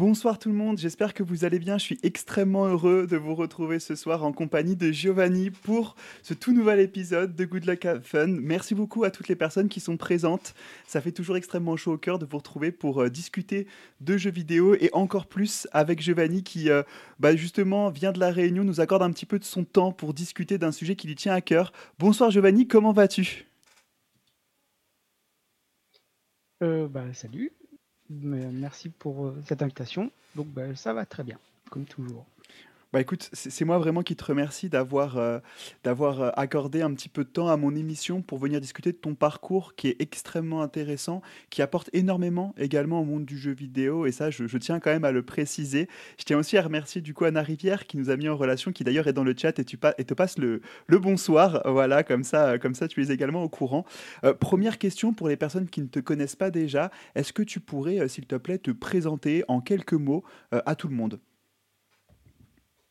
Bonsoir 0.00 0.38
tout 0.38 0.48
le 0.48 0.54
monde, 0.54 0.78
j'espère 0.78 1.12
que 1.12 1.22
vous 1.22 1.44
allez 1.44 1.58
bien. 1.58 1.76
Je 1.76 1.82
suis 1.82 1.98
extrêmement 2.02 2.64
heureux 2.64 3.06
de 3.06 3.18
vous 3.18 3.34
retrouver 3.34 3.78
ce 3.78 3.94
soir 3.94 4.24
en 4.24 4.32
compagnie 4.32 4.74
de 4.74 4.90
Giovanni 4.90 5.50
pour 5.50 5.94
ce 6.22 6.32
tout 6.32 6.54
nouvel 6.54 6.80
épisode 6.80 7.36
de 7.36 7.44
Good 7.44 7.66
Luck 7.66 7.84
Have 7.84 8.00
Fun. 8.00 8.28
Merci 8.28 8.74
beaucoup 8.74 9.04
à 9.04 9.10
toutes 9.10 9.28
les 9.28 9.36
personnes 9.36 9.68
qui 9.68 9.78
sont 9.78 9.98
présentes. 9.98 10.54
Ça 10.86 11.02
fait 11.02 11.12
toujours 11.12 11.36
extrêmement 11.36 11.76
chaud 11.76 11.92
au 11.92 11.98
cœur 11.98 12.18
de 12.18 12.24
vous 12.24 12.38
retrouver 12.38 12.72
pour 12.72 13.02
euh, 13.02 13.10
discuter 13.10 13.66
de 14.00 14.16
jeux 14.16 14.30
vidéo 14.30 14.74
et 14.74 14.88
encore 14.94 15.26
plus 15.26 15.68
avec 15.70 16.00
Giovanni 16.00 16.44
qui 16.44 16.70
euh, 16.70 16.82
bah, 17.18 17.36
justement 17.36 17.90
vient 17.90 18.12
de 18.12 18.20
la 18.20 18.30
Réunion, 18.30 18.64
nous 18.64 18.80
accorde 18.80 19.02
un 19.02 19.10
petit 19.10 19.26
peu 19.26 19.38
de 19.38 19.44
son 19.44 19.64
temps 19.64 19.92
pour 19.92 20.14
discuter 20.14 20.56
d'un 20.56 20.72
sujet 20.72 20.96
qui 20.96 21.08
lui 21.08 21.14
tient 21.14 21.34
à 21.34 21.42
cœur. 21.42 21.74
Bonsoir 21.98 22.30
Giovanni, 22.30 22.66
comment 22.66 22.94
vas-tu? 22.94 23.44
Euh, 26.62 26.88
bah, 26.88 27.04
Salut, 27.12 27.52
Merci 28.10 28.88
pour 28.88 29.26
euh, 29.26 29.42
cette 29.46 29.62
invitation. 29.62 30.10
Donc, 30.34 30.48
bah, 30.48 30.74
ça 30.74 30.92
va 30.92 31.06
très 31.06 31.22
bien, 31.22 31.38
comme 31.70 31.84
toujours. 31.84 32.26
Bah 32.92 33.00
écoute, 33.00 33.30
c'est 33.32 33.64
moi 33.64 33.78
vraiment 33.78 34.02
qui 34.02 34.16
te 34.16 34.24
remercie 34.24 34.68
d'avoir 34.68 35.16
euh, 35.16 35.38
euh, 35.86 36.30
accordé 36.34 36.82
un 36.82 36.92
petit 36.92 37.08
peu 37.08 37.22
de 37.22 37.28
temps 37.28 37.46
à 37.46 37.56
mon 37.56 37.76
émission 37.76 38.20
pour 38.20 38.38
venir 38.38 38.60
discuter 38.60 38.90
de 38.90 38.96
ton 38.96 39.14
parcours 39.14 39.76
qui 39.76 39.86
est 39.86 40.02
extrêmement 40.02 40.60
intéressant, 40.60 41.22
qui 41.50 41.62
apporte 41.62 41.88
énormément 41.92 42.52
également 42.58 43.00
au 43.00 43.04
monde 43.04 43.24
du 43.24 43.38
jeu 43.38 43.52
vidéo 43.52 44.06
et 44.06 44.12
ça 44.12 44.30
je, 44.30 44.44
tiens 44.58 44.80
quand 44.80 44.90
même 44.90 45.04
à 45.04 45.12
le 45.12 45.22
préciser. 45.22 45.88
Je 46.18 46.24
tiens 46.24 46.36
aussi 46.36 46.58
à 46.58 46.62
remercier 46.62 47.00
du 47.00 47.14
coup 47.14 47.26
Anna 47.26 47.42
Rivière 47.42 47.86
qui 47.86 47.96
nous 47.96 48.10
a 48.10 48.16
mis 48.16 48.28
en 48.28 48.36
relation, 48.36 48.72
qui 48.72 48.82
d'ailleurs 48.82 49.06
est 49.06 49.12
dans 49.12 49.22
le 49.22 49.36
chat 49.36 49.56
et 49.60 49.64
te 49.64 50.14
passe 50.14 50.38
le, 50.38 50.60
le 50.88 50.98
bonsoir. 50.98 51.62
Voilà, 51.66 52.02
comme 52.02 52.24
ça, 52.24 52.58
comme 52.58 52.74
ça 52.74 52.88
tu 52.88 53.04
es 53.04 53.12
également 53.14 53.44
au 53.44 53.48
courant. 53.48 53.84
Euh, 54.24 54.34
première 54.34 54.78
question 54.78 55.14
pour 55.14 55.28
les 55.28 55.36
personnes 55.36 55.68
qui 55.68 55.80
ne 55.80 55.86
te 55.86 56.00
connaissent 56.00 56.34
pas 56.34 56.50
déjà, 56.50 56.90
est-ce 57.14 57.32
que 57.32 57.44
tu 57.44 57.60
pourrais 57.60 58.08
s'il 58.08 58.26
te 58.26 58.34
plaît 58.34 58.58
te 58.58 58.72
présenter 58.72 59.44
en 59.46 59.60
quelques 59.60 59.92
mots 59.92 60.24
à 60.50 60.74
tout 60.74 60.88
le 60.88 60.96
monde? 60.96 61.20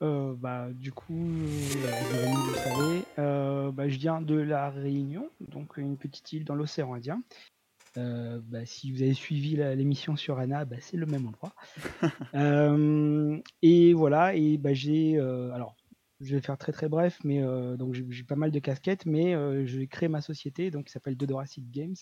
Euh, 0.02 0.34
bah, 0.38 0.70
du 0.72 0.94
coup, 0.94 1.14
euh, 1.14 2.26
vous 2.26 2.56
savez, 2.56 3.04
euh, 3.18 3.72
bah, 3.72 3.90
je 3.90 3.98
viens 3.98 4.22
de 4.22 4.36
La 4.36 4.70
Réunion, 4.70 5.30
donc 5.40 5.76
une 5.76 5.98
petite 5.98 6.32
île 6.32 6.46
dans 6.46 6.56
l'océan 6.56 6.94
Indien. 6.94 7.22
bah, 7.96 8.66
si 8.66 8.94
vous 8.94 9.02
avez 9.02 9.14
suivi 9.14 9.58
l'émission 9.58 10.16
sur 10.16 10.40
Anna, 10.40 10.64
bah, 10.64 10.78
c'est 10.80 10.96
le 10.96 11.06
même 11.06 11.28
endroit. 11.28 11.54
et 13.62 13.94
voilà, 13.94 14.36
et 14.36 14.58
bah, 14.58 14.74
j'ai. 14.74 15.20
alors, 15.20 15.76
je 16.22 16.36
vais 16.36 16.42
faire 16.42 16.58
très 16.58 16.72
très 16.72 16.88
bref, 16.88 17.20
mais 17.26 17.42
donc 17.78 17.94
j'ai 17.94 18.24
pas 18.24 18.36
mal 18.36 18.52
de 18.52 18.60
casquettes, 18.60 19.06
mais 19.06 19.36
j'ai 19.68 19.88
créé 19.88 20.08
ma 20.08 20.22
société 20.22 20.72
donc, 20.72 20.86
qui 20.86 20.94
s'appelle 20.94 21.18
Dodoracid 21.18 21.70
Games. 21.72 21.96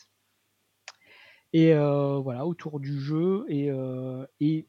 Et 1.51 1.73
voilà, 1.73 2.45
autour 2.45 2.79
du 2.79 2.99
jeu 2.99 3.45
et, 3.47 3.71
et 4.39 4.67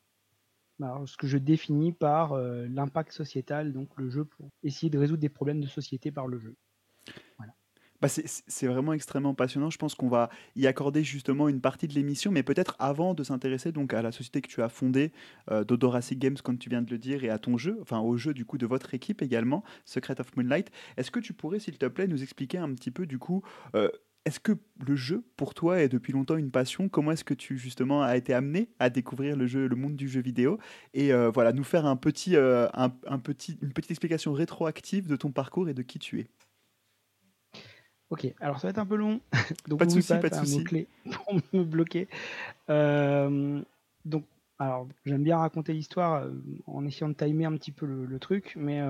ce 1.07 1.17
que 1.17 1.27
je 1.27 1.39
définis 1.39 1.93
par 1.93 2.33
euh, 2.33 2.67
l'impact 2.69 3.12
sociétal, 3.12 3.73
donc 3.73 3.89
le 3.97 4.11
jeu 4.11 4.25
pour 4.25 4.48
essayer 4.62 4.91
de 4.91 4.98
résoudre 4.98 5.21
des 5.21 5.29
problèmes 5.29 5.61
de 5.61 5.67
société 5.67 6.11
par 6.11 6.27
le 6.27 6.39
jeu. 6.39 6.55
Bah 8.01 8.07
c'est 8.09 8.67
vraiment 8.69 8.93
extrêmement 8.93 9.34
passionnant. 9.34 9.71
Je 9.71 9.79
pense 9.79 9.97
qu'on 9.97 10.09
va 10.09 10.31
y 10.55 10.69
accorder 10.69 11.03
justement 11.03 11.49
une 11.49 11.61
partie 11.61 11.89
de 11.89 11.95
l'émission, 11.95 12.31
mais 12.31 12.45
peut-être 12.45 12.77
avant 12.79 13.12
de 13.12 13.25
s'intéresser 13.25 13.73
donc 13.73 13.93
à 13.93 14.03
la 14.03 14.12
société 14.12 14.41
que 14.41 14.47
tu 14.47 14.62
as 14.62 14.69
fondée, 14.69 15.12
euh, 15.51 15.65
Games, 16.12 16.37
comme 16.45 16.59
tu 16.59 16.71
viens 16.71 16.83
de 16.83 16.91
le 16.91 16.99
dire, 16.99 17.25
et 17.25 17.31
à 17.31 17.41
ton 17.41 17.59
jeu, 17.59 17.77
enfin 17.83 17.99
au 17.99 18.17
jeu 18.17 18.34
du 18.34 18.45
coup 18.45 18.56
de 18.56 18.67
votre 18.67 18.95
équipe 18.95 19.21
également, 19.21 19.65
Secret 19.84 20.21
of 20.21 20.37
Moonlight. 20.37 20.71
Est-ce 20.97 21.11
que 21.11 21.19
tu 21.19 21.33
pourrais, 21.33 21.59
s'il 21.59 21.77
te 21.77 21.87
plaît, 21.87 22.06
nous 22.06 22.23
expliquer 22.23 22.59
un 22.59 22.73
petit 22.73 22.93
peu 22.93 23.05
du 23.05 23.19
coup 23.19 23.43
euh, 23.75 23.91
est-ce 24.29 24.41
que 24.41 24.53
le 24.87 24.95
jeu, 24.95 25.25
pour 25.37 25.55
toi, 25.55 25.81
est 25.81 25.89
depuis 25.89 26.12
longtemps 26.12 26.37
une 26.37 26.51
passion? 26.51 26.91
Comment 26.91 27.12
est-ce 27.12 27.25
que 27.25 27.34
tu, 27.34 27.57
justement, 27.57 28.03
as 28.03 28.17
été 28.17 28.34
amené 28.34 28.69
à 28.79 28.91
découvrir 28.91 29.37
le, 29.37 29.47
jeu, 29.47 29.67
le 29.67 29.75
monde 29.75 29.97
du 29.97 30.07
jeu 30.07 30.21
vidéo? 30.21 30.59
Et 30.93 31.15
euh, 31.15 31.31
voilà, 31.31 31.53
nous 31.55 31.65
faire 31.65 31.87
un 31.87 31.97
petit, 31.97 32.37
euh, 32.37 32.69
un, 32.75 32.91
petit, 33.19 33.59
une 33.62 33.73
petite 33.73 33.91
explication 33.91 34.34
rétroactive 34.34 35.06
de 35.09 35.17
ton 35.17 35.33
parcours 35.33 35.69
et 35.71 35.75
de 35.75 35.83
qui 35.83 35.99
tu 35.99 36.21
es. 36.21 36.27
Ok, 38.11 38.27
alors 38.41 38.61
ça 38.61 38.69
va 38.69 38.71
être 38.71 38.78
un 38.78 38.87
peu 38.87 38.97
long. 38.97 39.21
donc 39.67 39.78
pas 39.78 39.87
de 39.87 39.91
souci, 39.91 40.09
pas 40.09 40.28
de 40.28 40.34
souci. 40.34 40.62
clé 40.62 40.87
pour 41.11 41.34
me 41.55 41.65
bloquer. 41.65 42.06
Euh, 42.69 43.62
donc, 44.05 44.25
alors, 44.59 44.88
j'aime 45.06 45.22
bien 45.22 45.38
raconter 45.38 45.72
l'histoire 45.72 46.27
en 46.67 46.84
essayant 46.84 47.09
de 47.09 47.15
timer 47.15 47.47
un 47.47 47.56
petit 47.56 47.72
peu 47.72 47.87
le, 47.87 48.05
le 48.05 48.19
truc, 48.19 48.55
mais 48.56 48.83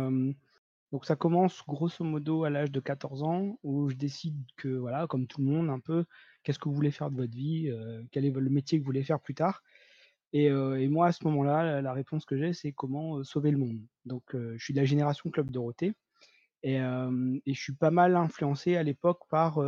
donc 0.92 1.04
ça 1.04 1.16
commence 1.16 1.62
grosso 1.66 2.02
modo 2.02 2.44
à 2.44 2.50
l'âge 2.50 2.70
de 2.70 2.80
14 2.80 3.22
ans 3.22 3.58
où 3.62 3.90
je 3.90 3.94
décide 3.94 4.36
que 4.56 4.68
voilà, 4.68 5.06
comme 5.06 5.26
tout 5.26 5.42
le 5.42 5.46
monde 5.46 5.68
un 5.68 5.80
peu, 5.80 6.06
qu'est-ce 6.42 6.58
que 6.58 6.68
vous 6.68 6.74
voulez 6.74 6.90
faire 6.90 7.10
de 7.10 7.16
votre 7.16 7.34
vie, 7.34 7.68
euh, 7.68 8.02
quel 8.10 8.24
est 8.24 8.30
le 8.30 8.48
métier 8.48 8.78
que 8.78 8.82
vous 8.82 8.86
voulez 8.86 9.04
faire 9.04 9.20
plus 9.20 9.34
tard. 9.34 9.62
Et, 10.32 10.50
euh, 10.50 10.88
moi 10.88 11.08
à 11.08 11.12
ce 11.12 11.24
moment-là, 11.24 11.82
la, 11.82 11.92
réponse 11.92 12.24
que 12.24 12.38
j'ai, 12.38 12.54
c'est 12.54 12.72
comment 12.72 13.18
euh, 13.18 13.24
sauver 13.24 13.50
le 13.50 13.58
monde. 13.58 13.80
Donc 14.06 14.24
je 14.34 14.62
suis 14.62 14.72
de 14.72 14.78
la 14.78 14.86
génération 14.86 15.30
Club 15.30 15.50
Dorothée 15.50 15.92
et, 16.62 16.76
et 16.76 17.54
je 17.54 17.60
suis 17.60 17.74
pas 17.74 17.90
mal 17.90 18.16
influencé 18.16 18.76
à 18.76 18.82
l'époque 18.82 19.20
par 19.28 19.58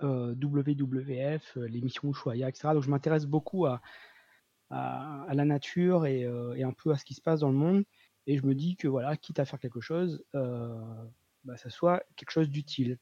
WWF, 0.00 1.56
l'émission 1.56 2.10
Ushuaïa, 2.10 2.48
etc. 2.48 2.68
Donc 2.72 2.84
je 2.84 2.90
m'intéresse 2.90 3.26
beaucoup 3.26 3.66
à, 3.66 3.82
la 4.70 5.44
nature 5.44 6.06
et 6.06 6.24
un 6.62 6.72
peu 6.72 6.92
à 6.92 6.96
ce 6.96 7.04
qui 7.04 7.14
se 7.14 7.20
passe 7.20 7.40
dans 7.40 7.50
le 7.50 7.56
monde. 7.56 7.84
Et 8.28 8.36
je 8.36 8.44
me 8.46 8.54
dis 8.54 8.76
que 8.76 8.86
voilà, 8.86 9.16
quitte 9.16 9.40
à 9.40 9.46
faire 9.46 9.58
quelque 9.58 9.80
chose, 9.80 10.22
euh, 10.34 10.78
bah, 11.44 11.56
ça 11.56 11.70
soit 11.70 12.04
quelque 12.14 12.30
chose 12.30 12.50
d'utile. 12.50 12.98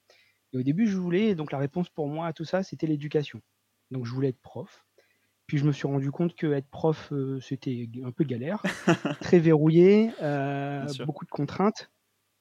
Et 0.53 0.59
au 0.59 0.63
début, 0.63 0.87
je 0.87 0.97
voulais, 0.97 1.35
donc 1.35 1.51
la 1.51 1.59
réponse 1.59 1.91
pour 1.91 2.07
moi 2.07 2.29
à 2.29 2.33
tout 2.33 2.45
ça, 2.45 2.63
c'était 2.63 2.87
l'éducation. 2.87 3.43
Donc 3.91 4.07
je 4.07 4.13
voulais 4.13 4.29
être 4.29 4.41
prof. 4.41 4.87
Puis 5.49 5.59
je 5.59 5.65
me 5.65 5.73
suis 5.73 5.89
rendu 5.89 6.13
compte 6.13 6.37
que 6.37 6.53
être 6.53 6.69
prof, 6.69 7.13
euh, 7.13 7.41
c'était 7.41 7.89
un 8.05 8.13
peu 8.13 8.23
galère, 8.23 8.63
très 9.21 9.41
verrouillé, 9.41 10.13
euh, 10.23 10.87
beaucoup 11.05 11.25
de 11.25 11.31
contraintes. 11.31 11.91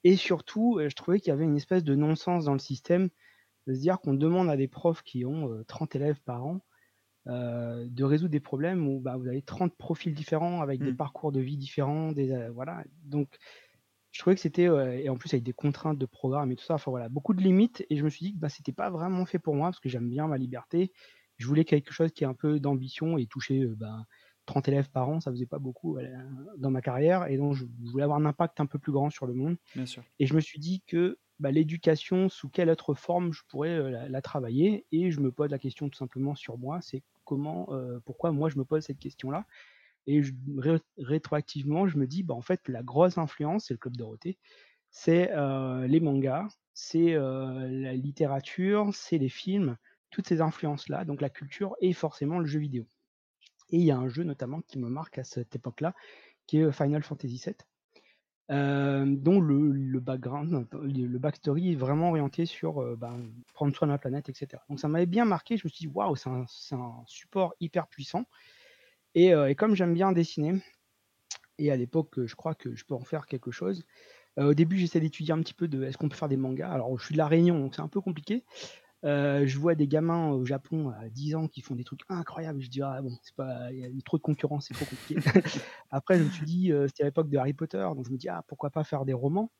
Et 0.03 0.16
surtout, 0.16 0.79
je 0.79 0.94
trouvais 0.94 1.19
qu'il 1.19 1.29
y 1.29 1.34
avait 1.34 1.44
une 1.44 1.57
espèce 1.57 1.84
de 1.84 1.96
non-sens 1.96 2.46
dans 2.46 2.53
le 2.53 2.59
système 2.59 3.09
de 3.66 3.73
se 3.73 3.79
dire 3.79 4.00
qu'on 4.00 4.13
demande 4.13 4.47
à 4.47 4.57
des 4.57 4.67
profs 4.67 5.02
qui 5.02 5.25
ont 5.25 5.63
30 5.67 5.96
élèves 5.96 6.22
par 6.22 6.46
an 6.46 6.62
euh, 7.28 7.88
de 7.90 8.03
résoudre 8.03 8.31
des 8.31 8.40
problèmes 8.40 8.88
où 8.88 9.00
bah, 9.00 9.18
vous 9.18 9.28
avez 9.28 9.41
30 9.41 9.75
profils 9.75 10.13
différents 10.13 10.62
avec 10.62 10.80
des 10.80 10.91
mmh. 10.91 10.97
parcours 10.97 11.31
de 11.31 11.40
vie 11.40 11.58
différents, 11.58 12.12
des, 12.12 12.31
euh, 12.31 12.52
voilà. 12.52 12.84
Donc, 13.03 13.38
je 14.12 14.19
trouvais 14.19 14.36
que 14.36 14.41
c'était, 14.41 14.63
et 14.63 15.09
en 15.09 15.18
plus 15.18 15.34
avec 15.34 15.44
des 15.44 15.52
contraintes 15.52 15.97
de 15.97 16.06
programme 16.06 16.52
et 16.52 16.56
tout 16.56 16.64
ça, 16.64 16.75
enfin 16.75 16.90
voilà, 16.91 17.09
beaucoup 17.09 17.34
de 17.34 17.41
limites. 17.41 17.85
Et 17.90 17.97
je 17.97 18.03
me 18.06 18.09
suis 18.09 18.28
dit 18.28 18.34
que 18.34 18.40
bah, 18.40 18.47
c'était 18.47 18.72
pas 18.72 18.90
vraiment 18.90 19.25
fait 19.25 19.40
pour 19.40 19.56
moi 19.56 19.68
parce 19.68 19.80
que 19.80 19.90
j'aime 19.90 20.08
bien 20.08 20.28
ma 20.28 20.38
liberté. 20.38 20.94
Je 21.35 21.47
voulais 21.47 21.66
quelque 21.66 21.91
chose 21.91 22.12
qui 22.14 22.24
ait 22.24 22.28
un 22.28 22.34
peu 22.34 22.62
d'ambition 22.62 23.18
et 23.18 23.25
toucher 23.25 23.68
30 24.46 24.64
bah, 24.64 24.72
élèves 24.72 24.90
par 24.90 25.09
an, 25.09 25.19
ça 25.19 25.31
faisait 25.31 25.46
pas 25.46 25.59
beaucoup 25.59 25.97
dans 26.58 26.72
ma 26.72 26.81
carrière. 26.81 27.28
Et 27.28 27.35
donc, 27.35 27.56
je 27.56 27.66
voulais 27.91 28.03
avoir 28.03 28.18
un 28.18 28.25
impact 28.25 28.62
un 28.62 28.68
peu 28.68 28.80
plus 28.80 28.94
grand 28.94 29.09
sur 29.09 29.25
le 29.25 29.34
monde. 29.34 29.58
Bien 29.75 29.85
sûr. 29.85 30.02
Et 30.19 30.28
je 30.28 30.34
me 30.34 30.40
suis 30.40 30.59
dit 30.59 30.81
que 30.88 31.18
bah, 31.40 31.52
l'éducation, 31.52 32.30
sous 32.30 32.47
quelle 32.47 32.69
autre 32.69 32.94
forme 32.94 33.34
je 33.34 33.41
pourrais 33.50 33.91
la, 33.91 34.08
la, 34.08 34.22
travailler 34.22 34.85
Et 34.94 35.12
je 35.12 35.19
me 35.19 35.31
pose 35.31 35.50
la 35.50 35.59
question 35.59 35.90
tout 35.90 35.97
simplement 35.97 36.35
sur 36.35 36.58
moi, 36.58 36.80
c'est 36.81 37.03
comment, 37.25 37.68
euh, 37.72 38.00
pourquoi 38.06 38.31
moi 38.31 38.50
je 38.50 38.58
me 38.58 38.66
pose 38.66 38.84
cette 38.84 39.00
question-là. 39.00 39.46
Et 40.08 40.22
rétroactivement, 40.97 41.88
je 41.88 41.97
me 41.97 42.06
dis, 42.06 42.24
bah, 42.24 42.36
en 42.36 42.41
fait, 42.41 42.68
la 42.68 42.84
grosse 42.84 43.18
influence, 43.18 43.66
c'est 43.66 43.74
le 43.74 43.80
Club 43.80 43.97
Dorothée, 43.97 44.38
c'est 44.91 45.31
euh, 45.31 45.88
les 45.88 46.00
mangas, 46.00 46.47
c'est 46.74 47.14
euh, 47.16 47.68
la 47.69 47.94
littérature, 47.94 48.94
c'est 48.94 49.18
les 49.18 49.30
films, 49.30 49.78
toutes 50.12 50.28
ces 50.28 50.41
influences-là, 50.41 51.06
donc 51.06 51.22
la 51.22 51.30
culture 51.30 51.75
et 51.81 51.91
forcément 51.94 52.40
le 52.40 52.46
jeu 52.46 52.59
vidéo. 52.59 52.88
Et 53.72 53.78
il 53.78 53.84
y 53.84 53.91
a 53.91 53.97
un 53.97 54.08
jeu 54.08 54.24
notamment 54.24 54.62
qui 54.62 54.78
me 54.78 54.90
marque 54.90 55.18
à 55.18 55.24
cette 55.24 55.56
époque-là, 55.56 55.96
qui 56.46 56.59
est 56.59 56.72
Final 56.72 57.03
Fantasy 57.03 57.41
VII. 57.44 57.56
Euh, 58.52 59.06
dont 59.08 59.42
le, 59.42 60.00
background, 60.00 60.68
le 60.72 61.18
backstory 61.18 61.72
est 61.72 61.76
vraiment 61.76 62.10
orienté 62.10 62.46
sur 62.46 62.80
euh, 62.80 62.96
ben, 62.96 63.32
prendre 63.56 63.76
soin 63.76 63.88
de 63.88 63.94
la 63.94 63.98
planète, 63.98 64.30
etc. 64.30 64.62
Donc 64.70 64.80
ça 64.80 64.88
m'avait 64.88 65.08
bien 65.08 65.26
marqué, 65.26 65.58
je 65.58 65.66
me 65.66 65.70
suis 65.70 65.88
dit, 65.88 65.92
waouh, 65.92 66.16
c'est 66.16 66.30
un, 66.30 66.46
un, 66.74 67.03
support 67.08 67.56
hyper 67.59 67.88
puissant. 67.88 68.26
Et, 69.16 69.34
euh, 69.34 69.50
et 69.50 69.56
comme 69.56 69.74
j'aime 69.76 69.96
bien 69.96 70.12
dessiner, 70.12 70.62
et 71.58 71.72
à 71.72 71.76
l'époque, 71.76 72.24
je 72.24 72.36
crois 72.36 72.53
que 72.53 72.76
je 72.76 72.86
peux 72.86 72.94
en 72.94 73.03
faire 73.03 73.26
quelque 73.26 73.50
chose. 73.50 73.84
au 74.38 74.53
début, 74.53 74.78
j'essaie 74.78 75.00
d'étudier 75.00 75.34
un 75.34 75.40
petit 75.40 75.53
peu 75.53 75.68
de 75.68 75.84
est-ce 75.84 75.98
qu'on 75.98 76.09
peut 76.09 76.18
faire 76.18 76.30
des 76.30 76.38
mangas? 76.38 76.70
Alors, 76.70 77.00
je 77.00 77.06
suis 77.06 77.14
de 77.14 77.18
la 77.18 77.28
Réunion, 77.28 77.58
donc 77.58 77.74
c'est 77.74 77.82
un 77.82 77.88
peu 77.88 78.02
compliqué. 78.02 78.44
Euh, 79.05 79.46
je 79.46 79.59
vois 79.59 79.75
des 79.75 79.87
gamins 79.87 80.29
au 80.31 80.46
Japon 80.46 80.90
à 80.90 81.09
10 81.09 81.35
ans 81.35 81.47
qui 81.47 81.61
font 81.61 81.75
des 81.75 81.84
trucs 81.84 82.02
incroyables. 82.09 82.61
Je 82.61 82.69
dis, 82.69 82.81
ah 82.81 83.02
bon, 83.02 83.16
c'est 83.22 83.35
pas, 83.35 83.72
il 83.72 83.79
y 83.79 83.85
a 83.85 83.90
trop 84.03 84.17
de 84.17 84.23
concurrence, 84.23 84.67
c'est 84.67 84.73
trop 84.73 84.85
compliqué. 84.85 85.16
Après, 85.91 86.17
je 86.17 86.23
me 86.23 86.29
suis 86.29 86.46
dit, 86.46 86.72
euh, 86.72 86.87
c'était 86.87 87.03
à 87.03 87.05
l'époque 87.05 87.29
de 87.29 87.37
Harry 87.37 87.53
Potter, 87.53 87.87
donc 87.96 88.05
je 88.07 88.11
me 88.11 88.17
dis, 88.17 88.29
ah, 88.29 88.43
pourquoi 88.47 88.72
pas 88.72 88.84
faire 88.84 89.05
des 89.05 89.13
romans? 89.13 89.52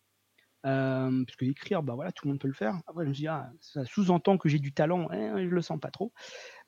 Euh, 0.66 1.24
Parce 1.26 1.36
que 1.38 1.46
écrire, 1.46 1.84
bah 1.84 1.96
voilà, 1.96 2.12
tout 2.12 2.26
le 2.26 2.32
monde 2.32 2.40
peut 2.42 2.48
le 2.48 2.54
faire. 2.54 2.82
Après, 2.88 3.04
je 3.04 3.10
me 3.10 3.14
suis 3.14 3.24
dit, 3.24 3.28
ah, 3.28 3.52
ça 3.62 3.86
sous-entend 3.86 4.38
que 4.38 4.50
j'ai 4.50 4.60
du 4.60 4.74
talent, 4.74 5.08
hein, 5.12 5.36
je 5.38 5.50
le 5.50 5.62
sens 5.62 5.80
pas 5.80 5.92
trop. 5.92 6.12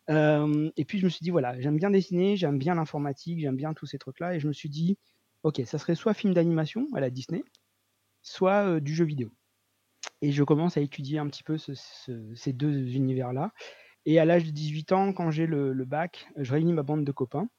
et 0.09 0.85
puis, 0.87 0.99
je 0.99 1.05
me 1.05 1.09
suis 1.09 1.23
dit, 1.23 1.31
voilà, 1.31 1.59
j'aime 1.59 1.77
bien 1.77 1.91
dessiner, 1.91 2.37
j'aime 2.37 2.59
bien 2.59 2.75
l'informatique, 2.75 3.39
j'aime 3.39 3.57
bien 3.57 3.73
tous 3.73 3.87
ces 3.87 3.97
trucs-là. 3.97 4.35
Et 4.35 4.39
je 4.39 4.47
me 4.47 4.53
suis 4.53 4.69
dit, 4.69 4.99
ok, 5.43 5.61
ça 5.65 5.79
serait 5.79 5.95
soit 5.95 6.13
film 6.13 6.33
d'animation 6.33 6.87
à 6.95 6.99
la 6.99 7.09
Disney, 7.09 7.43
soit 8.23 8.79
du 8.81 8.93
jeu 8.95 9.05
vidéo. 9.05 9.31
Et 10.21 10.31
je 10.31 10.43
commence 10.43 10.77
à 10.77 10.81
étudier 10.81 11.19
un 11.19 11.27
petit 11.27 11.43
peu 11.43 11.57
ces 11.57 12.53
deux 12.53 12.95
univers-là. 12.95 13.51
Et 14.05 14.19
à 14.19 14.25
l'âge 14.25 14.45
de 14.45 14.51
18 14.51 14.91
ans, 14.93 15.13
quand 15.13 15.31
j'ai 15.31 15.45
le, 15.45 15.73
bac, 15.85 16.27
je 16.37 16.51
réunis 16.51 16.73
ma 16.73 16.83
bande 16.83 17.03
de 17.03 17.11
copains. 17.11 17.49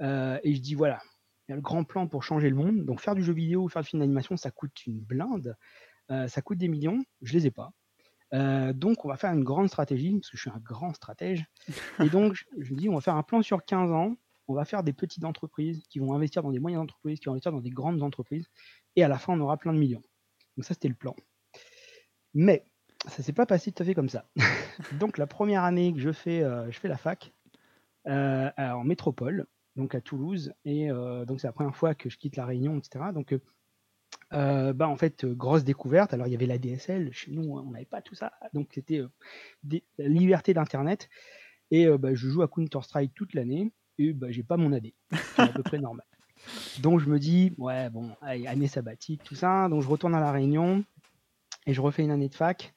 et 0.00 0.54
je 0.54 0.60
dis 0.60 0.74
voilà, 0.74 1.00
il 1.48 1.52
y 1.52 1.54
a 1.54 1.56
le 1.56 1.62
grand 1.62 1.84
plan 1.84 2.06
pour 2.06 2.22
changer 2.22 2.50
le 2.50 2.56
monde. 2.56 2.84
Donc 2.84 3.00
faire 3.00 3.14
du 3.14 3.22
jeu 3.22 3.32
vidéo 3.32 3.62
ou 3.64 3.68
faire 3.68 3.82
du 3.82 3.88
film 3.88 4.00
d'animation, 4.00 4.36
ça 4.36 4.50
coûte 4.50 4.86
une 4.86 5.00
blinde, 5.00 5.56
ça 6.08 6.42
coûte 6.42 6.58
des 6.58 6.68
millions, 6.68 7.02
je 7.22 7.32
les 7.32 7.46
ai 7.46 7.50
pas. 7.50 7.72
donc 8.74 9.04
on 9.04 9.08
va 9.08 9.16
faire 9.16 9.32
une 9.32 9.44
grande 9.44 9.68
stratégie, 9.68 10.12
parce 10.12 10.30
que 10.30 10.36
je 10.36 10.42
suis 10.42 10.50
un 10.50 10.60
grand 10.60 10.94
stratège. 10.94 11.46
Et 12.00 12.08
donc 12.10 12.44
je 12.58 12.74
me 12.74 12.78
dis, 12.78 12.88
on 12.88 12.94
va 12.94 13.00
faire 13.00 13.16
un 13.16 13.22
plan 13.22 13.42
sur 13.42 13.64
15 13.64 13.90
ans, 13.90 14.16
on 14.48 14.54
va 14.54 14.64
faire 14.64 14.82
des 14.82 14.92
petites 14.92 15.24
entreprises 15.24 15.82
qui 15.88 15.98
vont 15.98 16.14
investir 16.14 16.42
dans 16.42 16.50
des 16.50 16.58
moyennes 16.58 16.80
entreprises, 16.80 17.18
qui 17.18 17.26
vont 17.26 17.32
investir 17.32 17.52
dans 17.52 17.60
des 17.60 17.70
grandes 17.70 18.02
entreprises, 18.02 18.46
et 18.96 19.02
à 19.02 19.08
la 19.08 19.18
fin 19.18 19.32
on 19.32 19.40
aura 19.40 19.56
plein 19.56 19.72
de 19.72 19.78
millions. 19.78 20.02
Donc 20.56 20.64
ça 20.64 20.74
c'était 20.74 20.88
le 20.88 20.94
plan. 20.94 21.14
Mais 22.34 22.64
ça 23.06 23.22
s'est 23.22 23.32
pas 23.32 23.46
passé 23.46 23.72
tout 23.72 23.82
à 23.82 23.86
fait 23.86 23.94
comme 23.94 24.08
ça. 24.08 24.26
donc 25.00 25.18
la 25.18 25.26
première 25.26 25.64
année 25.64 25.92
que 25.92 26.00
je 26.00 26.12
fais, 26.12 26.40
je 26.70 26.78
fais 26.78 26.88
la 26.88 26.96
fac 26.96 27.32
en 28.06 28.84
métropole, 28.84 29.46
donc 29.76 29.94
à 29.94 30.00
Toulouse. 30.00 30.52
Et 30.64 30.90
euh, 30.90 31.24
donc 31.24 31.40
c'est 31.40 31.46
la 31.46 31.52
première 31.52 31.76
fois 31.76 31.94
que 31.94 32.08
je 32.08 32.18
quitte 32.18 32.36
la 32.36 32.46
Réunion, 32.46 32.78
etc. 32.78 33.06
Donc 33.14 33.34
euh, 34.32 34.72
bah 34.72 34.88
en 34.88 34.96
fait 34.96 35.24
grosse 35.24 35.64
découverte. 35.64 36.14
Alors 36.14 36.26
il 36.26 36.30
y 36.30 36.36
avait 36.36 36.46
la 36.46 36.58
DSL, 36.58 37.12
chez 37.12 37.30
nous 37.30 37.58
on 37.58 37.70
n'avait 37.70 37.84
pas 37.84 38.02
tout 38.02 38.14
ça, 38.14 38.32
donc 38.52 38.68
c'était 38.72 38.98
euh, 39.00 39.80
la 39.98 40.08
liberté 40.08 40.54
d'internet. 40.54 41.08
Et 41.70 41.88
bah, 41.88 42.12
je 42.12 42.28
joue 42.28 42.42
à 42.42 42.48
Counter 42.48 42.82
Strike 42.82 43.14
toute 43.14 43.32
l'année 43.32 43.72
et 43.96 44.12
bah, 44.12 44.26
j'ai 44.30 44.42
pas 44.42 44.58
mon 44.58 44.74
AD, 44.74 44.88
c'est 45.10 45.40
à 45.40 45.48
peu 45.48 45.62
près 45.62 45.78
normal. 45.78 46.04
Donc 46.82 46.98
je 47.00 47.08
me 47.08 47.18
dis 47.18 47.54
ouais 47.56 47.88
bon 47.88 48.10
année 48.20 48.66
sabbatique 48.66 49.22
tout 49.22 49.36
ça, 49.36 49.68
donc 49.68 49.80
je 49.80 49.88
retourne 49.88 50.14
à 50.14 50.20
la 50.20 50.32
Réunion 50.32 50.84
et 51.66 51.74
je 51.74 51.80
refais 51.80 52.02
une 52.02 52.10
année 52.10 52.28
de 52.28 52.34
fac. 52.34 52.74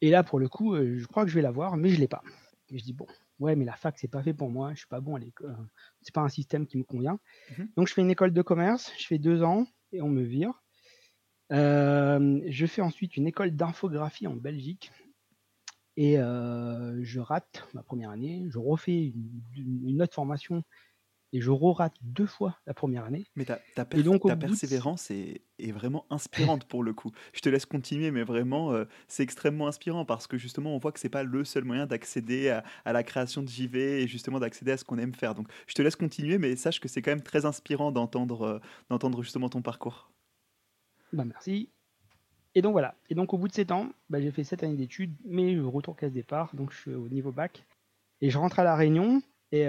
Et 0.00 0.10
là 0.10 0.22
pour 0.22 0.38
le 0.38 0.48
coup 0.48 0.76
je 0.76 1.06
crois 1.06 1.24
que 1.24 1.30
je 1.30 1.34
vais 1.34 1.42
l'avoir, 1.42 1.76
mais 1.76 1.88
je 1.88 2.00
l'ai 2.00 2.08
pas. 2.08 2.22
Et 2.70 2.78
je 2.78 2.84
dis 2.84 2.92
bon 2.92 3.06
ouais, 3.38 3.56
mais 3.56 3.64
la 3.64 3.76
fac, 3.76 3.98
c'est 3.98 4.08
pas 4.08 4.22
fait 4.22 4.34
pour 4.34 4.50
moi, 4.50 4.72
je 4.72 4.78
suis 4.78 4.86
pas 4.86 5.00
bon 5.00 5.16
à 5.16 5.18
l'école, 5.18 5.50
euh, 5.50 5.64
c'est 6.02 6.14
pas 6.14 6.22
un 6.22 6.28
système 6.28 6.66
qui 6.66 6.76
me 6.76 6.84
convient. 6.84 7.18
Mmh 7.50 7.64
Donc, 7.76 7.88
je 7.88 7.94
fais 7.94 8.02
une 8.02 8.10
école 8.10 8.32
de 8.32 8.42
commerce, 8.42 8.92
je 8.98 9.06
fais 9.06 9.18
deux 9.18 9.42
ans 9.42 9.66
et 9.92 10.02
on 10.02 10.08
me 10.08 10.22
vire. 10.22 10.62
Euh, 11.52 12.40
je 12.48 12.66
fais 12.66 12.82
ensuite 12.82 13.16
une 13.16 13.26
école 13.26 13.50
d'infographie 13.50 14.26
en 14.26 14.34
Belgique 14.34 14.92
et 15.96 16.18
euh, 16.18 16.98
je 17.02 17.20
rate 17.20 17.68
ma 17.74 17.82
première 17.82 18.10
année. 18.10 18.46
Je 18.48 18.58
refais 18.58 19.12
une 19.54 20.00
autre 20.02 20.14
formation 20.14 20.64
et 21.34 21.40
je 21.40 21.50
rate 21.50 21.96
deux 22.00 22.26
fois 22.26 22.60
la 22.64 22.74
première 22.74 23.04
année. 23.04 23.26
Mais 23.34 23.44
ta, 23.44 23.58
ta, 23.74 23.84
persévérance 23.84 25.10
est, 25.10 25.42
vraiment 25.72 26.06
inspirante 26.08 26.64
pour 26.68 26.84
le 26.84 26.92
coup. 26.94 27.10
Je 27.32 27.40
te 27.40 27.48
laisse 27.48 27.66
continuer, 27.66 28.12
mais 28.12 28.22
vraiment, 28.22 28.72
euh, 28.72 28.84
c'est 29.08 29.24
extrêmement 29.24 29.66
inspirant 29.66 30.04
parce 30.04 30.28
que 30.28 30.38
justement, 30.38 30.76
on 30.76 30.78
voit 30.78 30.92
que 30.92 31.00
c'est 31.00 31.08
pas 31.08 31.24
le 31.24 31.44
seul 31.44 31.64
moyen 31.64 31.86
d'accéder 31.86 32.50
à, 32.50 32.92
la 32.92 33.02
création 33.02 33.42
de 33.42 33.48
JV 33.48 34.02
et 34.02 34.06
justement 34.06 34.38
d'accéder 34.38 34.70
à 34.70 34.76
ce 34.76 34.84
qu'on 34.84 34.96
aime 34.96 35.12
faire. 35.12 35.34
Donc, 35.34 35.48
je 35.66 35.74
te 35.74 35.82
laisse 35.82 35.96
continuer, 35.96 36.38
mais 36.38 36.54
sache 36.54 36.78
que 36.78 36.86
c'est 36.86 37.02
quand 37.02 37.10
même 37.10 37.22
très 37.22 37.46
inspirant 37.46 37.90
d'entendre 37.90 38.42
euh, 38.42 38.60
d'entendre 38.88 39.20
justement 39.24 39.48
ton 39.48 39.60
parcours. 39.60 40.12
Bah 41.12 41.24
merci. 41.24 41.68
Et 42.54 42.62
donc 42.62 42.72
voilà. 42.72 42.94
Et 43.10 43.16
donc 43.16 43.34
au 43.34 43.38
bout 43.38 43.48
de 43.48 43.54
sept 43.54 43.72
ans, 43.72 43.88
bah, 44.08 44.20
j'ai 44.20 44.30
fait 44.30 44.44
sept 44.44 44.62
années 44.62 44.76
d'études, 44.76 45.16
mais 45.24 45.56
je 45.56 45.62
retourne 45.62 45.96
casse 45.96 46.12
départ, 46.12 46.54
donc 46.54 46.70
je 46.70 46.78
suis 46.78 46.94
au 46.94 47.08
niveau 47.08 47.32
bac. 47.32 47.64
Et 48.20 48.30
je 48.30 48.38
rentre 48.38 48.60
à 48.60 48.64
la 48.64 48.76
Réunion, 48.76 49.20
et 49.52 49.66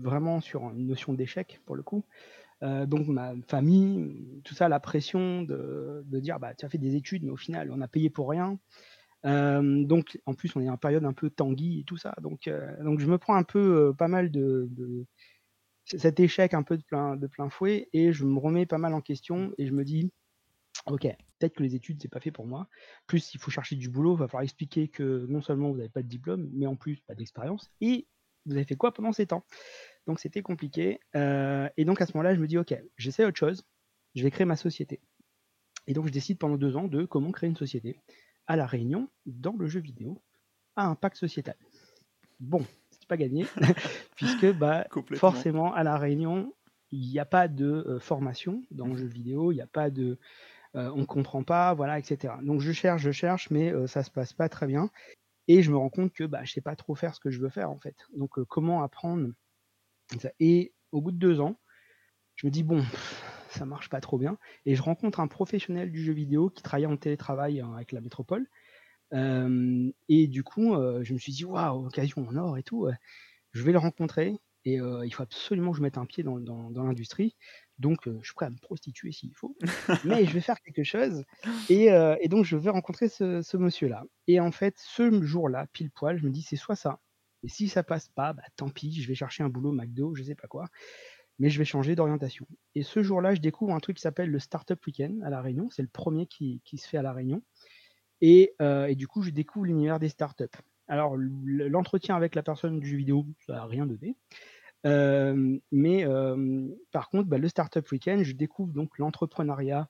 vraiment 0.00 0.40
sur 0.40 0.62
une 0.70 0.86
notion 0.86 1.12
d'échec 1.12 1.60
pour 1.66 1.76
le 1.76 1.82
coup. 1.82 2.04
Donc 2.62 3.06
ma 3.08 3.34
famille, 3.48 4.40
tout 4.44 4.54
ça, 4.54 4.68
la 4.68 4.80
pression 4.80 5.42
de, 5.42 6.02
de, 6.06 6.20
dire 6.20 6.40
bah 6.40 6.54
tu 6.54 6.64
as 6.64 6.68
fait 6.70 6.78
des 6.78 6.96
études, 6.96 7.22
mais 7.22 7.30
au 7.30 7.36
final 7.36 7.70
on 7.70 7.80
a 7.80 7.88
payé 7.88 8.08
pour 8.08 8.30
rien. 8.30 8.58
Donc 9.24 10.18
en 10.24 10.34
plus 10.34 10.54
on 10.56 10.60
est 10.60 10.70
en 10.70 10.78
période 10.78 11.04
un 11.04 11.12
peu 11.12 11.28
tanguy 11.28 11.80
et 11.80 11.84
tout 11.84 11.98
ça. 11.98 12.14
Donc, 12.22 12.48
donc 12.82 13.00
je 13.00 13.06
me 13.06 13.18
prends 13.18 13.34
un 13.34 13.42
peu 13.42 13.92
pas 13.98 14.08
mal 14.08 14.30
de, 14.30 14.68
de, 14.70 15.06
cet 15.84 16.20
échec 16.20 16.54
un 16.54 16.62
peu 16.62 16.76
de 16.76 16.82
plein, 16.82 17.16
de 17.16 17.26
plein 17.26 17.50
fouet 17.50 17.88
et 17.92 18.12
je 18.12 18.24
me 18.24 18.38
remets 18.38 18.66
pas 18.66 18.78
mal 18.78 18.94
en 18.94 19.00
question 19.00 19.52
et 19.58 19.66
je 19.66 19.72
me 19.72 19.84
dis 19.84 20.12
ok 20.86 21.02
peut-être 21.38 21.54
que 21.54 21.62
les 21.62 21.74
études 21.74 22.00
c'est 22.00 22.08
pas 22.08 22.20
fait 22.20 22.30
pour 22.30 22.46
moi. 22.46 22.68
Plus 23.06 23.34
il 23.34 23.40
faut 23.40 23.50
chercher 23.50 23.76
du 23.76 23.88
boulot, 23.88 24.14
il 24.16 24.18
va 24.18 24.28
falloir 24.28 24.42
expliquer 24.42 24.88
que 24.88 25.26
non 25.28 25.42
seulement 25.42 25.70
vous 25.70 25.76
n'avez 25.76 25.90
pas 25.90 26.02
de 26.02 26.08
diplôme, 26.08 26.48
mais 26.52 26.66
en 26.66 26.76
plus 26.76 27.00
pas 27.02 27.14
d'expérience 27.14 27.70
et 27.80 28.06
vous 28.46 28.54
avez 28.54 28.64
fait 28.64 28.76
quoi 28.76 28.92
pendant 28.92 29.12
ces 29.12 29.26
temps? 29.26 29.44
Donc 30.06 30.20
c'était 30.20 30.42
compliqué. 30.42 31.00
Euh, 31.16 31.68
et 31.76 31.84
donc 31.84 32.00
à 32.00 32.06
ce 32.06 32.12
moment-là, 32.14 32.34
je 32.34 32.40
me 32.40 32.46
dis, 32.46 32.58
ok, 32.58 32.74
j'essaie 32.96 33.24
autre 33.24 33.38
chose, 33.38 33.64
je 34.14 34.22
vais 34.22 34.30
créer 34.30 34.44
ma 34.44 34.56
société. 34.56 35.00
Et 35.86 35.92
donc 35.92 36.06
je 36.06 36.12
décide 36.12 36.38
pendant 36.38 36.56
deux 36.56 36.76
ans 36.76 36.88
de 36.88 37.04
comment 37.04 37.30
créer 37.32 37.48
une 37.48 37.56
société 37.56 38.00
à 38.46 38.56
La 38.56 38.66
Réunion, 38.66 39.08
dans 39.26 39.56
le 39.56 39.66
jeu 39.66 39.80
vidéo, 39.80 40.22
à 40.76 40.86
impact 40.86 41.16
sociétal. 41.16 41.56
Bon, 42.40 42.64
c'est 42.90 43.06
pas 43.06 43.16
gagné, 43.16 43.46
puisque 44.16 44.52
bah, 44.52 44.86
forcément 45.14 45.72
à 45.72 45.82
La 45.82 45.96
Réunion, 45.96 46.52
il 46.90 47.08
n'y 47.08 47.18
a 47.18 47.24
pas 47.24 47.48
de 47.48 47.66
euh, 47.66 47.98
formation 47.98 48.62
dans 48.70 48.86
le 48.86 48.96
jeu 48.96 49.06
vidéo, 49.06 49.52
il 49.52 49.56
n'y 49.56 49.62
a 49.62 49.66
pas 49.66 49.90
de... 49.90 50.18
Euh, 50.76 50.90
on 50.94 50.98
ne 50.98 51.04
comprend 51.04 51.44
pas, 51.44 51.72
voilà, 51.72 51.98
etc. 52.00 52.34
Donc 52.42 52.60
je 52.60 52.72
cherche, 52.72 53.00
je 53.02 53.12
cherche, 53.12 53.48
mais 53.50 53.72
ça 53.86 54.02
se 54.02 54.10
passe 54.10 54.32
pas 54.32 54.48
très 54.48 54.66
bien. 54.66 54.90
Et 55.48 55.62
je 55.62 55.70
me 55.70 55.76
rends 55.76 55.90
compte 55.90 56.12
que 56.12 56.24
bah, 56.24 56.44
je 56.44 56.52
sais 56.52 56.60
pas 56.60 56.76
trop 56.76 56.94
faire 56.94 57.14
ce 57.14 57.20
que 57.20 57.30
je 57.30 57.40
veux 57.40 57.50
faire 57.50 57.70
en 57.70 57.78
fait. 57.78 57.96
Donc 58.16 58.38
euh, 58.38 58.44
comment 58.44 58.82
apprendre 58.82 59.28
Et 60.40 60.72
au 60.92 61.00
bout 61.00 61.12
de 61.12 61.18
deux 61.18 61.40
ans, 61.40 61.58
je 62.36 62.46
me 62.46 62.50
dis 62.50 62.62
bon, 62.62 62.82
ça 63.50 63.66
marche 63.66 63.88
pas 63.88 64.00
trop 64.00 64.18
bien. 64.18 64.38
Et 64.66 64.74
je 64.74 64.82
rencontre 64.82 65.20
un 65.20 65.28
professionnel 65.28 65.92
du 65.92 66.02
jeu 66.02 66.12
vidéo 66.12 66.50
qui 66.50 66.62
travaillait 66.62 66.86
en 66.86 66.96
télétravail 66.96 67.60
hein, 67.60 67.72
avec 67.74 67.92
la 67.92 68.00
métropole. 68.00 68.46
Euh, 69.12 69.92
et 70.08 70.26
du 70.26 70.42
coup, 70.42 70.74
euh, 70.74 71.04
je 71.04 71.12
me 71.12 71.18
suis 71.18 71.32
dit 71.32 71.44
waouh, 71.44 71.86
occasion 71.86 72.26
en 72.26 72.36
or 72.36 72.58
et 72.58 72.62
tout. 72.62 72.88
je 73.52 73.62
vais 73.62 73.72
le 73.72 73.78
rencontrer 73.78 74.34
et 74.64 74.76
il 74.76 75.10
faut 75.10 75.22
absolument 75.22 75.72
que 75.72 75.76
je 75.76 75.82
mette 75.82 75.98
un 75.98 76.06
pied 76.06 76.22
dans 76.22 76.70
l'industrie. 76.74 77.36
Donc, 77.78 77.98
je 78.06 78.24
suis 78.24 78.34
prêt 78.34 78.46
à 78.46 78.50
me 78.50 78.58
prostituer 78.58 79.12
s'il 79.12 79.34
faut, 79.34 79.56
mais 80.04 80.24
je 80.24 80.32
vais 80.32 80.40
faire 80.40 80.60
quelque 80.60 80.84
chose. 80.84 81.24
Et, 81.68 81.86
et 82.20 82.28
donc, 82.28 82.44
je 82.44 82.56
vais 82.56 82.70
rencontrer 82.70 83.08
ce, 83.08 83.42
ce 83.42 83.56
monsieur-là. 83.56 84.04
Et 84.26 84.40
en 84.40 84.52
fait, 84.52 84.74
ce 84.78 85.22
jour-là, 85.22 85.66
pile 85.72 85.90
poil, 85.90 86.16
je 86.18 86.24
me 86.24 86.30
dis, 86.30 86.42
c'est 86.42 86.56
soit 86.56 86.76
ça. 86.76 87.00
Et 87.42 87.48
si 87.48 87.68
ça 87.68 87.82
passe 87.82 88.08
pas, 88.08 88.32
bah, 88.32 88.42
tant 88.56 88.70
pis, 88.70 89.02
je 89.02 89.06
vais 89.06 89.14
chercher 89.14 89.42
un 89.42 89.48
boulot 89.48 89.72
McDo, 89.72 90.14
je 90.14 90.22
sais 90.22 90.34
pas 90.34 90.48
quoi. 90.48 90.66
Mais 91.38 91.50
je 91.50 91.58
vais 91.58 91.64
changer 91.64 91.94
d'orientation. 91.94 92.46
Et 92.74 92.82
ce 92.82 93.02
jour-là, 93.02 93.34
je 93.34 93.40
découvre 93.40 93.74
un 93.74 93.80
truc 93.80 93.96
qui 93.96 94.02
s'appelle 94.02 94.30
le 94.30 94.38
Startup 94.38 94.78
Weekend 94.86 95.22
à 95.24 95.30
La 95.30 95.42
Réunion. 95.42 95.68
C'est 95.70 95.82
le 95.82 95.88
premier 95.88 96.26
qui, 96.26 96.62
qui, 96.64 96.78
se 96.78 96.88
fait 96.88 96.96
à 96.96 97.02
La 97.02 97.12
Réunion. 97.12 97.42
Et, 98.20 98.54
et 98.60 98.94
du 98.94 99.08
coup, 99.08 99.20
je 99.20 99.30
découvre 99.30 99.66
l'univers 99.66 99.98
des 99.98 100.08
startups. 100.08 100.46
Alors, 100.86 101.16
l'entretien 101.16 102.16
avec 102.16 102.34
la 102.34 102.42
personne 102.42 102.78
du 102.78 102.88
jeu 102.88 102.96
vidéo, 102.96 103.26
ça 103.46 103.54
n'a 103.54 103.66
rien 103.66 103.86
donné. 103.86 104.16
Mais 104.84 106.06
par 106.92 107.08
contre, 107.10 107.28
bah, 107.28 107.38
le 107.38 107.48
Startup 107.48 107.90
Weekend, 107.90 108.22
je 108.22 108.32
découvre 108.32 108.72
donc 108.72 108.98
l'entrepreneuriat 108.98 109.88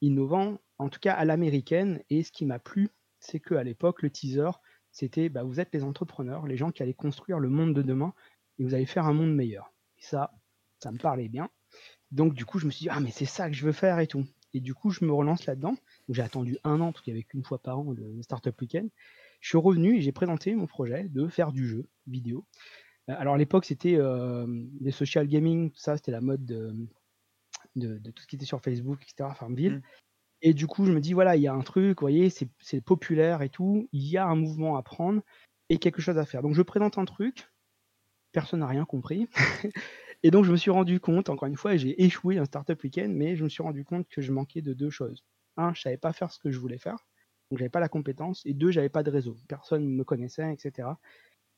innovant, 0.00 0.58
en 0.78 0.88
tout 0.88 1.00
cas 1.00 1.12
à 1.12 1.24
l'américaine. 1.24 2.02
Et 2.10 2.22
ce 2.22 2.32
qui 2.32 2.44
m'a 2.44 2.58
plu, 2.58 2.88
c'est 3.20 3.38
qu'à 3.40 3.62
l'époque, 3.62 4.02
le 4.02 4.10
teaser, 4.10 4.50
c'était 4.90 5.28
bah, 5.28 5.42
vous 5.44 5.60
êtes 5.60 5.72
les 5.72 5.84
entrepreneurs, 5.84 6.46
les 6.46 6.56
gens 6.56 6.70
qui 6.70 6.82
allaient 6.82 6.92
construire 6.92 7.38
le 7.38 7.48
monde 7.48 7.74
de 7.74 7.82
demain 7.82 8.14
et 8.58 8.64
vous 8.64 8.74
allez 8.74 8.86
faire 8.86 9.06
un 9.06 9.14
monde 9.14 9.34
meilleur. 9.34 9.72
Et 9.98 10.02
ça, 10.02 10.32
ça 10.80 10.90
me 10.90 10.98
parlait 10.98 11.28
bien. 11.28 11.48
Donc 12.10 12.34
du 12.34 12.44
coup, 12.44 12.58
je 12.58 12.66
me 12.66 12.70
suis 12.70 12.84
dit, 12.84 12.88
ah 12.90 13.00
mais 13.00 13.10
c'est 13.10 13.24
ça 13.24 13.48
que 13.48 13.54
je 13.54 13.64
veux 13.64 13.72
faire 13.72 14.00
et 14.00 14.06
tout. 14.06 14.24
Et 14.54 14.60
du 14.60 14.74
coup, 14.74 14.90
je 14.90 15.04
me 15.04 15.12
relance 15.12 15.46
là-dedans. 15.46 15.76
J'ai 16.10 16.22
attendu 16.22 16.58
un 16.64 16.80
an, 16.80 16.92
parce 16.92 17.02
qu'il 17.02 17.14
n'y 17.14 17.20
avait 17.20 17.24
qu'une 17.24 17.44
fois 17.44 17.58
par 17.58 17.78
an 17.78 17.92
le 17.92 18.20
Startup 18.22 18.60
Weekend. 18.60 18.90
Je 19.40 19.48
suis 19.48 19.58
revenu 19.58 19.96
et 19.96 20.02
j'ai 20.02 20.12
présenté 20.12 20.54
mon 20.54 20.66
projet 20.66 21.08
de 21.08 21.26
faire 21.28 21.52
du 21.52 21.66
jeu 21.66 21.88
vidéo. 22.06 22.44
Euh, 23.10 23.14
alors 23.18 23.34
à 23.34 23.38
l'époque, 23.38 23.64
c'était 23.64 23.96
euh, 23.96 24.46
les 24.80 24.90
social 24.90 25.26
gaming, 25.26 25.70
tout 25.70 25.80
ça, 25.80 25.96
c'était 25.96 26.12
la 26.12 26.20
mode 26.20 26.44
de, 26.44 26.74
de, 27.76 28.10
tout 28.10 28.22
ce 28.22 28.26
qui 28.26 28.36
était 28.36 28.44
sur 28.44 28.60
Facebook, 28.60 29.02
etc., 29.02 29.30
Farmville. 29.34 29.76
Mmh. 29.76 29.82
Et 30.42 30.54
du 30.54 30.66
coup, 30.66 30.84
je 30.84 30.92
me 30.92 31.00
dis, 31.00 31.12
voilà, 31.12 31.36
il 31.36 31.42
y 31.42 31.46
a 31.46 31.54
un 31.54 31.62
truc, 31.62 32.00
vous 32.00 32.04
voyez, 32.04 32.28
c'est 32.30 32.80
populaire 32.80 33.42
et 33.42 33.48
tout, 33.48 33.88
il 33.92 34.08
y 34.08 34.16
a 34.16 34.26
un 34.26 34.34
mouvement 34.34 34.76
à 34.76 34.82
prendre 34.82 35.22
et 35.68 35.78
quelque 35.78 36.02
chose 36.02 36.18
à 36.18 36.26
faire. 36.26 36.42
Donc 36.42 36.54
je 36.54 36.62
présente 36.62 36.98
un 36.98 37.04
truc, 37.04 37.48
personne 38.32 38.60
n'a 38.60 38.66
rien 38.66 38.84
compris. 38.84 39.28
et 40.24 40.32
donc 40.32 40.44
je 40.44 40.50
me 40.50 40.56
suis 40.56 40.72
rendu 40.72 40.98
compte, 40.98 41.28
encore 41.28 41.46
une 41.46 41.56
fois, 41.56 41.76
j'ai 41.76 42.02
échoué 42.02 42.38
un 42.38 42.44
startup 42.44 42.82
week-end, 42.82 43.08
mais 43.08 43.36
je 43.36 43.44
me 43.44 43.48
suis 43.48 43.62
rendu 43.62 43.84
compte 43.84 44.08
que 44.08 44.20
je 44.20 44.32
manquais 44.32 44.62
de 44.62 44.72
deux 44.72 44.90
choses. 44.90 45.24
Un, 45.56 45.72
je 45.74 45.82
savais 45.82 45.96
pas 45.96 46.12
faire 46.12 46.32
ce 46.32 46.40
que 46.40 46.50
je 46.50 46.58
voulais 46.58 46.78
faire, 46.78 47.06
donc 47.50 47.58
j'avais 47.58 47.70
pas 47.70 47.80
la 47.80 47.88
compétence, 47.88 48.42
et 48.44 48.52
deux, 48.52 48.72
j'avais 48.72 48.88
pas 48.88 49.04
de 49.04 49.10
réseau, 49.10 49.36
personne 49.46 49.84
ne 49.84 49.94
me 49.94 50.02
connaissait, 50.02 50.52
etc. 50.52 50.88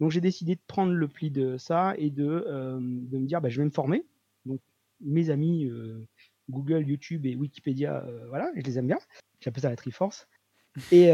Donc 0.01 0.11
j'ai 0.11 0.21
décidé 0.21 0.55
de 0.55 0.61
prendre 0.67 0.93
le 0.93 1.09
pli 1.09 1.31
de 1.31 1.57
ça 1.57 1.95
et 1.97 2.11
de, 2.11 2.45
euh, 2.47 2.79
de 2.81 3.19
me 3.19 3.27
dire 3.27 3.41
bah, 3.41 3.49
je 3.49 3.59
vais 3.59 3.65
me 3.65 3.71
former. 3.71 4.05
Donc 4.45 4.61
mes 5.01 5.31
amis 5.31 5.67
euh, 5.67 6.07
Google, 6.51 6.87
YouTube 6.87 7.27
et 7.27 7.37
Wikipédia, 7.37 8.05
euh, 8.05 8.27
voilà, 8.29 8.51
je 8.57 8.63
les 8.63 8.79
aime 8.79 8.87
bien. 8.87 8.99
J'appelle 9.41 9.63
ça 9.63 9.71
la 9.71 9.77
Triforce. 9.77 10.29
Et, 10.91 11.13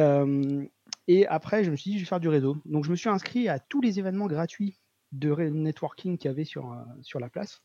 et 1.06 1.26
après, 1.26 1.64
je 1.64 1.70
me 1.70 1.76
suis 1.76 1.90
dit 1.90 1.98
je 1.98 2.04
vais 2.04 2.08
faire 2.08 2.18
du 2.18 2.28
réseau. 2.28 2.56
Donc 2.64 2.86
je 2.86 2.90
me 2.90 2.96
suis 2.96 3.10
inscrit 3.10 3.46
à 3.48 3.58
tous 3.58 3.82
les 3.82 3.98
événements 3.98 4.26
gratuits 4.26 4.78
de 5.12 5.34
networking 5.34 6.16
qu'il 6.16 6.30
y 6.30 6.32
avait 6.32 6.44
sur, 6.44 6.74
sur 7.02 7.20
la 7.20 7.28
place. 7.28 7.62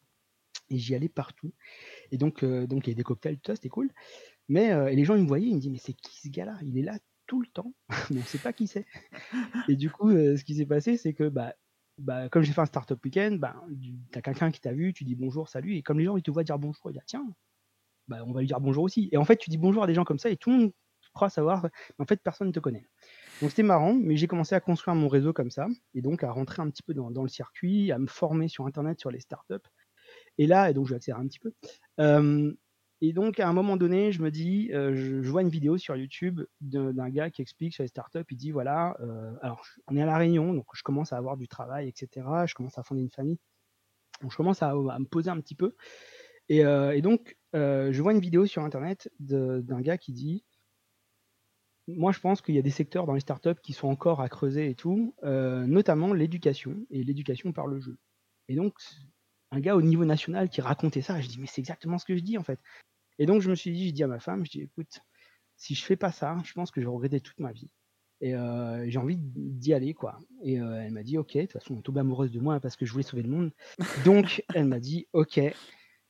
Et 0.70 0.78
j'y 0.78 0.94
allais 0.94 1.08
partout. 1.08 1.54
Et 2.12 2.18
donc, 2.18 2.44
donc 2.44 2.86
il 2.86 2.88
y 2.88 2.90
avait 2.90 2.96
des 2.96 3.04
cocktails, 3.04 3.38
tout 3.38 3.52
ça, 3.52 3.56
c'était 3.56 3.70
cool. 3.70 3.92
Mais 4.50 4.72
et 4.92 4.96
les 4.96 5.06
gens 5.06 5.16
ils 5.16 5.24
me 5.24 5.28
voyaient, 5.28 5.48
ils 5.48 5.56
me 5.56 5.60
disaient 5.60 5.72
mais 5.72 5.78
c'est 5.78 5.94
qui 5.94 6.20
ce 6.20 6.28
gars-là? 6.28 6.58
Il 6.64 6.78
est 6.78 6.82
là 6.82 7.00
tout 7.28 7.42
le 7.42 7.48
temps, 7.48 7.74
mais 8.12 8.18
on 8.18 8.20
ne 8.20 8.26
sait 8.26 8.38
pas 8.38 8.54
qui 8.54 8.68
c'est. 8.68 8.86
Et 9.70 9.76
du 9.76 9.90
coup, 9.90 10.10
euh, 10.10 10.38
ce 10.38 10.44
qui 10.44 10.56
s'est 10.56 10.66
passé, 10.66 10.98
c'est 10.98 11.14
que 11.14 11.30
bah, 11.30 11.54
bah, 11.98 12.30
comme 12.30 12.44
j'ai 12.44 12.54
fait 12.54 12.62
un 12.62 12.66
startup 12.66 13.04
week-end, 13.04 13.38
bah, 13.40 13.56
tu 14.12 14.18
as 14.18 14.22
quelqu'un 14.22 14.52
qui 14.52 14.62
t'a 14.62 14.74
vu, 14.74 14.94
tu 14.94 15.04
dis 15.04 15.16
bonjour, 15.16 15.50
salut, 15.50 15.76
et 15.76 15.84
comme 15.84 16.00
les 16.00 16.06
gens 16.06 16.18
ils 16.18 16.24
te 16.24 16.32
voient 16.32 16.44
dire 16.44 16.60
bonjour, 16.60 16.92
ils 16.92 16.94
disent 16.94 17.04
tiens, 17.06 17.26
bah, 18.08 18.24
on 18.26 18.34
va 18.34 18.42
lui 18.42 18.48
dire 18.48 18.60
bonjour 18.60 18.84
aussi. 18.84 19.10
Et 19.12 19.18
en 19.18 19.26
fait, 19.26 19.38
tu 19.38 19.50
dis 19.50 19.58
bonjour 19.58 19.84
à 19.84 19.88
des 19.88 19.94
gens 19.94 20.04
comme 20.04 20.20
ça 20.20 20.30
et 20.30 20.38
tout 20.38 20.52
le 20.52 20.58
monde 20.58 20.72
croit 21.14 21.30
savoir, 21.30 21.64
mais 21.64 22.04
en 22.04 22.06
fait, 22.06 22.22
personne 22.22 22.48
ne 22.48 22.54
te 22.54 22.60
connaît. 22.60 22.86
Donc 23.42 23.50
c'était 23.50 23.64
marrant, 23.64 23.94
mais 23.94 24.18
j'ai 24.18 24.28
commencé 24.28 24.54
à 24.54 24.60
construire 24.60 24.96
mon 24.96 25.08
réseau 25.08 25.34
comme 25.34 25.50
ça, 25.50 25.68
et 25.94 26.02
donc 26.02 26.24
à 26.24 26.32
rentrer 26.32 26.62
un 26.62 26.70
petit 26.70 26.84
peu 26.84 26.94
dans, 26.94 27.24
le 27.24 27.30
circuit, 27.30 27.92
à 27.92 27.98
me 27.98 28.08
former 28.08 28.48
sur 28.48 28.66
Internet, 28.66 29.00
sur 29.00 29.12
les 29.12 29.20
startups. 29.20 29.56
Et 30.38 30.46
là, 30.46 30.70
et 30.70 30.74
donc 30.74 30.86
je 30.86 30.92
vais 30.92 30.98
accélérer 30.98 31.22
un 31.22 31.28
petit 31.28 31.40
peu. 31.40 31.54
Et 33.08 33.14
donc 33.14 33.40
à 33.40 33.48
un 33.48 33.54
moment 33.54 33.78
donné, 33.78 34.12
je 34.12 34.22
me 34.22 34.32
dis, 34.32 34.70
je, 34.72 35.30
vois 35.30 35.42
une 35.42 35.50
vidéo 35.50 35.78
sur 35.78 35.96
YouTube 35.96 36.42
d'un 36.62 37.10
gars 37.10 37.30
qui 37.30 37.42
explique 37.42 37.74
sur 37.74 37.84
les 37.84 37.88
startups, 37.88 38.26
il 38.30 38.38
dit 38.38 38.52
voilà, 38.52 38.98
alors 39.42 39.66
on 39.88 39.98
est 39.98 40.02
à 40.02 40.06
la 40.06 40.18
Réunion, 40.18 40.54
donc 40.54 40.66
je 40.74 40.84
commence 40.84 41.14
à 41.14 41.18
avoir 41.18 41.38
du 41.38 41.48
travail, 41.48 41.88
etc. 41.88 42.26
Je 42.46 42.54
commence 42.54 42.78
à 42.78 42.84
fonder 42.84 43.02
une 43.02 43.10
famille. 43.10 43.40
Donc 44.22 44.32
je 44.32 44.38
commence 44.38 44.64
à, 44.64 44.74
me 44.74 45.06
poser 45.06 45.30
un 45.30 45.40
petit 45.40 45.56
peu. 45.56 45.76
Et, 46.50 46.60
et 46.60 47.02
donc 47.02 47.38
je 47.54 48.02
vois 48.02 48.14
une 48.14 48.22
vidéo 48.22 48.46
sur 48.46 48.64
Internet 48.64 49.10
d'un 49.20 49.82
gars 49.82 49.98
qui 49.98 50.14
dit 50.14 50.44
moi, 51.88 52.12
je 52.12 52.20
pense 52.20 52.42
qu'il 52.42 52.56
y 52.56 52.60
a 52.60 52.64
des 52.64 52.72
secteurs 52.72 53.06
dans 53.06 53.14
les 53.14 53.20
startups 53.20 53.62
qui 53.62 53.74
sont 53.74 53.88
encore 53.88 54.22
à 54.22 54.30
creuser 54.30 54.70
et 54.70 54.76
tout, 54.76 55.14
euh, 55.24 55.66
notamment 55.68 56.14
l'éducation 56.14 56.78
et 56.90 57.04
l'éducation 57.04 57.54
par 57.54 57.68
le 57.68 57.80
jeu. 57.80 57.98
Et 58.48 58.56
donc, 58.56 58.74
un 59.52 59.60
gars 59.60 59.76
au 59.76 59.82
niveau 59.82 60.06
national 60.06 60.50
qui 60.50 60.62
racontait 60.62 61.02
ça, 61.02 61.22
je 61.22 61.28
dis 61.28 61.40
mais 61.40 61.48
c'est 61.48 61.62
exactement 61.62 61.98
ce 61.98 62.06
que 62.06 62.16
je 62.16 62.22
dis 62.22 62.38
en 62.38 62.44
fait. 62.44 62.60
Et 63.20 63.26
donc 63.26 63.42
je 63.42 63.50
me 63.50 63.56
suis 63.56 63.72
dit, 63.72 63.90
je 63.90 63.94
dis 63.94 64.04
à 64.04 64.08
ma 64.08 64.20
femme, 64.20 64.46
je 64.46 64.52
dis 64.52 64.62
écoute, 64.62 65.00
si 65.58 65.76
je 65.76 65.84
fais 65.84 65.96
pas 65.96 66.12
ça, 66.12 66.38
je 66.44 66.54
pense 66.54 66.72
que 66.72 66.82
je 66.82 66.86
vais 66.86 66.92
regretter 66.92 67.22
toute 67.22 67.40
ma 67.40 67.52
vie. 67.52 67.70
Et 68.22 68.34
euh, 68.34 68.86
j'ai 68.90 68.98
envie 68.98 69.18
d'y 69.18 69.74
aller 69.74 69.94
quoi. 69.94 70.20
Et 70.42 70.60
euh, 70.60 70.82
elle 70.82 70.92
m'a 70.92 71.04
dit 71.04 71.18
ok, 71.18 71.34
de 71.34 71.42
toute 71.42 71.54
façon, 71.54 71.74
elle 71.74 71.80
est 71.80 71.84
tombée 71.84 72.00
amoureuse 72.00 72.32
de 72.32 72.40
moi 72.40 72.60
parce 72.60 72.76
que 72.76 72.86
je 72.86 72.92
voulais 72.92 73.04
sauver 73.04 73.24
le 73.24 73.30
monde. 73.30 73.52
Donc 74.06 74.44
elle 74.54 74.66
m'a 74.66 74.80
dit 74.80 75.08
ok, 75.14 75.40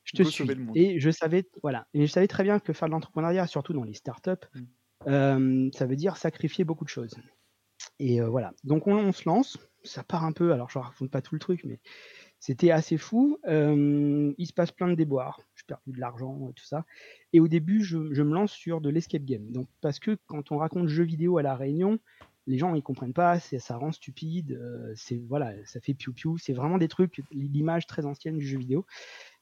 je 0.04 0.16
te 0.16 0.22
suis. 0.22 0.48
Et 0.74 1.00
je 1.00 1.10
savais 1.10 1.48
voilà, 1.62 1.86
et 1.94 2.06
je 2.06 2.12
savais 2.12 2.28
très 2.28 2.44
bien 2.44 2.60
que 2.60 2.72
faire 2.72 2.88
de 2.88 2.92
l'entrepreneuriat, 2.92 3.46
surtout 3.46 3.72
dans 3.72 3.84
les 3.84 3.94
startups, 3.94 4.30
mmh 4.54 4.64
ça 5.06 5.86
veut 5.86 5.94
dire 5.94 6.16
sacrifier 6.16 6.64
beaucoup 6.64 6.84
de 6.84 6.88
choses. 6.88 7.14
Et 8.00 8.20
voilà. 8.20 8.52
Donc 8.64 8.88
on, 8.88 9.12
se 9.12 9.28
lance. 9.28 9.56
Ça 9.84 10.02
part 10.02 10.24
un 10.24 10.32
peu. 10.32 10.52
Alors 10.52 10.68
je 10.68 10.78
raconte 10.80 11.12
pas 11.12 11.22
tout 11.22 11.34
le 11.34 11.38
truc, 11.38 11.62
mais 11.64 11.78
c'était 12.40 12.72
assez 12.72 12.96
fou. 12.96 13.38
il 13.46 14.46
se 14.46 14.52
passe 14.52 14.72
plein 14.72 14.88
de 14.88 14.94
déboires. 14.94 15.40
Je 15.66 15.74
perds 15.74 15.80
de 15.86 16.00
l'argent 16.00 16.48
et 16.50 16.52
tout 16.52 16.64
ça. 16.64 16.84
Et 17.32 17.40
au 17.40 17.48
début, 17.48 17.82
je, 17.82 17.98
me 17.98 18.34
lance 18.34 18.52
sur 18.52 18.80
de 18.80 18.88
l'escape 18.88 19.24
game. 19.24 19.50
Donc 19.50 19.68
parce 19.80 19.98
que 19.98 20.16
quand 20.26 20.52
on 20.52 20.58
raconte 20.58 20.88
jeux 20.88 21.04
vidéo 21.04 21.38
à 21.38 21.42
la 21.42 21.56
Réunion, 21.56 21.98
les 22.46 22.58
gens 22.58 22.74
ils 22.74 22.82
comprennent 22.82 23.12
pas. 23.12 23.40
Ça 23.40 23.76
rend 23.76 23.92
stupide. 23.92 24.60
c'est 24.94 25.20
voilà, 25.28 25.52
ça 25.64 25.80
fait 25.80 25.94
piou 25.94 26.12
piou. 26.12 26.38
C'est 26.38 26.52
vraiment 26.52 26.78
des 26.78 26.88
trucs, 26.88 27.22
l'image 27.32 27.86
très 27.86 28.06
ancienne 28.06 28.38
du 28.38 28.46
jeu 28.46 28.58
vidéo. 28.58 28.86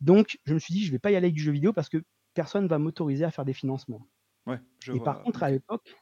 Donc 0.00 0.38
je 0.45 0.54
me 0.54 0.59
suis 0.59 0.73
dit, 0.73 0.85
je 0.85 0.93
vais 0.93 0.99
pas 0.99 1.11
y 1.11 1.16
aller 1.16 1.26
avec 1.26 1.35
du 1.35 1.43
jeu 1.43 1.52
vidéo 1.52 1.73
parce 1.73 1.88
que 1.88 2.02
personne 2.33 2.66
va 2.66 2.78
m'autoriser 2.78 3.25
à 3.25 3.31
faire 3.31 3.45
des 3.45 3.52
financements. 3.52 4.07
Et 4.93 5.00
par 5.00 5.23
contre, 5.23 5.43
à 5.43 5.50
l'époque, 5.50 5.95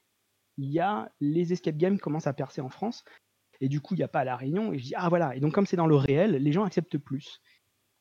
il 0.59 0.71
y 0.71 0.81
a 0.81 1.11
les 1.21 1.53
escape 1.53 1.77
games 1.77 1.99
commencent 1.99 2.27
à 2.27 2.33
percer 2.33 2.61
en 2.61 2.69
France. 2.69 3.05
Et 3.61 3.69
du 3.69 3.81
coup, 3.81 3.95
il 3.95 3.99
n'y 3.99 4.05
a 4.05 4.09
pas 4.09 4.21
à 4.21 4.25
La 4.25 4.37
Réunion. 4.37 4.73
Et 4.73 4.79
je 4.79 4.85
dis, 4.85 4.95
ah 4.97 5.09
voilà. 5.09 5.37
Et 5.37 5.41
donc, 5.41 5.55
comme 5.55 5.67
c'est 5.67 5.77
dans 5.77 5.87
le 5.87 5.95
réel, 5.95 6.33
les 6.33 6.53
gens 6.53 6.65
acceptent 6.65 6.99
plus. 6.99 7.41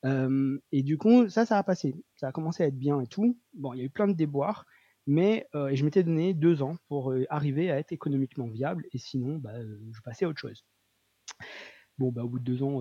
Et 0.04 0.82
du 0.82 0.98
coup, 0.98 1.28
ça, 1.28 1.46
ça 1.46 1.58
a 1.58 1.62
passé. 1.62 1.94
Ça 2.16 2.28
a 2.28 2.32
commencé 2.32 2.62
à 2.62 2.66
être 2.66 2.78
bien 2.78 3.00
et 3.00 3.06
tout. 3.06 3.38
Bon, 3.54 3.72
il 3.72 3.78
y 3.78 3.82
a 3.82 3.84
eu 3.84 3.90
plein 3.90 4.08
de 4.08 4.14
déboires. 4.14 4.66
Mais 5.06 5.48
et 5.54 5.76
je 5.76 5.84
m'étais 5.84 6.04
donné 6.04 6.32
deux 6.32 6.62
ans 6.62 6.76
pour 6.88 7.14
arriver 7.28 7.70
à 7.70 7.78
être 7.78 7.92
économiquement 7.92 8.48
viable. 8.48 8.86
Et 8.92 8.98
sinon, 8.98 9.36
bah, 9.36 9.54
je 9.60 10.00
passais 10.02 10.24
à 10.24 10.28
autre 10.28 10.38
chose. 10.38 10.64
Bon, 11.98 12.10
bah, 12.10 12.24
au 12.24 12.28
bout 12.28 12.38
de 12.38 12.44
deux 12.44 12.62
ans, 12.62 12.80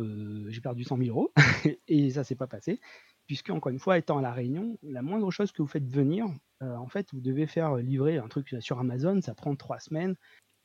j'ai 0.49 0.61
perdu 0.61 0.83
100 0.83 0.97
000 0.97 1.09
euros. 1.09 1.33
et 1.87 2.09
ça 2.11 2.23
s'est 2.23 2.35
pas 2.35 2.47
passé 2.47 2.79
puisque 3.27 3.49
encore 3.49 3.71
une 3.71 3.79
fois, 3.79 3.97
étant 3.97 4.17
à 4.17 4.21
la 4.21 4.33
Réunion, 4.33 4.77
la 4.83 5.01
moindre 5.01 5.31
chose 5.31 5.53
que 5.53 5.61
vous 5.61 5.67
faites 5.67 5.87
venir, 5.87 6.25
en 6.59 6.89
fait, 6.89 7.07
vous 7.13 7.21
devez 7.21 7.47
faire 7.47 7.77
livrer 7.77 8.17
un 8.17 8.27
truc 8.27 8.53
sur 8.59 8.77
Amazon, 8.77 9.21
ça 9.21 9.33
prend 9.33 9.55
trois 9.55 9.79
semaines, 9.79 10.17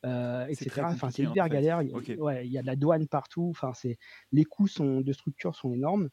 euh, 0.05 0.45
etc. 0.47 0.81
Enfin, 0.83 1.09
c'est 1.09 1.23
hyper 1.23 1.49
galère. 1.49 1.81
Il 1.81 1.89
y, 1.89 1.93
a, 1.93 2.15
ouais, 2.21 2.45
il 2.45 2.51
y 2.51 2.57
a 2.57 2.61
de 2.61 2.67
la 2.67 2.75
douane 2.75 3.07
partout. 3.07 3.47
Enfin, 3.49 3.73
c'est 3.73 3.97
les 4.31 4.43
coûts 4.43 4.67
sont, 4.67 5.01
de 5.01 5.13
structure 5.13 5.55
sont 5.55 5.73
énormes. 5.73 6.09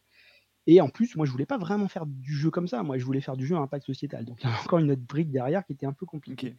Et 0.67 0.81
en 0.81 0.89
plus, 0.89 1.15
moi, 1.17 1.27
je 1.27 1.31
voulais 1.31 1.47
pas 1.47 1.59
vraiment 1.59 1.89
faire 1.89 2.07
du 2.07 2.33
jeu 2.35 2.51
comme 2.51 2.69
ça. 2.69 2.83
Moi, 2.83 2.97
je 2.97 3.05
voulais 3.05 3.21
faire 3.21 3.37
du 3.37 3.47
jeu 3.47 3.55
à 3.55 3.59
impact 3.59 3.85
sociétal. 3.85 4.25
Donc, 4.25 4.43
il 4.43 4.49
y 4.49 4.53
a 4.53 4.61
encore 4.61 4.79
une 4.79 4.91
autre 4.91 5.03
brique 5.03 5.31
derrière 5.31 5.65
qui 5.65 5.73
était 5.73 5.87
un 5.87 5.93
peu 5.93 6.07
compliquée. 6.07 6.57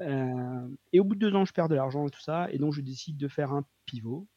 Euh, 0.00 0.68
et 0.92 1.00
au 1.00 1.04
bout 1.04 1.16
de 1.16 1.20
deux 1.20 1.34
ans, 1.34 1.44
je 1.44 1.52
perds 1.52 1.68
de 1.68 1.74
l'argent 1.74 2.06
et 2.06 2.10
tout 2.10 2.20
ça. 2.20 2.48
Et 2.52 2.58
donc, 2.58 2.72
je 2.72 2.80
décide 2.80 3.16
de 3.16 3.28
faire 3.28 3.52
un 3.52 3.64
pivot. 3.84 4.28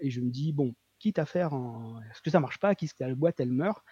et 0.00 0.10
je 0.10 0.20
me 0.20 0.30
dis, 0.30 0.52
bon, 0.52 0.74
quitte 0.98 1.18
à 1.18 1.26
faire 1.26 1.52
un... 1.52 2.00
Est-ce 2.10 2.22
que 2.22 2.30
ça 2.30 2.40
marche 2.40 2.58
pas 2.58 2.74
Quitte 2.74 3.00
à 3.02 3.08
la 3.08 3.14
boîte, 3.14 3.40
elle 3.40 3.52
meurt 3.52 3.84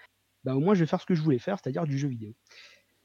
bah, 0.45 0.55
au 0.55 0.61
moins 0.61 0.75
je 0.75 0.81
vais 0.81 0.87
faire 0.87 1.01
ce 1.01 1.07
que 1.07 1.15
je 1.15 1.23
voulais 1.23 1.39
faire, 1.39 1.59
c'est-à-dire 1.59 1.87
du 1.87 1.99
jeu 1.99 2.09
vidéo. 2.09 2.35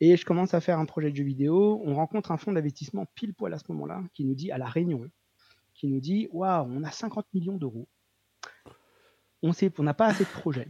Et 0.01 0.15
je 0.15 0.25
commence 0.25 0.53
à 0.53 0.61
faire 0.61 0.79
un 0.79 0.85
projet 0.85 1.09
de 1.11 1.15
jeu 1.15 1.23
vidéo. 1.23 1.81
On 1.83 1.95
rencontre 1.95 2.31
un 2.31 2.37
fonds 2.37 2.53
d'investissement 2.53 3.05
pile 3.15 3.33
poil 3.33 3.53
à 3.53 3.57
ce 3.57 3.65
moment-là 3.69 4.03
qui 4.13 4.25
nous 4.25 4.35
dit, 4.35 4.51
à 4.51 4.57
la 4.57 4.67
Réunion, 4.67 5.09
qui 5.73 5.87
nous 5.87 5.99
dit 5.99 6.27
Waouh, 6.31 6.67
on 6.69 6.83
a 6.83 6.91
50 6.91 7.25
millions 7.33 7.57
d'euros. 7.57 7.87
On 9.41 9.53
n'a 9.83 9.93
pas 9.93 10.07
assez 10.07 10.25
de 10.25 10.29
projets. 10.29 10.67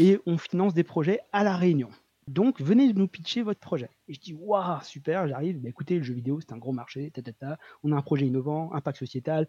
Et 0.00 0.18
on 0.26 0.38
finance 0.38 0.74
des 0.74 0.84
projets 0.84 1.20
à 1.32 1.44
la 1.44 1.56
Réunion. 1.56 1.90
Donc, 2.28 2.60
venez 2.60 2.92
nous 2.92 3.08
pitcher 3.08 3.42
votre 3.42 3.60
projet. 3.60 3.90
Et 4.08 4.14
je 4.14 4.20
dis, 4.20 4.34
waouh, 4.34 4.80
super, 4.82 5.28
j'arrive. 5.28 5.60
Bah, 5.60 5.68
écoutez, 5.68 5.96
le 5.98 6.02
jeu 6.02 6.14
vidéo, 6.14 6.40
c'est 6.40 6.52
un 6.52 6.58
gros 6.58 6.72
marché. 6.72 7.12
On 7.82 7.92
a 7.92 7.96
un 7.96 8.02
projet 8.02 8.26
innovant, 8.26 8.72
impact 8.72 8.98
sociétal. 8.98 9.46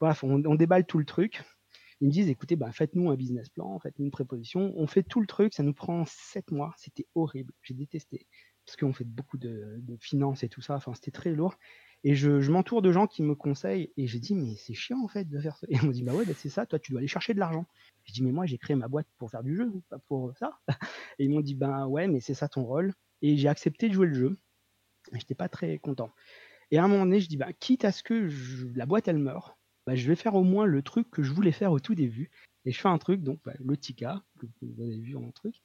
Bref, 0.00 0.24
on 0.24 0.54
déballe 0.56 0.84
tout 0.84 0.98
le 0.98 1.04
truc. 1.04 1.44
Ils 2.02 2.08
me 2.08 2.10
disent, 2.10 2.28
écoutez, 2.28 2.56
bah, 2.56 2.72
faites-nous 2.72 3.10
un 3.10 3.14
business 3.14 3.48
plan, 3.48 3.78
faites-nous 3.78 4.06
une 4.06 4.10
préposition. 4.10 4.74
On 4.76 4.88
fait 4.88 5.04
tout 5.04 5.20
le 5.20 5.26
truc, 5.28 5.54
ça 5.54 5.62
nous 5.62 5.72
prend 5.72 6.04
sept 6.04 6.50
mois. 6.50 6.74
C'était 6.76 7.06
horrible, 7.14 7.54
j'ai 7.62 7.74
détesté. 7.74 8.26
Parce 8.66 8.76
qu'on 8.76 8.92
fait 8.92 9.04
beaucoup 9.04 9.38
de, 9.38 9.80
finances 10.00 10.42
et 10.42 10.48
tout 10.48 10.60
ça, 10.60 10.74
enfin, 10.74 10.94
c'était 10.94 11.12
très 11.12 11.30
lourd. 11.30 11.54
Et 12.02 12.16
je, 12.16 12.50
m'entoure 12.50 12.82
de 12.82 12.90
gens 12.90 13.06
qui 13.06 13.22
me 13.22 13.36
conseillent. 13.36 13.92
Et 13.96 14.08
j'ai 14.08 14.18
dit, 14.18 14.34
mais 14.34 14.56
c'est 14.56 14.74
chiant 14.74 15.00
en 15.00 15.06
fait 15.06 15.28
de 15.28 15.38
faire 15.38 15.56
ça. 15.56 15.68
Et 15.70 15.78
on 15.80 15.86
me 15.86 15.92
dit, 15.92 16.02
bah 16.02 16.12
ouais, 16.12 16.24
bah, 16.26 16.32
c'est 16.36 16.48
ça, 16.48 16.66
toi 16.66 16.80
tu 16.80 16.90
dois 16.90 16.98
aller 16.98 17.06
chercher 17.06 17.34
de 17.34 17.38
l'argent. 17.38 17.66
Je 18.04 18.12
dis, 18.12 18.22
mais 18.22 18.32
moi 18.32 18.46
j'ai 18.46 18.58
créé 18.58 18.76
ma 18.76 18.88
boîte 18.88 19.06
pour 19.18 19.30
faire 19.30 19.42
du 19.42 19.56
jeu, 19.56 19.72
pas 19.88 19.98
pour 19.98 20.36
ça. 20.36 20.58
Et 21.18 21.24
ils 21.24 21.30
m'ont 21.30 21.40
dit, 21.40 21.54
ben 21.54 21.86
ouais, 21.86 22.08
mais 22.08 22.20
c'est 22.20 22.34
ça 22.34 22.48
ton 22.48 22.64
rôle. 22.64 22.92
Et 23.22 23.36
j'ai 23.36 23.48
accepté 23.48 23.88
de 23.88 23.94
jouer 23.94 24.06
le 24.06 24.14
jeu. 24.14 24.38
Mais 25.12 25.20
j'étais 25.20 25.34
pas 25.34 25.48
très 25.48 25.78
content. 25.78 26.10
Et 26.70 26.78
à 26.78 26.84
un 26.84 26.88
moment 26.88 27.04
donné, 27.04 27.20
je 27.20 27.28
dis, 27.28 27.36
bah, 27.36 27.52
quitte 27.52 27.84
à 27.84 27.92
ce 27.92 28.02
que 28.02 28.28
la 28.74 28.86
boîte 28.86 29.08
elle 29.08 29.18
meure, 29.18 29.58
bah, 29.86 29.94
je 29.94 30.06
vais 30.08 30.16
faire 30.16 30.34
au 30.34 30.44
moins 30.44 30.64
le 30.64 30.82
truc 30.82 31.10
que 31.10 31.22
je 31.22 31.32
voulais 31.32 31.52
faire 31.52 31.72
au 31.72 31.80
tout 31.80 31.94
début. 31.94 32.30
Et 32.64 32.72
je 32.72 32.80
fais 32.80 32.88
un 32.88 32.98
truc, 32.98 33.22
donc 33.22 33.40
bah, 33.44 33.54
le 33.58 33.76
Tika, 33.76 34.22
que 34.38 34.46
vous 34.62 34.82
avez 34.82 34.98
vu 34.98 35.16
en 35.16 35.30
truc, 35.32 35.56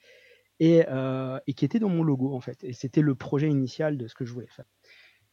euh, 0.61 1.39
et, 1.45 1.53
qui 1.53 1.65
était 1.65 1.79
dans 1.79 1.89
mon 1.89 2.03
logo 2.03 2.33
en 2.33 2.41
fait. 2.41 2.63
Et 2.63 2.73
c'était 2.73 3.01
le 3.01 3.15
projet 3.15 3.49
initial 3.49 3.97
de 3.97 4.07
ce 4.07 4.15
que 4.15 4.25
je 4.25 4.33
voulais 4.33 4.47
faire. 4.47 4.65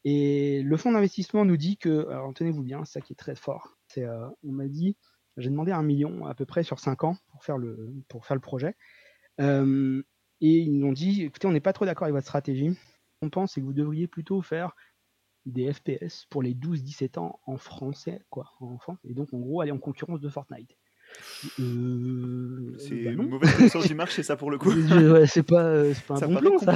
Et 0.04 0.62
le 0.62 0.76
fonds 0.76 0.92
d'investissement 0.92 1.46
nous 1.46 1.56
dit 1.56 1.78
que, 1.78 2.06
alors 2.08 2.34
tenez-vous 2.34 2.62
bien, 2.62 2.84
ça 2.84 3.00
qui 3.00 3.14
est 3.14 3.16
très 3.16 3.34
fort, 3.34 3.78
c'est, 3.88 4.04
euh, 4.04 4.28
on 4.42 4.52
m'a 4.52 4.68
dit, 4.68 4.96
j'ai 5.36 5.50
demandé 5.50 5.72
un 5.72 5.82
million 5.82 6.26
à 6.26 6.34
peu 6.34 6.44
près 6.44 6.62
sur 6.62 6.78
cinq 6.78 7.04
ans 7.04 7.16
pour 7.30 7.44
faire 7.44 7.58
le, 7.58 7.92
pour 8.08 8.26
faire 8.26 8.36
le 8.36 8.40
projet. 8.40 8.76
Euh, 9.40 10.02
et 10.40 10.58
ils 10.58 10.78
nous 10.78 10.88
ont 10.88 10.92
dit, 10.92 11.22
écoutez, 11.22 11.46
on 11.46 11.52
n'est 11.52 11.60
pas 11.60 11.72
trop 11.72 11.84
d'accord 11.84 12.04
avec 12.04 12.14
votre 12.14 12.26
stratégie. 12.26 12.76
On 13.22 13.30
pense 13.30 13.54
que 13.54 13.60
vous 13.60 13.72
devriez 13.72 14.06
plutôt 14.06 14.42
faire 14.42 14.74
des 15.46 15.72
FPS 15.72 16.26
pour 16.30 16.42
les 16.42 16.54
12-17 16.54 17.18
ans 17.18 17.40
en 17.46 17.56
français, 17.56 18.22
quoi, 18.30 18.52
en 18.60 18.66
enfant. 18.72 18.96
Et 19.04 19.14
donc, 19.14 19.32
en 19.32 19.38
gros, 19.38 19.60
aller 19.60 19.72
en 19.72 19.78
concurrence 19.78 20.20
de 20.20 20.28
Fortnite. 20.28 20.76
Euh, 21.60 22.74
c'est 22.78 23.04
bah 23.04 23.10
une 23.10 23.28
mauvaise 23.28 23.54
connaissance 23.54 23.86
du 23.86 23.94
marché, 23.94 24.22
ça, 24.22 24.36
pour 24.36 24.50
le 24.50 24.58
coup. 24.58 24.72
c'est 25.26 25.42
pas, 25.42 25.64
euh, 25.64 25.94
pas 26.08 26.24
un 26.24 26.28
bon 26.28 26.40
plan, 26.40 26.58
ça. 26.58 26.74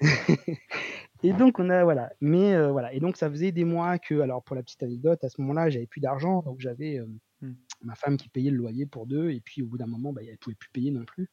et 1.22 1.32
donc, 1.32 1.58
on 1.58 1.68
a, 1.70 1.84
voilà. 1.84 2.12
Mais 2.20 2.54
euh, 2.54 2.72
voilà. 2.72 2.92
Et 2.94 3.00
donc, 3.00 3.16
ça 3.16 3.30
faisait 3.30 3.52
des 3.52 3.64
mois 3.64 3.98
que, 3.98 4.20
alors, 4.20 4.42
pour 4.42 4.56
la 4.56 4.62
petite 4.62 4.82
anecdote, 4.82 5.22
à 5.22 5.28
ce 5.28 5.40
moment-là, 5.42 5.70
j'avais 5.70 5.86
plus 5.86 6.00
d'argent. 6.00 6.42
Donc, 6.42 6.60
j'avais 6.60 6.98
hmm. 7.42 7.54
ma 7.82 7.94
femme 7.94 8.16
qui 8.16 8.28
payait 8.28 8.50
le 8.50 8.56
loyer 8.56 8.86
pour 8.86 9.06
deux. 9.06 9.30
Et 9.30 9.40
puis, 9.40 9.62
au 9.62 9.66
bout 9.66 9.78
d'un 9.78 9.86
moment, 9.86 10.12
bah, 10.12 10.22
elle 10.26 10.38
pouvait 10.38 10.56
plus 10.56 10.70
payer 10.70 10.90
non 10.90 11.04
plus. 11.04 11.28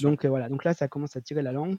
Donc, 0.00 0.24
voilà. 0.24 0.48
Donc 0.48 0.64
là, 0.64 0.74
ça 0.74 0.88
commence 0.88 1.16
à 1.16 1.20
tirer 1.20 1.42
la 1.42 1.52
langue. 1.52 1.76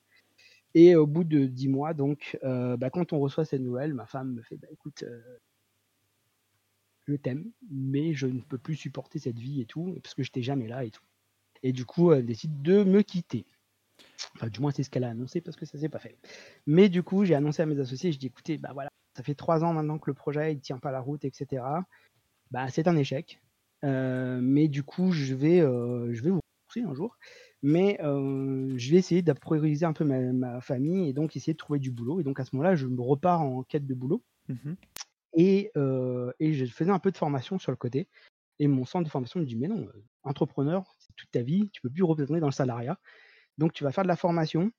Et 0.74 0.96
au 0.96 1.06
bout 1.06 1.24
de 1.24 1.46
dix 1.46 1.68
mois, 1.68 1.94
donc, 1.94 2.38
euh, 2.44 2.78
bah, 2.78 2.90
quand 2.90 3.14
on 3.14 3.20
reçoit 3.20 3.46
cette 3.46 3.62
nouvelle, 3.62 3.94
ma 3.94 4.06
femme 4.06 4.34
me 4.34 4.42
fait 4.42 4.58
bah, 4.58 4.68
écoute, 4.72 5.04
euh, 5.04 5.22
je 7.08 7.16
t'aime, 7.16 7.52
mais 7.70 8.14
je 8.14 8.28
ne 8.28 8.40
peux 8.40 8.58
plus 8.58 8.76
supporter 8.76 9.20
cette 9.20 9.38
vie 9.38 9.62
et 9.62 9.66
tout, 9.66 10.00
parce 10.02 10.16
que 10.16 10.24
je 10.24 10.30
n'étais 10.30 10.44
jamais 10.44 10.68
là 10.68 10.86
et 10.86 10.92
tout. 10.92 11.04
Et 11.64 11.74
du 11.74 11.86
coup, 11.86 12.14
elle 12.14 12.26
décide 12.26 12.62
de 12.62 12.84
me 12.84 13.02
quitter. 13.02 13.46
Enfin, 14.36 14.48
du 14.48 14.62
moins, 14.62 14.72
c'est 14.72 14.84
ce 14.84 14.90
qu'elle 14.90 15.04
a 15.04 15.10
annoncé 15.10 15.42
parce 15.42 15.58
que 15.58 15.66
ça 15.66 15.78
s'est 15.78 15.90
pas 15.90 16.00
fait. 16.00 16.18
Mais 16.66 16.90
du 16.90 17.04
coup, 17.04 17.26
j'ai 17.26 17.36
annoncé 17.36 17.62
à 17.62 17.66
mes 17.66 17.80
associés, 17.80 18.12
je 18.12 18.18
dis 18.18 18.28
écoutez, 18.28 18.58
bah 18.58 18.72
voilà, 18.74 18.90
ça 19.16 19.24
fait 19.24 19.36
trois 19.36 19.64
ans 19.64 19.74
maintenant 19.74 20.00
que 20.00 20.10
le 20.10 20.14
projet 20.14 20.54
ne 20.54 20.60
tient 20.60 20.80
pas 20.80 20.92
la 20.92 21.02
route, 21.02 21.26
etc. 21.26 21.64
Bah, 22.50 22.68
c'est 22.70 22.88
un 22.88 22.96
échec. 22.96 23.42
Euh, 23.84 24.40
mais 24.42 24.68
du 24.68 24.84
coup, 24.84 25.12
je 25.12 25.34
vais, 25.34 25.60
je 25.60 26.22
vais 26.22 26.30
vous 26.30 26.40
remercier 26.68 26.84
un 26.84 26.94
jour 26.94 27.18
mais 27.64 28.00
je 28.02 28.92
vais 28.92 28.98
essayer 28.98 29.22
de 29.22 29.34
prioriser 29.34 29.86
un 29.86 29.94
peu 29.94 30.04
ma, 30.04 30.62
famille 30.62 31.08
et 31.08 31.14
donc 31.14 31.36
essayer 31.36 31.54
de 31.54 31.60
trouver 31.60 31.78
du 31.78 31.92
boulot. 31.92 32.20
Et 32.20 32.24
donc 32.24 32.40
à 32.40 32.46
ce 32.46 32.56
moment-là, 32.56 32.76
je 32.76 32.88
me 32.88 33.02
repars 33.02 33.42
en 33.42 33.62
quête 33.62 33.86
de 33.86 33.94
boulot. 33.94 34.24
Mmh 34.50 34.74
et, 35.34 35.72
et 36.40 36.54
je 36.54 36.66
faisais 36.66 36.92
un 36.92 37.00
peu 37.00 37.12
de 37.12 37.18
formation 37.18 37.58
sur 37.60 37.72
le 37.72 37.78
côté. 37.78 38.08
Et 38.62 38.68
mon 38.68 38.86
centre 38.86 39.06
de 39.06 39.10
formation 39.10 39.40
me 39.40 39.46
dit: 39.46 39.56
«Mais 39.56 39.68
non, 39.68 39.88
entrepreneur, 40.22 40.86
c'est 41.00 41.16
toute 41.16 41.32
ta 41.32 41.42
vie, 41.42 41.68
tu 41.72 41.82
peux 41.82 41.90
plus 41.90 42.04
retourner 42.04 42.40
dans 42.40 42.48
le 42.48 42.54
salariat, 42.54 43.00
donc 43.58 43.74
tu 43.74 43.84
vas 43.84 43.92
faire 43.92 44.04
de 44.04 44.08
la 44.08 44.16
formation, 44.16 44.72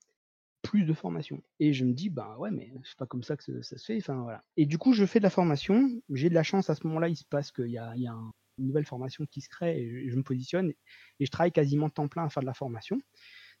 plus 0.61 0.85
de 0.85 0.93
formation». 0.93 1.43
Et 1.59 1.73
je 1.73 1.83
me 1.83 1.93
dis: 1.93 2.09
«Bah 2.09 2.37
ouais, 2.39 2.49
mais 2.49 2.73
c'est 2.85 2.97
pas 2.97 3.05
comme 3.05 3.23
ça 3.23 3.35
que 3.35 3.61
ça 3.61 3.77
se 3.77 3.83
fait», 3.83 3.97
enfin 3.97 4.21
voilà. 4.21 4.43
Et 4.55 4.65
du 4.65 4.77
coup, 4.77 4.93
je 4.93 5.05
fais 5.05 5.19
de 5.19 5.23
la 5.23 5.29
formation, 5.29 5.89
j'ai 6.09 6.29
de 6.29 6.33
la 6.33 6.43
chance 6.43 6.69
à 6.69 6.75
ce 6.75 6.87
moment-là, 6.87 7.09
il 7.09 7.17
se 7.17 7.25
passe 7.25 7.51
qu'il 7.51 7.67
y 7.67 7.77
a, 7.77 7.93
il 7.97 8.03
y 8.03 8.07
a 8.07 8.17
une 8.57 8.67
nouvelle 8.67 8.85
formation 8.85 9.25
qui 9.25 9.41
se 9.41 9.49
crée 9.49 9.79
et 9.79 10.09
je, 10.09 10.15
me 10.15 10.23
positionne 10.23 10.73
et 11.19 11.25
je 11.25 11.31
travaille 11.31 11.51
quasiment 11.51 11.89
temps 11.89 12.07
plein 12.07 12.25
à 12.25 12.29
faire 12.29 12.41
de 12.41 12.47
la 12.47 12.53
formation. 12.53 12.99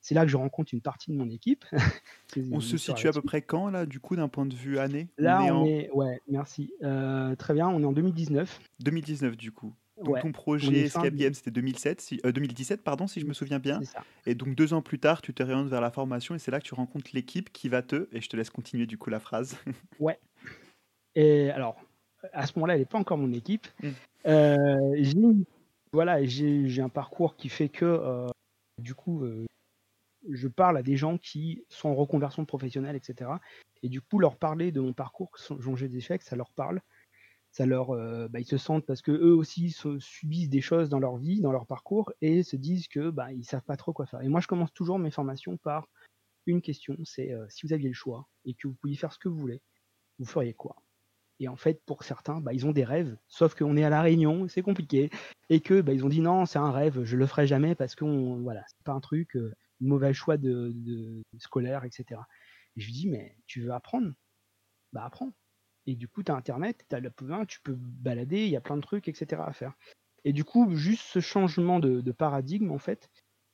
C'est 0.01 0.15
là 0.15 0.25
que 0.25 0.31
je 0.31 0.35
rencontre 0.35 0.73
une 0.73 0.81
partie 0.81 1.11
de 1.11 1.15
mon 1.15 1.29
équipe. 1.29 1.63
on 2.51 2.59
se 2.59 2.77
situe 2.77 3.07
à 3.07 3.13
peu 3.13 3.21
près 3.21 3.41
quand, 3.41 3.69
là, 3.69 3.85
du 3.85 4.01
coup, 4.01 4.17
d'un 4.17 4.27
point 4.27 4.45
de 4.45 4.53
vue 4.53 4.77
année? 4.77 5.07
Là, 5.17 5.41
on 5.53 5.65
est, 5.65 5.89
ouais, 5.91 6.19
merci. 6.27 6.73
Euh, 6.83 7.35
très 7.37 7.53
bien, 7.53 7.69
on 7.69 7.81
est 7.81 7.85
en 7.85 7.93
2019. 7.93 8.59
2019, 8.79 9.37
du 9.37 9.53
coup. 9.53 9.73
Donc 10.01 10.19
ton 10.21 10.31
projet 10.31 10.85
Escape 10.85 11.13
Game, 11.13 11.33
c'était 11.33 11.51
2007, 11.51 12.15
2017, 12.23 12.79
euh, 12.79 12.83
pardon, 12.83 13.07
si 13.07 13.19
je 13.19 13.25
me 13.25 13.33
souviens 13.33 13.59
bien. 13.59 13.79
Et 14.25 14.35
donc 14.35 14.55
deux 14.55 14.73
ans 14.73 14.81
plus 14.81 14.99
tard, 14.99 15.21
tu 15.21 15.33
te 15.33 15.43
réorientes 15.43 15.69
vers 15.69 15.81
la 15.81 15.91
formation 15.91 16.35
et 16.35 16.39
c'est 16.39 16.51
là 16.51 16.59
que 16.59 16.65
tu 16.65 16.73
rencontres 16.73 17.11
l'équipe 17.13 17.51
qui 17.51 17.69
va 17.69 17.81
te, 17.81 18.07
et 18.11 18.21
je 18.21 18.27
te 18.27 18.35
laisse 18.35 18.49
continuer 18.49 18.85
du 18.85 18.97
coup 18.97 19.09
la 19.09 19.19
phrase. 19.19 19.55
ouais. 19.99 20.19
Et 21.15 21.51
alors, 21.51 21.79
à 22.31 22.47
ce 22.47 22.53
moment-là, 22.55 22.73
elle 22.73 22.81
n'est 22.81 22.85
pas 22.85 22.97
encore 22.97 23.17
mon 23.17 23.31
équipe. 23.33 23.67
Mmh. 23.81 23.89
Euh, 24.25 24.95
j'ai, 24.97 25.17
voilà, 25.91 26.23
j'ai, 26.23 26.81
un 26.81 26.89
parcours 26.89 27.35
qui 27.35 27.49
fait 27.49 27.69
que, 27.69 28.27
du 28.79 28.95
coup, 28.95 29.25
je 30.29 30.47
parle 30.47 30.77
à 30.77 30.83
des 30.83 30.97
gens 30.97 31.17
qui 31.17 31.63
sont 31.69 31.89
en 31.89 31.95
reconversion 31.95 32.45
professionnelle, 32.45 32.95
etc. 32.95 33.31
Et 33.81 33.89
du 33.89 34.01
coup, 34.01 34.19
leur 34.19 34.37
parler 34.37 34.71
de 34.71 34.79
mon 34.79 34.93
parcours, 34.93 35.31
dont 35.49 35.75
j'ai 35.75 35.89
des 35.89 35.97
échecs, 35.97 36.23
ça 36.23 36.35
leur 36.35 36.51
parle. 36.51 36.81
Ça 37.51 37.67
leur, 37.67 37.91
euh, 37.91 38.27
bah, 38.29 38.39
ils 38.39 38.47
se 38.47 38.57
sentent 38.57 38.85
parce 38.85 39.03
que 39.03 39.11
eux 39.11 39.35
aussi 39.35 39.75
subissent 39.99 40.49
des 40.49 40.61
choses 40.61 40.89
dans 40.89 40.97
leur 40.97 41.17
vie, 41.17 41.39
dans 41.39 41.51
leur 41.51 41.67
parcours, 41.67 42.11
et 42.21 42.41
se 42.41 42.55
disent 42.55 42.87
que 42.87 43.11
bah, 43.11 43.31
ils 43.31 43.43
savent 43.43 43.63
pas 43.63 43.77
trop 43.77 43.93
quoi 43.93 44.07
faire. 44.07 44.21
Et 44.21 44.27
moi, 44.27 44.39
je 44.39 44.47
commence 44.47 44.73
toujours 44.73 44.97
mes 44.97 45.11
formations 45.11 45.57
par 45.57 45.87
une 46.47 46.61
question, 46.61 46.97
c'est 47.03 47.31
euh, 47.31 47.45
si 47.49 47.65
vous 47.65 47.73
aviez 47.73 47.89
le 47.89 47.93
choix 47.93 48.27
et 48.43 48.53
que 48.55 48.67
vous 48.67 48.73
pouviez 48.73 48.97
faire 48.97 49.13
ce 49.13 49.19
que 49.19 49.29
vous 49.29 49.37
voulez, 49.37 49.61
vous 50.17 50.25
feriez 50.25 50.53
quoi? 50.53 50.82
Et 51.43 51.49
en 51.49 51.57
fait, 51.57 51.81
pour 51.85 52.03
certains, 52.03 52.39
bah, 52.39 52.53
ils 52.53 52.65
ont 52.65 52.71
des 52.71 52.85
rêves, 52.85 53.17
sauf 53.27 53.53
qu'on 53.53 53.75
est 53.75 53.83
à 53.83 53.89
la 53.89 54.01
Réunion, 54.01 54.47
c'est 54.47 54.61
compliqué, 54.61 55.09
et 55.49 55.59
que 55.59 55.81
bah, 55.81 55.91
ils 55.91 56.05
ont 56.05 56.09
dit 56.09 56.21
non, 56.21 56.45
c'est 56.45 56.59
un 56.59 56.71
rêve, 56.71 57.03
je 57.03 57.17
le 57.17 57.25
ferai 57.27 57.47
jamais 57.47 57.75
parce 57.75 57.95
que 57.95 58.05
voilà, 58.05 58.63
c'est 58.67 58.83
pas 58.83 58.93
un 58.93 59.01
truc. 59.01 59.35
Euh, 59.35 59.53
mauvais 59.81 60.13
choix 60.13 60.37
de, 60.37 60.73
scolaire, 61.37 61.83
etc. 61.83 62.21
Et 62.75 62.81
je 62.81 62.85
lui 62.85 62.93
dis, 62.93 63.09
mais 63.09 63.35
tu 63.45 63.61
veux 63.61 63.71
apprendre? 63.71 64.13
Bah 64.93 65.03
apprends. 65.03 65.33
Et 65.85 65.95
du 65.95 66.07
coup, 66.07 66.23
tu 66.23 66.31
as 66.31 66.35
Internet, 66.35 66.85
tu 66.89 66.95
le 66.95 67.45
tu 67.45 67.59
peux 67.61 67.75
balader, 67.75 68.45
il 68.45 68.49
y 68.49 68.55
a 68.55 68.61
plein 68.61 68.77
de 68.77 68.81
trucs, 68.81 69.07
etc. 69.07 69.41
à 69.45 69.51
faire. 69.51 69.73
Et 70.23 70.31
du 70.31 70.45
coup, 70.45 70.73
juste 70.75 71.03
ce 71.03 71.19
changement 71.19 71.79
de, 71.79 72.11
paradigme, 72.11 72.71
en 72.71 72.77
fait, 72.77 73.09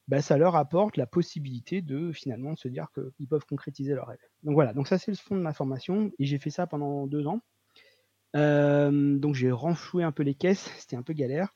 bah, 0.07 0.21
ça 0.21 0.37
leur 0.37 0.55
apporte 0.55 0.97
la 0.97 1.07
possibilité 1.07 1.81
de 1.81 2.11
finalement 2.11 2.55
se 2.55 2.67
dire 2.67 2.87
qu'ils 2.93 3.27
peuvent 3.27 3.45
concrétiser 3.45 3.95
leur 3.95 4.07
rêve. 4.07 4.19
Donc 4.43 4.53
voilà, 4.53 4.73
donc 4.73 4.87
ça 4.87 4.99
c'est 4.99 5.11
le 5.11 5.17
fond 5.17 5.35
de 5.35 5.41
ma 5.41 5.53
formation, 5.53 6.11
et 6.19 6.25
j'ai 6.25 6.37
fait 6.37 6.51
ça 6.51 6.67
pendant 6.67 7.07
deux 7.07 7.25
ans. 7.25 7.41
Euh, 8.35 9.17
donc 9.17 9.35
j'ai 9.35 9.51
renfloué 9.51 10.03
un 10.03 10.11
peu 10.11 10.23
les 10.23 10.35
caisses, 10.35 10.71
c'était 10.77 10.95
un 10.95 11.01
peu 11.01 11.13
galère, 11.13 11.53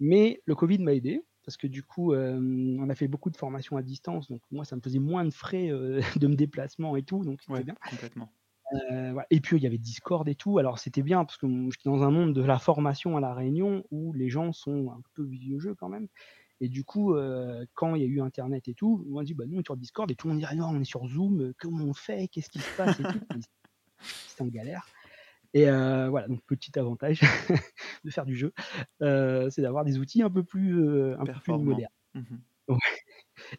mais 0.00 0.40
le 0.46 0.54
Covid 0.54 0.78
m'a 0.78 0.94
aidé, 0.94 1.22
parce 1.44 1.56
que 1.56 1.66
du 1.66 1.82
coup, 1.82 2.12
euh, 2.12 2.38
on 2.78 2.88
a 2.88 2.94
fait 2.94 3.08
beaucoup 3.08 3.30
de 3.30 3.36
formations 3.36 3.76
à 3.76 3.82
distance, 3.82 4.28
donc 4.28 4.40
moi, 4.50 4.64
ça 4.64 4.76
me 4.76 4.80
faisait 4.80 4.98
moins 4.98 5.24
de 5.24 5.30
frais 5.30 5.70
euh, 5.70 6.00
de 6.20 6.26
me 6.26 6.34
déplacement 6.34 6.96
et 6.96 7.02
tout, 7.02 7.24
donc 7.24 7.42
c'était 7.42 7.64
bien. 7.64 7.76
Complètement. 7.90 8.30
Et 9.30 9.40
puis 9.40 9.58
il 9.58 9.62
y 9.62 9.66
avait 9.66 9.78
Discord 9.78 10.28
et 10.28 10.34
tout, 10.34 10.58
alors 10.58 10.80
c'était 10.80 11.02
bien 11.02 11.24
parce 11.24 11.38
que 11.38 11.46
j'étais 11.70 11.88
dans 11.88 12.02
un 12.02 12.10
monde 12.10 12.34
de 12.34 12.42
la 12.42 12.58
formation 12.58 13.16
à 13.16 13.20
la 13.20 13.32
Réunion 13.32 13.84
où 13.92 14.12
les 14.12 14.28
gens 14.28 14.52
sont 14.52 14.90
un 14.90 15.00
peu 15.14 15.22
vieux 15.22 15.60
jeu 15.60 15.76
quand 15.76 15.88
même. 15.88 16.08
Et 16.60 16.68
du 16.68 16.82
coup, 16.82 17.14
quand 17.74 17.94
il 17.94 18.02
y 18.02 18.04
a 18.04 18.08
eu 18.08 18.20
Internet 18.20 18.66
et 18.66 18.74
tout, 18.74 19.06
on 19.08 19.18
a 19.18 19.24
dit 19.24 19.34
bah 19.34 19.44
nous 19.46 19.58
on 19.58 19.60
est 19.60 19.66
sur 19.66 19.76
Discord 19.76 20.10
et 20.10 20.16
tout 20.16 20.26
le 20.26 20.32
monde 20.32 20.40
dirait 20.40 20.56
non 20.56 20.66
on 20.66 20.80
est 20.80 20.84
sur 20.84 21.06
Zoom, 21.06 21.52
comment 21.60 21.84
on 21.84 21.94
fait, 21.94 22.26
qu'est-ce 22.26 22.50
qui 22.50 22.58
se 22.58 22.76
passe 22.76 22.98
et 22.98 23.04
tout? 23.04 23.20
C'était 24.00 24.42
en 24.42 24.48
galère. 24.48 24.88
Et 25.56 25.70
euh, 25.70 26.10
voilà, 26.10 26.28
donc 26.28 26.44
petit 26.44 26.78
avantage 26.78 27.22
de 28.04 28.10
faire 28.10 28.26
du 28.26 28.36
jeu, 28.36 28.52
euh, 29.00 29.48
c'est 29.48 29.62
d'avoir 29.62 29.86
des 29.86 29.98
outils 29.98 30.20
un 30.20 30.28
peu 30.28 30.44
plus, 30.44 30.86
euh, 30.86 31.18
un 31.18 31.24
peu 31.24 31.32
plus 31.32 31.52
modernes. 31.54 31.90
Mmh 32.14 32.36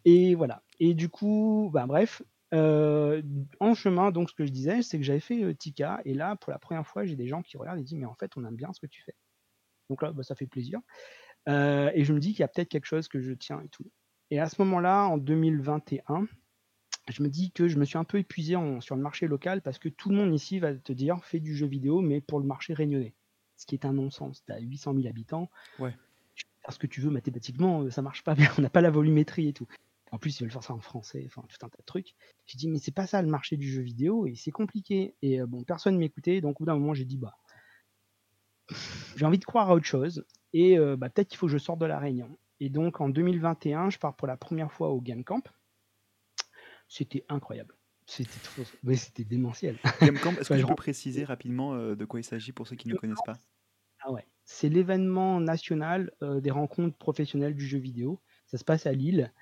et 0.06 0.36
voilà. 0.36 0.62
Et 0.80 0.94
du 0.94 1.10
coup, 1.10 1.72
bah, 1.74 1.88
bref, 1.88 2.22
en 2.52 3.74
chemin, 3.74 4.12
donc 4.12 4.30
ce 4.30 4.36
que 4.36 4.46
je 4.46 4.52
disais, 4.52 4.84
c'est 4.84 5.00
que 5.00 5.04
j'avais 5.04 5.20
fait 5.20 5.56
Tika, 5.56 6.02
et 6.06 6.14
là, 6.14 6.36
pour 6.36 6.52
la 6.52 6.60
première 6.60 6.86
fois, 6.86 7.04
j'ai 7.04 7.16
des 7.16 7.26
gens 7.26 7.42
qui 7.42 7.58
regardent 7.58 7.80
et 7.80 7.84
disent, 7.84 7.98
mais 7.98 8.06
en 8.06 8.14
fait, 8.14 8.32
on 8.38 8.46
aime 8.46 8.56
bien 8.56 8.72
ce 8.74 8.80
que 8.80 8.86
tu 8.86 9.02
fais. 9.02 9.16
Donc 9.90 10.04
là, 10.04 10.12
bah, 10.12 10.22
ça 10.22 10.36
fait 10.36 10.46
plaisir. 10.46 10.80
et 11.48 12.04
je 12.04 12.14
me 12.14 12.20
dis 12.20 12.32
qu'il 12.32 12.42
y 12.42 12.44
a 12.44 12.48
peut-être 12.48 12.70
quelque 12.70 12.86
chose 12.86 13.08
que 13.08 13.22
je 13.22 13.34
tiens 13.34 13.60
et 13.62 13.70
tout. 13.70 13.90
Et 14.30 14.40
à 14.40 14.48
ce 14.48 14.62
moment-là, 14.62 15.06
en 15.06 15.18
2021, 15.18 16.28
je 17.10 17.24
me 17.24 17.30
dis 17.30 17.52
que 17.52 17.68
je 17.68 17.78
me 17.78 17.86
suis 17.86 17.98
un 17.98 18.04
peu 18.04 18.20
épuisé 18.20 18.56
sur 18.80 18.96
le 18.96 19.02
marché 19.02 19.28
local 19.28 19.62
parce 19.62 19.80
que 19.80 19.90
tout 19.90 20.10
le 20.10 20.16
monde 20.16 20.34
ici 20.34 20.60
va 20.60 20.74
te 20.74 20.94
dire 20.94 21.24
fais 21.24 21.40
du 21.40 21.56
jeu 21.56 21.68
vidéo, 21.68 22.02
mais 22.02 22.22
pour 22.22 22.40
le 22.40 22.46
marché 22.46 22.74
réunionnais. 22.74 23.14
Ce 23.56 23.66
qui 23.66 23.76
est 23.76 23.86
un 23.86 23.94
non-sens. 23.94 24.44
Tu 24.46 24.52
as 24.52 24.60
800 24.60 24.94
000 24.94 25.08
habitants. 25.08 25.50
Ouais. 25.80 25.96
Tu 26.36 26.46
peux 26.46 26.62
faire 26.62 26.74
ce 26.74 26.80
que 26.80 26.88
tu 26.88 27.02
veux 27.02 27.10
mathématiquement, 27.10 27.84
euh, 27.84 27.90
ça 27.90 28.02
marche 28.02 28.24
pas 28.24 28.36
bien. 28.36 28.52
On 28.58 28.62
n'a 28.62 28.70
pas 28.70 28.82
la 28.82 28.92
volumétrie 28.92 29.48
et 29.48 29.54
tout. 29.54 29.68
En 30.12 30.20
plus, 30.20 30.40
ils 30.40 30.44
veulent 30.44 30.52
faire 30.52 30.64
ça 30.64 30.74
en 30.74 30.80
français, 30.80 31.24
enfin 31.26 31.44
tout 31.50 31.66
un 31.66 31.70
tas 31.70 31.78
de 31.78 31.86
trucs. 31.86 32.16
J'ai 32.46 32.58
dit, 32.58 32.68
mais 32.70 32.78
c'est 32.78 32.94
pas 32.94 33.08
ça 33.08 33.22
le 33.22 33.28
marché 33.28 33.58
du 33.58 33.70
jeu 33.70 33.82
vidéo 33.82 34.26
et 34.26 34.36
c'est 34.36 34.52
compliqué. 34.52 35.16
Et 35.22 35.42
euh, 35.42 35.48
bon, 35.48 35.64
personne 35.64 35.98
m'écoutait. 35.98 36.40
Donc 36.42 36.62
au 36.62 36.64
bout 36.64 36.66
d'un 36.66 36.78
moment, 36.78 36.94
j'ai 36.94 37.06
dit, 37.06 37.18
bah, 37.18 37.36
j'ai 39.16 39.26
envie 39.26 39.40
de 39.40 39.46
croire 39.46 39.72
à 39.72 39.76
autre 39.76 39.86
chose. 39.86 40.26
Et 40.54 40.78
euh, 40.78 40.96
bah, 40.96 41.10
peut-être 41.10 41.30
qu'il 41.30 41.38
faut 41.38 41.48
que 41.48 41.54
je 41.54 41.58
sorte 41.58 41.80
de 41.80 41.86
la 41.86 42.00
Réunion. 42.00 42.38
Et 42.60 42.70
donc 42.70 43.02
en 43.02 43.10
2021, 43.10 43.90
je 43.90 43.98
pars 43.98 44.16
pour 44.16 44.28
la 44.28 44.38
première 44.38 44.72
fois 44.72 44.90
au 44.90 45.02
Game 45.02 45.24
Camp. 45.24 45.48
C'était 46.88 47.26
incroyable. 47.30 47.76
C'était 48.08 48.40
trop... 48.44 48.64
Mais 48.84 48.96
c'était 48.96 49.26
démentiel. 49.26 49.78
est-ce 50.02 50.50
que 50.50 50.60
tu 50.60 50.66
peux 50.66 50.76
préciser 50.76 51.26
rapidement 51.26 51.76
euh, 51.76 51.96
de 51.96 52.06
quoi 52.06 52.20
il 52.20 52.24
s'agit 52.24 52.54
pour 52.54 52.68
ceux 52.68 52.78
qui 52.78 52.88
ne 52.88 52.96
connaissent 52.96 53.18
pas? 53.26 53.38
Ah 54.00 54.12
ouais, 54.12 54.26
c'est 54.46 54.70
l'événement 54.70 55.42
national 55.42 56.12
euh, 56.22 56.40
des 56.40 56.52
rencontres 56.52 56.98
professionnelles 56.98 57.56
du 57.56 57.68
jeu 57.68 57.80
vidéo. 57.80 58.22
Ça 58.46 58.58
se 58.58 58.64
passe 58.64 58.86
à 58.86 58.94
Lille. 58.94 59.34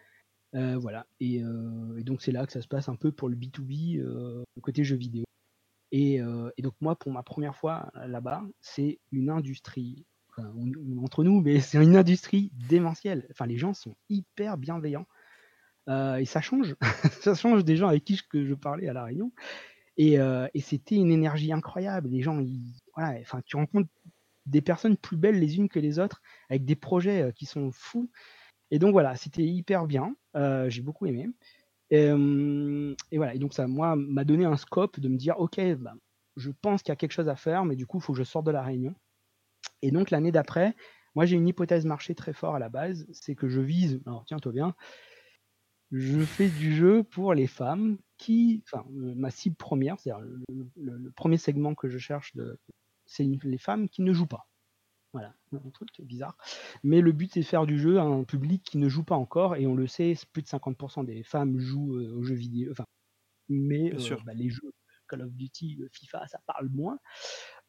Euh, 0.56 0.78
voilà. 0.78 1.06
Et, 1.20 1.42
donc 2.04 2.22
c'est 2.22 2.32
là 2.32 2.46
que 2.46 2.52
ça 2.52 2.62
se 2.62 2.68
passe 2.68 2.90
un 2.90 2.96
peu 2.96 3.12
pour 3.12 3.30
le 3.30 3.36
B2B, 3.36 4.44
côté 4.62 4.84
jeu 4.84 4.96
vidéo. 4.96 5.26
Et, 5.92 6.16
et, 6.16 6.62
donc 6.62 6.74
moi, 6.82 6.98
pour 6.98 7.12
ma 7.12 7.22
première 7.22 7.56
fois 7.56 7.92
là-bas, 8.08 8.44
c'est 8.62 9.00
une 9.12 9.30
industrie, 9.30 10.06
entre 11.00 11.24
nous, 11.24 11.42
mais 11.42 11.60
c'est 11.60 11.84
une 11.84 11.98
industrie 11.98 12.52
démentielle. 12.68 13.28
Enfin, 13.32 13.46
les 13.46 13.58
gens 13.58 13.74
sont 13.74 13.96
hyper 14.10 14.58
bienveillants. 14.58 15.06
Euh, 15.88 16.18
et 16.18 16.26
ça 16.26 16.42
change, 16.42 16.76
ça 17.22 17.36
change 17.36 17.64
des 17.64 17.76
gens 17.76 17.88
avec 17.88 18.04
qui 18.04 18.16
je, 18.16 18.24
que 18.28 18.46
je 18.46 18.54
parlais 18.54 18.88
à 18.88 18.94
La 18.94 19.04
Réunion. 19.04 19.32
Et, 19.98 20.20
euh, 20.20 20.48
c'était 20.60 20.96
une 20.96 21.12
énergie 21.12 21.52
incroyable. 21.52 22.10
Les 22.10 22.22
gens, 22.22 22.42
voilà, 22.96 23.20
enfin, 23.22 23.42
tu 23.46 23.56
rencontres 23.56 23.90
des 24.46 24.62
personnes 24.62 24.98
plus 24.98 25.18
belles 25.18 25.40
les 25.40 25.58
unes 25.58 25.70
que 25.70 25.80
les 25.80 26.00
autres, 26.00 26.22
avec 26.50 26.66
des 26.66 26.76
projets 26.76 27.24
euh, 27.24 27.32
qui 27.32 27.46
sont 27.46 27.72
fous. 27.72 28.10
Et 28.72 28.80
donc 28.80 28.92
voilà, 28.92 29.16
c'était 29.16 29.44
hyper 29.44 29.86
bien. 29.86 30.16
J'ai 30.68 30.82
beaucoup 30.82 31.06
aimé. 31.06 31.30
Et, 31.92 32.10
voilà. 33.16 33.38
Donc 33.38 33.54
ça, 33.54 33.68
moi, 33.68 33.96
m'a 33.96 34.24
donné 34.26 34.46
un 34.46 34.58
scope 34.58 35.00
de 35.00 35.08
me 35.08 35.18
dire, 35.18 35.40
ok, 35.40 35.60
bah, 35.76 35.94
je 36.36 36.52
pense 36.62 36.82
qu'il 36.82 36.90
y 36.90 36.94
a 36.94 36.96
quelque 36.96 37.12
chose 37.12 37.30
à 37.30 37.36
faire, 37.36 37.64
mais 37.64 37.76
du 37.76 37.86
coup, 37.86 38.00
il 38.00 38.02
faut 38.02 38.14
que 38.14 38.20
je 38.20 38.24
sorte 38.24 38.46
de 38.46 38.52
la 38.52 38.64
Réunion. 38.64 38.96
Et 39.82 39.92
donc 39.92 40.10
l'année 40.10 40.32
d'après, 40.32 40.76
moi, 41.16 41.26
j'ai 41.26 41.38
une 41.38 41.48
hypothèse 41.48 41.86
marché 41.86 42.16
très 42.16 42.34
fort 42.34 42.56
à 42.56 42.60
la 42.60 42.70
base, 42.70 43.08
c'est 43.12 43.36
que 43.36 43.48
je 43.48 43.62
vise, 43.62 44.02
alors 44.06 44.26
tiens-toi 44.26 44.52
bien, 44.52 44.76
je 45.92 46.20
fais 46.22 46.50
du 46.50 46.76
jeu 46.76 47.04
pour 47.04 47.34
les 47.34 47.48
femmes 47.48 47.98
qui, 48.18 48.64
enfin, 48.66 48.86
ma 48.90 49.30
cible 49.30 49.56
première, 49.56 50.00
c'est-à-dire 50.00 50.26
le, 50.76 51.12
premier 51.12 51.38
segment 51.38 51.76
que 51.76 51.90
je 51.90 51.98
cherche, 51.98 52.34
c'est 53.06 53.24
les 53.44 53.58
femmes 53.58 53.90
qui 53.90 54.02
ne 54.02 54.14
jouent 54.14 54.28
pas. 54.28 54.48
Voilà, 55.14 55.34
un 55.54 55.70
truc 55.70 55.90
bizarre. 56.02 56.36
Mais 56.84 57.00
le 57.00 57.14
but, 57.14 57.32
c'est 57.34 57.40
de 57.40 57.46
faire 57.46 57.66
du 57.66 57.80
jeu 57.80 58.00
à 58.00 58.04
un 58.04 58.26
public 58.26 58.64
qui 58.64 58.78
ne 58.78 58.90
joue 58.90 59.04
pas 59.04 59.16
encore, 59.16 59.56
et 59.56 59.66
on 59.66 59.74
le 59.74 59.88
sait, 59.88 60.14
plus 60.34 60.42
de 60.42 60.48
50% 60.48 61.06
des 61.06 61.24
femmes 61.24 61.58
jouent 61.58 61.96
euh, 61.96 62.14
aux 62.18 62.24
jeux 62.24 62.36
vidéo, 62.36 62.72
enfin, 62.72 62.86
mais 63.48 63.94
euh, 63.94 64.18
bah, 64.26 64.34
les 64.34 64.50
jeux 64.50 64.74
Call 65.08 65.22
of 65.22 65.32
Duty, 65.32 65.80
FIFA, 65.92 66.28
ça 66.28 66.40
parle 66.46 66.70
moins 66.70 67.00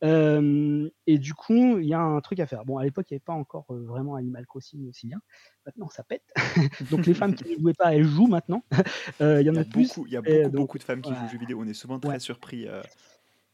et 0.03 1.19
du 1.19 1.35
coup, 1.35 1.79
il 1.79 1.87
y 1.87 1.95
a 1.95 2.01
un 2.01 2.21
truc 2.21 2.41
à 2.41 2.47
faire. 2.47 2.65
Bon, 2.65 2.79
à 2.79 2.85
l'époque, 2.85 3.07
il 3.11 3.15
n'y 3.15 3.17
avait 3.17 3.25
pas 3.25 3.33
encore 3.33 3.67
vraiment 3.69 4.15
Animal 4.17 4.47
Crossing 4.47 4.89
aussi 4.89 5.07
bien. 5.07 5.21
Maintenant, 5.65 5.89
ça 5.89 6.05
pète. 6.05 6.23
donc 6.91 7.07
les 7.07 7.15
femmes 7.15 7.35
qui 7.35 7.57
ne 7.57 7.59
jouaient 7.59 7.75
pas, 7.75 7.95
elles 7.95 8.05
jouent 8.05 8.27
maintenant. 8.27 8.63
Il 9.21 9.43
y 9.43 9.51
en 9.51 9.57
a, 9.57 9.65
beaucoup, 9.65 10.07
Il 10.07 10.13
y 10.13 10.17
a 10.17 10.23
beaucoup, 10.23 10.51
beaucoup 10.51 10.79
de 10.79 10.83
femmes 10.83 11.01
qui 11.01 11.11
jouent 11.11 11.25
aux 11.25 11.29
jeux 11.29 11.39
vidéo. 11.39 11.61
On 11.61 11.67
est 11.67 11.75
souvent 11.75 11.99
très 11.99 12.21
surpris 12.21 12.67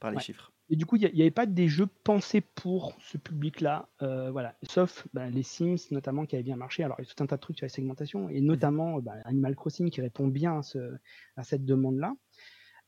par 0.01 0.11
les 0.11 0.21
chiffres. 0.21 0.53
Et 0.71 0.77
du 0.77 0.87
coup, 0.87 0.97
il 0.97 1.13
n'y 1.13 1.21
avait 1.21 1.31
pas 1.31 1.45
des 1.45 1.69
jeux 1.69 1.89
pensés 2.03 2.41
pour 2.41 2.97
ce 2.99 3.19
public-là, 3.19 3.89
voilà. 4.01 4.57
Sauf 4.63 5.07
bah, 5.13 5.29
les 5.29 5.43
Sims, 5.43 5.77
notamment, 5.91 6.27
qui 6.27 6.35
avaient 6.35 6.43
bien 6.43 6.57
marché. 6.57 6.83
Alors, 6.83 6.97
il 6.99 7.05
y 7.05 7.11
a 7.11 7.15
tout 7.15 7.23
un 7.23 7.27
tas 7.27 7.37
de 7.37 7.41
trucs 7.41 7.59
sur 7.59 7.67
la 7.67 7.71
segmentation, 7.71 8.29
et 8.29 8.41
mmh 8.41 8.47
notamment 8.47 9.01
bah, 9.01 9.15
Animal 9.25 9.55
Crossing 9.55 9.91
qui 9.91 10.01
répond 10.01 10.27
bien 10.27 10.59
à, 10.59 10.63
ce, 10.63 10.79
à 11.37 11.45
cette 11.45 11.65
demande-là. 11.65 12.15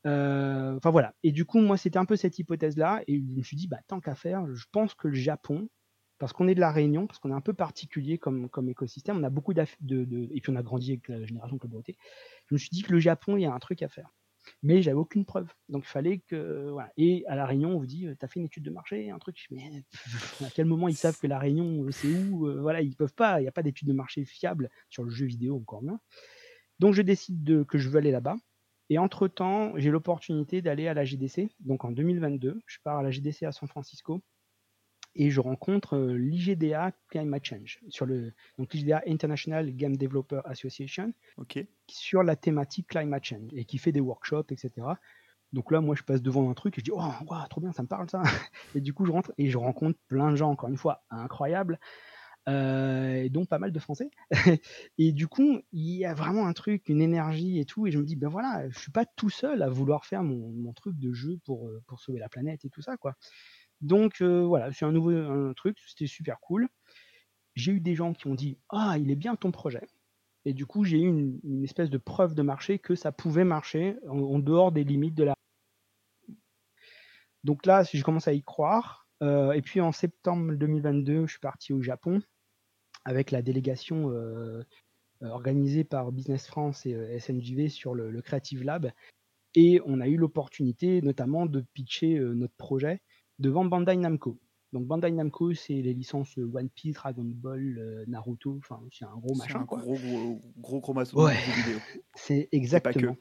Euh, 0.05 0.75
enfin 0.77 0.91
voilà. 0.91 1.15
Et 1.23 1.31
du 1.31 1.45
coup, 1.45 1.59
moi, 1.59 1.77
c'était 1.77 1.97
un 1.97 2.05
peu 2.05 2.15
cette 2.15 2.37
hypothèse-là. 2.39 3.03
Et 3.07 3.17
je 3.17 3.23
me 3.23 3.43
suis 3.43 3.57
dit, 3.57 3.67
bah, 3.67 3.79
tant 3.87 3.99
qu'à 3.99 4.15
faire, 4.15 4.45
je 4.53 4.65
pense 4.71 4.93
que 4.93 5.07
le 5.07 5.15
Japon, 5.15 5.69
parce 6.17 6.33
qu'on 6.33 6.47
est 6.47 6.55
de 6.55 6.59
la 6.59 6.71
Réunion, 6.71 7.07
parce 7.07 7.19
qu'on 7.19 7.31
est 7.31 7.35
un 7.35 7.41
peu 7.41 7.53
particulier 7.53 8.17
comme, 8.17 8.49
comme 8.49 8.69
écosystème, 8.69 9.17
on 9.17 9.23
a 9.23 9.29
beaucoup 9.29 9.53
de, 9.53 9.65
de, 9.81 10.29
et 10.33 10.41
puis 10.41 10.51
on 10.51 10.55
a 10.55 10.63
grandi 10.63 10.91
avec 10.91 11.07
la 11.09 11.25
génération 11.25 11.57
Club 11.57 11.71
Beauté. 11.71 11.97
Je 12.47 12.55
me 12.55 12.57
suis 12.57 12.69
dit 12.69 12.83
que 12.83 12.93
le 12.93 12.99
Japon, 12.99 13.37
il 13.37 13.41
y 13.41 13.45
a 13.45 13.53
un 13.53 13.59
truc 13.59 13.81
à 13.81 13.89
faire. 13.89 14.09
Mais 14.61 14.83
j'avais 14.83 14.97
aucune 14.97 15.25
preuve. 15.25 15.51
Donc 15.69 15.85
il 15.85 15.89
fallait 15.89 16.19
que. 16.19 16.71
Et 16.97 17.25
à 17.25 17.35
La 17.35 17.47
Réunion, 17.47 17.71
on 17.71 17.79
vous 17.79 17.87
dit 17.87 18.07
Tu 18.19 18.25
as 18.25 18.27
fait 18.27 18.39
une 18.39 18.45
étude 18.45 18.63
de 18.63 18.69
marché, 18.69 19.09
un 19.09 19.17
truc? 19.17 19.47
Mais 19.49 19.83
à 20.45 20.49
quel 20.53 20.65
moment 20.65 20.87
ils 20.87 20.95
savent 20.95 21.17
que 21.19 21.25
La 21.25 21.39
Réunion, 21.39 21.87
c'est 21.89 22.13
où 22.13 22.47
Voilà, 22.61 22.81
ils 22.81 22.95
peuvent 22.95 23.15
pas. 23.15 23.39
Il 23.39 23.43
n'y 23.43 23.47
a 23.47 23.51
pas 23.51 23.63
d'étude 23.63 23.87
de 23.87 23.93
marché 23.93 24.23
fiable 24.23 24.69
sur 24.91 25.03
le 25.03 25.09
jeu 25.09 25.25
vidéo, 25.25 25.57
encore 25.57 25.81
moins. 25.81 25.99
Donc 26.77 26.93
je 26.93 27.01
décide 27.01 27.43
de, 27.43 27.63
que 27.63 27.79
je 27.79 27.89
veux 27.89 27.97
aller 27.97 28.11
là-bas. 28.11 28.35
Et 28.89 28.97
entre-temps, 28.97 29.73
j'ai 29.77 29.89
l'opportunité 29.89 30.61
d'aller 30.61 30.87
à 30.87 30.93
la 30.93 31.05
GDC. 31.05 31.49
Donc 31.59 31.85
en 31.85 31.91
2022, 31.91 32.61
je 32.65 32.77
pars 32.83 32.97
à 32.97 33.03
la 33.03 33.11
GDC 33.11 33.43
à 33.43 33.51
San 33.51 33.67
Francisco 33.67 34.21
et 35.15 35.31
je 35.31 35.39
rencontre 35.39 35.97
l'IGDA 35.97 36.91
Climate 37.09 37.45
Change, 37.45 37.79
sur 37.87 38.05
le, 38.05 38.33
donc 38.57 38.73
l'IGDA 38.73 39.01
International 39.07 39.73
Game 39.73 39.95
Developer 39.95 40.41
Association, 40.43 41.13
sur 41.89 42.21
la 42.21 42.35
thématique 42.35 42.87
Climate 42.87 43.23
Change, 43.23 43.51
et 43.53 43.63
qui 43.63 43.77
fait 43.77 43.93
des 43.93 44.01
workshops, 44.01 44.51
etc. 44.51 44.87
Donc 45.53 45.71
là, 45.71 45.79
moi, 45.79 45.95
je 45.95 46.03
passe 46.03 46.21
devant 46.21 46.49
un 46.49 46.53
truc 46.53 46.77
et 46.77 46.81
je 46.81 46.83
dis, 46.83 46.91
oh, 46.93 47.01
trop 47.49 47.61
bien, 47.61 47.71
ça 47.71 47.81
me 47.81 47.87
parle 47.87 48.09
ça. 48.09 48.21
et 48.75 48.81
du 48.81 48.93
coup, 48.93 49.05
je 49.05 49.11
rentre 49.11 49.31
et 49.37 49.49
je 49.49 49.57
rencontre 49.57 49.97
plein 50.09 50.31
de 50.31 50.35
gens, 50.35 50.51
encore 50.51 50.67
une 50.67 50.77
fois, 50.77 51.05
incroyables, 51.09 51.79
euh, 52.47 53.27
dont 53.29 53.45
pas 53.45 53.57
mal 53.57 53.71
de 53.71 53.79
Français. 53.79 54.11
et 54.99 55.11
du 55.11 55.27
coup, 55.27 55.61
il 55.71 55.95
y 55.95 56.05
a 56.05 56.13
vraiment 56.13 56.45
un 56.45 56.53
truc, 56.53 56.89
une 56.89 57.01
énergie 57.01 57.59
et 57.59 57.65
tout. 57.65 57.87
Et 57.87 57.91
je 57.91 57.97
me 57.97 58.03
dis, 58.03 58.15
ben 58.15 58.29
voilà, 58.29 58.69
je 58.69 58.77
suis 58.77 58.91
pas 58.91 59.05
tout 59.05 59.31
seul 59.31 59.63
à 59.63 59.69
vouloir 59.69 60.05
faire 60.05 60.23
mon, 60.23 60.71
truc 60.73 60.97
de 60.99 61.11
jeu 61.11 61.39
pour, 61.45 61.69
pour 61.87 61.99
sauver 61.99 62.19
la 62.19 62.29
planète 62.29 62.63
et 62.65 62.69
tout 62.69 62.81
ça, 62.81 62.97
quoi. 62.97 63.15
Donc 63.81 64.21
voilà, 64.21 64.71
c'est 64.71 64.85
un 64.85 64.91
nouveau 64.91 65.53
truc, 65.53 65.77
c'était 65.87 66.07
super 66.07 66.39
cool. 66.39 66.67
J'ai 67.55 67.71
eu 67.71 67.79
des 67.79 67.95
gens 67.95 68.13
qui 68.13 68.27
ont 68.27 68.35
dit 68.35 68.57
Ah, 68.69 68.97
il 68.99 69.11
est 69.11 69.15
bien 69.15 69.35
ton 69.35 69.51
projet. 69.51 69.85
Et 70.45 70.53
du 70.53 70.65
coup, 70.65 70.83
j'ai 70.83 70.99
eu 70.99 71.07
une, 71.07 71.63
espèce 71.63 71.89
de 71.89 71.97
preuve 71.97 72.35
de 72.35 72.43
marché 72.43 72.77
que 72.77 72.95
ça 72.95 73.11
pouvait 73.11 73.43
marcher 73.43 73.97
en, 74.07 74.37
dehors 74.39 74.71
des 74.71 74.83
limites 74.83 75.15
de 75.15 75.23
la. 75.23 75.35
Donc 77.43 77.65
là, 77.65 77.83
je 77.83 78.03
commence 78.03 78.27
à 78.27 78.33
y 78.33 78.43
croire, 78.43 79.07
et 79.21 79.61
puis 79.63 79.81
en 79.81 79.91
septembre 79.91 80.53
2022, 80.53 81.25
je 81.25 81.31
suis 81.31 81.39
parti 81.39 81.73
au 81.73 81.81
Japon 81.81 82.21
avec 83.05 83.31
la 83.31 83.41
délégation 83.41 84.11
organisée 85.21 85.83
par 85.83 86.11
Business 86.11 86.45
France 86.47 86.85
et 86.85 87.19
SNJV 87.19 87.69
sur 87.69 87.95
le, 87.95 88.11
le, 88.11 88.21
Creative 88.21 88.63
Lab. 88.63 88.91
Et 89.55 89.79
on 89.85 90.01
a 90.01 90.07
eu 90.07 90.17
l'opportunité 90.17 91.01
notamment 91.01 91.45
de 91.45 91.61
pitcher 91.73 92.19
notre 92.19 92.55
projet 92.55 93.01
devant 93.39 93.65
Bandai 93.65 93.95
Namco. 93.95 94.37
Donc 94.75 94.87
Bandai 94.87 95.11
Namco, 95.11 95.53
c'est 95.53 95.81
les 95.81 95.93
licences 95.93 96.37
One 96.37 96.69
Piece, 96.69 96.95
Dragon 96.95 97.23
Ball, 97.23 97.77
euh, 97.77 98.03
Naruto, 98.07 98.57
enfin 98.57 98.81
c'est 98.91 99.05
un 99.05 99.17
gros 99.17 99.33
machin. 99.35 99.61
Un 99.61 99.65
quoi. 99.65 99.79
gros 99.79 99.97
gros 100.57 100.81
gros, 100.81 100.93
vidéo. 100.97 101.79
C'est 102.15 102.49
exactement. 102.51 103.15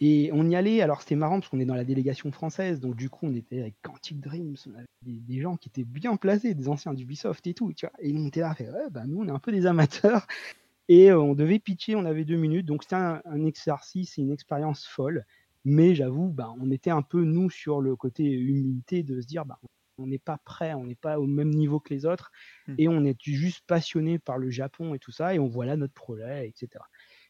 Et 0.00 0.30
on 0.32 0.48
y 0.48 0.56
allait, 0.56 0.82
alors 0.82 1.00
c'était 1.00 1.16
marrant 1.16 1.40
parce 1.40 1.48
qu'on 1.48 1.60
est 1.60 1.64
dans 1.64 1.74
la 1.74 1.84
délégation 1.84 2.30
française, 2.30 2.80
donc 2.80 2.96
du 2.96 3.08
coup 3.08 3.26
on 3.26 3.34
était 3.34 3.60
avec 3.60 3.76
Quantic 3.82 4.20
Dreams, 4.20 4.56
on 4.66 4.74
avait 4.74 4.86
des, 5.02 5.40
gens 5.40 5.56
qui 5.56 5.70
étaient 5.70 5.84
bien 5.84 6.16
placés, 6.16 6.54
des 6.54 6.68
anciens 6.68 6.92
d'Ubisoft 6.92 7.46
et 7.46 7.54
tout, 7.54 7.72
tu 7.72 7.86
vois. 7.86 7.94
Et 8.00 8.12
on 8.14 8.26
était 8.26 8.40
là, 8.40 8.54
fait, 8.54 8.68
ouais, 8.68 8.90
bah, 8.90 9.04
nous 9.06 9.22
on 9.22 9.28
est 9.28 9.32
un 9.32 9.38
peu 9.38 9.52
des 9.52 9.64
amateurs, 9.64 10.26
et 10.88 11.10
euh, 11.10 11.18
on 11.18 11.34
devait 11.34 11.58
pitcher, 11.58 11.96
on 11.96 12.04
avait 12.04 12.26
deux 12.26 12.36
minutes, 12.36 12.66
donc 12.66 12.82
c'était 12.82 12.96
un, 12.96 13.22
un 13.24 13.44
exercice 13.44 14.18
et 14.18 14.22
une 14.22 14.32
expérience 14.32 14.86
folle. 14.86 15.24
Mais 15.64 15.96
j'avoue, 15.96 16.28
bah, 16.28 16.54
on 16.60 16.70
était 16.70 16.90
un 16.90 17.02
peu, 17.02 17.24
nous, 17.24 17.50
sur 17.50 17.80
le 17.80 17.96
côté 17.96 18.22
humilité 18.22 19.02
de 19.02 19.20
se 19.20 19.26
dire, 19.26 19.44
bah, 19.44 19.58
on 19.98 20.06
n'est 20.06 20.18
pas 20.18 20.38
prêt, 20.38 20.74
on 20.74 20.84
n'est 20.84 20.94
pas 20.94 21.18
au 21.18 21.26
même 21.26 21.50
niveau 21.50 21.80
que 21.80 21.92
les 21.92 22.06
autres, 22.06 22.30
mmh. 22.68 22.74
et 22.78 22.88
on 22.88 23.04
est 23.04 23.16
juste 23.20 23.64
passionné 23.66 24.18
par 24.18 24.38
le 24.38 24.50
Japon 24.50 24.94
et 24.94 24.98
tout 24.98 25.10
ça, 25.10 25.34
et 25.34 25.38
on 25.38 25.48
voit 25.48 25.66
là 25.66 25.76
notre 25.76 25.94
projet, 25.94 26.46
etc. 26.46 26.84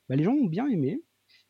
Bah, 0.08 0.16
les 0.16 0.24
gens 0.24 0.34
ont 0.34 0.46
bien 0.46 0.66
aimé, 0.66 1.00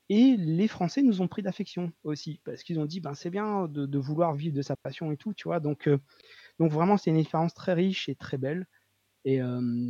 et 0.09 0.37
les 0.37 0.69
Français 0.69 1.03
nous 1.03 1.21
ont 1.21 1.29
pris 1.29 1.43
d'affection 1.43 1.93
aussi, 2.05 2.41
parce 2.45 2.63
qu'ils 2.63 2.79
ont 2.79 2.87
dit, 2.87 3.01
ben, 3.01 3.15
c'est 3.15 3.31
bien 3.31 3.67
de, 3.67 3.99
vouloir 3.99 4.35
vivre 4.35 4.55
de 4.55 4.63
sa 4.63 4.77
passion 4.77 5.11
et 5.11 5.17
tout, 5.17 5.35
tu 5.35 5.49
vois. 5.49 5.59
Donc, 5.59 5.89
euh, 5.89 5.99
donc 6.61 6.71
vraiment, 6.71 6.97
c'est 6.97 7.11
une 7.11 7.17
expérience 7.17 7.55
très 7.55 7.73
riche 7.73 8.09
et 8.09 8.15
très 8.15 8.39
belle. 8.39 8.67
Et 9.25 9.41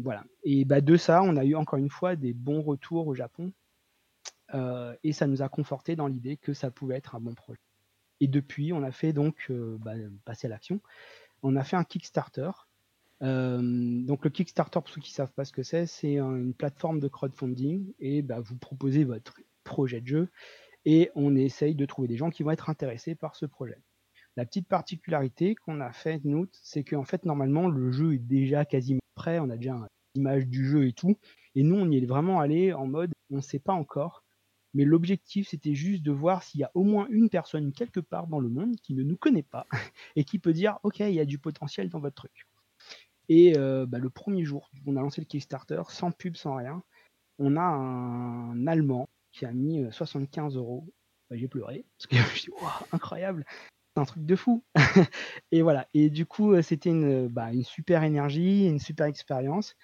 voilà. 0.02 0.24
Et 0.44 0.64
bah, 0.64 0.80
de 0.80 0.96
ça, 0.96 1.22
on 1.22 1.36
a 1.36 1.44
eu 1.44 1.54
encore 1.56 1.78
une 1.78 1.90
fois 1.90 2.16
des 2.16 2.32
bons 2.32 2.62
retours 2.62 3.06
au 3.06 3.14
Japon. 3.14 3.52
Euh, 4.54 4.96
et 5.02 5.12
ça 5.12 5.26
nous 5.26 5.42
a 5.42 5.48
conforté 5.50 5.94
dans 5.94 6.06
l'idée 6.06 6.38
que 6.38 6.54
ça 6.54 6.70
pouvait 6.70 6.96
être 6.96 7.14
un 7.14 7.20
bon 7.20 7.34
projet. 7.34 7.60
Et 8.20 8.28
depuis, 8.28 8.72
on 8.72 8.82
a 8.82 8.92
fait 8.92 9.12
donc 9.12 9.46
euh, 9.50 9.76
bah, 9.80 9.92
passer 10.24 10.46
à 10.46 10.50
l'action. 10.50 10.80
On 11.42 11.54
a 11.56 11.64
fait 11.64 11.76
un 11.76 11.84
Kickstarter. 11.84 12.50
Donc 13.20 14.24
le 14.24 14.30
Kickstarter, 14.30 14.80
pour 14.80 14.88
ceux 14.88 15.02
qui 15.02 15.12
ne 15.12 15.16
savent 15.16 15.32
pas 15.32 15.44
ce 15.44 15.52
que 15.52 15.62
c'est, 15.62 15.84
c'est 15.84 16.18
une 16.18 16.54
plateforme 16.54 17.00
de 17.00 17.08
crowdfunding 17.08 17.92
et 17.98 18.22
bah, 18.22 18.40
vous 18.40 18.56
proposez 18.56 19.04
votre 19.04 19.38
projet 19.66 20.00
de 20.00 20.06
jeu 20.06 20.30
et 20.86 21.10
on 21.14 21.36
essaye 21.36 21.74
de 21.74 21.84
trouver 21.84 22.08
des 22.08 22.16
gens 22.16 22.30
qui 22.30 22.42
vont 22.42 22.52
être 22.52 22.70
intéressés 22.70 23.14
par 23.14 23.34
ce 23.34 23.44
projet. 23.44 23.76
La 24.36 24.46
petite 24.46 24.68
particularité 24.68 25.54
qu'on 25.54 25.80
a 25.80 25.92
fait, 25.92 26.20
nous, 26.24 26.46
c'est 26.52 26.84
qu'en 26.84 27.04
fait, 27.04 27.24
normalement, 27.24 27.68
le 27.68 27.90
jeu 27.90 28.14
est 28.14 28.18
déjà 28.18 28.64
quasiment 28.64 29.00
prêt, 29.14 29.38
on 29.40 29.50
a 29.50 29.56
déjà 29.56 29.72
une 29.74 29.88
image 30.14 30.46
du 30.46 30.64
jeu 30.64 30.86
et 30.86 30.92
tout, 30.92 31.18
et 31.54 31.62
nous, 31.62 31.76
on 31.76 31.90
y 31.90 31.98
est 31.98 32.06
vraiment 32.06 32.40
allé 32.40 32.72
en 32.72 32.86
mode, 32.86 33.12
on 33.30 33.36
ne 33.36 33.40
sait 33.40 33.58
pas 33.58 33.72
encore, 33.72 34.24
mais 34.74 34.84
l'objectif, 34.84 35.48
c'était 35.48 35.74
juste 35.74 36.02
de 36.02 36.12
voir 36.12 36.42
s'il 36.42 36.60
y 36.60 36.64
a 36.64 36.70
au 36.74 36.84
moins 36.84 37.06
une 37.08 37.30
personne 37.30 37.72
quelque 37.72 37.98
part 37.98 38.26
dans 38.26 38.40
le 38.40 38.50
monde 38.50 38.76
qui 38.76 38.94
ne 38.94 39.02
nous 39.02 39.16
connaît 39.16 39.42
pas 39.42 39.66
et 40.16 40.24
qui 40.24 40.38
peut 40.38 40.52
dire 40.52 40.78
Ok, 40.82 41.00
il 41.00 41.14
y 41.14 41.20
a 41.20 41.24
du 41.24 41.38
potentiel 41.38 41.88
dans 41.88 41.98
votre 41.98 42.14
truc. 42.14 42.46
Et 43.30 43.56
euh, 43.56 43.86
bah, 43.86 43.98
le 43.98 44.10
premier 44.10 44.44
jour, 44.44 44.70
on 44.86 44.96
a 44.96 45.00
lancé 45.00 45.22
le 45.22 45.26
Kickstarter 45.26 45.82
sans 45.88 46.12
pub, 46.12 46.36
sans 46.36 46.56
rien. 46.56 46.82
On 47.38 47.56
a 47.56 47.62
un 47.62 48.66
Allemand 48.66 49.08
qui 49.36 49.44
a 49.44 49.52
mis 49.52 49.86
75 49.92 50.56
euh, 50.56 50.58
euros. 50.58 50.86
Bah, 51.28 51.36
j'ai 51.36 51.48
pleuré 51.48 51.84
parce 51.98 52.06
que 52.06 52.16
je 52.16 52.22
me 52.22 52.36
suis 52.36 52.52
dit 52.52 52.66
incroyable, 52.92 53.44
c'est 53.94 54.00
un 54.00 54.04
truc 54.04 54.24
de 54.24 54.36
fou. 54.36 54.64
et 55.52 55.62
voilà. 55.62 55.88
Et 55.94 56.10
du 56.10 56.26
coup, 56.26 56.52
euh, 56.52 56.62
c'était 56.62 56.90
une, 56.90 57.28
bah, 57.28 57.52
une 57.52 57.64
super 57.64 58.02
énergie, 58.02 58.66
une 58.66 58.78
super 58.78 59.06
expérience. 59.06 59.76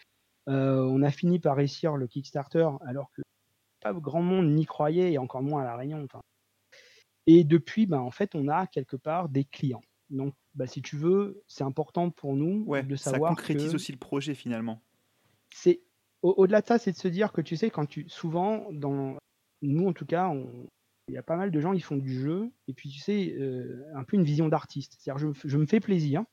on 0.46 1.02
a 1.02 1.10
fini 1.10 1.38
par 1.38 1.56
réussir 1.56 1.96
le 1.96 2.06
Kickstarter 2.06 2.68
alors 2.80 3.10
que 3.12 3.22
pas 3.80 3.92
grand 3.92 4.22
monde 4.22 4.48
n'y 4.48 4.64
croyait, 4.64 5.12
et 5.12 5.18
encore 5.18 5.42
moins 5.42 5.62
à 5.62 5.64
La 5.64 5.76
Réunion. 5.76 6.06
Et 7.26 7.42
depuis, 7.42 7.86
ben, 7.86 7.98
en 7.98 8.12
fait, 8.12 8.34
on 8.36 8.46
a 8.46 8.68
quelque 8.68 8.96
part 8.96 9.28
des 9.28 9.44
clients. 9.44 9.82
Donc, 10.08 10.34
bah, 10.54 10.68
si 10.68 10.82
tu 10.82 10.96
veux, 10.96 11.42
c'est 11.48 11.64
important 11.64 12.10
pour 12.10 12.36
nous 12.36 12.64
de 12.82 12.96
savoir. 12.96 13.30
Ça 13.32 13.36
concrétise 13.36 13.74
aussi 13.74 13.90
le 13.90 13.98
projet 13.98 14.34
finalement. 14.34 14.80
C'est 15.50 15.82
au-delà 16.22 16.60
de 16.60 16.66
ça, 16.66 16.78
c'est 16.78 16.92
de 16.92 16.96
se 16.96 17.08
dire 17.08 17.32
que 17.32 17.40
tu 17.40 17.56
sais, 17.56 17.70
quand 17.70 17.86
tu 17.86 18.08
souvent, 18.08 18.68
dans 18.70 19.16
nous 19.68 19.88
en 19.88 19.92
tout 19.92 20.06
cas, 20.06 20.32
il 21.08 21.14
y 21.14 21.18
a 21.18 21.22
pas 21.22 21.36
mal 21.36 21.50
de 21.50 21.60
gens 21.60 21.74
qui 21.74 21.80
font 21.80 21.96
du 21.96 22.18
jeu, 22.18 22.50
et 22.68 22.74
puis 22.74 22.88
tu 22.88 22.98
sais, 22.98 23.34
euh, 23.38 23.84
un 23.94 24.04
peu 24.04 24.16
une 24.16 24.24
vision 24.24 24.48
d'artiste. 24.48 24.96
C'est-à-dire, 24.98 25.32
je, 25.44 25.58
me 25.58 25.66
fais 25.66 25.80
plaisir, 25.80 26.24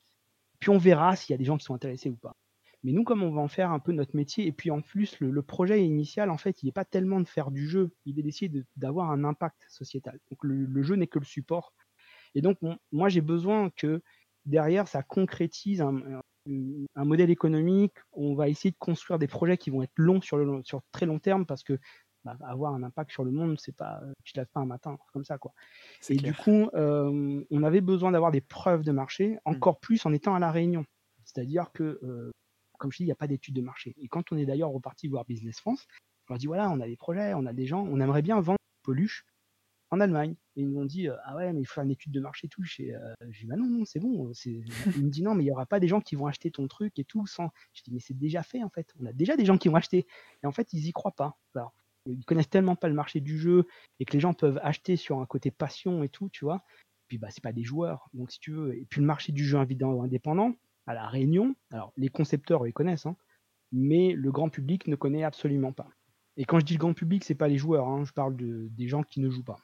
puis 0.60 0.70
on 0.70 0.78
verra 0.78 1.16
s'il 1.16 1.34
y 1.34 1.36
a 1.36 1.38
des 1.38 1.46
gens 1.46 1.58
qui 1.58 1.66
sont 1.66 1.74
intéressés 1.74 2.10
ou 2.10 2.16
pas. 2.16 2.36
Mais 2.84 2.94
nous, 2.94 3.04
comme 3.04 3.24
on 3.24 3.32
va 3.32 3.42
en 3.42 3.50
faire 3.50 3.72
un 3.72 3.80
peu 3.80 3.92
notre 3.92 4.16
métier, 4.16 4.48
et 4.48 4.52
puis 4.52 4.72
en 4.72 4.82
plus, 4.82 5.20
le, 5.20 5.42
projet 5.42 5.84
initial, 5.84 6.30
en 6.30 6.38
fait, 6.38 6.64
il 6.64 6.68
n'est 6.68 6.72
pas 6.72 6.86
tellement 6.86 7.20
de 7.20 7.28
faire 7.28 7.52
du 7.52 7.68
jeu, 7.68 7.92
il 8.06 8.20
est 8.20 8.24
d'essayer 8.24 8.52
d'avoir 8.78 9.12
un 9.12 9.24
impact 9.24 9.66
sociétal. 9.68 10.20
Donc 10.30 10.40
le, 10.44 10.82
jeu 10.82 10.96
n'est 10.96 11.08
que 11.08 11.20
le 11.20 11.26
support. 11.26 11.74
Et 12.36 12.42
donc, 12.42 12.58
moi, 12.92 13.10
j'ai 13.10 13.22
besoin 13.22 13.70
que 13.72 14.02
derrière, 14.46 14.88
ça 14.88 15.04
concrétise 15.04 15.82
un, 15.82 16.22
modèle 16.96 17.32
économique. 17.32 17.96
On 18.14 18.34
va 18.34 18.48
essayer 18.48 18.72
de 18.72 18.78
construire 18.78 19.20
des 19.20 19.28
projets 19.28 19.58
qui 19.58 19.72
vont 19.72 19.84
être 19.84 19.98
longs 19.98 20.22
sur, 20.22 20.62
sur 20.64 20.82
très 20.94 21.06
long 21.06 21.20
terme, 21.20 21.46
parce 21.46 21.64
que 21.64 21.78
bah, 22.24 22.38
avoir 22.46 22.74
un 22.74 22.84
impact 22.84 23.12
sur 23.12 23.24
le 23.24 23.32
monde, 23.32 23.58
c'est 23.60 23.76
pas, 23.76 24.02
tu 24.24 24.34
te 24.34 24.40
lèves 24.40 24.50
pas 24.54 24.60
un 24.60 24.66
matin 24.66 24.98
comme 25.14 25.24
ça, 25.24 25.38
quoi. 25.38 25.54
Et 26.10 26.18
du 26.18 26.34
coup, 26.34 26.70
euh, 26.74 27.44
on 27.50 27.64
avait 27.64 27.82
besoin 27.82 28.12
d'avoir 28.12 28.32
des 28.32 28.42
preuves 28.42 28.84
de 28.84 28.92
marché, 28.92 29.36
mmh. 29.36 29.40
encore 29.46 29.80
plus 29.80 30.06
en 30.06 30.14
étant 30.14 30.36
à 30.36 30.40
la 30.40 30.52
Réunion. 30.52 30.86
C'est-à-dire 31.24 31.72
que 31.72 32.00
euh, 32.04 32.32
comme 32.80 32.92
je 32.92 32.98
dis, 32.98 33.04
il 33.04 33.08
n'y 33.08 33.12
a 33.12 33.16
pas 33.16 33.28
d'études 33.28 33.56
de 33.56 33.62
marché. 33.62 33.94
Et 34.00 34.08
quand 34.08 34.32
on 34.32 34.38
est 34.38 34.46
d'ailleurs 34.46 34.72
reparti 34.72 35.08
voir 35.08 35.26
Business 35.26 35.60
France, 35.60 35.86
on 36.28 36.34
leur 36.34 36.40
dit 36.40 36.48
voilà, 36.48 36.72
on 36.72 36.80
a 36.80 36.88
des 36.88 36.98
projets, 36.98 37.36
on 37.36 37.46
a 37.46 37.54
des 37.54 37.68
gens, 37.68 37.86
on 37.86 38.00
aimerait 38.00 38.24
bien 38.24 38.42
vendre 38.42 38.58
Poluche 38.82 39.26
en 39.92 40.00
Allemagne. 40.00 40.36
Et 40.56 40.62
ils 40.62 40.70
nous 40.70 40.80
ont 40.80 40.86
dit 40.86 41.08
euh, 41.08 41.16
ah 41.26 41.36
ouais, 41.36 41.54
mais 41.54 41.62
il 41.62 41.66
faut 41.66 41.76
faire 41.76 41.84
une 41.84 41.92
étude 41.92 42.12
de 42.12 42.20
marché 42.20 42.48
et 42.48 42.50
tout. 42.50 42.64
J'ai 42.64 42.96
euh, 42.96 43.14
dit 43.28 43.46
bah 43.46 43.56
non, 43.56 43.68
non, 43.68 43.86
c'est 43.86 44.00
bon. 44.00 44.32
Il 44.98 45.06
me 45.06 45.10
dit 45.10 45.22
non, 45.22 45.36
mais 45.36 45.44
il 45.44 45.48
n'y 45.48 45.52
aura 45.52 45.66
pas 45.66 45.80
des 45.80 45.88
gens 45.88 46.02
qui 46.02 46.16
vont 46.16 46.26
acheter 46.26 46.50
ton 46.50 46.68
truc 46.68 46.98
et 46.98 47.04
tout 47.04 47.28
sans. 47.28 47.50
Je 47.74 47.84
dis 47.84 47.92
mais 47.92 48.00
c'est 48.00 48.18
déjà 48.18 48.42
fait 48.42 48.64
en 48.64 48.70
fait. 48.70 48.94
On 49.00 49.06
a 49.06 49.14
déjà 49.14 49.36
des 49.36 49.46
gens 49.46 49.58
qui 49.58 49.68
vont 49.68 49.76
acheter. 49.76 50.08
Et 50.44 50.48
en 50.48 50.52
fait, 50.52 50.74
ils 50.74 50.88
y 50.88 50.92
croient 50.92 51.16
pas. 51.16 51.38
Alors, 51.56 51.74
ils 52.18 52.26
connaissent 52.26 52.50
tellement 52.50 52.76
pas 52.76 52.88
le 52.88 52.94
marché 52.94 53.20
du 53.20 53.38
jeu 53.38 53.66
et 54.00 54.06
que 54.06 54.14
les 54.14 54.20
gens 54.20 54.34
peuvent 54.34 54.60
acheter 54.64 54.96
sur 54.96 55.20
un 55.20 55.26
côté 55.26 55.52
passion 55.52 56.04
et 56.04 56.10
tout, 56.10 56.30
tu 56.30 56.46
vois. 56.46 56.64
Puis 57.08 57.18
bah 57.18 57.30
c'est 57.32 57.44
pas 57.44 57.54
des 57.54 57.64
joueurs. 57.64 58.10
Donc 58.14 58.32
si 58.32 58.40
tu 58.40 58.52
veux, 58.52 58.76
et 58.76 58.86
puis 58.86 59.02
le 59.02 59.08
marché 59.08 59.32
du 59.32 59.44
jeu 59.46 59.58
indépendant, 59.58 60.56
à 60.86 60.94
La 60.94 61.08
Réunion, 61.08 61.56
alors 61.72 61.94
les 61.98 62.10
concepteurs 62.10 62.66
ils 62.68 62.74
connaissent, 62.74 63.06
hein, 63.06 63.16
mais 63.72 64.14
le 64.14 64.32
grand 64.32 64.50
public 64.50 64.88
ne 64.88 64.96
connaît 64.96 65.24
absolument 65.24 65.74
pas. 65.74 65.90
Et 66.38 66.46
quand 66.46 66.60
je 66.60 66.66
dis 66.66 66.74
le 66.74 66.80
grand 66.80 66.94
public, 66.94 67.24
c'est 67.24 67.36
pas 67.36 67.48
les 67.48 67.58
joueurs, 67.58 67.88
hein, 67.88 68.06
je 68.06 68.14
parle 68.14 68.36
de, 68.36 68.68
des 68.72 68.88
gens 68.88 69.04
qui 69.04 69.20
ne 69.20 69.30
jouent 69.30 69.44
pas. 69.44 69.60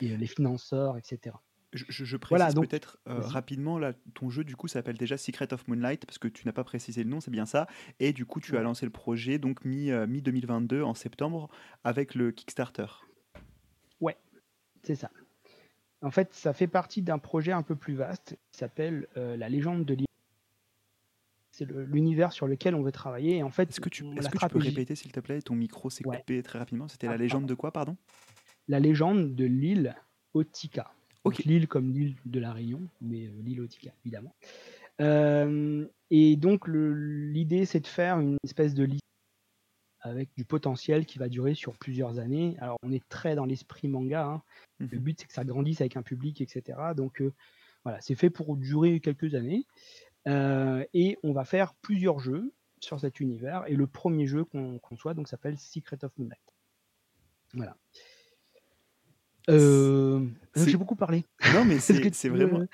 Et 0.00 0.12
euh, 0.12 0.16
les 0.16 0.26
financeurs, 0.26 0.98
etc. 0.98 1.36
Je, 1.72 2.16
précise 2.16 2.54
peut-être 2.54 2.98
euh, 3.08 3.20
rapidement, 3.20 3.78
là, 3.78 3.92
ton 4.14 4.30
jeu 4.30 4.44
du 4.44 4.56
coup 4.56 4.68
s'appelle 4.68 4.96
déjà 4.96 5.16
Secret 5.18 5.52
of 5.52 5.66
Moonlight 5.68 6.06
parce 6.06 6.18
que 6.18 6.28
tu 6.28 6.46
n'as 6.46 6.52
pas 6.52 6.64
précisé 6.64 7.04
le 7.04 7.10
nom, 7.10 7.20
c'est 7.20 7.30
bien 7.30 7.46
ça. 7.46 7.66
Et 7.98 8.12
du 8.12 8.24
coup, 8.24 8.40
tu 8.40 8.56
as 8.56 8.62
lancé 8.62 8.86
le 8.86 8.92
projet 8.92 9.38
donc 9.38 9.64
mi, 9.64 9.90
euh, 9.90 10.06
mi 10.06 10.22
2022 10.22 10.82
en 10.82 10.94
septembre 10.94 11.50
avec 11.84 12.14
le 12.14 12.30
Kickstarter. 12.30 12.86
Ouais, 14.00 14.16
c'est 14.82 14.94
ça. 14.94 15.10
En 16.02 16.10
fait, 16.10 16.32
ça 16.32 16.52
fait 16.52 16.68
partie 16.68 17.02
d'un 17.02 17.18
projet 17.18 17.52
un 17.52 17.62
peu 17.62 17.74
plus 17.74 17.94
vaste 17.94 18.38
qui 18.52 18.58
s'appelle 18.58 19.08
euh, 19.16 19.36
La 19.36 19.48
légende 19.48 19.84
de 19.84 19.94
l'île. 19.94 20.06
C'est 21.50 21.68
l'univers 21.70 22.32
sur 22.32 22.46
lequel 22.46 22.74
on 22.74 22.82
veut 22.82 22.92
travailler. 22.92 23.42
en 23.42 23.50
fait, 23.50 23.70
est-ce 23.70 23.80
que 23.80 23.88
tu, 23.88 24.04
peux 24.04 24.58
répéter 24.58 24.94
s'il 24.94 25.10
te 25.10 25.20
plaît? 25.20 25.40
Ton 25.40 25.54
micro 25.54 25.88
s'est 25.88 26.04
coupé 26.04 26.42
très 26.42 26.58
rapidement. 26.58 26.86
C'était 26.86 27.06
la 27.06 27.14
ah, 27.14 27.16
légende 27.16 27.46
de 27.46 27.54
quoi, 27.54 27.72
pardon? 27.72 27.96
La 28.68 28.78
légende 28.78 29.34
de 29.34 29.44
l'île 29.46 29.96
Otika 30.34 30.92
l'île 31.44 31.68
comme 31.68 31.92
l'île 31.92 32.16
de 32.24 32.40
la 32.40 32.52
Réunion, 32.52 32.82
mais 33.00 33.26
euh, 33.26 33.42
l'île 33.44 33.60
Otica, 33.60 33.92
évidemment. 34.04 34.34
Euh, 35.00 35.86
et 36.10 36.36
donc 36.36 36.68
l'idée 36.68 37.66
c'est 37.66 37.80
de 37.80 37.86
faire 37.86 38.18
une 38.18 38.38
espèce 38.44 38.72
de 38.72 38.84
liste 38.84 39.02
avec 40.00 40.30
du 40.36 40.44
potentiel 40.44 41.04
qui 41.04 41.18
va 41.18 41.28
durer 41.28 41.54
sur 41.54 41.76
plusieurs 41.76 42.18
années. 42.18 42.56
Alors 42.60 42.78
on 42.82 42.92
est 42.92 43.06
très 43.08 43.34
dans 43.34 43.44
l'esprit 43.44 43.88
manga. 43.88 44.26
Hein. 44.26 44.42
Le 44.78 44.86
mhm. 44.86 44.98
but 44.98 45.20
c'est 45.20 45.26
que 45.26 45.32
ça 45.32 45.44
grandisse 45.44 45.80
avec 45.80 45.96
un 45.96 46.02
public, 46.02 46.40
etc. 46.40 46.78
Donc 46.96 47.20
euh, 47.20 47.32
voilà, 47.84 48.00
c'est 48.00 48.14
fait 48.14 48.30
pour 48.30 48.56
durer 48.56 49.00
quelques 49.00 49.34
années. 49.34 49.66
et 50.26 51.18
on 51.22 51.32
va 51.32 51.44
faire 51.44 51.74
plusieurs 51.82 52.18
jeux 52.18 52.52
sur 52.80 53.00
cet 53.00 53.20
univers. 53.20 53.64
Et 53.66 53.74
le 53.74 53.86
premier 53.86 54.26
jeu 54.26 54.44
qu'on 54.44 54.78
conçoit 54.78 55.14
donc 55.14 55.28
s'appelle 55.28 55.58
Secret 55.58 56.04
of 56.04 56.12
Moonlight. 56.18 56.40
Voilà. 57.54 57.76
Euh, 59.48 60.20
j'ai 60.54 60.76
beaucoup 60.76 60.96
parlé. 60.96 61.24
Non, 61.54 61.64
mais 61.64 61.78
c'est 61.80 62.28
vraiment. 62.28 62.66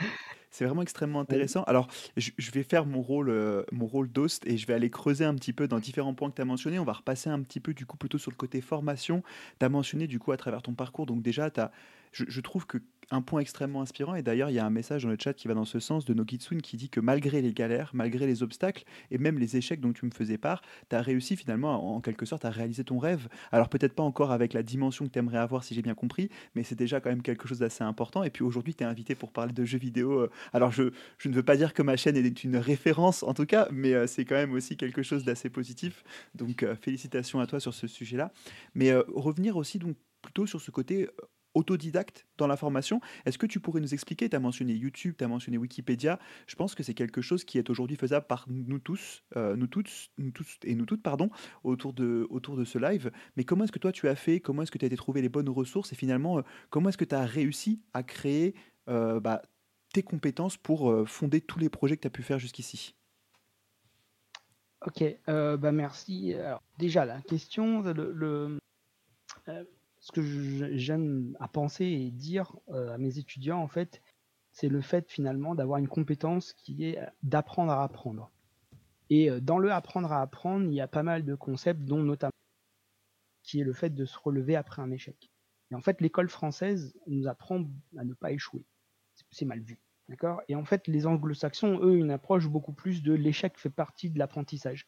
C'est 0.53 0.67
vraiment 0.67 0.83
extrêmement 0.83 1.21
intéressant. 1.21 1.63
Alors, 1.63 1.89
je, 2.19 2.51
vais 2.51 2.63
faire 2.63 2.85
mon 2.85 3.01
rôle, 3.01 3.31
euh, 3.31 3.63
mon 3.73 3.87
rôle 3.87 4.13
d'host 4.13 4.47
et 4.47 4.59
je 4.59 4.67
vais 4.67 4.75
aller 4.75 4.91
creuser 4.91 5.25
un 5.25 5.35
petit 5.35 5.55
peu 5.55 5.67
dans 5.67 5.79
différents 5.79 6.13
points 6.13 6.29
que 6.29 6.37
tu 6.37 6.43
as 6.43 6.45
mentionnés. 6.45 6.79
On 6.79 6.85
va 6.85 6.93
repasser 6.93 7.31
un 7.31 7.41
petit 7.41 7.59
peu, 7.59 7.73
du 7.73 7.87
coup, 7.87 7.97
plutôt 7.97 8.19
sur 8.19 8.31
le 8.31 8.37
côté 8.37 8.61
formation. 8.61 9.23
Tu 9.59 9.65
as 9.65 9.71
mentionné, 9.71 10.07
du 10.07 10.19
coup, 10.19 10.31
à 10.31 10.37
travers 10.37 10.61
ton 10.61 10.75
parcours. 10.75 11.07
Donc, 11.07 11.23
déjà, 11.23 11.49
as, 11.57 11.71
je, 12.13 12.41
trouve 12.41 12.67
que 12.67 12.79
un 13.13 13.23
point 13.23 13.41
extrêmement 13.41 13.83
inspirant. 13.83 14.15
Et 14.15 14.23
d'ailleurs, 14.23 14.51
il 14.51 14.55
y 14.55 14.59
a 14.59 14.65
un 14.65 14.71
message 14.71 15.03
dans 15.03 15.11
le 15.11 15.17
chat 15.23 15.35
qui 15.35 15.47
va 15.47 15.55
dans 15.55 15.65
ce 15.65 15.79
sens 15.81 16.05
de 16.05 16.15
Nogitsun 16.15 16.59
qui 16.59 16.77
dit 16.77 16.89
que 16.89 17.01
malgré 17.01 17.43
les 17.43 17.53
galères, 17.53 17.91
malgré 17.93 18.27
les 18.27 18.43
obstacles 18.43 18.85
et 19.11 19.19
même 19.19 19.39
les 19.39 19.57
échecs 19.57 19.81
dont 19.81 19.93
tu 19.93 20.07
me 20.07 20.11
faisais 20.11 20.39
part, 20.39 20.63
tu 20.89 20.97
as 20.97 21.03
réussi 21.03 21.37
finalement, 21.37 21.95
en 21.95 22.01
quelque 22.01 22.27
sorte, 22.27 22.45
à 22.45 22.51
réaliser 22.51 22.85
ton 22.85 22.99
rêve. 22.99 23.29
Alors 23.53 23.69
peut-être 23.69 23.95
pas 23.95 24.03
encore 24.03 24.33
avec 24.33 24.55
la 24.55 24.63
dimension 24.63 25.07
que 25.07 25.11
tu 25.11 25.19
aimerais 25.19 25.39
avoir, 25.39 25.63
si 25.63 25.75
j'ai 25.75 25.83
bien 25.83 25.95
compris, 25.95 26.31
mais 26.55 26.63
c'est 26.63 26.75
déjà 26.75 27.01
quand 27.01 27.11
même 27.11 27.23
quelque 27.23 27.47
chose 27.47 27.59
d'assez 27.59 27.85
important. 27.85 28.23
Et 28.25 28.31
puis 28.31 28.45
aujourd'hui, 28.45 28.75
tu 28.75 28.83
es 28.83 28.87
invité 28.87 29.15
pour 29.15 29.33
parler 29.33 29.53
de 29.53 29.65
jeux 29.65 29.79
vidéo. 29.79 30.21
Euh, 30.21 30.31
alors 30.53 30.73
je, 30.73 30.93
je, 31.19 31.29
ne 31.29 31.35
veux 31.35 31.43
pas 31.43 31.57
dire 31.57 31.75
que 31.75 31.83
ma 31.83 31.97
chaîne 31.97 32.17
est 32.17 32.45
une 32.45 32.57
référence, 32.57 33.23
en 33.23 33.35
tout 33.35 33.47
cas, 33.47 33.69
mais 33.71 33.93
euh, 33.93 34.07
c'est 34.07 34.25
quand 34.25 34.37
même 34.37 34.53
aussi 34.53 34.77
quelque 34.77 35.03
chose 35.03 35.25
d'assez 35.25 35.51
positif. 35.51 36.03
Donc 36.35 36.63
euh, 36.63 36.75
félicitations 36.77 37.41
à 37.41 37.47
toi 37.47 37.61
sur 37.61 37.75
ce 37.75 37.87
sujet-là. 37.87 38.33
Mais 38.75 38.95
revenir 38.95 39.57
aussi 39.57 39.79
donc 39.79 39.97
plutôt 40.23 40.47
sur 40.47 40.61
ce 40.61 40.71
côté 40.71 41.09
autodidacte 41.55 42.27
dans 42.39 42.47
la 42.47 42.57
formation. 42.57 43.01
Est-ce 43.27 43.39
que 43.39 43.47
tu 43.47 43.61
pourrais 43.61 43.81
nous 43.81 43.95
expliquer, 43.95 44.29
tu 44.29 44.37
as 44.37 44.41
mentionné 44.41 44.75
YouTube, 44.75 45.15
tu 45.17 45.25
as 45.25 45.29
mentionné 45.29 45.59
Wikipédia, 45.59 46.19
je 46.47 46.57
pense 46.57 46.75
que 46.75 46.83
c'est 46.83 46.95
quelque 46.95 47.21
chose 47.21 47.45
qui 47.45 47.59
est 47.59 47.71
aujourd'hui 47.71 47.97
faisable 47.97 48.27
par 48.27 48.47
nous 48.49 48.79
tous, 48.79 49.23
euh, 49.37 49.57
nous 49.57 49.67
toutes, 49.67 50.11
nous 50.19 50.31
tous 50.31 50.59
et 50.65 50.75
nous 50.75 50.87
toutes, 50.87 51.03
pardon, 51.03 51.31
autour 51.65 51.93
de, 51.93 52.27
autour 52.31 52.57
de 52.57 52.65
ce 52.65 52.79
live. 52.79 53.11
Mais 53.37 53.45
comment 53.45 53.65
est-ce 53.65 53.73
que 53.73 53.79
toi 53.79 53.93
tu 53.93 54.09
as 54.09 54.15
fait, 54.17 54.41
comment 54.41 54.63
est-ce 54.63 54.71
que 54.71 54.79
tu 54.79 54.85
as 54.85 54.89
été 54.89 54.97
trouver 54.97 55.23
les 55.23 55.29
bonnes 55.29 55.49
ressources? 55.49 55.93
Et 55.93 55.97
finalement, 55.97 56.39
euh, 56.39 56.43
comment 56.71 56.89
est-ce 56.89 56.99
que 56.99 57.05
tu 57.05 57.15
as 57.15 57.25
réussi 57.25 57.83
à 57.93 58.03
créer 58.03 58.55
euh, 58.89 59.21
bah, 59.21 59.43
tes 59.93 60.03
compétences 60.03 60.57
pour 60.57 61.07
fonder 61.07 61.41
tous 61.41 61.59
les 61.59 61.69
projets 61.69 61.97
que 61.97 62.03
tu 62.03 62.07
as 62.07 62.11
pu 62.11 62.23
faire 62.23 62.39
jusqu'ici? 62.39 62.95
Ok, 64.87 65.05
bah 65.27 65.71
merci. 65.71 66.35
Alors, 66.35 66.63
déjà, 66.79 67.05
la 67.05 67.21
question, 67.21 67.83
le 67.83 68.59
ce 70.03 70.11
que 70.11 70.77
j'aime 70.77 71.37
à 71.39 71.47
penser 71.47 71.85
et 71.85 72.11
dire 72.11 72.57
euh, 72.71 72.93
à 72.93 72.99
mes 72.99 73.19
étudiants, 73.19 73.61
en 73.61 73.69
fait, 73.69 74.03
c'est 74.51 74.69
le 74.69 74.81
fait 74.81 75.09
finalement 75.09 75.55
d'avoir 75.55 75.79
une 75.79 75.89
compétence 75.89 76.53
qui 76.55 76.85
est 76.85 76.99
d'apprendre 77.23 77.71
à 77.71 77.85
apprendre. 77.85 78.33
Et 79.11 79.31
euh, 79.31 79.41
dans 79.41 79.59
le 79.59 79.71
apprendre 79.71 80.13
à 80.13 80.21
apprendre, 80.21 80.67
il 80.67 80.75
y 80.75 80.81
a 80.81 80.89
pas 80.89 81.05
mal 81.05 81.25
de 81.25 81.37
concepts, 81.37 81.85
dont 81.85 82.03
notamment 82.03 82.33
qui 83.45 83.61
est 83.61 83.65
le 83.65 83.73
fait 83.73 83.91
de 83.91 84.05
se 84.05 84.19
relever 84.19 84.57
après 84.57 84.83
un 84.83 84.91
échec. 84.91 85.31
Et 85.71 85.77
en 85.77 85.81
fait, 85.81 86.01
l'école 86.01 86.29
française 86.29 86.95
nous 87.07 87.29
apprend 87.29 87.65
à 87.97 88.05
ne 88.05 88.15
pas 88.15 88.33
échouer. 88.33 88.67
C'est 89.31 89.45
mal 89.45 89.61
vu. 89.61 89.81
Et 90.49 90.55
en 90.55 90.65
fait, 90.65 90.89
les 90.89 91.07
anglo-saxons, 91.07 91.79
eux, 91.81 91.97
une 91.97 92.11
approche 92.11 92.49
beaucoup 92.49 92.73
plus 92.73 93.03
de 93.03 93.13
l'échec 93.13 93.57
fait 93.57 93.71
partie 93.71 94.11
de 94.11 94.19
l'apprentissage. 94.19 94.87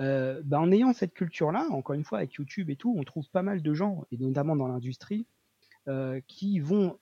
Euh, 0.00 0.42
bah, 0.44 0.60
en 0.60 0.72
ayant 0.72 0.92
cette 0.92 1.14
culture-là, 1.14 1.66
encore 1.70 1.94
une 1.94 2.04
fois, 2.04 2.18
avec 2.18 2.34
YouTube 2.34 2.70
et 2.70 2.76
tout, 2.76 2.94
on 2.96 3.04
trouve 3.04 3.28
pas 3.30 3.42
mal 3.42 3.62
de 3.62 3.74
gens, 3.74 4.04
et 4.10 4.16
notamment 4.16 4.56
dans 4.56 4.66
l'industrie, 4.66 5.26
euh, 5.88 6.20
qui 6.26 6.58
vont 6.58 6.98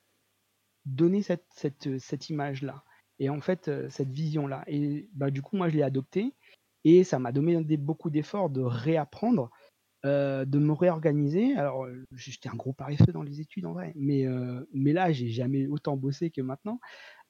donner 0.85 1.23
cette, 1.23 2.29
image-là, 2.29 2.85
et 3.19 3.31
en 3.31 3.41
fait, 3.41 3.69
euh, 3.69 3.89
cette 3.89 4.11
vision-là. 4.11 4.65
Et 4.67 5.09
bah, 5.15 5.31
du 5.31 5.43
coup, 5.43 5.57
moi, 5.57 5.69
je 5.69 5.77
l'ai 5.77 5.83
adopté, 5.83 6.35
et 6.85 7.05
ça 7.05 7.19
m'a 7.19 7.33
donné 7.33 7.63
beaucoup 7.77 8.11
d'efforts 8.11 8.51
de 8.51 8.63
réapprendre, 8.63 9.51
de 10.05 10.59
me 10.59 10.73
réorganiser. 10.73 11.55
Alors, 11.55 11.87
j'étais 12.17 12.49
un 12.49 12.57
gros 12.57 12.73
paresseux 12.73 13.13
dans 13.13 13.23
les 13.23 13.41
études 13.41 13.67
en 13.67 13.73
vrai, 13.73 13.93
mais, 13.95 14.27
mais 14.75 14.93
là, 14.93 15.13
j'ai 15.13 15.29
jamais 15.29 15.69
autant 15.69 15.97
bossé 15.97 16.33
que 16.33 16.41
maintenant 16.41 16.81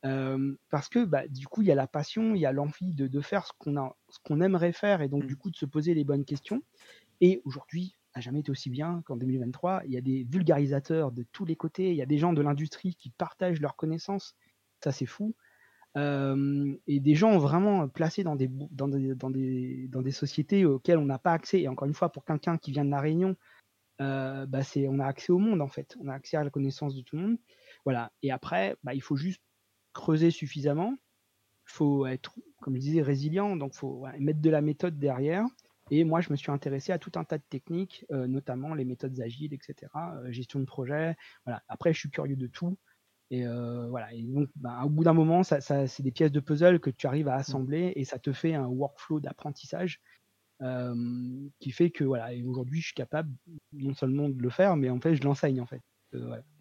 parce 0.03 0.89
que 0.89 1.05
bah, 1.05 1.29
du 1.29 1.47
coup, 1.47 1.63
il 1.63 1.69
y 1.69 1.73
a 1.73 1.77
la 1.77 1.87
passion, 1.87 2.35
il 2.35 2.41
y 2.41 2.47
a 2.47 2.53
l'envie 2.53 2.95
de, 2.95 3.07
de, 3.07 3.21
faire 3.21 3.47
ce 3.47 3.53
qu'on 3.59 3.77
a, 3.77 3.97
ce 4.09 4.19
qu'on 4.25 4.41
aimerait 4.41 4.73
faire, 4.73 5.01
et 5.01 5.09
donc 5.09 5.25
mmh. 5.25 5.29
du 5.29 5.37
coup 5.37 5.51
de 5.51 5.57
se 5.57 5.67
poser 5.67 5.95
les 5.95 6.05
bonnes 6.05 6.25
questions. 6.25 6.63
Et 7.21 7.41
aujourd'hui, 7.45 7.95
n'a 8.17 8.21
jamais 8.21 8.41
été 8.41 8.51
aussi 8.51 8.71
bien 8.71 9.03
qu'en 9.07 9.17
2023. 9.17 9.83
Il 9.87 9.93
y 9.93 9.97
a 9.97 10.01
des 10.01 10.25
vulgarisateurs 10.25 11.13
de 11.13 11.25
tous 11.33 11.45
les 11.45 11.57
côtés, 11.57 11.91
il 11.91 11.97
y 11.97 12.03
a 12.03 12.07
des 12.07 12.19
gens 12.19 12.33
de 12.33 12.43
l'industrie 12.43 12.95
qui 12.95 13.11
partagent 13.11 13.61
leurs 13.61 13.77
connaissances. 13.77 14.35
Ça, 14.83 14.93
c'est 14.93 15.07
fou. 15.07 15.35
et 15.97 17.01
des 17.01 17.15
gens 17.15 17.39
vraiment 17.39 17.89
placés 17.89 18.25
dans 18.25 18.37
des, 18.37 18.49
dans 18.49 18.89
des, 18.89 19.15
dans 19.15 19.31
des, 19.31 19.89
dans 19.89 20.03
des 20.03 20.11
sociétés 20.11 20.65
auxquelles 20.65 20.99
on 20.99 21.07
n'a 21.07 21.19
pas 21.19 21.33
accès. 21.33 21.63
Et 21.63 21.69
encore 21.69 21.89
une 21.89 21.95
fois, 21.95 22.11
pour 22.11 22.25
quelqu'un 22.25 22.59
qui 22.59 22.73
vient 22.73 22.85
de 22.85 22.91
la 22.91 23.01
Réunion, 23.01 23.37
euh, 24.01 24.47
bah 24.47 24.63
c'est, 24.63 24.89
on 24.89 24.99
a 24.99 25.07
accès 25.07 25.33
au 25.33 25.39
monde 25.39 25.61
en 25.61 25.69
fait. 25.69 25.97
On 26.01 26.09
a 26.09 26.15
accès 26.15 26.37
à 26.37 26.45
la 26.45 26.51
connaissance 26.51 26.95
de 26.95 27.03
tout 27.03 27.17
le 27.17 27.23
monde. 27.23 27.39
Voilà. 27.85 28.13
Et 28.23 28.31
après, 28.31 28.77
bah, 28.83 28.95
il 28.95 29.03
faut 29.03 29.17
juste 29.17 29.43
creuser 29.93 30.31
suffisamment. 30.31 30.97
Il 31.69 31.73
faut 31.73 32.07
être, 32.07 32.35
comme 32.61 32.75
je 32.75 32.81
disais, 32.81 33.03
résilient, 33.03 33.57
donc 33.57 33.73
il 33.75 33.79
faut 33.79 34.05
mettre 34.19 34.41
de 34.41 34.51
la 34.51 34.61
méthode 34.61 34.99
derrière. 34.99 35.47
Et 35.91 36.05
moi, 36.05 36.21
je 36.21 36.31
me 36.31 36.37
suis 36.37 36.51
intéressé 36.51 36.93
à 36.93 36.99
tout 36.99 37.13
un 37.17 37.25
tas 37.25 37.39
de 37.39 37.45
techniques, 37.49 38.07
euh, 38.11 38.27
notamment 38.27 38.75
les 38.75 38.85
méthodes 38.85 39.21
agiles, 39.21 39.53
etc., 39.53 39.91
euh, 39.97 40.33
gestion 40.33 40.61
de 40.61 40.65
projet. 40.65 41.17
Voilà. 41.45 41.63
Après, 41.69 41.93
je 41.93 41.99
suis 41.99 42.11
curieux 42.11 42.37
de 42.37 42.47
tout. 42.47 42.79
Et 43.31 43.47
euh, 43.47 43.89
voilà. 43.89 44.13
Et 44.15 44.23
donc, 44.23 44.49
ben, 44.57 44.83
au 44.85 44.89
bout 44.89 45.05
d'un 45.05 45.13
moment, 45.13 45.43
ça, 45.43 45.61
c'est 45.61 46.03
des 46.03 46.13
pièces 46.13 46.33
de 46.33 46.41
puzzle 46.41 46.81
que 46.81 46.91
tu 46.91 47.07
arrives 47.07 47.29
à 47.29 47.35
assembler 47.35 47.93
et 47.97 48.05
ça 48.05 48.19
te 48.19 48.33
fait 48.33 48.55
un 48.55 48.67
workflow 48.67 49.21
d'apprentissage 49.21 50.01
qui 51.59 51.73
fait 51.73 51.91
que 51.91 52.05
voilà. 52.05 52.31
aujourd'hui, 52.47 52.81
je 52.81 52.87
suis 52.87 52.95
capable 52.95 53.29
non 53.73 53.95
seulement 53.95 54.29
de 54.29 54.41
le 54.41 54.49
faire, 54.49 54.77
mais 54.77 54.91
en 54.91 55.01
fait, 55.01 55.17
je 55.17 55.23
l'enseigne 55.25 55.61
en 55.61 55.67
fait. 55.67 55.83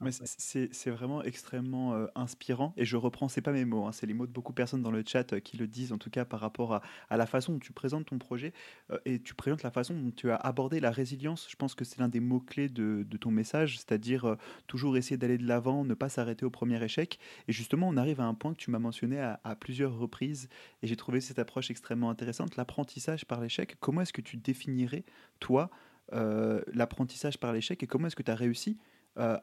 C'est 0.09 0.89
vraiment 0.89 1.21
extrêmement 1.23 1.93
euh, 1.93 2.07
inspirant 2.15 2.73
et 2.77 2.85
je 2.85 2.97
reprends, 2.97 3.27
c'est 3.27 3.41
pas 3.41 3.51
mes 3.51 3.65
mots, 3.65 3.85
hein, 3.85 3.91
c'est 3.91 4.05
les 4.05 4.13
mots 4.13 4.25
de 4.25 4.31
beaucoup 4.31 4.51
de 4.51 4.55
personnes 4.55 4.81
dans 4.81 4.91
le 4.91 5.03
chat 5.05 5.33
euh, 5.33 5.39
qui 5.39 5.57
le 5.57 5.67
disent 5.67 5.91
en 5.91 5.97
tout 5.97 6.09
cas 6.09 6.25
par 6.25 6.39
rapport 6.39 6.73
à, 6.73 6.81
à 7.09 7.17
la 7.17 7.25
façon 7.25 7.53
dont 7.53 7.59
tu 7.59 7.73
présentes 7.73 8.05
ton 8.05 8.17
projet 8.17 8.53
euh, 8.91 8.97
et 9.05 9.19
tu 9.19 9.35
présentes 9.35 9.63
la 9.63 9.71
façon 9.71 9.93
dont 9.93 10.11
tu 10.11 10.31
as 10.31 10.35
abordé 10.35 10.79
la 10.79 10.91
résilience. 10.91 11.47
Je 11.49 11.55
pense 11.55 11.75
que 11.75 11.83
c'est 11.83 11.99
l'un 11.99 12.07
des 12.07 12.19
mots-clés 12.21 12.69
de, 12.69 13.05
de, 13.07 13.17
ton 13.17 13.31
message, 13.31 13.77
c'est-à-dire 13.77 14.37
toujours 14.67 14.97
essayer 14.97 15.17
d'aller 15.17 15.37
de 15.37 15.45
l'avant, 15.45 15.83
ne 15.83 15.93
pas 15.93 16.09
s'arrêter 16.09 16.45
au 16.45 16.49
premier 16.49 16.81
échec. 16.83 17.19
Et 17.47 17.51
justement, 17.51 17.87
on 17.89 17.97
arrive 17.97 18.21
à 18.21 18.25
un 18.25 18.33
point 18.33 18.53
que 18.53 18.57
tu 18.57 18.71
m'as 18.71 18.79
mentionné 18.79 19.19
à, 19.19 19.39
à, 19.43 19.55
plusieurs 19.55 19.97
reprises 19.97 20.47
et 20.81 20.87
j'ai 20.87 20.95
trouvé 20.95 21.21
cette 21.21 21.39
approche 21.39 21.69
extrêmement 21.69 22.09
intéressante, 22.09 22.55
l'apprentissage 22.55 23.25
par 23.25 23.41
l'échec. 23.41 23.75
Comment 23.79 24.01
est-ce 24.01 24.13
que 24.13 24.21
tu 24.21 24.37
définirais, 24.37 25.03
toi, 25.39 25.69
l'apprentissage 26.11 27.37
par 27.37 27.53
l'échec 27.53 27.81
et 27.83 27.87
comment 27.87 28.07
est-ce 28.07 28.15
que 28.15 28.23
tu 28.23 28.31
as 28.31 28.35
réussi 28.35 28.77
euh, 29.17 29.37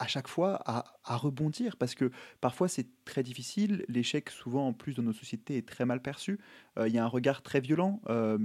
à 0.00 0.06
chaque 0.06 0.28
fois 0.28 0.60
à, 0.66 1.16
rebondir 1.16 1.76
parce 1.76 1.94
que 1.94 2.10
parfois 2.40 2.68
c'est 2.68 2.86
très 3.04 3.22
difficile. 3.22 3.84
L'échec, 3.88 4.28
souvent 4.28 4.68
en 4.68 4.72
plus 4.72 4.94
dans 4.94 5.02
nos 5.02 5.12
sociétés, 5.12 5.56
est 5.56 5.66
très 5.66 5.86
mal 5.86 6.02
perçu. 6.02 6.40
Euh, 6.78 6.88
il 6.88 6.94
y 6.94 6.98
a 6.98 7.04
un 7.04 7.08
regard 7.08 7.42
très 7.42 7.60
violent 7.60 8.02
euh, 8.08 8.36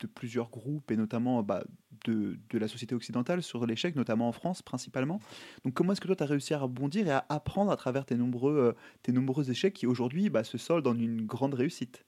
de 0.00 0.06
plusieurs 0.06 0.50
groupes 0.50 0.90
et 0.90 0.96
notamment 0.96 1.42
bah, 1.42 1.64
de, 2.04 2.38
de, 2.50 2.58
la 2.58 2.68
société 2.68 2.94
occidentale 2.94 3.42
sur 3.42 3.64
l'échec, 3.64 3.94
notamment 3.94 4.28
en 4.28 4.32
France 4.32 4.60
principalement. 4.60 5.20
Donc 5.64 5.74
comment 5.74 5.92
est-ce 5.92 6.00
que 6.00 6.08
toi 6.08 6.16
tu 6.16 6.24
as 6.24 6.26
réussi 6.26 6.52
à 6.52 6.58
rebondir 6.58 7.06
et 7.06 7.12
à 7.12 7.24
apprendre 7.28 7.70
à 7.70 7.76
travers 7.76 8.04
tes 8.04 8.16
nombreux, 8.16 8.76
tes 9.02 9.12
nombreux 9.12 9.50
échecs 9.50 9.74
qui 9.74 9.86
aujourd'hui 9.86 10.30
bah, 10.30 10.44
se 10.44 10.58
soldent 10.58 10.88
en 10.88 10.98
une 10.98 11.26
grande 11.26 11.54
réussite? 11.54 12.04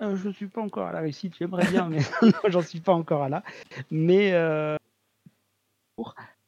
Je 0.00 0.28
ne 0.28 0.32
suis 0.32 0.48
pas 0.48 0.62
encore 0.62 0.86
à 0.88 0.92
la 0.92 1.00
réussite, 1.00 1.34
j'aimerais 1.38 1.70
bien, 1.70 1.86
mais 1.86 2.00
j'en 2.48 2.62
suis 2.62 2.80
pas 2.80 2.94
encore 2.94 3.22
à 3.22 3.28
là. 3.28 3.42
Mais 3.90 4.32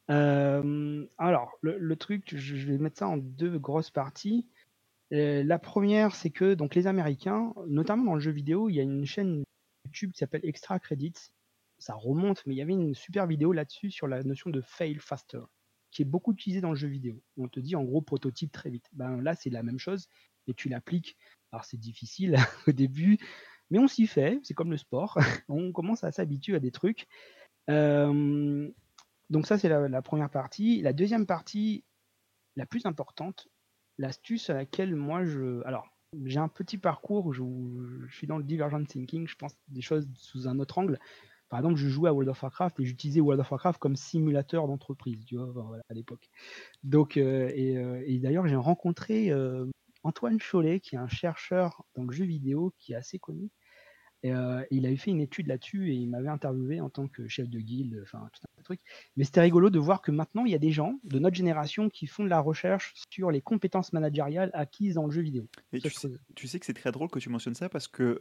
alors, 0.09 1.51
le, 1.61 1.95
truc, 1.95 2.35
je, 2.35 2.67
vais 2.67 2.77
mettre 2.77 2.99
ça 2.99 3.07
en 3.07 3.17
deux 3.17 3.57
grosses 3.57 3.91
parties. 3.91 4.47
la 5.11 5.59
première, 5.59 6.15
c'est 6.15 6.29
que 6.29 6.53
donc 6.53 6.75
les 6.75 6.87
Américains, 6.87 7.53
notamment 7.67 8.03
dans 8.03 8.15
le 8.15 8.21
jeu 8.21 8.31
vidéo, 8.31 8.69
il 8.69 8.75
y 8.75 8.79
a 8.79 8.83
une 8.83 9.05
chaîne 9.05 9.43
YouTube 9.85 10.11
qui 10.11 10.19
s'appelle 10.19 10.41
Extra 10.43 10.79
Credits. 10.79 11.31
Ça 11.77 11.93
remonte, 11.93 12.43
mais 12.45 12.55
il 12.55 12.57
y 12.57 12.61
avait 12.61 12.73
une 12.73 12.95
super 12.95 13.27
vidéo 13.27 13.51
là-dessus 13.51 13.91
sur 13.91 14.07
la 14.07 14.23
notion 14.23 14.49
de 14.49 14.61
fail 14.61 14.95
faster, 14.95 15.41
qui 15.91 16.01
est 16.01 16.05
beaucoup 16.05 16.31
utilisée 16.31 16.61
dans 16.61 16.69
le 16.69 16.75
jeu 16.75 16.87
vidéo. 16.87 17.21
On 17.37 17.47
te 17.47 17.59
dit 17.59 17.75
en 17.75 17.83
gros 17.83 18.01
prototype 18.01 18.51
très 18.51 18.69
vite. 18.69 18.87
Ben 18.93 19.21
là, 19.21 19.35
c'est 19.35 19.49
la 19.49 19.63
même 19.63 19.79
chose 19.79 20.07
et 20.47 20.53
tu 20.53 20.69
l'appliques. 20.69 21.17
Alors 21.51 21.65
c'est 21.65 21.79
difficile 21.79 22.37
au 22.67 22.71
début, 22.71 23.17
mais 23.69 23.79
on 23.79 23.87
s'y 23.87 24.07
fait. 24.07 24.39
C'est 24.43 24.53
comme 24.53 24.71
le 24.71 24.77
sport. 24.77 25.17
on 25.49 25.71
commence 25.71 26.03
à 26.03 26.11
s'habituer 26.11 26.55
à 26.55 26.59
des 26.59 26.71
trucs. 26.71 27.07
Donc 29.33 29.47
ça, 29.47 29.57
c'est 29.57 29.67
la, 29.67 30.01
première 30.03 30.29
partie. 30.29 30.79
La 30.83 30.93
deuxième 30.93 31.25
partie, 31.25 31.83
la 32.55 32.67
plus 32.67 32.85
importante, 32.85 33.47
l'astuce 33.97 34.51
à 34.51 34.53
laquelle 34.53 34.95
moi 34.95 35.25
je... 35.25 35.65
Alors, 35.65 35.87
j'ai 36.25 36.37
un 36.37 36.47
petit 36.47 36.77
parcours 36.77 37.25
où 37.25 37.33
je, 37.33 37.41
suis 38.11 38.27
dans 38.27 38.37
le 38.37 38.43
divergent 38.43 38.83
thinking, 38.83 39.27
je 39.27 39.35
pense 39.35 39.55
des 39.69 39.81
choses 39.81 40.07
sous 40.13 40.47
un 40.47 40.59
autre 40.59 40.77
angle. 40.77 40.99
Par 41.49 41.59
exemple, 41.59 41.77
je 41.77 41.89
jouais 41.89 42.09
à 42.09 42.13
World 42.13 42.29
of 42.29 42.43
Warcraft 42.43 42.79
et 42.79 42.85
j'utilisais 42.85 43.21
World 43.21 43.41
of 43.41 43.49
Warcraft 43.49 43.79
comme 43.79 43.95
simulateur 43.95 44.67
d'entreprise, 44.67 45.25
tu 45.25 45.35
vois, 45.35 45.79
à 45.89 45.93
l'époque. 45.95 46.29
Donc, 46.83 47.17
euh, 47.17 47.49
euh, 47.57 48.03
et, 48.05 48.19
d'ailleurs, 48.19 48.45
j'ai 48.45 48.55
rencontré 48.55 49.31
euh, 49.31 49.65
Antoine 50.03 50.39
Chollet, 50.39 50.79
qui 50.79 50.93
est 50.93 50.99
un 50.99 51.07
chercheur 51.07 51.83
dans 51.95 52.03
le 52.03 52.11
jeu 52.11 52.25
vidéo, 52.25 52.71
qui 52.77 52.93
est 52.93 52.97
assez 52.97 53.17
connu, 53.17 53.49
euh, 54.31 54.63
il 54.71 54.85
avait 54.85 54.95
fait 54.95 55.11
une 55.11 55.19
étude 55.19 55.47
là-dessus 55.47 55.91
et 55.91 55.95
il 55.95 56.09
m'avait 56.09 56.29
interviewé 56.29 56.79
en 56.79 56.89
tant 56.89 57.07
que 57.07 57.27
chef 57.27 57.49
de 57.49 57.59
guilde, 57.59 57.99
enfin 58.03 58.29
tout 58.31 58.41
un 58.59 58.63
truc. 58.63 58.79
Mais 59.17 59.25
c'était 59.25 59.41
rigolo 59.41 59.69
de 59.69 59.79
voir 59.79 60.01
que 60.01 60.11
maintenant 60.11 60.45
il 60.45 60.51
y 60.51 60.55
a 60.55 60.59
des 60.59 60.71
gens 60.71 60.99
de 61.03 61.19
notre 61.19 61.35
génération 61.35 61.89
qui 61.89 62.07
font 62.07 62.23
de 62.23 62.29
la 62.29 62.39
recherche 62.39 62.93
sur 63.09 63.31
les 63.31 63.41
compétences 63.41 63.91
managériales 63.91 64.49
acquises 64.53 64.95
dans 64.95 65.05
le 65.05 65.11
jeu 65.11 65.21
vidéo. 65.21 65.47
tu, 66.35 66.47
sais, 66.47 66.59
que 66.59 66.65
c'est 66.65 66.73
très 66.73 66.91
drôle 66.91 67.09
que 67.09 67.19
tu 67.19 67.29
mentionnes 67.29 67.55
ça 67.55 67.67
parce 67.67 67.87
que 67.87 68.19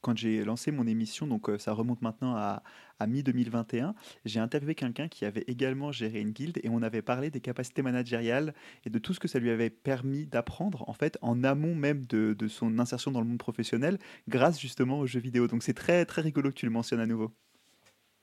quand 0.00 0.16
j'ai 0.16 0.44
lancé 0.44 0.70
mon 0.70 0.86
émission, 0.86 1.26
donc 1.26 1.48
euh, 1.48 1.58
ça 1.58 1.72
remonte 1.72 2.02
maintenant 2.02 2.36
à, 2.36 2.62
à 3.02 3.06
mi-2021, 3.06 3.94
j'ai 4.24 4.40
interviewé 4.40 4.74
quelqu'un 4.74 5.08
qui 5.08 5.24
avait 5.24 5.44
également 5.46 5.92
géré 5.92 6.20
une 6.20 6.30
guilde 6.30 6.58
et 6.62 6.68
on 6.68 6.82
avait 6.82 7.02
parlé 7.02 7.30
des 7.30 7.40
capacités 7.40 7.82
managériales 7.82 8.54
et 8.84 8.90
de 8.90 8.98
tout 8.98 9.14
ce 9.14 9.20
que 9.20 9.28
ça 9.28 9.38
lui 9.38 9.50
avait 9.50 9.70
permis 9.70 10.26
d'apprendre 10.26 10.88
en 10.88 10.92
fait 10.92 11.18
en 11.20 11.44
amont 11.44 11.74
même 11.74 12.06
de, 12.06 12.34
de 12.38 12.48
son 12.48 12.78
insertion 12.78 13.10
dans 13.10 13.20
le 13.20 13.26
monde 13.26 13.38
professionnel 13.38 13.98
grâce 14.28 14.60
justement 14.60 14.98
aux 14.98 15.06
jeux 15.06 15.20
vidéo 15.20 15.48
donc 15.48 15.62
c'est 15.62 15.74
très 15.74 16.04
très 16.04 16.22
rigolo 16.22 16.50
que 16.50 16.54
tu 16.54 16.66
le 16.66 16.72
mentionnes 16.72 17.00
à 17.00 17.06
nouveau. 17.06 17.32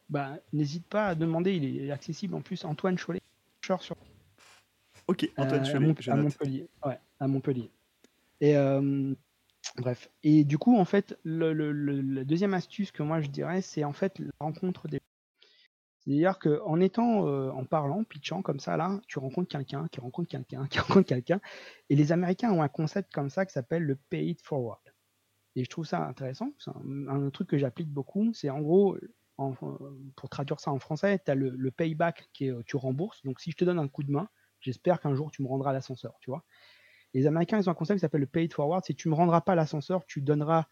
Bah, 0.10 0.38
n'hésite 0.54 0.88
pas 0.88 1.08
à 1.08 1.16
demander, 1.16 1.56
il 1.56 1.86
est 1.86 1.92
accessible 1.92 2.34
en 2.34 2.42
plus. 2.42 2.66
Antoine 2.66 2.98
Cholet, 2.98 3.22
sur. 3.62 3.96
Ok, 5.08 5.30
Antoine 5.38 5.64
euh, 5.64 5.72
Cholet, 5.72 6.12
à, 6.12 6.16
Montpellier. 6.16 6.68
Ouais, 6.84 7.00
à 7.20 7.28
Montpellier. 7.28 7.70
Et 8.42 8.58
euh, 8.58 9.14
bref. 9.78 10.10
Et 10.24 10.44
du 10.44 10.58
coup, 10.58 10.78
en 10.78 10.86
fait, 10.86 11.18
le, 11.24 11.52
la 11.52 12.24
deuxième 12.24 12.54
astuce 12.54 12.92
que 12.92 13.04
moi 13.04 13.22
je 13.22 13.30
dirais, 13.30 13.62
c'est 13.62 13.84
en 13.84 13.94
fait 13.94 14.20
la 14.20 14.32
rencontre 14.40 14.88
des. 14.88 15.00
C'est-à-dire 16.00 16.40
qu'en 16.40 16.80
étant, 16.80 17.28
euh, 17.28 17.52
en 17.52 17.66
parlant, 17.66 18.04
pitchant 18.04 18.42
comme 18.42 18.60
ça, 18.60 18.78
là, 18.78 19.00
tu 19.08 19.20
rencontres 19.20 19.50
quelqu'un, 19.50 19.88
qui 19.90 20.00
rencontre 20.00 20.30
quelqu'un, 20.30 20.66
qui 20.70 20.80
rencontre 20.80 21.08
quelqu'un. 21.08 21.40
Et 21.90 21.96
les 21.96 22.12
Américains 22.12 22.52
ont 22.52 22.62
un 22.62 22.70
concept 22.70 23.12
comme 23.14 23.30
ça 23.30 23.46
qui 23.46 23.54
s'appelle 23.54 23.84
le 23.84 23.96
pay 23.96 24.30
it 24.30 24.42
forward. 24.42 24.82
Et 25.56 25.64
je 25.64 25.70
trouve 25.70 25.86
ça 25.86 26.00
intéressant. 26.08 26.54
C'est 26.58 26.72
un, 27.10 27.30
truc 27.32 27.50
que 27.50 27.58
j'applique 27.58 27.90
beaucoup. 27.90 28.32
C'est 28.34 28.50
en 28.50 28.62
gros, 28.62 28.98
pour 30.16 30.30
traduire 30.30 30.60
ça 30.60 30.72
en 30.72 30.80
français, 30.80 31.20
tu 31.24 31.32
as 31.32 31.36
le, 31.36 31.72
payback 31.72 32.30
qui 32.34 32.48
est 32.48 32.64
tu 32.66 32.78
rembourses. 32.78 33.22
Donc 33.24 33.40
si 33.40 33.52
je 33.52 33.58
te 33.58 33.66
donne 33.66 33.80
un 33.80 33.88
coup 33.88 34.04
de 34.04 34.12
main, 34.12 34.30
j'espère 34.62 35.00
qu'un 35.00 35.16
jour 35.16 35.32
tu 35.32 35.42
me 35.42 35.48
rendras 35.48 35.74
l'ascenseur, 35.74 36.18
tu 36.22 36.30
vois. 36.30 36.46
Les 37.14 37.28
Américains, 37.28 37.60
ils 37.60 37.70
ont 37.70 37.72
un 37.72 37.76
concept 37.76 37.98
qui 37.98 38.02
s'appelle 38.02 38.22
le 38.22 38.28
pay 38.28 38.46
it 38.46 38.54
forward. 38.54 38.84
Si 38.86 38.96
tu 38.96 39.10
me 39.10 39.16
rendras 39.16 39.42
pas 39.42 39.56
l'ascenseur, 39.56 40.06
tu 40.06 40.22
donneras, 40.22 40.68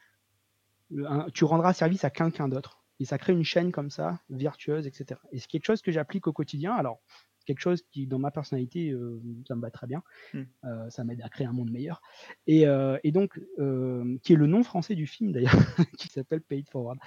tu 1.34 1.44
rendras 1.46 1.74
service 1.74 2.04
à 2.04 2.10
quelqu'un 2.10 2.48
d'autre. 2.48 2.84
Et 3.00 3.06
ça 3.06 3.18
crée 3.18 3.34
une 3.34 3.44
chaîne 3.44 3.72
comme 3.72 3.90
ça, 3.90 4.20
virtueuse, 4.30 4.88
etc. 4.88 5.20
Et 5.32 5.40
c'est 5.40 5.48
quelque 5.48 5.66
chose 5.66 5.82
que 5.82 5.92
j'applique 5.92 6.28
au 6.28 6.34
quotidien. 6.34 6.74
Alors, 6.74 7.00
quelque 7.48 7.60
chose 7.62 7.82
qui, 7.92 8.06
dans 8.06 8.20
ma 8.20 8.30
personnalité, 8.30 8.92
euh, 8.92 9.20
ça 9.48 9.56
me 9.56 9.62
va 9.62 9.72
très 9.72 9.88
bien. 9.88 10.04
Hmm. 10.34 10.44
Euh, 10.66 10.90
ça 10.90 11.04
m'aide 11.04 11.22
à 11.22 11.30
créer 11.30 11.48
un 11.48 11.54
monde 11.54 11.72
meilleur. 11.72 12.02
Et, 12.46 12.68
euh, 12.68 13.00
et 13.04 13.12
donc, 13.12 13.40
qui 14.22 14.34
est 14.34 14.36
le 14.36 14.48
nom 14.48 14.64
français 14.64 14.94
du 14.94 15.08
film 15.08 15.32
d'ailleurs, 15.32 15.54
qui 15.98 16.10
s'appelle 16.10 16.42
Pay 16.42 16.60
It 16.60 16.70
Forward. 16.70 17.00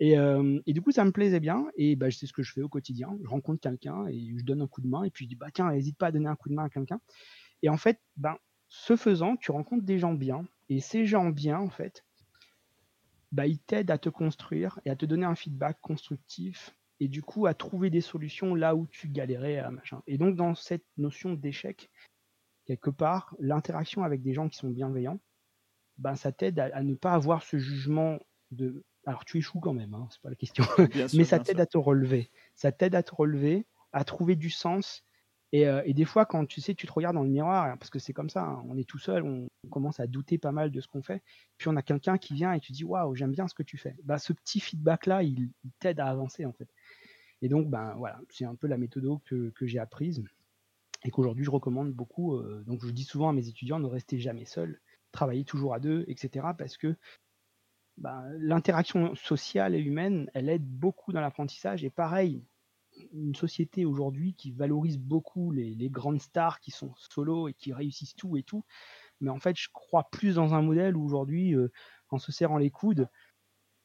Et, 0.00 0.12
et, 0.12 0.72
du 0.72 0.80
coup, 0.80 0.92
ça 0.92 1.04
me 1.04 1.10
plaisait 1.10 1.40
bien. 1.40 1.66
Et 1.76 1.96
bah, 1.96 2.08
c'est 2.12 2.26
ce 2.26 2.32
que 2.32 2.44
je 2.44 2.52
fais 2.52 2.62
au 2.62 2.68
quotidien. 2.68 3.18
Je 3.20 3.28
rencontre 3.28 3.60
quelqu'un 3.60 4.06
et 4.06 4.32
je 4.38 4.44
donne 4.44 4.62
un 4.62 4.68
coup 4.68 4.80
de 4.80 4.86
main. 4.86 5.02
Et 5.02 5.10
puis 5.10 5.24
je 5.24 5.30
dis, 5.30 5.34
bah 5.34 5.48
tiens, 5.52 5.72
n'hésite 5.72 5.98
pas 5.98 6.06
à 6.06 6.12
donner 6.12 6.28
un 6.28 6.36
coup 6.36 6.48
de 6.48 6.54
main 6.54 6.64
à 6.64 6.68
quelqu'un. 6.68 7.00
Et 7.62 7.68
en 7.68 7.76
fait, 7.76 8.00
ben, 8.16 8.36
ce 8.68 8.96
faisant, 8.96 9.36
tu 9.36 9.50
rencontres 9.50 9.84
des 9.84 9.98
gens 9.98 10.14
bien. 10.14 10.46
Et 10.68 10.80
ces 10.80 11.06
gens 11.06 11.30
bien, 11.30 11.58
en 11.58 11.70
fait, 11.70 12.04
bah, 13.32 13.46
ils 13.46 13.58
t'aident 13.58 13.90
à 13.90 13.98
te 13.98 14.08
construire 14.08 14.80
et 14.84 14.90
à 14.90 14.96
te 14.96 15.06
donner 15.06 15.26
un 15.26 15.34
feedback 15.34 15.80
constructif 15.80 16.74
et 17.00 17.08
du 17.08 17.22
coup 17.22 17.46
à 17.46 17.54
trouver 17.54 17.90
des 17.90 18.00
solutions 18.00 18.54
là 18.54 18.74
où 18.74 18.86
tu 18.86 19.08
galérais 19.08 19.58
à 19.58 19.70
machin. 19.70 20.02
Et 20.06 20.18
donc 20.18 20.36
dans 20.36 20.54
cette 20.54 20.84
notion 20.96 21.34
d'échec, 21.34 21.90
quelque 22.64 22.90
part, 22.90 23.34
l'interaction 23.38 24.02
avec 24.02 24.22
des 24.22 24.34
gens 24.34 24.48
qui 24.48 24.58
sont 24.58 24.68
bienveillants, 24.68 25.20
ben 25.98 26.16
ça 26.16 26.32
t'aide 26.32 26.58
à, 26.58 26.82
ne 26.82 26.94
pas 26.94 27.12
avoir 27.12 27.42
ce 27.42 27.58
jugement 27.58 28.18
de 28.50 28.84
alors 29.06 29.24
tu 29.24 29.38
échoues 29.38 29.60
quand 29.60 29.72
même, 29.72 29.94
hein, 29.94 30.06
c'est 30.10 30.20
pas 30.20 30.28
la 30.28 30.36
question, 30.36 30.64
mais 31.14 31.24
ça 31.24 31.38
t'aide 31.38 31.60
à 31.60 31.66
te 31.66 31.78
relever, 31.78 32.30
ça 32.54 32.72
t'aide 32.72 32.94
à 32.94 33.02
te 33.02 33.14
relever, 33.14 33.66
à 33.92 34.04
trouver 34.04 34.36
du 34.36 34.50
sens. 34.50 35.02
Et, 35.52 35.66
euh, 35.66 35.82
et, 35.86 35.94
des 35.94 36.04
fois, 36.04 36.26
quand 36.26 36.44
tu 36.46 36.60
sais, 36.60 36.74
tu 36.74 36.86
te 36.86 36.92
regardes 36.92 37.14
dans 37.14 37.22
le 37.22 37.30
miroir, 37.30 37.78
parce 37.78 37.90
que 37.90 37.98
c'est 37.98 38.12
comme 38.12 38.28
ça, 38.28 38.44
hein, 38.44 38.62
on 38.68 38.76
est 38.76 38.88
tout 38.88 38.98
seul, 38.98 39.22
on, 39.22 39.48
commence 39.70 40.00
à 40.00 40.06
douter 40.06 40.38
pas 40.38 40.52
mal 40.52 40.70
de 40.70 40.80
ce 40.80 40.88
qu'on 40.88 41.02
fait. 41.02 41.22
Puis 41.58 41.68
on 41.68 41.76
a 41.76 41.82
quelqu'un 41.82 42.16
qui 42.16 42.32
vient 42.34 42.52
et 42.52 42.60
tu 42.60 42.72
dis 42.72 42.84
waouh, 42.84 43.14
j'aime 43.14 43.32
bien 43.32 43.48
ce 43.48 43.54
que 43.54 43.62
tu 43.62 43.76
fais. 43.76 43.96
Bah, 44.04 44.18
ce 44.18 44.32
petit 44.32 44.60
feedback 44.60 45.06
là, 45.06 45.22
il, 45.22 45.50
t'aide 45.78 46.00
à 46.00 46.06
avancer 46.06 46.46
en 46.46 46.52
fait. 46.52 46.68
Et 47.42 47.48
donc, 47.48 47.68
ben 47.68 47.94
voilà, 47.96 48.20
c'est 48.30 48.44
un 48.44 48.54
peu 48.54 48.66
la 48.66 48.78
méthode 48.78 49.04
que, 49.24 49.50
que 49.50 49.66
j'ai 49.66 49.78
apprise 49.78 50.24
et 51.04 51.10
qu'aujourd'hui 51.10 51.44
je 51.44 51.50
recommande 51.50 51.92
beaucoup. 51.92 52.36
Euh, 52.36 52.64
donc, 52.66 52.84
je 52.84 52.90
dis 52.90 53.04
souvent 53.04 53.28
à 53.28 53.32
mes 53.32 53.48
étudiants 53.48 53.78
ne 53.78 53.86
restez 53.86 54.18
jamais 54.18 54.44
seuls, 54.44 54.80
travaillez 55.12 55.44
toujours 55.44 55.74
à 55.74 55.80
deux, 55.80 56.04
etc. 56.08 56.46
Parce 56.56 56.76
que 56.76 56.96
ben, 57.98 58.24
l'interaction 58.38 59.14
sociale 59.14 59.74
et 59.74 59.80
humaine, 59.80 60.30
elle 60.34 60.48
aide 60.48 60.66
beaucoup 60.66 61.12
dans 61.12 61.20
l'apprentissage. 61.20 61.84
Et 61.84 61.90
pareil, 61.90 62.44
une 63.12 63.34
société 63.34 63.84
aujourd'hui 63.84 64.34
qui 64.34 64.52
valorise 64.52 64.98
beaucoup 64.98 65.50
les, 65.50 65.90
grandes 65.90 66.20
stars 66.20 66.60
qui 66.60 66.70
sont 66.70 66.92
solo 66.96 67.48
et 67.48 67.54
qui 67.54 67.72
réussissent 67.72 68.14
tout 68.14 68.36
et 68.36 68.42
tout. 68.42 68.64
Mais 69.20 69.30
en 69.30 69.38
fait, 69.38 69.56
je 69.56 69.68
crois 69.72 70.08
plus 70.10 70.36
dans 70.36 70.54
un 70.54 70.62
modèle 70.62 70.96
où 70.96 71.04
aujourd'hui, 71.04 71.54
euh, 71.54 71.70
en 72.10 72.18
se 72.18 72.32
serrant 72.32 72.58
les 72.58 72.70
coudes, 72.70 73.08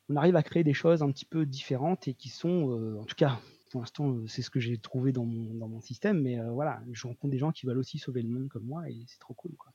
on 0.10 0.16
arrive 0.16 0.36
à 0.36 0.44
créer 0.44 0.64
des 0.64 0.74
choses 0.74 1.02
un 1.02 1.12
petit 1.12 1.26
peu 1.26 1.46
différentes 1.46 2.08
et 2.08 2.14
qui 2.14 2.30
sont, 2.30 2.72
euh, 2.72 3.00
en 3.00 3.06
tout 3.06 3.16
cas, 3.16 3.40
pour 3.72 3.82
l'instant, 3.82 4.12
euh, 4.12 4.28
c'est 4.28 4.42
ce 4.42 4.50
que 4.50 4.60
j'ai 4.60 4.78
trouvé 4.78 5.12
dans 5.12 5.26
mon, 5.26 5.54
dans 5.56 5.68
mon 5.68 5.82
système, 5.82 6.22
mais 6.22 6.40
voilà, 6.52 6.82
je 6.92 7.08
rencontre 7.08 7.32
des 7.32 7.40
gens 7.40 7.52
qui 7.52 7.66
veulent 7.66 7.80
aussi 7.80 7.98
sauver 7.98 8.22
le 8.22 8.30
monde 8.30 8.50
comme 8.50 8.66
moi 8.66 8.90
et 8.90 9.04
c'est 9.08 9.20
trop 9.20 9.34
cool. 9.34 9.56
Quoi. 9.58 9.73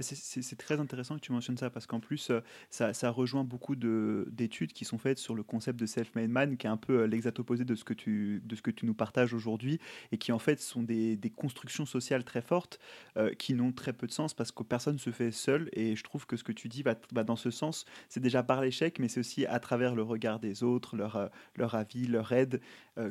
C'est 0.00 0.58
très 0.58 0.80
intéressant 0.80 1.16
que 1.16 1.20
tu 1.20 1.32
mentionnes 1.32 1.56
ça 1.56 1.70
parce 1.70 1.86
qu'en 1.86 2.00
plus, 2.00 2.30
euh, 2.30 2.40
ça, 2.70 3.10
rejoint 3.10 3.44
beaucoup 3.44 3.76
d'études 3.76 4.72
qui 4.72 4.84
sont 4.84 4.98
faites 4.98 5.18
sur 5.18 5.34
le 5.34 5.42
concept 5.42 5.78
de 5.78 5.86
self-made 5.86 6.30
man, 6.30 6.56
qui 6.56 6.66
est 6.66 6.70
un 6.70 6.76
peu 6.76 7.00
euh, 7.00 7.06
l'exact 7.06 7.38
opposé 7.38 7.64
de 7.64 7.74
ce, 7.74 7.84
que 7.84 7.94
tu, 7.94 8.42
de 8.44 8.56
ce 8.56 8.62
que 8.62 8.70
tu 8.70 8.86
nous 8.86 8.94
partages 8.94 9.32
aujourd'hui 9.32 9.80
et 10.12 10.18
qui 10.18 10.32
en 10.32 10.38
fait 10.38 10.60
sont 10.60 10.82
des, 10.82 11.16
des 11.16 11.30
constructions 11.30 11.86
sociales 11.86 12.24
très 12.24 12.42
fortes 12.42 12.78
euh, 13.16 13.32
qui 13.34 13.54
n'ont 13.54 13.72
très 13.72 13.92
peu 13.92 14.06
de 14.06 14.12
sens 14.12 14.34
parce 14.34 14.52
que 14.52 14.62
personne 14.62 14.98
se 14.98 15.10
fait 15.10 15.30
seul. 15.30 15.68
Et 15.72 15.96
je 15.96 16.02
trouve 16.02 16.26
que 16.26 16.36
ce 16.36 16.44
que 16.44 16.52
tu 16.52 16.68
dis 16.68 16.82
va, 16.82 16.94
va 17.12 17.24
dans 17.24 17.36
ce 17.36 17.50
sens. 17.50 17.84
C'est 18.08 18.20
déjà 18.20 18.42
par 18.42 18.60
l'échec, 18.60 18.98
mais 18.98 19.08
c'est 19.08 19.20
aussi 19.20 19.46
à 19.46 19.60
travers 19.60 19.94
le 19.94 20.02
regard 20.02 20.40
des 20.40 20.62
autres, 20.62 20.96
leur, 20.96 21.30
leur 21.56 21.74
avis, 21.74 22.06
leur 22.06 22.32
aide, 22.32 22.60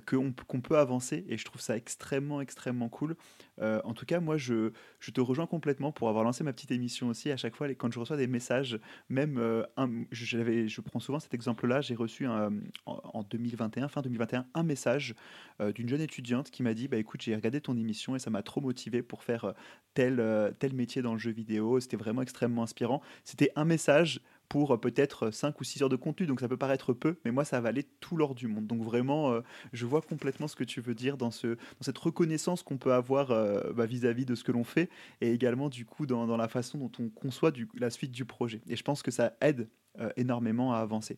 qu'on 0.08 0.62
peut 0.62 0.78
avancer. 0.78 1.26
Et 1.30 1.38
je 1.38 1.46
trouve 1.46 1.62
ça 1.62 1.78
extrêmement, 1.78 2.42
extrêmement 2.42 2.90
cool. 2.90 3.16
en 3.62 3.94
tout 3.94 4.06
cas, 4.06 4.20
moi, 4.20 4.38
je, 4.38 4.72
te 5.00 5.22
rejoins 5.22 5.48
complètement 5.48 5.92
pour 5.92 6.10
avoir 6.10 6.24
lancé 6.24 6.44
ma 6.44 6.54
petite 6.54 6.72
émission 6.72 7.08
aussi, 7.08 7.32
à 7.32 7.38
chaque 7.38 7.56
fois, 7.56 7.68
quand 7.74 7.92
je 7.92 8.00
reçois 8.00 8.18
des 8.18 8.28
messages, 8.28 8.80
même, 9.10 9.38
euh, 9.38 9.64
un, 9.78 9.90
je, 10.12 10.82
prends 10.82 11.00
souvent 11.00 11.20
cet 11.20 11.34
exemple-là, 11.34 11.82
j'ai 11.82 11.96
reçu 11.96 12.26
un, 12.26 12.52
en, 12.86 13.24
2021, 13.24 13.88
fin 13.88 14.02
2021, 14.02 14.46
un 14.54 14.64
message 14.64 15.16
euh, 15.62 15.72
d'une 15.72 15.90
jeune 15.90 16.02
étudiante 16.02 16.52
qui 16.52 16.64
m'a 16.64 16.74
dit, 16.74 16.88
bah 16.88 16.98
écoute, 16.98 17.22
j'ai 17.22 17.36
regardé 17.36 17.62
ton 17.62 17.78
émission 17.78 18.16
et 18.16 18.20
ça 18.20 18.30
m'a 18.30 18.44
trop 18.44 18.62
motivé 18.62 19.02
pour 19.02 19.24
faire 19.24 19.46
euh, 19.46 19.54
tel, 19.94 20.54
tel 20.60 20.74
métier 20.74 21.02
dans 21.02 21.14
le 21.14 21.20
jeu 21.20 21.32
vidéo, 21.32 21.80
c'était 21.80 21.98
vraiment 21.98 22.22
extrêmement 22.22 22.64
inspirant. 22.64 23.02
C'était 23.24 23.52
un 23.56 23.66
message 23.66 24.20
pour 24.50 24.74
euh, 24.74 24.78
peut-être 24.78 25.32
5 25.32 25.60
ou 25.60 25.64
6 25.64 25.84
heures 25.84 25.90
de 25.90 25.96
contenu. 25.96 26.28
Donc 26.28 26.40
ça 26.40 26.48
peut 26.48 26.58
paraître 26.58 26.94
peu, 26.94 27.18
mais 27.26 27.32
moi 27.32 27.46
ça 27.46 27.62
valait 27.62 27.86
tout 28.00 28.18
l'or 28.18 28.36
du 28.36 28.48
monde. 28.48 28.68
Donc 28.68 28.82
vraiment, 28.82 29.32
euh, 29.32 29.42
je 29.74 29.86
vois 29.86 30.02
complètement 30.02 30.48
ce 30.48 30.56
que 30.56 30.64
tu 30.64 30.82
veux 30.82 30.96
dire 30.96 31.18
dans, 31.18 31.32
ce, 31.32 31.48
dans 31.48 31.82
cette 31.82 31.98
reconnaissance 31.98 32.64
qu'on 32.64 32.78
peut 32.78 32.94
avoir 32.94 33.32
euh, 33.32 33.74
bah, 33.74 33.86
vis-à-vis 33.86 34.26
de 34.26 34.36
ce 34.36 34.44
que 34.44 34.52
l'on 34.52 34.64
fait 34.64 34.90
et 35.22 35.32
également 35.32 35.70
du 35.70 35.86
coup 35.86 36.06
dans, 36.06 36.28
dans 36.28 36.38
la 36.38 36.48
façon 36.48 36.78
dont 36.78 36.92
on 37.00 37.10
conçoit 37.10 37.52
la 37.78 37.90
suite 37.90 38.12
du 38.12 38.26
projet. 38.26 38.62
Et 38.68 38.76
je 38.76 38.84
pense 38.84 39.02
que 39.04 39.12
ça 39.12 39.34
aide 39.42 39.68
euh, 40.00 40.10
énormément 40.18 40.74
à 40.74 40.78
avancer. 40.78 41.18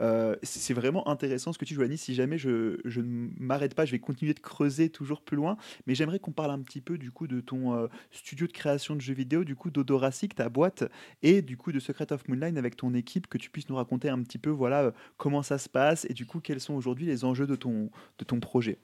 Euh, 0.00 0.36
c'est 0.42 0.74
vraiment 0.74 1.08
intéressant 1.08 1.52
ce 1.52 1.58
que 1.58 1.64
tu 1.64 1.76
dis, 1.88 1.98
Si 1.98 2.14
jamais 2.14 2.38
je, 2.38 2.78
ne 2.84 3.28
m'arrête 3.38 3.74
pas, 3.74 3.84
je 3.84 3.92
vais 3.92 3.98
continuer 3.98 4.34
de 4.34 4.40
creuser 4.40 4.90
toujours 4.90 5.22
plus 5.22 5.36
loin. 5.36 5.56
Mais 5.86 5.94
j'aimerais 5.94 6.18
qu'on 6.18 6.32
parle 6.32 6.50
un 6.50 6.60
petit 6.60 6.80
peu 6.80 6.98
du 6.98 7.10
coup 7.10 7.26
de 7.26 7.40
ton 7.40 7.74
euh, 7.74 7.86
studio 8.10 8.46
de 8.46 8.52
création 8.52 8.94
de 8.94 9.00
jeux 9.00 9.14
vidéo, 9.14 9.44
du 9.44 9.56
coup 9.56 9.70
d'Odoracic, 9.70 10.34
ta 10.34 10.48
boîte, 10.48 10.84
et 11.22 11.42
du 11.42 11.56
coup 11.56 11.72
de 11.72 11.80
Secret 11.80 12.12
of 12.12 12.26
Moonline 12.28 12.58
avec 12.58 12.76
ton 12.76 12.94
équipe, 12.94 13.26
que 13.26 13.38
tu 13.38 13.50
puisses 13.50 13.68
nous 13.68 13.76
raconter 13.76 14.08
un 14.08 14.22
petit 14.22 14.38
peu 14.38 14.50
voilà 14.50 14.92
comment 15.16 15.42
ça 15.42 15.58
se 15.58 15.68
passe 15.68 16.06
et 16.08 16.14
du 16.14 16.26
coup 16.26 16.40
quels 16.40 16.60
sont 16.60 16.74
aujourd'hui 16.74 17.06
les 17.06 17.24
enjeux 17.24 17.46
de 17.46 17.56
ton, 17.56 17.90
de 18.18 18.24
ton 18.24 18.40
projet. 18.40 18.78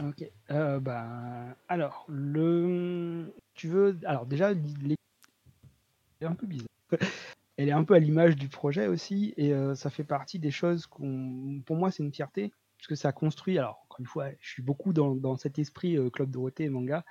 Ok. 0.00 0.30
Euh, 0.50 0.78
bah, 0.78 1.56
alors, 1.68 2.04
le. 2.08 3.34
Tu 3.54 3.68
veux. 3.68 3.98
Alors, 4.04 4.26
déjà, 4.26 4.52
elle 4.52 4.92
est 6.20 6.26
un 6.26 6.34
peu 6.34 6.46
bizarre. 6.46 6.68
Elle 7.58 7.68
est 7.68 7.72
un 7.72 7.84
peu 7.84 7.94
à 7.94 7.98
l'image 7.98 8.36
du 8.36 8.48
projet 8.48 8.86
aussi, 8.86 9.34
et 9.36 9.52
euh, 9.52 9.74
ça 9.74 9.90
fait 9.90 10.04
partie 10.04 10.38
des 10.38 10.50
choses 10.50 10.86
qu'on. 10.86 11.60
Pour 11.66 11.76
moi, 11.76 11.90
c'est 11.90 12.02
une 12.02 12.12
fierté, 12.12 12.52
parce 12.78 12.86
que 12.86 12.94
ça 12.94 13.12
construit. 13.12 13.58
Alors, 13.58 13.80
encore 13.84 14.00
une 14.00 14.06
fois, 14.06 14.30
je 14.40 14.48
suis 14.48 14.62
beaucoup 14.62 14.94
dans, 14.94 15.14
dans 15.14 15.36
cet 15.36 15.58
esprit 15.58 15.98
euh, 15.98 16.08
Club 16.08 16.30
Dorothée 16.30 16.64
et 16.64 16.68
manga, 16.70 17.04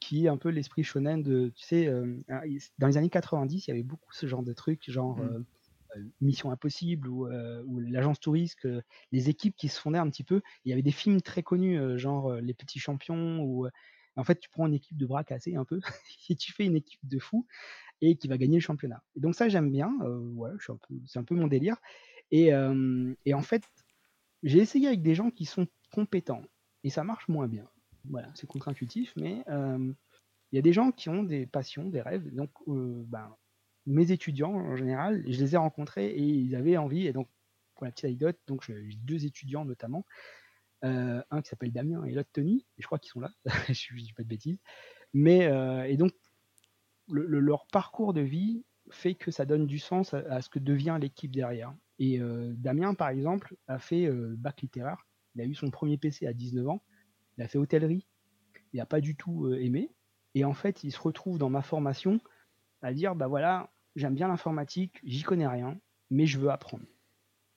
qui 0.00 0.24
est 0.24 0.28
un 0.28 0.38
peu 0.38 0.48
l'esprit 0.48 0.82
shonen 0.82 1.22
de. 1.22 1.52
Tu 1.54 1.64
sais, 1.64 1.92
dans 2.78 2.86
les 2.86 2.96
années 2.96 3.10
90, 3.10 3.66
il 3.66 3.70
y 3.70 3.72
avait 3.72 3.82
beaucoup 3.82 4.12
ce 4.12 4.26
genre 4.26 4.42
de 4.42 4.54
trucs, 4.54 4.90
genre. 4.90 5.18
Mmh. 5.18 5.44
Euh, 5.96 6.02
Mission 6.20 6.50
Impossible 6.50 7.08
ou, 7.08 7.26
euh, 7.26 7.62
l'agence 7.88 8.20
touriste, 8.20 8.68
les 9.12 9.28
équipes 9.28 9.56
qui 9.56 9.68
se 9.68 9.80
fondaient 9.80 9.98
un 9.98 10.08
petit 10.10 10.24
peu. 10.24 10.42
Il 10.64 10.70
y 10.70 10.72
avait 10.72 10.82
des 10.82 10.92
films 10.92 11.20
très 11.20 11.42
connus, 11.42 11.78
euh, 11.78 11.98
genre 11.98 12.34
Les 12.34 12.54
Petits 12.54 12.78
Champions, 12.78 13.40
ou 13.40 13.68
en 14.16 14.24
fait, 14.24 14.38
tu 14.38 14.48
prends 14.48 14.66
une 14.66 14.74
équipe 14.74 14.96
de 14.96 15.06
bras 15.06 15.24
cassés 15.24 15.56
un 15.56 15.64
peu, 15.64 15.80
et 16.30 16.36
tu 16.36 16.52
fais 16.52 16.64
une 16.64 16.76
équipe 16.76 17.00
de 17.04 17.18
fous, 17.18 17.46
et 18.00 18.16
qui 18.16 18.28
va 18.28 18.38
gagner 18.38 18.56
le 18.56 18.62
championnat. 18.62 19.02
Et 19.16 19.20
donc 19.20 19.34
ça, 19.34 19.48
j'aime 19.48 19.70
bien, 19.70 19.92
ouais, 20.00 20.50
c'est 21.06 21.18
un 21.18 21.24
peu 21.24 21.34
mon 21.34 21.46
délire. 21.46 21.76
Et, 22.30 22.50
et 23.24 23.34
en 23.34 23.42
fait, 23.42 23.62
j'ai 24.42 24.58
essayé 24.58 24.88
avec 24.88 25.02
des 25.02 25.14
gens 25.14 25.30
qui 25.30 25.44
sont 25.44 25.66
compétents, 25.92 26.42
et 26.84 26.90
ça 26.90 27.04
marche 27.04 27.28
moins 27.28 27.48
bien. 27.48 27.68
Voilà, 28.04 28.28
c'est 28.34 28.46
contre-intuitif, 28.46 29.12
mais 29.16 29.42
il 29.48 30.56
y 30.56 30.58
a 30.58 30.62
des 30.62 30.72
gens 30.72 30.92
qui 30.92 31.08
ont 31.08 31.22
des 31.22 31.46
passions, 31.46 31.88
des 31.88 32.02
rêves, 32.02 32.34
donc 32.34 32.50
ben, 32.66 33.34
mes 33.86 34.10
étudiants 34.12 34.52
en 34.52 34.76
général, 34.76 35.22
je 35.26 35.38
les 35.38 35.54
ai 35.54 35.56
rencontrés 35.56 36.10
et 36.10 36.22
ils 36.22 36.54
avaient 36.54 36.76
envie. 36.76 37.06
Et 37.06 37.12
donc, 37.12 37.28
pour 37.74 37.84
la 37.84 37.92
petite 37.92 38.06
anecdote, 38.06 38.38
donc 38.46 38.64
j'ai 38.64 38.96
deux 39.02 39.24
étudiants 39.24 39.64
notamment, 39.64 40.04
euh, 40.84 41.22
un 41.30 41.42
qui 41.42 41.48
s'appelle 41.48 41.72
Damien 41.72 42.04
et 42.04 42.12
l'autre 42.12 42.30
Tony, 42.32 42.66
et 42.76 42.82
je 42.82 42.86
crois 42.86 42.98
qu'ils 42.98 43.10
sont 43.10 43.20
là, 43.20 43.30
je 43.68 43.94
ne 43.94 44.00
dis 44.00 44.12
pas 44.12 44.22
de 44.22 44.28
bêtises. 44.28 44.58
Mais 45.14 45.46
euh, 45.46 45.84
et 45.84 45.96
donc 45.96 46.12
leur 47.08 47.66
parcours 47.66 48.12
de 48.12 48.20
vie 48.20 48.64
fait 48.90 49.14
que 49.14 49.30
ça 49.30 49.44
donne 49.44 49.66
du 49.66 49.78
sens 49.78 50.14
à, 50.14 50.40
ce 50.40 50.48
que 50.48 50.58
devient 50.58 50.98
l'équipe 51.00 51.32
derrière. 51.32 51.74
Et 51.98 52.20
euh, 52.20 52.52
Damien, 52.56 52.94
par 52.94 53.08
exemple, 53.08 53.56
a 53.68 53.78
fait 53.78 54.10
bac 54.10 54.60
littéraire. 54.60 55.06
Il 55.34 55.40
a 55.40 55.44
eu 55.44 55.54
son 55.54 55.70
premier 55.70 55.98
PC 55.98 56.26
à 56.26 56.32
19 56.32 56.68
ans. 56.68 56.82
Il 57.36 57.44
a 57.44 57.48
fait 57.48 57.58
hôtellerie. 57.58 58.06
Il 58.72 58.78
n'a 58.78 58.86
pas 58.86 59.00
du 59.00 59.16
tout 59.16 59.52
aimé. 59.52 59.90
Et 60.34 60.44
en 60.44 60.54
fait, 60.54 60.84
il 60.84 60.92
se 60.92 61.00
retrouve 61.00 61.38
dans 61.38 61.50
ma 61.50 61.62
formation 61.62 62.20
à 62.82 62.92
dire 62.92 63.14
bah 63.14 63.26
voilà, 63.26 63.72
j'aime 63.96 64.14
bien 64.14 64.28
l'informatique, 64.28 65.00
j'y 65.02 65.22
connais 65.22 65.48
rien, 65.48 65.80
mais 66.10 66.26
je 66.26 66.38
veux 66.38 66.50
apprendre. 66.50 66.84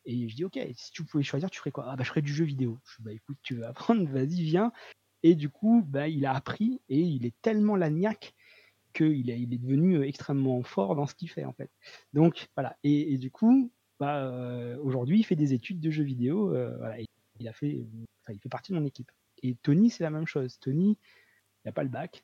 Et 0.06 0.28
je 0.28 0.36
dis, 0.36 0.46
ok, 0.46 0.60
si 0.74 0.92
tu 0.92 1.04
pouvais 1.04 1.24
choisir, 1.24 1.50
tu 1.50 1.60
ferais 1.60 1.72
quoi? 1.72 1.86
Ah, 1.88 1.96
bah, 1.96 2.04
je 2.04 2.10
ferais 2.10 2.22
du 2.22 2.34
jeu 2.34 2.46
vidéo. 2.46 2.80
Je 2.86 2.98
dis, 2.98 3.04
bah, 3.04 3.14
écoute, 3.14 3.38
tu 3.44 3.56
veux 3.56 3.66
apprendre, 3.66 4.10
vas-y, 4.10 4.42
viens. 4.44 4.72
Et 5.22 5.36
du 5.36 5.50
coup, 5.50 5.84
bah, 5.86 6.08
il 6.08 6.26
a 6.26 6.34
appris 6.34 6.82
et 6.90 7.00
il 7.00 7.26
est 7.26 7.36
tellement 7.42 7.76
lagnac 7.76 8.34
qu'il 8.94 9.30
est, 9.30 9.40
il 9.40 9.62
devenu 9.62 9.98
euh, 9.98 10.08
extrêmement 10.08 10.62
fort 10.64 10.96
dans 10.96 11.06
ce 11.06 11.16
qu'il 11.16 11.30
fait, 11.30 11.46
en 11.46 11.54
fait. 11.54 11.70
Donc, 12.14 12.50
voilà. 12.56 12.78
Et, 12.84 13.18
du 13.18 13.32
coup, 13.32 13.72
bah, 14.00 14.24
euh, 14.24 14.78
aujourd'hui, 14.82 15.20
il 15.20 15.24
fait 15.24 15.36
des 15.36 15.54
études 15.54 15.80
de 15.80 15.90
jeux 15.92 16.04
vidéo. 16.04 16.54
Euh, 16.54 16.78
il, 17.40 17.52
fait, 17.54 17.86
il 18.30 18.40
partie 18.50 18.72
de 18.72 18.78
mon 18.78 18.86
équipe. 18.86 19.12
Et 19.44 19.56
Tony, 19.56 19.90
c'est 19.90 20.04
la 20.04 20.10
même 20.10 20.28
chose. 20.28 20.60
Tony, 20.60 20.98
il 21.64 21.68
n'a 21.68 21.72
pas 21.72 21.84
le 21.84 21.90
bac. 21.90 22.24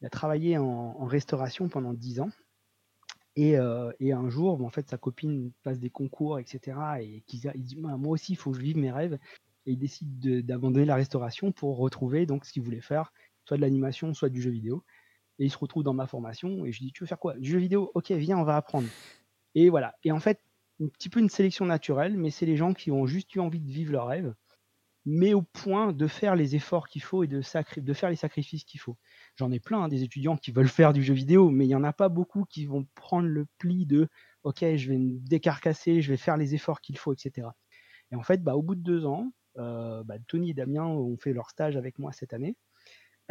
Il 0.00 0.06
a 0.06 0.10
travaillé 0.10 0.58
en, 0.58 1.04
restauration 1.04 1.68
pendant 1.68 1.94
10 1.94 2.20
ans. 2.20 2.30
Et, 3.36 3.56
un 3.56 4.30
jour, 4.30 4.62
en 4.64 4.70
fait, 4.70 4.88
sa 4.88 4.98
copine 4.98 5.52
passe 5.62 5.78
des 5.78 5.90
concours, 5.90 6.38
etc. 6.38 6.78
Et 7.00 7.22
il 7.28 7.62
dit 7.62 7.76
Moi 7.76 8.10
aussi, 8.10 8.32
il 8.32 8.36
faut 8.36 8.50
que 8.50 8.56
je 8.56 8.62
vive 8.62 8.78
mes 8.78 8.90
rêves. 8.90 9.18
Et 9.66 9.72
il 9.72 9.78
décide 9.78 10.44
d'abandonner 10.46 10.86
la 10.86 10.94
restauration 10.94 11.52
pour 11.52 11.76
retrouver 11.76 12.24
donc 12.24 12.44
ce 12.44 12.52
qu'il 12.52 12.62
voulait 12.62 12.80
faire, 12.80 13.12
soit 13.44 13.56
de 13.56 13.62
l'animation, 13.62 14.14
soit 14.14 14.28
du 14.28 14.40
jeu 14.40 14.50
vidéo. 14.50 14.84
Et 15.38 15.44
il 15.44 15.50
se 15.50 15.58
retrouve 15.58 15.82
dans 15.82 15.94
ma 15.94 16.06
formation. 16.06 16.64
Et 16.64 16.72
je 16.72 16.80
dis 16.80 16.92
Tu 16.92 17.02
veux 17.02 17.06
faire 17.06 17.18
quoi? 17.18 17.34
Du 17.34 17.50
jeu 17.50 17.58
vidéo? 17.58 17.90
Ok, 17.94 18.10
viens, 18.12 18.38
on 18.38 18.44
va 18.44 18.56
apprendre. 18.56 18.88
Et 19.54 19.68
voilà. 19.68 19.96
Et 20.04 20.12
en 20.12 20.20
fait, 20.20 20.40
un 20.80 20.88
petit 20.88 21.08
peu 21.08 21.20
une 21.20 21.28
sélection 21.28 21.64
naturelle, 21.66 22.16
mais 22.16 22.30
c'est 22.30 22.46
les 22.46 22.56
gens 22.56 22.74
qui 22.74 22.90
ont 22.90 23.06
juste 23.06 23.34
eu 23.34 23.40
envie 23.40 23.60
de 23.60 23.70
vivre 23.70 23.92
leur 23.92 24.06
rêve, 24.06 24.34
mais 25.04 25.34
au 25.34 25.42
point 25.42 25.92
de 25.92 26.06
faire 26.06 26.36
les 26.36 26.56
efforts 26.56 26.88
qu'il 26.88 27.02
faut 27.02 27.24
et 27.24 27.26
de, 27.26 27.40
de 27.80 27.92
faire 27.92 28.10
les 28.10 28.16
sacrifices 28.16 28.64
qu'il 28.64 28.80
faut 28.80 28.96
j'en 29.36 29.52
ai 29.52 29.60
plein, 29.60 29.82
hein, 29.82 29.88
des 29.88 30.02
étudiants 30.02 30.36
qui 30.36 30.50
veulent 30.50 30.68
faire 30.68 30.92
du 30.92 31.02
jeu 31.02 31.14
vidéo, 31.14 31.50
mais 31.50 31.64
il 31.64 31.68
n'y 31.68 31.74
en 31.74 31.84
a 31.84 31.92
pas 31.92 32.08
beaucoup 32.08 32.44
qui 32.44 32.66
vont 32.66 32.86
prendre 32.94 33.28
le 33.28 33.46
pli 33.58 33.86
de 33.86 34.08
OK, 34.42 34.60
je 34.60 34.88
vais 34.88 34.98
me 34.98 35.18
décarcasser, 35.20 36.00
je 36.00 36.10
vais 36.10 36.16
faire 36.16 36.36
les 36.36 36.54
efforts 36.54 36.80
qu'il 36.80 36.98
faut, 36.98 37.12
etc. 37.12 37.48
Et 38.10 38.16
en 38.16 38.22
fait, 38.22 38.42
bah, 38.42 38.56
au 38.56 38.62
bout 38.62 38.74
de 38.74 38.82
deux 38.82 39.06
ans, 39.06 39.32
euh, 39.58 40.02
bah, 40.04 40.16
Tony 40.26 40.50
et 40.50 40.54
Damien 40.54 40.84
ont 40.84 41.16
fait 41.16 41.32
leur 41.32 41.50
stage 41.50 41.76
avec 41.76 41.98
moi 41.98 42.12
cette 42.12 42.32
année. 42.32 42.56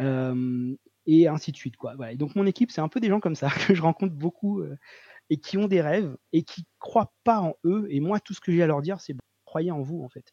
Euh, 0.00 0.74
et 1.06 1.28
ainsi 1.28 1.52
de 1.52 1.56
suite. 1.56 1.76
Quoi. 1.76 1.96
Donc 2.16 2.34
mon 2.34 2.46
équipe, 2.46 2.70
c'est 2.70 2.80
un 2.80 2.88
peu 2.88 3.00
des 3.00 3.08
gens 3.08 3.20
comme 3.20 3.36
ça 3.36 3.48
que 3.66 3.74
je 3.74 3.82
rencontre 3.82 4.14
beaucoup 4.14 4.60
euh, 4.60 4.76
et 5.30 5.38
qui 5.38 5.58
ont 5.58 5.68
des 5.68 5.80
rêves 5.80 6.16
et 6.32 6.42
qui 6.42 6.66
croient 6.78 7.12
pas 7.24 7.40
en 7.40 7.54
eux. 7.64 7.86
Et 7.90 8.00
moi, 8.00 8.20
tout 8.20 8.34
ce 8.34 8.40
que 8.40 8.52
j'ai 8.52 8.62
à 8.62 8.66
leur 8.66 8.82
dire, 8.82 9.00
c'est 9.00 9.14
bah, 9.14 9.24
croyez 9.44 9.70
en 9.70 9.82
vous 9.82 10.02
en 10.02 10.08
fait. 10.08 10.32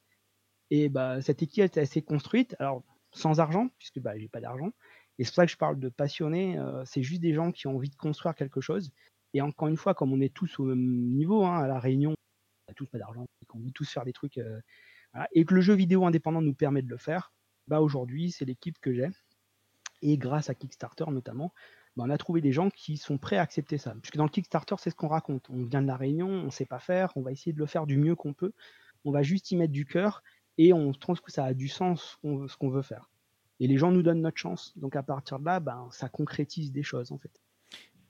Et 0.70 0.90
bah, 0.90 1.22
cette 1.22 1.42
équipe 1.44 1.72
elle 1.76 1.88
s'est 1.88 2.02
construite, 2.02 2.56
alors 2.60 2.84
sans 3.12 3.40
argent, 3.40 3.70
puisque 3.78 4.00
bah, 4.00 4.18
j'ai 4.18 4.28
pas 4.28 4.42
d'argent, 4.42 4.72
et 5.20 5.24
c'est 5.24 5.30
pour 5.30 5.36
ça 5.36 5.46
que 5.46 5.52
je 5.52 5.58
parle 5.58 5.80
de 5.80 5.90
passionnés. 5.90 6.58
Euh, 6.58 6.84
c'est 6.86 7.04
juste 7.04 7.22
des 7.22 7.34
gens 7.34 7.52
qui 7.52 7.68
ont 7.68 7.76
envie 7.76 7.90
de 7.90 7.96
construire 7.96 8.36
quelque 8.36 8.62
chose. 8.62 8.92
Et 9.34 9.42
encore 9.42 9.68
une 9.68 9.78
fois, 9.78 9.94
comme 9.94 10.14
on 10.14 10.22
est 10.22 10.34
tous 10.34 10.60
au 10.60 10.66
même 10.66 10.80
niveau, 10.80 11.46
hein, 11.46 11.60
à 11.60 11.68
la 11.68 11.80
réunion, 11.80 12.12
on 12.12 12.72
n'a 12.72 12.74
tous 12.74 12.88
pas 12.88 12.98
d'argent, 12.98 13.26
et 13.42 13.46
qu'on 13.46 13.60
veut 13.60 13.72
tous 13.72 13.90
faire 13.90 14.06
des 14.06 14.14
trucs, 14.14 14.38
euh, 14.38 14.60
et 15.34 15.46
que 15.46 15.54
le 15.54 15.62
jeu 15.62 15.74
vidéo 15.76 16.06
indépendant 16.06 16.42
nous 16.42 16.54
permet 16.56 16.82
de 16.82 16.90
le 16.90 16.98
faire, 16.98 17.32
bah 17.68 17.82
aujourd'hui, 17.82 18.32
c'est 18.32 18.46
l'équipe 18.46 18.80
que 18.80 18.94
j'ai. 18.94 19.10
Et 20.04 20.18
grâce 20.18 20.50
à 20.50 20.54
Kickstarter 20.54 21.06
notamment, 21.10 21.54
bah 21.96 22.04
on 22.06 22.10
a 22.10 22.18
trouvé 22.18 22.42
des 22.42 22.52
gens 22.52 22.70
qui 22.70 22.98
sont 22.98 23.18
prêts 23.18 23.38
à 23.38 23.42
accepter 23.42 23.78
ça. 23.78 23.96
Puisque 24.02 24.18
dans 24.18 24.26
le 24.26 24.30
Kickstarter, 24.30 24.76
c'est 24.78 24.90
ce 24.90 24.96
qu'on 24.96 25.08
raconte. 25.08 25.50
On 25.50 25.64
vient 25.64 25.82
de 25.82 25.88
la 25.88 25.96
réunion, 25.96 26.28
on 26.28 26.46
ne 26.46 26.50
sait 26.52 26.66
pas 26.66 26.80
faire, 26.80 27.12
on 27.16 27.22
va 27.22 27.32
essayer 27.32 27.54
de 27.54 27.60
le 27.60 27.66
faire 27.66 27.88
du 27.88 27.98
mieux 27.98 28.16
qu'on 28.16 28.34
peut. 28.34 28.52
On 29.06 29.12
va 29.12 29.24
juste 29.24 29.52
y 29.52 29.56
mettre 29.56 29.74
du 29.74 29.86
cœur 29.86 30.22
et 30.58 30.74
on 30.74 30.92
trouve 30.92 31.22
que 31.22 31.32
ça 31.32 31.46
a 31.46 31.54
du 31.54 31.68
sens 31.68 32.20
ce 32.24 32.58
qu'on 32.58 32.70
veut 32.70 32.82
faire. 32.82 33.10
Et 33.60 33.68
les 33.68 33.78
gens 33.78 33.92
nous 33.92 34.04
donnent 34.04 34.22
notre 34.22 34.38
chance. 34.38 34.74
Donc 34.78 34.96
à 34.96 35.04
partir 35.04 35.40
de 35.40 35.46
là, 35.46 35.60
ben, 35.60 35.88
ça 35.92 36.10
concrétise 36.10 36.72
des 36.72 36.84
choses 36.84 37.12
en 37.12 37.18
fait. 37.18 37.42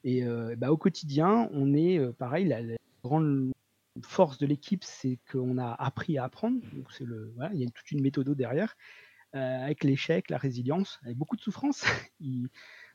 Et 0.04 0.24
euh, 0.24 0.56
ben, 0.58 0.70
au 0.70 0.78
quotidien, 0.78 1.50
on 1.54 1.74
est 1.74 2.00
euh, 2.00 2.12
pareil. 2.12 2.46
La, 2.46 2.60
grande 3.04 3.52
force 4.02 4.38
de 4.38 4.46
l'équipe, 4.46 4.84
c'est 4.84 5.20
qu'on 5.32 5.58
a 5.58 5.74
appris 5.74 6.18
à 6.18 6.24
apprendre. 6.24 6.58
Il 6.64 7.60
y 7.60 7.66
a 7.66 7.70
toute 7.70 7.92
une 7.92 8.02
méthode 8.02 8.30
derrière, 8.30 8.76
avec 9.34 9.84
l'échec, 9.84 10.30
la 10.30 10.38
résilience, 10.38 11.00
avec 11.04 11.18
beaucoup 11.18 11.36
de 11.36 11.42
souffrance. 11.42 11.84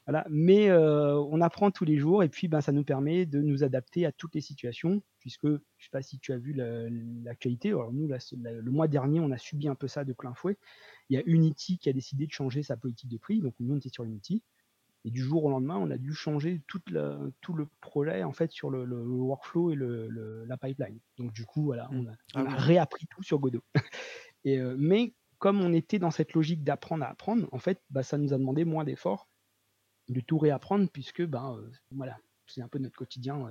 Voilà. 0.08 0.24
Mais 0.30 0.70
euh, 0.70 1.18
on 1.30 1.42
apprend 1.42 1.70
tous 1.70 1.84
les 1.84 1.98
jours 1.98 2.22
et 2.22 2.30
puis 2.30 2.48
ben, 2.48 2.62
ça 2.62 2.72
nous 2.72 2.82
permet 2.82 3.26
de 3.26 3.42
nous 3.42 3.62
adapter 3.62 4.06
à 4.06 4.12
toutes 4.12 4.34
les 4.34 4.40
situations, 4.40 5.02
puisque 5.20 5.44
je 5.44 5.52
ne 5.52 5.58
sais 5.80 5.90
pas 5.92 6.00
si 6.00 6.18
tu 6.18 6.32
as 6.32 6.38
vu 6.38 6.54
l'actualité. 6.54 7.68
Alors 7.68 7.92
nous, 7.92 8.08
le 8.08 8.70
mois 8.70 8.88
dernier, 8.88 9.20
on 9.20 9.30
a 9.30 9.36
subi 9.36 9.68
un 9.68 9.74
peu 9.74 9.86
ça 9.86 10.04
de 10.04 10.14
plein 10.14 10.32
fouet. 10.32 10.56
Il 11.10 11.18
y 11.18 11.20
a 11.20 11.22
Unity 11.26 11.76
qui 11.76 11.90
a 11.90 11.92
décidé 11.92 12.26
de 12.26 12.32
changer 12.32 12.62
sa 12.62 12.78
politique 12.78 13.10
de 13.10 13.18
prix, 13.18 13.40
donc 13.40 13.52
nous 13.60 13.74
on 13.74 13.76
était 13.76 13.90
sur 13.90 14.04
Unity. 14.04 14.42
Et 15.04 15.10
du 15.10 15.20
jour 15.20 15.44
au 15.44 15.50
lendemain, 15.50 15.76
on 15.76 15.90
a 15.90 15.98
dû 15.98 16.14
changer 16.14 16.62
tout 16.66 16.80
le 16.88 17.68
projet 17.82 18.24
en 18.24 18.32
fait 18.32 18.50
sur 18.50 18.70
le, 18.70 18.86
workflow 18.86 19.72
et 19.72 19.76
la 19.76 20.56
pipeline. 20.56 20.98
Donc 21.18 21.34
du 21.34 21.44
coup, 21.44 21.64
voilà, 21.64 21.86
on 21.92 22.06
a, 22.06 22.12
ah 22.34 22.56
réappris 22.56 23.06
tout 23.10 23.22
sur 23.22 23.38
Godot. 23.38 23.62
et, 24.44 24.58
euh, 24.58 24.74
mais 24.78 25.12
comme 25.38 25.60
on 25.60 25.72
était 25.72 25.98
dans 25.98 26.10
cette 26.10 26.32
logique 26.32 26.64
d'apprendre 26.64 27.04
à 27.04 27.08
apprendre, 27.08 27.48
en 27.52 27.58
fait, 27.58 27.82
bah, 27.90 28.02
ça 28.02 28.18
nous 28.18 28.32
a 28.32 28.38
demandé 28.38 28.64
moins 28.64 28.84
d'efforts 28.84 29.28
de 30.08 30.20
tout 30.20 30.38
réapprendre, 30.38 30.88
puisque 30.90 31.22
ben, 31.22 31.56
euh, 31.58 31.70
voilà, 31.92 32.18
c'est 32.46 32.62
un 32.62 32.68
peu 32.68 32.78
notre 32.78 32.96
quotidien. 32.96 33.50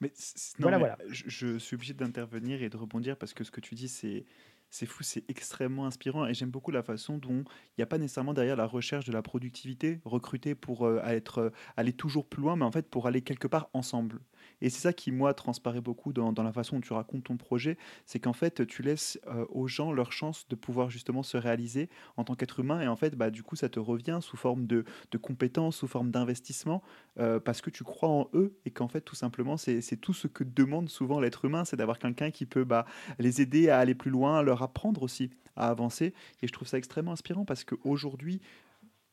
Mais 0.00 0.12
voilà, 0.58 0.78
voilà. 0.78 0.98
Je, 1.08 1.58
suis 1.58 1.74
obligé 1.74 1.92
d'intervenir 1.92 2.62
et 2.62 2.70
de 2.70 2.76
rebondir 2.76 3.16
parce 3.16 3.34
que 3.34 3.44
ce 3.44 3.50
que 3.50 3.60
tu 3.60 3.74
dis, 3.74 3.88
c'est 3.88 4.24
C'est 4.70 4.86
fou, 4.86 5.02
c'est 5.02 5.28
extrêmement 5.28 5.84
inspirant 5.86 6.26
et 6.26 6.32
j'aime 6.32 6.50
beaucoup 6.50 6.70
la 6.70 6.82
façon 6.82 7.18
dont 7.18 7.42
il 7.42 7.80
n'y 7.80 7.82
a 7.82 7.86
pas 7.86 7.98
nécessairement 7.98 8.32
derrière 8.32 8.56
la 8.56 8.66
recherche 8.66 9.04
de 9.04 9.12
la 9.12 9.20
productivité, 9.20 10.00
recruter 10.04 10.54
pour 10.54 10.86
euh, 10.86 11.02
être, 11.04 11.38
euh, 11.38 11.50
aller 11.76 11.92
toujours 11.92 12.26
plus 12.28 12.40
loin, 12.40 12.56
mais 12.56 12.64
en 12.64 12.70
fait 12.70 12.88
pour 12.88 13.08
aller 13.08 13.20
quelque 13.20 13.48
part 13.48 13.68
ensemble. 13.72 14.20
Et 14.60 14.70
c'est 14.70 14.80
ça 14.80 14.92
qui, 14.92 15.12
moi, 15.12 15.34
transparaît 15.34 15.80
beaucoup 15.80 16.12
dans, 16.12 16.32
la 16.42 16.52
façon 16.52 16.76
dont 16.76 16.82
tu 16.82 16.92
racontes 16.92 17.24
ton 17.24 17.36
projet, 17.36 17.76
c'est 18.06 18.18
qu'en 18.18 18.32
fait, 18.32 18.66
tu 18.66 18.82
laisses 18.82 19.20
euh, 19.26 19.44
aux 19.50 19.66
gens 19.66 19.92
leur 19.92 20.12
chance 20.12 20.46
de 20.48 20.54
pouvoir 20.54 20.90
justement 20.90 21.22
se 21.22 21.36
réaliser 21.36 21.88
en 22.16 22.24
tant 22.24 22.34
qu'être 22.34 22.60
humain, 22.60 22.80
et 22.80 22.88
en 22.88 22.96
fait, 22.96 23.14
bah, 23.14 23.30
du 23.30 23.42
coup, 23.42 23.56
ça 23.56 23.68
te 23.68 23.80
revient 23.80 24.18
sous 24.20 24.36
forme 24.36 24.66
de, 24.66 24.84
de 25.10 25.18
compétences, 25.18 25.76
sous 25.76 25.88
forme 25.88 26.10
d'investissement, 26.10 26.82
euh, 27.18 27.40
parce 27.40 27.60
que 27.60 27.70
tu 27.70 27.84
crois 27.84 28.08
en 28.08 28.28
eux, 28.34 28.56
et 28.64 28.70
qu'en 28.70 28.88
fait, 28.88 29.00
tout 29.00 29.16
simplement, 29.16 29.56
c'est 29.56 29.96
tout 30.00 30.14
ce 30.14 30.26
que 30.26 30.44
demande 30.44 30.88
souvent 30.88 31.20
l'être 31.20 31.44
humain, 31.44 31.64
c'est 31.64 31.76
d'avoir 31.76 31.98
quelqu'un 31.98 32.30
qui 32.30 32.46
peut 32.46 32.64
bah, 32.64 32.86
les 33.18 33.40
aider 33.40 33.68
à 33.68 33.78
aller 33.78 33.94
plus 33.94 34.10
loin, 34.10 34.42
leur 34.42 34.62
apprendre 34.62 35.02
aussi 35.02 35.30
à 35.56 35.68
avancer. 35.68 36.14
Et 36.42 36.46
je 36.46 36.52
trouve 36.52 36.68
ça 36.68 36.78
extrêmement 36.78 37.12
inspirant 37.12 37.44
parce 37.44 37.64
qu'aujourd'hui, 37.64 38.40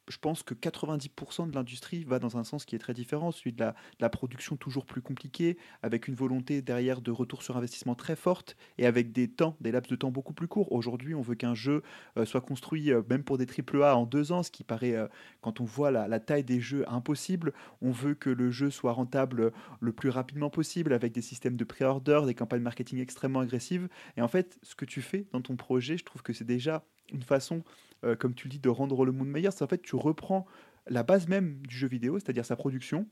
je 0.07 0.17
pense 0.17 0.43
que 0.43 0.53
90% 0.53 1.49
de 1.49 1.55
l'industrie 1.55 2.03
va 2.03 2.19
dans 2.19 2.37
un 2.37 2.43
sens 2.43 2.65
qui 2.65 2.75
est 2.75 2.79
très 2.79 2.93
différent, 2.93 3.31
celui 3.31 3.53
de 3.53 3.63
la, 3.99 4.09
production 4.09 4.55
toujours 4.55 4.85
plus 4.85 5.01
compliquée, 5.01 5.57
avec 5.83 6.07
une 6.07 6.15
volonté 6.15 6.61
derrière 6.61 7.01
de 7.01 7.11
retour 7.11 7.43
sur 7.43 7.57
investissement 7.57 7.95
très 7.95 8.15
forte 8.15 8.55
et 8.77 8.85
avec 8.85 9.11
des 9.11 9.27
temps, 9.27 9.55
des 9.59 9.71
laps 9.71 9.89
de 9.91 9.95
temps 9.95 10.11
beaucoup 10.11 10.33
plus 10.33 10.47
courts. 10.47 10.71
Aujourd'hui, 10.71 11.13
on 11.13 11.21
veut 11.21 11.35
qu'un 11.35 11.53
jeu 11.53 11.83
euh, 12.17 12.25
soit 12.25 12.41
construit, 12.41 12.91
euh, 12.91 13.01
même 13.09 13.23
pour 13.23 13.37
des 13.37 13.45
triple 13.45 13.83
A, 13.83 13.97
en 13.97 14.05
deux 14.05 14.31
ans, 14.31 14.43
ce 14.43 14.51
qui 14.51 14.63
paraît, 14.63 14.95
euh, 14.95 15.07
quand 15.41 15.59
on 15.59 15.65
voit 15.65 15.91
la, 15.91 16.07
la 16.07 16.19
taille 16.19 16.43
des 16.43 16.59
jeux, 16.59 16.85
impossible. 16.87 17.53
On 17.81 17.91
veut 17.91 18.15
que 18.15 18.29
le 18.29 18.49
jeu 18.49 18.69
soit 18.69 18.93
rentable 18.93 19.51
le 19.79 19.91
plus 19.91 20.09
rapidement 20.09 20.49
possible, 20.49 20.93
avec 20.93 21.11
des 21.11 21.21
systèmes 21.21 21.57
de 21.57 21.63
pré-order, 21.63 22.21
des 22.25 22.35
campagnes 22.35 22.61
marketing 22.61 22.99
extrêmement 22.99 23.41
agressives. 23.41 23.89
Et 24.15 24.21
en 24.21 24.27
fait, 24.27 24.57
ce 24.63 24.75
que 24.75 24.85
tu 24.85 25.01
fais 25.01 25.27
dans 25.31 25.41
ton 25.41 25.55
projet, 25.55 25.97
je 25.97 26.05
trouve 26.05 26.23
que 26.23 26.33
c'est 26.33 26.45
déjà 26.45 26.83
une 27.11 27.23
façon 27.23 27.63
euh, 28.03 28.15
comme 28.15 28.33
tu 28.33 28.47
le 28.47 28.51
dis, 28.51 28.59
de 28.59 28.69
rendre 28.69 29.05
le 29.05 29.11
monde 29.11 29.29
meilleur, 29.29 29.53
c'est 29.53 29.63
en 29.63 29.67
fait 29.67 29.81
tu 29.81 29.95
reprends 29.95 30.45
la 30.87 31.03
base 31.03 31.27
même 31.27 31.59
du 31.67 31.75
jeu 31.75 31.87
vidéo, 31.87 32.19
c'est-à-dire 32.19 32.45
sa 32.45 32.55
production, 32.55 33.07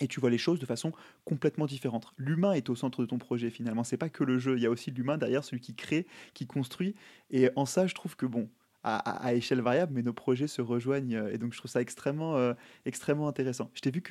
et 0.00 0.08
tu 0.08 0.20
vois 0.20 0.30
les 0.30 0.38
choses 0.38 0.58
de 0.58 0.66
façon 0.66 0.92
complètement 1.24 1.66
différente. 1.66 2.12
L'humain 2.16 2.52
est 2.52 2.68
au 2.70 2.74
centre 2.74 3.02
de 3.02 3.06
ton 3.06 3.18
projet 3.18 3.50
finalement, 3.50 3.84
c'est 3.84 3.96
pas 3.96 4.08
que 4.08 4.24
le 4.24 4.38
jeu, 4.38 4.56
il 4.56 4.62
y 4.62 4.66
a 4.66 4.70
aussi 4.70 4.90
l'humain 4.90 5.18
derrière, 5.18 5.44
celui 5.44 5.60
qui 5.60 5.74
crée, 5.74 6.06
qui 6.32 6.46
construit, 6.46 6.94
et 7.30 7.50
en 7.56 7.66
ça 7.66 7.86
je 7.86 7.94
trouve 7.94 8.16
que 8.16 8.26
bon, 8.26 8.48
à, 8.84 9.34
échelle 9.34 9.60
variable, 9.60 9.92
mais 9.94 10.02
nos 10.02 10.12
projets 10.12 10.46
se 10.46 10.60
rejoignent, 10.60 11.16
euh, 11.16 11.32
et 11.32 11.38
donc 11.38 11.52
je 11.52 11.58
trouve 11.58 11.70
ça 11.70 11.80
extrêmement, 11.80 12.36
euh, 12.36 12.54
extrêmement 12.84 13.28
intéressant. 13.28 13.70
Vu 13.84 14.02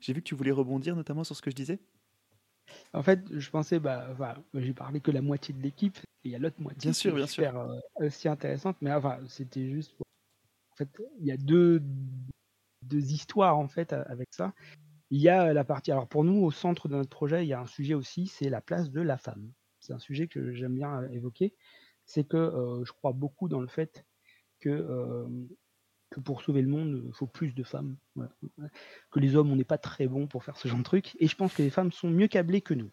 j'ai 0.00 0.12
vu 0.12 0.22
que 0.22 0.26
tu 0.26 0.34
voulais 0.34 0.50
rebondir 0.50 0.96
notamment 0.96 1.24
sur 1.24 1.36
ce 1.36 1.42
que 1.42 1.50
je 1.50 1.56
disais? 1.56 1.78
En 2.92 3.02
fait, 3.02 3.20
je 3.30 3.50
pensais, 3.50 3.80
bah, 3.80 4.14
j'ai 4.54 4.74
parlé 4.74 5.00
que 5.00 5.10
la 5.10 5.22
moitié 5.22 5.54
de 5.54 5.60
l'équipe, 5.62 5.98
et 6.24 6.28
il 6.28 6.30
y 6.32 6.34
a 6.34 6.38
l'autre 6.38 6.60
Bien 6.76 6.92
moitié 6.92 6.94
qui 6.94 7.08
sûr, 7.08 7.12
est 7.12 7.16
bien 7.16 7.26
sûr. 7.26 7.44
super 7.44 7.56
euh, 7.58 7.78
aussi 7.96 8.28
intéressante, 8.28 8.76
mais 8.80 8.92
enfin, 8.92 9.20
c'était 9.28 9.70
juste 9.70 9.96
pour... 9.96 10.06
En 10.72 10.76
fait, 10.76 10.90
il 11.20 11.26
y 11.26 11.32
a 11.32 11.36
deux, 11.36 11.82
deux 12.82 13.12
histoires 13.12 13.56
en 13.58 13.68
fait 13.68 13.92
avec 13.92 14.28
ça. 14.32 14.54
Il 15.10 15.20
y 15.20 15.28
a 15.28 15.52
la 15.54 15.64
partie, 15.64 15.92
alors 15.92 16.08
pour 16.08 16.24
nous, 16.24 16.42
au 16.44 16.50
centre 16.52 16.88
de 16.88 16.96
notre 16.96 17.10
projet, 17.10 17.44
il 17.44 17.48
y 17.48 17.54
a 17.54 17.60
un 17.60 17.66
sujet 17.66 17.94
aussi, 17.94 18.26
c'est 18.28 18.50
la 18.50 18.60
place 18.62 18.90
de 18.90 19.00
la 19.02 19.18
femme. 19.18 19.52
C'est 19.80 19.92
un 19.94 19.98
sujet 19.98 20.28
que 20.28 20.52
j'aime 20.52 20.74
bien 20.74 21.02
euh, 21.02 21.08
évoquer. 21.10 21.54
C'est 22.06 22.24
que 22.24 22.36
euh, 22.36 22.84
je 22.84 22.92
crois 22.92 23.12
beaucoup 23.12 23.48
dans 23.48 23.60
le 23.60 23.68
fait 23.68 24.06
que, 24.60 24.70
euh, 24.70 25.28
que 26.14 26.20
pour 26.20 26.42
sauver 26.42 26.62
le 26.62 26.68
monde, 26.68 27.02
il 27.06 27.12
faut 27.12 27.26
plus 27.26 27.54
de 27.54 27.64
femmes. 27.64 27.96
Que 29.10 29.18
les 29.18 29.34
hommes, 29.34 29.50
on 29.50 29.56
n'est 29.56 29.64
pas 29.64 29.78
très 29.78 30.06
bons 30.06 30.28
pour 30.28 30.44
faire 30.44 30.56
ce 30.56 30.68
genre 30.68 30.78
de 30.78 30.84
truc. 30.84 31.16
Et 31.18 31.26
je 31.26 31.34
pense 31.34 31.52
que 31.54 31.62
les 31.62 31.70
femmes 31.70 31.90
sont 31.90 32.08
mieux 32.08 32.28
câblées 32.28 32.60
que 32.60 32.72
nous. 32.72 32.90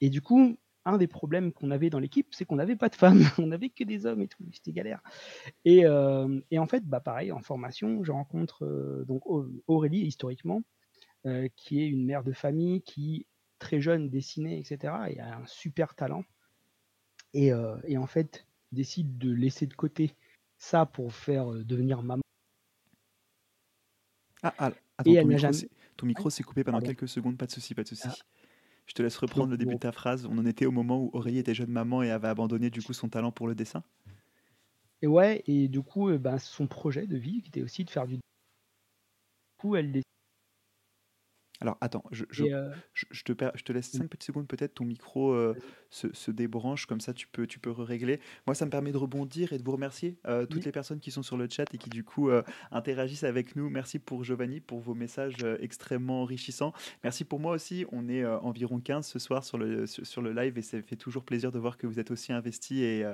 Et 0.00 0.10
du 0.10 0.22
coup, 0.22 0.58
un 0.84 0.96
des 0.98 1.06
problèmes 1.06 1.52
qu'on 1.52 1.70
avait 1.70 1.90
dans 1.90 2.00
l'équipe, 2.00 2.34
c'est 2.34 2.44
qu'on 2.44 2.56
n'avait 2.56 2.74
pas 2.76 2.88
de 2.88 2.96
femmes, 2.96 3.20
on 3.38 3.46
n'avait 3.46 3.68
que 3.70 3.84
des 3.84 4.06
hommes 4.06 4.22
et 4.22 4.28
tout, 4.28 4.44
c'était 4.52 4.72
galère. 4.72 5.00
Et, 5.64 5.86
euh, 5.86 6.40
en 6.56 6.66
fait, 6.66 6.84
bah 6.84 7.00
pareil, 7.00 7.30
en 7.30 7.42
formation, 7.42 8.02
je 8.02 8.10
rencontre 8.10 8.64
euh, 8.64 9.04
donc 9.06 9.26
Au- 9.26 9.48
Aurélie 9.68 10.00
historiquement, 10.00 10.62
euh, 11.26 11.48
qui 11.56 11.82
est 11.82 11.86
une 11.88 12.04
mère 12.04 12.24
de 12.24 12.32
famille 12.32 12.82
qui 12.82 13.26
très 13.60 13.80
jeune 13.80 14.08
dessinait, 14.10 14.60
etc. 14.60 15.10
et 15.10 15.20
a 15.20 15.38
un 15.38 15.46
super 15.46 15.94
talent. 15.94 16.24
Et, 17.34 17.52
en 17.52 18.06
fait, 18.06 18.46
décide 18.72 19.18
de 19.18 19.30
laisser 19.30 19.66
de 19.66 19.74
côté 19.74 20.14
ça 20.58 20.86
pour 20.86 21.12
faire 21.12 21.50
devenir 21.52 22.02
maman. 22.02 22.22
Ah, 24.42 24.54
ah, 24.58 24.70
Et 25.04 25.18
attends, 25.18 25.22
ton 25.22 25.28
micro, 25.28 25.38
jamais. 25.38 25.52
s'est- 25.54 25.68
ton 25.96 26.06
micro 26.06 26.30
s'est 26.30 26.42
coupé 26.42 26.64
pendant 26.64 26.78
Pardon. 26.78 26.86
quelques 26.94 27.08
secondes, 27.08 27.36
pas 27.36 27.46
de 27.46 27.50
souci, 27.52 27.74
pas 27.74 27.82
de 27.82 27.88
souci. 27.88 28.08
Ah, 28.08 28.14
Je 28.86 28.94
te 28.94 29.02
laisse 29.02 29.16
reprendre 29.18 29.50
le 29.50 29.56
début 29.58 29.74
de 29.74 29.80
ta 29.80 29.92
phrase. 29.92 30.26
On 30.26 30.38
en 30.38 30.46
était 30.46 30.64
au 30.66 30.70
moment 30.70 31.02
où 31.02 31.10
Aurélie 31.12 31.38
était 31.38 31.54
jeune 31.54 31.70
maman 31.70 32.02
et 32.02 32.10
avait 32.10 32.28
abandonné 32.28 32.70
du 32.70 32.82
coup 32.82 32.92
son 32.94 33.08
talent 33.08 33.32
pour 33.32 33.46
le 33.48 33.54
dessin. 33.54 33.82
et 35.02 35.06
ouais, 35.06 35.42
et 35.46 35.68
du 35.68 35.82
coup, 35.82 36.10
ben, 36.18 36.38
son 36.38 36.66
projet 36.66 37.06
de 37.06 37.16
vie, 37.16 37.42
qui 37.42 37.48
était 37.48 37.62
aussi 37.62 37.84
de 37.84 37.90
faire 37.90 38.06
du. 38.06 38.16
Du 38.16 38.20
coup, 39.58 39.76
elle 39.76 39.92
décide. 39.92 40.04
Alors 41.60 41.76
attends, 41.80 42.04
je, 42.12 42.24
euh, 42.40 42.70
je, 42.94 43.06
je 43.10 43.22
te, 43.24 43.32
per- 43.32 43.50
je 43.54 43.62
te 43.64 43.72
laisse 43.72 43.92
mm, 43.94 43.98
5 43.98 44.08
petites 44.08 44.26
secondes 44.26 44.46
peut-être, 44.46 44.74
ton 44.74 44.84
micro 44.84 45.32
euh, 45.32 45.54
se, 45.90 46.06
se 46.14 46.30
débranche, 46.30 46.86
comme 46.86 47.00
ça 47.00 47.12
tu 47.12 47.26
peux, 47.26 47.46
tu 47.46 47.58
peux 47.58 47.70
régler. 47.70 48.20
Moi 48.46 48.54
ça 48.54 48.64
me 48.64 48.70
permet 48.70 48.92
de 48.92 48.96
rebondir 48.96 49.52
et 49.52 49.58
de 49.58 49.64
vous 49.64 49.72
remercier, 49.72 50.18
euh, 50.26 50.46
toutes 50.46 50.58
Oui. 50.60 50.64
les 50.66 50.72
personnes 50.72 51.00
qui 51.00 51.10
sont 51.10 51.22
sur 51.22 51.36
le 51.36 51.48
chat 51.50 51.64
et 51.74 51.78
qui 51.78 51.90
du 51.90 52.04
coup 52.04 52.30
interagissent 52.70 53.24
avec 53.24 53.56
nous. 53.56 53.68
Merci 53.70 53.98
pour 53.98 54.24
Giovanni, 54.24 54.60
pour 54.60 54.80
vos 54.80 54.94
messages 54.94 55.34
extrêmement 55.60 56.22
enrichissants. 56.22 56.72
Merci 57.02 57.24
pour 57.24 57.40
moi 57.40 57.54
aussi, 57.54 57.84
on 57.92 58.08
est 58.08 58.24
environ 58.24 58.80
15 58.80 59.06
ce 59.06 59.18
soir 59.18 59.44
sur 59.44 59.58
le, 59.58 59.86
sur, 59.86 60.06
sur 60.06 60.22
le 60.22 60.32
live 60.32 60.58
et 60.58 60.62
ça 60.62 60.80
fait 60.82 60.96
toujours 60.96 61.24
plaisir 61.24 61.50
de 61.52 61.58
voir 61.58 61.76
que 61.76 61.86
vous 61.86 61.98
êtes 61.98 62.10
aussi 62.10 62.32
investis 62.32 62.78
et, 62.80 63.04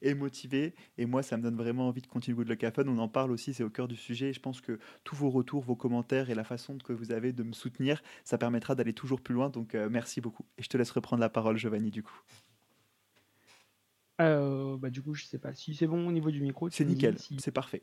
et 0.00 0.14
motivés. 0.14 0.74
Et 0.98 1.06
moi 1.06 1.22
ça 1.22 1.36
me 1.36 1.42
donne 1.42 1.56
vraiment 1.56 1.88
envie 1.88 2.02
de 2.02 2.06
continuer 2.06 2.36
Good 2.36 2.48
Luck 2.48 2.74
Fun. 2.74 2.84
On 2.88 2.98
en 2.98 3.08
parle 3.08 3.30
aussi, 3.30 3.54
c'est 3.54 3.64
au 3.64 3.70
cœur 3.70 3.88
du 3.88 3.96
sujet. 3.96 4.30
Et 4.30 4.32
je 4.32 4.40
pense 4.40 4.60
que 4.60 4.78
tous 5.04 5.14
vos 5.16 5.30
retours, 5.30 5.62
vos 5.62 5.76
commentaires 5.76 6.30
et 6.30 6.34
la 6.34 6.44
façon 6.44 6.78
que 6.78 6.92
vous 6.92 7.12
avez 7.12 7.32
de 7.32 7.42
me 7.42 7.52
soutenir, 7.52 7.91
ça 8.24 8.38
permettra 8.38 8.74
d'aller 8.74 8.92
toujours 8.92 9.20
plus 9.20 9.34
loin. 9.34 9.50
Donc 9.50 9.74
euh, 9.74 9.88
merci 9.90 10.20
beaucoup. 10.20 10.44
Et 10.58 10.62
je 10.62 10.68
te 10.68 10.76
laisse 10.76 10.90
reprendre 10.90 11.20
la 11.20 11.28
parole, 11.28 11.56
Giovanni, 11.56 11.90
du 11.90 12.02
coup. 12.02 12.20
Euh, 14.20 14.76
bah, 14.76 14.90
du 14.90 15.02
coup, 15.02 15.14
je 15.14 15.24
sais 15.24 15.38
pas 15.38 15.52
si 15.52 15.74
c'est 15.74 15.86
bon 15.86 16.06
au 16.06 16.12
niveau 16.12 16.30
du 16.30 16.40
micro, 16.40 16.70
C'est 16.70 16.84
nickel, 16.84 17.18
si. 17.18 17.36
c'est 17.40 17.50
parfait. 17.50 17.82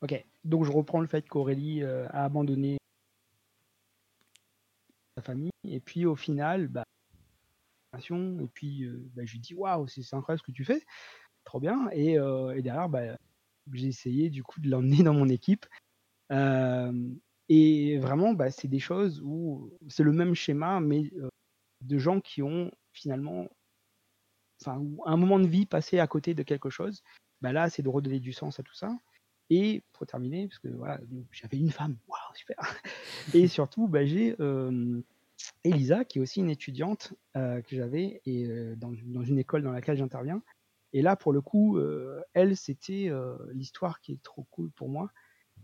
Ok, 0.00 0.24
donc 0.44 0.64
je 0.64 0.72
reprends 0.72 1.00
le 1.00 1.06
fait 1.06 1.26
qu'Aurélie 1.28 1.82
euh, 1.82 2.06
a 2.08 2.24
abandonné 2.24 2.76
sa 5.16 5.22
famille, 5.22 5.50
et 5.66 5.80
puis 5.80 6.04
au 6.04 6.16
final, 6.16 6.68
bah, 6.68 6.84
et 7.96 8.46
puis 8.52 8.82
euh, 8.84 9.08
bah, 9.14 9.22
je 9.24 9.32
lui 9.32 9.38
dis 9.38 9.54
waouh, 9.54 9.86
c'est 9.86 10.02
incroyable 10.14 10.40
ce 10.40 10.46
que 10.46 10.52
tu 10.52 10.64
fais, 10.64 10.84
trop 11.44 11.60
bien, 11.60 11.88
et, 11.92 12.14
et 12.14 12.62
derrière, 12.62 12.88
bah, 12.88 13.16
j'ai 13.72 13.86
essayé 13.86 14.28
du 14.28 14.42
coup 14.42 14.60
de 14.60 14.68
l'emmener 14.68 15.02
dans 15.02 15.14
mon 15.14 15.28
équipe. 15.28 15.66
Et 17.48 17.98
vraiment, 17.98 18.32
bah, 18.32 18.50
c'est 18.50 18.68
des 18.68 18.78
choses 18.78 19.20
où 19.22 19.70
c'est 19.88 20.02
le 20.02 20.12
même 20.12 20.34
schéma, 20.34 20.80
mais 20.80 21.10
euh, 21.16 21.28
de 21.82 21.98
gens 21.98 22.20
qui 22.20 22.42
ont 22.42 22.70
finalement, 22.92 23.48
enfin, 24.62 24.82
un 25.04 25.16
moment 25.16 25.38
de 25.38 25.46
vie 25.46 25.66
passé 25.66 25.98
à 25.98 26.06
côté 26.06 26.34
de 26.34 26.42
quelque 26.42 26.70
chose. 26.70 27.02
Bah 27.42 27.52
là, 27.52 27.68
c'est 27.68 27.82
de 27.82 27.88
redonner 27.88 28.20
du 28.20 28.32
sens 28.32 28.58
à 28.58 28.62
tout 28.62 28.74
ça. 28.74 28.96
Et 29.50 29.82
pour 29.92 30.06
terminer, 30.06 30.48
parce 30.48 30.58
que 30.58 30.68
voilà, 30.68 30.98
j'avais 31.30 31.58
une 31.58 31.70
femme, 31.70 31.98
waouh, 32.08 32.34
super. 32.34 32.56
Et 33.34 33.46
surtout, 33.46 33.88
bah, 33.88 34.06
j'ai 34.06 34.34
euh, 34.40 35.02
Elisa, 35.64 36.06
qui 36.06 36.18
est 36.18 36.22
aussi 36.22 36.40
une 36.40 36.48
étudiante 36.48 37.12
euh, 37.36 37.60
que 37.60 37.76
j'avais 37.76 38.22
et 38.24 38.48
dans, 38.76 38.92
dans 39.04 39.22
une 39.22 39.38
école 39.38 39.62
dans 39.62 39.72
laquelle 39.72 39.98
j'interviens. 39.98 40.42
Et 40.94 41.02
là, 41.02 41.14
pour 41.16 41.34
le 41.34 41.42
coup, 41.42 41.78
elle, 42.34 42.56
c'était 42.56 43.10
l'histoire 43.52 44.00
qui 44.00 44.12
est 44.12 44.22
trop 44.22 44.44
cool 44.44 44.70
pour 44.70 44.88
moi. 44.88 45.10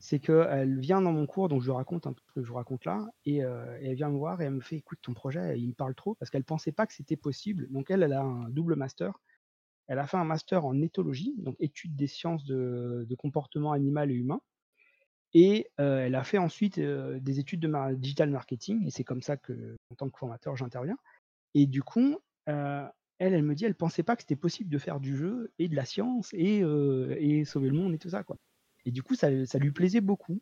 C'est 0.02 0.18
qu'elle 0.18 0.80
vient 0.80 1.02
dans 1.02 1.12
mon 1.12 1.26
cours, 1.26 1.50
donc 1.50 1.60
je 1.60 1.70
raconte 1.70 2.06
un 2.06 2.14
peu 2.14 2.22
ce 2.26 2.32
que 2.32 2.42
je 2.42 2.48
vous 2.48 2.54
raconte 2.54 2.86
là, 2.86 3.06
et, 3.26 3.44
euh, 3.44 3.78
et 3.82 3.90
elle 3.90 3.96
vient 3.96 4.08
me 4.08 4.16
voir 4.16 4.40
et 4.40 4.46
elle 4.46 4.54
me 4.54 4.60
fait 4.60 4.76
écoute, 4.76 4.98
ton 5.02 5.12
projet, 5.12 5.60
il 5.60 5.68
me 5.68 5.74
parle 5.74 5.94
trop, 5.94 6.14
parce 6.14 6.30
qu'elle 6.30 6.42
pensait 6.42 6.72
pas 6.72 6.86
que 6.86 6.94
c'était 6.94 7.16
possible. 7.16 7.68
Donc 7.70 7.90
elle, 7.90 8.02
elle 8.02 8.14
a 8.14 8.22
un 8.22 8.48
double 8.48 8.76
master. 8.76 9.20
Elle 9.88 9.98
a 9.98 10.06
fait 10.06 10.16
un 10.16 10.24
master 10.24 10.64
en 10.64 10.80
éthologie, 10.80 11.34
donc 11.38 11.54
étude 11.60 11.96
des 11.96 12.06
sciences 12.06 12.44
de, 12.46 13.06
comportement 13.18 13.72
animal 13.72 14.10
et 14.10 14.14
humain. 14.14 14.40
Et 15.34 15.70
euh, 15.80 16.06
elle 16.06 16.14
a 16.14 16.24
fait 16.24 16.38
ensuite 16.38 16.78
euh, 16.78 17.20
des 17.20 17.38
études 17.38 17.60
de 17.60 17.94
digital 17.94 18.30
marketing, 18.30 18.86
et 18.86 18.90
c'est 18.90 19.04
comme 19.04 19.22
ça 19.22 19.36
que, 19.36 19.76
en 19.90 19.96
tant 19.96 20.08
que 20.08 20.18
formateur, 20.18 20.56
j'interviens. 20.56 20.96
Et 21.52 21.66
du 21.66 21.82
coup, 21.82 22.16
elle, 22.46 22.90
elle 23.18 23.42
me 23.42 23.54
dit, 23.54 23.66
elle 23.66 23.74
pensait 23.74 24.02
pas 24.02 24.16
que 24.16 24.22
c'était 24.22 24.34
possible 24.34 24.70
de 24.70 24.78
faire 24.78 24.98
du 24.98 25.14
jeu 25.14 25.52
et 25.58 25.68
de 25.68 25.76
la 25.76 25.84
science 25.84 26.32
et, 26.32 26.60
et 27.18 27.44
sauver 27.44 27.68
le 27.68 27.76
monde 27.76 27.92
et 27.92 27.98
tout 27.98 28.10
ça, 28.10 28.24
quoi. 28.24 28.38
Et 28.86 28.90
du 28.90 29.02
coup, 29.02 29.14
ça, 29.14 29.28
ça 29.46 29.58
lui 29.58 29.72
plaisait 29.72 30.00
beaucoup. 30.00 30.40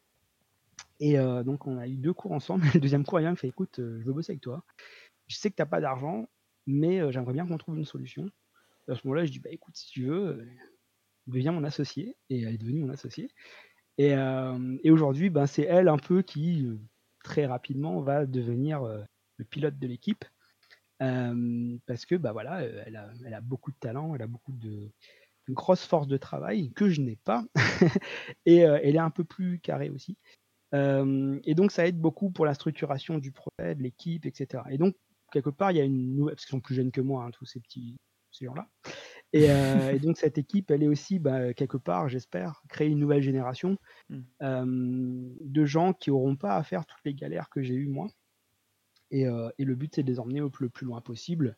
Et 1.00 1.18
euh, 1.18 1.42
donc, 1.42 1.66
on 1.66 1.78
a 1.78 1.86
eu 1.86 1.96
deux 1.96 2.12
cours 2.12 2.32
ensemble. 2.32 2.64
Le 2.74 2.80
deuxième 2.80 3.04
cours, 3.04 3.18
elle 3.18 3.24
vient, 3.24 3.32
me 3.32 3.36
fait, 3.36 3.48
écoute, 3.48 3.78
euh, 3.78 3.98
je 4.00 4.04
veux 4.04 4.12
bosser 4.12 4.32
avec 4.32 4.42
toi. 4.42 4.64
Je 5.26 5.36
sais 5.36 5.50
que 5.50 5.56
t'as 5.56 5.66
pas 5.66 5.80
d'argent, 5.80 6.28
mais 6.66 7.00
euh, 7.00 7.10
j'aimerais 7.10 7.32
bien 7.32 7.46
qu'on 7.46 7.58
trouve 7.58 7.76
une 7.76 7.84
solution. 7.84 8.30
Et 8.88 8.92
à 8.92 8.94
ce 8.96 9.06
moment-là, 9.06 9.24
je 9.24 9.32
dis, 9.32 9.40
bah 9.40 9.50
écoute, 9.52 9.76
si 9.76 9.90
tu 9.90 10.06
veux, 10.06 10.46
deviens 11.26 11.52
mon 11.52 11.64
associé. 11.64 12.16
Et 12.30 12.42
elle 12.42 12.54
est 12.54 12.58
devenue 12.58 12.80
mon 12.80 12.90
associé. 12.90 13.30
Et, 13.98 14.12
et 14.12 14.90
aujourd'hui, 14.92 15.28
ben, 15.28 15.46
c'est 15.46 15.64
elle 15.64 15.88
un 15.88 15.98
peu 15.98 16.22
qui, 16.22 16.66
très 17.24 17.46
rapidement, 17.46 18.00
va 18.00 18.26
devenir 18.26 18.80
le 18.82 19.44
pilote 19.44 19.76
de 19.78 19.86
l'équipe. 19.88 20.24
parce 20.98 22.06
que, 22.06 22.14
bah, 22.14 22.32
voilà, 22.32 22.62
elle 22.62 22.96
a 22.96 23.10
elle 23.26 23.34
a 23.34 23.40
beaucoup 23.40 23.72
de 23.72 23.76
talent, 23.78 24.14
elle 24.14 24.22
a 24.22 24.26
beaucoup 24.26 24.52
de 24.52 24.90
une 25.48 25.54
grosse 25.54 25.84
force 25.84 26.06
de 26.06 26.16
travail 26.16 26.70
que 26.72 26.88
je 26.88 27.00
n'ai 27.00 27.16
pas 27.16 27.44
et 28.46 28.58
elle 28.58 28.96
est 28.96 29.00
un 29.00 29.10
peu 29.10 29.24
plus 29.24 29.58
carrée 29.60 29.90
aussi. 29.90 30.16
et 30.72 31.54
donc 31.54 31.72
ça 31.72 31.86
aide 31.86 31.98
beaucoup 31.98 32.30
pour 32.30 32.46
la 32.46 32.54
structuration 32.54 33.18
du 33.18 33.32
projet, 33.32 33.74
de 33.74 33.82
l'équipe 33.82 34.26
et 34.26 34.32
cetera 34.34 34.70
et 34.70 34.78
donc 34.78 34.94
quelque 35.32 35.50
part, 35.50 35.70
il 35.72 35.76
y 35.76 35.80
a 35.80 35.84
une 35.84 36.14
nouvelle 36.14 36.34
parce 36.34 36.46
qu'ils 36.46 36.56
sont 36.56 36.60
plus 36.60 36.74
jeunes 36.74 36.90
que 36.90 37.00
moi, 37.00 37.24
hein, 37.24 37.30
tous 37.30 37.44
ces 37.46 37.60
petits 37.60 37.96
ces 38.30 38.44
gens-là 38.44 38.68
et 39.32 39.46
et 39.46 39.98
donc 39.98 40.16
cette 40.16 40.38
équipe, 40.38 40.70
elle 40.70 40.82
est 40.82 40.88
aussi, 40.88 41.18
bah, 41.18 41.52
quelque 41.54 41.76
part, 41.76 42.08
j'espère, 42.08 42.62
créer 42.68 42.88
une 42.88 42.98
nouvelle 42.98 43.22
génération, 43.22 43.76
Mmh. 44.10 45.34
de 45.40 45.64
gens 45.64 45.92
qui 45.92 46.10
auront 46.10 46.36
pas 46.36 46.56
à 46.56 46.62
faire 46.62 46.86
toutes 46.86 47.04
les 47.04 47.14
galères 47.14 47.50
que 47.50 47.62
j'ai 47.62 47.74
eues 47.74 47.88
moi 47.88 48.08
et 49.10 49.24
et 49.58 49.64
le 49.64 49.74
but, 49.74 49.94
c'est 49.94 50.02
de 50.02 50.10
les 50.10 50.20
emmener 50.20 50.40
au 50.40 50.50
le 50.60 50.68
plus 50.68 50.86
loin 50.86 51.00
possible 51.00 51.56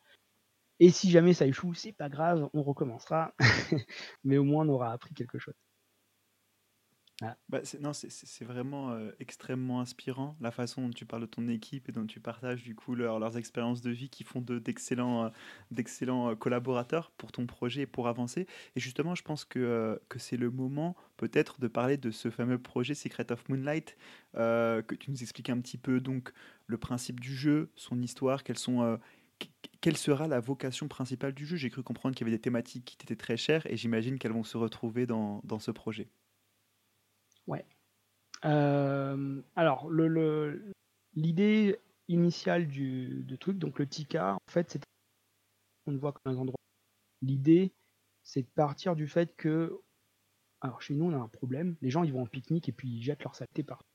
et 0.81 0.91
si 0.91 1.11
jamais 1.11 1.33
ça 1.33 1.47
échoue, 1.47 1.73
c'est 1.75 1.93
pas 1.93 2.09
grave, 2.09 2.49
on 2.53 2.63
recommencera, 2.63 3.33
mais 4.25 4.37
au 4.37 4.43
moins 4.45 4.65
on 4.67 4.69
aura 4.69 4.91
appris 4.91 5.13
quelque 5.15 5.39
chose. 5.39 5.55
Bah, 7.49 7.59
c'est 7.63 7.79
non, 7.79 7.93
c'est 7.93 8.45
vraiment, 8.45 8.93
heu, 8.95 9.15
extrêmement 9.19 9.79
inspirant, 9.79 10.35
la 10.41 10.49
façon 10.49 10.87
dont 10.87 10.89
tu 10.93 11.05
parles 11.05 11.21
de 11.21 11.27
ton 11.27 11.47
équipe 11.47 11.87
et 11.87 11.91
dont 11.91 12.07
tu 12.07 12.19
partages 12.19 12.63
du 12.63 12.73
coup 12.73 12.95
leurs 12.95 13.37
expériences 13.37 13.81
de 13.81 13.91
vie 13.91 14.09
qui 14.09 14.23
font 14.23 14.41
de 14.41 14.57
d'excellents, 14.57 15.27
heu, 15.27 15.31
d'excellents, 15.69 16.31
heu, 16.31 16.35
collaborateurs 16.35 17.11
pour 17.11 17.31
ton 17.31 17.45
projet 17.45 17.81
et 17.81 17.85
pour 17.85 18.07
avancer. 18.07 18.47
Et 18.75 18.79
justement 18.79 19.13
je 19.13 19.21
pense 19.21 19.45
que, 19.45 20.01
que 20.09 20.17
c'est 20.17 20.37
le 20.37 20.49
moment 20.49 20.95
peut-être 21.17 21.59
de 21.61 21.67
parler 21.67 21.97
de 21.97 22.09
ce 22.09 22.31
fameux 22.31 22.57
projet 22.59 22.95
Secret 22.95 23.31
of 23.31 23.47
Moonlight, 23.49 23.95
que 24.33 24.95
tu 24.95 25.11
nous 25.11 25.21
expliques 25.21 25.49
un 25.51 25.59
petit 25.61 25.77
peu 25.77 25.99
donc 25.99 26.33
le 26.65 26.77
principe 26.79 27.19
du 27.19 27.35
jeu, 27.35 27.69
son 27.75 28.01
histoire, 28.01 28.43
quelles 28.43 28.57
sont, 28.57 28.97
quelle 29.81 29.97
sera 29.97 30.27
la 30.27 30.39
vocation 30.39 30.87
principale 30.87 31.33
du 31.33 31.45
jeu? 31.45 31.57
J'ai 31.57 31.69
cru 31.69 31.83
comprendre 31.83 32.15
qu'il 32.15 32.25
y 32.27 32.29
avait 32.29 32.37
des 32.37 32.41
thématiques 32.41 32.85
qui 32.85 32.97
t'étaient 32.97 33.15
très 33.15 33.37
chères 33.37 33.65
et 33.65 33.77
j'imagine 33.77 34.19
qu'elles 34.19 34.31
vont 34.31 34.43
se 34.43 34.57
retrouver 34.57 35.05
dans 35.07 35.41
dans 35.43 35.59
ce 35.59 35.71
projet. 35.71 36.11
Ouais. 37.47 37.65
alors 38.43 39.89
le 39.89 40.71
l'idée 41.13 41.79
initiale 42.07 42.67
du 42.67 43.37
truc, 43.39 43.57
donc 43.57 43.79
le 43.79 43.87
TICA, 43.87 44.35
en 44.35 44.51
fait, 44.51 44.69
c'est 44.71 44.81
on 45.87 45.91
le 45.91 45.97
voit 45.97 46.13
comme 46.13 46.33
un 46.33 46.37
endroit. 46.37 46.57
L'idée, 47.21 47.73
c'est 48.23 48.43
de 48.43 48.47
partir 48.47 48.95
du 48.95 49.07
fait 49.07 49.35
que 49.35 49.81
alors 50.61 50.81
chez 50.81 50.95
nous, 50.95 51.05
on 51.05 51.13
a 51.13 51.17
un 51.17 51.27
problème, 51.29 51.77
les 51.81 51.89
gens, 51.89 52.03
ils 52.03 52.13
vont 52.13 52.23
en 52.23 52.27
pique-nique 52.27 52.69
et 52.69 52.73
puis 52.73 52.89
ils 52.89 53.03
jettent 53.03 53.23
leur 53.23 53.35
saleté 53.35 53.63
partout 53.63 53.85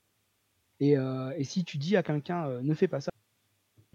et 0.80 0.92
et 0.94 1.44
si 1.44 1.64
tu 1.64 1.78
dis 1.78 1.96
à 1.96 2.02
quelqu'un, 2.02 2.62
«Ne 2.62 2.74
fais 2.74 2.88
pas 2.88 3.00
ça», 3.00 3.10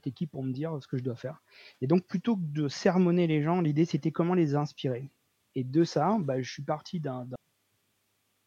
équipe 0.07 0.31
pour 0.31 0.43
me 0.43 0.51
dire 0.51 0.77
ce 0.81 0.87
que 0.87 0.97
je 0.97 1.03
dois 1.03 1.15
faire 1.15 1.41
et 1.81 1.87
donc 1.87 2.05
plutôt 2.05 2.35
que 2.35 2.43
de 2.43 2.67
sermonner 2.67 3.27
les 3.27 3.41
gens, 3.41 3.61
l'idée, 3.61 3.85
c'était 3.85 4.11
comment 4.11 4.33
les 4.33 4.55
inspirer 4.55 5.09
et 5.55 5.63
de 5.63 5.83
ça, 5.83 6.17
bah, 6.19 6.41
je 6.41 6.49
suis 6.49 6.63
parti 6.63 6.99
d'un 6.99 7.27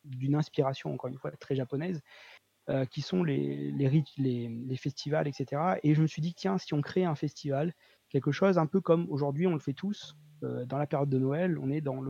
d'une 0.05 0.35
inspiration, 0.35 0.93
encore 0.93 1.09
une 1.09 1.17
fois, 1.17 1.31
très 1.33 1.55
japonaise, 1.55 2.03
euh, 2.69 2.85
qui 2.85 3.01
sont 3.01 3.25
les, 3.25 3.71
les, 3.73 4.05
les, 4.19 4.77
festivals, 4.77 5.27
etc. 5.27 5.79
Et 5.83 5.95
je 5.95 6.03
me 6.03 6.07
suis 6.07 6.21
dit, 6.21 6.35
tiens, 6.35 6.59
si 6.59 6.75
on 6.75 6.83
crée 6.83 7.05
un 7.05 7.15
festival, 7.15 7.75
quelque 8.11 8.31
chose 8.31 8.59
un 8.59 8.67
peu 8.67 8.83
comme 8.83 9.07
aujourd'hui, 9.09 9.47
on 9.47 9.55
le 9.55 9.61
fait 9.61 9.73
tous, 9.73 10.15
euh, 10.43 10.67
dans 10.67 10.77
la 10.77 10.87
période 10.87 11.09
de 11.09 11.19
Noël, 11.19 11.59
on 11.59 11.71
est 11.71 11.81
dans 11.81 12.05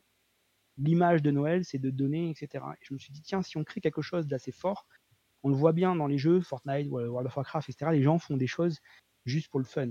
l'image 0.76 1.22
de 1.22 1.30
Noël, 1.30 1.64
c'est 1.64 1.78
de 1.78 1.90
donner, 1.90 2.30
etc. 2.30 2.64
Et 2.80 2.84
je 2.84 2.94
me 2.94 2.98
suis 2.98 3.12
dit, 3.12 3.22
tiens, 3.22 3.42
si 3.42 3.56
on 3.56 3.64
crée 3.64 3.80
quelque 3.80 4.02
chose 4.02 4.26
d'assez 4.26 4.52
fort, 4.52 4.88
on 5.44 5.50
le 5.50 5.54
voit 5.54 5.72
bien 5.72 5.94
dans 5.94 6.06
les 6.08 6.18
jeux, 6.18 6.40
Fortnite, 6.40 6.88
World 6.88 7.26
of 7.26 7.36
Warcraft, 7.36 7.68
etc. 7.68 7.92
Les 7.92 8.02
gens 8.02 8.18
font 8.18 8.36
des 8.36 8.46
choses 8.46 8.80
juste 9.24 9.48
pour 9.48 9.60
le 9.60 9.66
fun. 9.66 9.90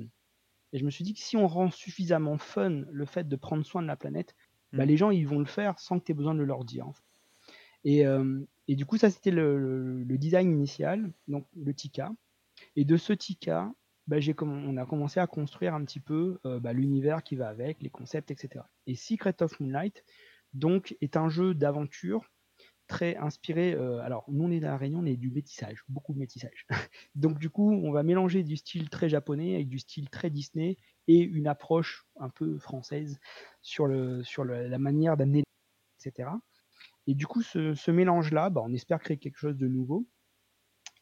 Et 0.72 0.80
je 0.80 0.86
me 0.86 0.90
suis 0.90 1.04
dit 1.04 1.14
que 1.14 1.20
si 1.20 1.38
on 1.38 1.48
rend 1.48 1.70
suffisamment 1.72 2.38
fun 2.38 2.84
le 2.92 3.06
fait 3.06 3.28
de 3.28 3.36
prendre 3.36 3.66
soin 3.66 3.82
de 3.82 3.88
la 3.88 3.96
planète, 3.96 4.36
bah, 4.72 4.86
mmh. 4.86 4.88
les 4.88 4.98
gens, 4.98 5.12
ils 5.12 5.28
vont 5.28 5.40
le 5.40 5.46
faire 5.46 5.80
sans 5.80 6.00
que 6.00 6.06
tu 6.06 6.12
aies 6.12 6.16
besoin 6.16 6.36
de 6.36 6.44
leur 6.44 6.66
dire. 6.66 6.88
En 6.88 6.94
fait. 6.94 7.04
Et, 7.86 8.06
et 8.68 8.76
du 8.76 8.86
coup, 8.86 8.98
ça, 8.98 9.10
c'était 9.10 9.32
le, 9.32 10.04
le, 10.04 10.18
design 10.18 10.50
initial, 10.52 11.12
donc 11.28 11.46
le 11.56 11.74
Tika. 11.74 12.12
Et 12.76 12.86
de 12.86 12.96
ce 12.96 13.12
Tika, 13.14 13.74
bah, 14.08 14.18
on 14.42 14.78
a 14.78 14.86
commencé 14.86 15.20
à 15.20 15.28
construire 15.28 15.74
un 15.76 15.84
petit 15.84 16.00
peu 16.00 16.40
bah, 16.44 16.74
l'univers 16.74 17.24
qui 17.24 17.36
va 17.36 17.50
avec, 17.50 17.82
les 17.82 17.90
concepts, 17.90 18.32
etc. 18.32 18.64
Et 18.88 18.96
Secret 18.96 19.36
of 19.42 19.60
Moonlight, 19.60 20.04
donc, 20.54 20.96
est 21.02 21.18
un 21.18 21.30
jeu 21.30 21.54
d'aventure 21.54 22.30
très 22.88 23.16
inspiré. 23.18 23.74
alors, 23.74 24.26
nous, 24.28 24.44
on 24.46 24.52
est 24.52 24.60
dans 24.60 24.70
la 24.70 24.78
Réunion, 24.78 25.00
on 25.00 25.06
est 25.06 25.18
du 25.18 25.32
métissage, 25.32 25.84
beaucoup 25.88 26.14
de 26.14 26.20
métissage. 26.20 26.66
donc, 27.16 27.40
du 27.40 27.50
coup, 27.50 27.72
on 27.72 27.92
va 27.92 28.04
mélanger 28.04 28.44
du 28.44 28.58
style 28.58 28.90
très 28.90 29.10
japonais 29.10 29.56
avec 29.56 29.70
du 29.70 29.80
style 29.80 30.10
très 30.10 30.30
Disney 30.30 30.78
et 31.08 31.20
une 31.20 31.48
approche 31.48 32.06
un 32.20 32.30
peu 32.30 32.58
française 32.60 33.20
sur, 33.62 33.88
le, 33.88 34.24
sur 34.24 34.46
la 34.46 34.78
manière 34.78 35.18
d'amener, 35.18 35.44
etc. 36.00 36.30
Et 37.08 37.16
du 37.16 37.28
coup, 37.28 37.42
ce, 37.42 37.92
mélange-là, 37.92 38.50
bah, 38.50 38.62
on 38.64 38.74
espère 38.74 39.00
créer 39.00 39.18
quelque 39.18 39.38
chose 39.38 39.58
de 39.58 39.68
nouveau. 39.68 40.08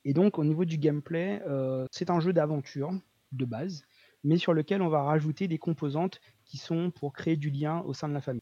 Et 0.04 0.14
donc, 0.14 0.40
au 0.40 0.44
niveau 0.44 0.66
du 0.66 0.78
gameplay, 0.78 1.42
euh, 1.48 1.86
c'est 1.92 2.10
un 2.10 2.20
jeu 2.20 2.34
d'aventure 2.34 2.92
de 3.32 3.46
base, 3.46 3.86
mais 4.24 4.38
sur 4.38 4.54
lequel 4.54 4.82
on 4.82 4.90
va 4.90 5.04
rajouter 5.04 5.48
des 5.48 5.60
composantes 5.60 6.20
qui 6.44 6.58
sont 6.58 6.92
pour 6.92 7.14
créer 7.14 7.38
du 7.38 7.52
lien 7.52 7.82
au 7.82 7.94
sein 7.94 8.10
de 8.10 8.14
la 8.14 8.22
famille. 8.22 8.42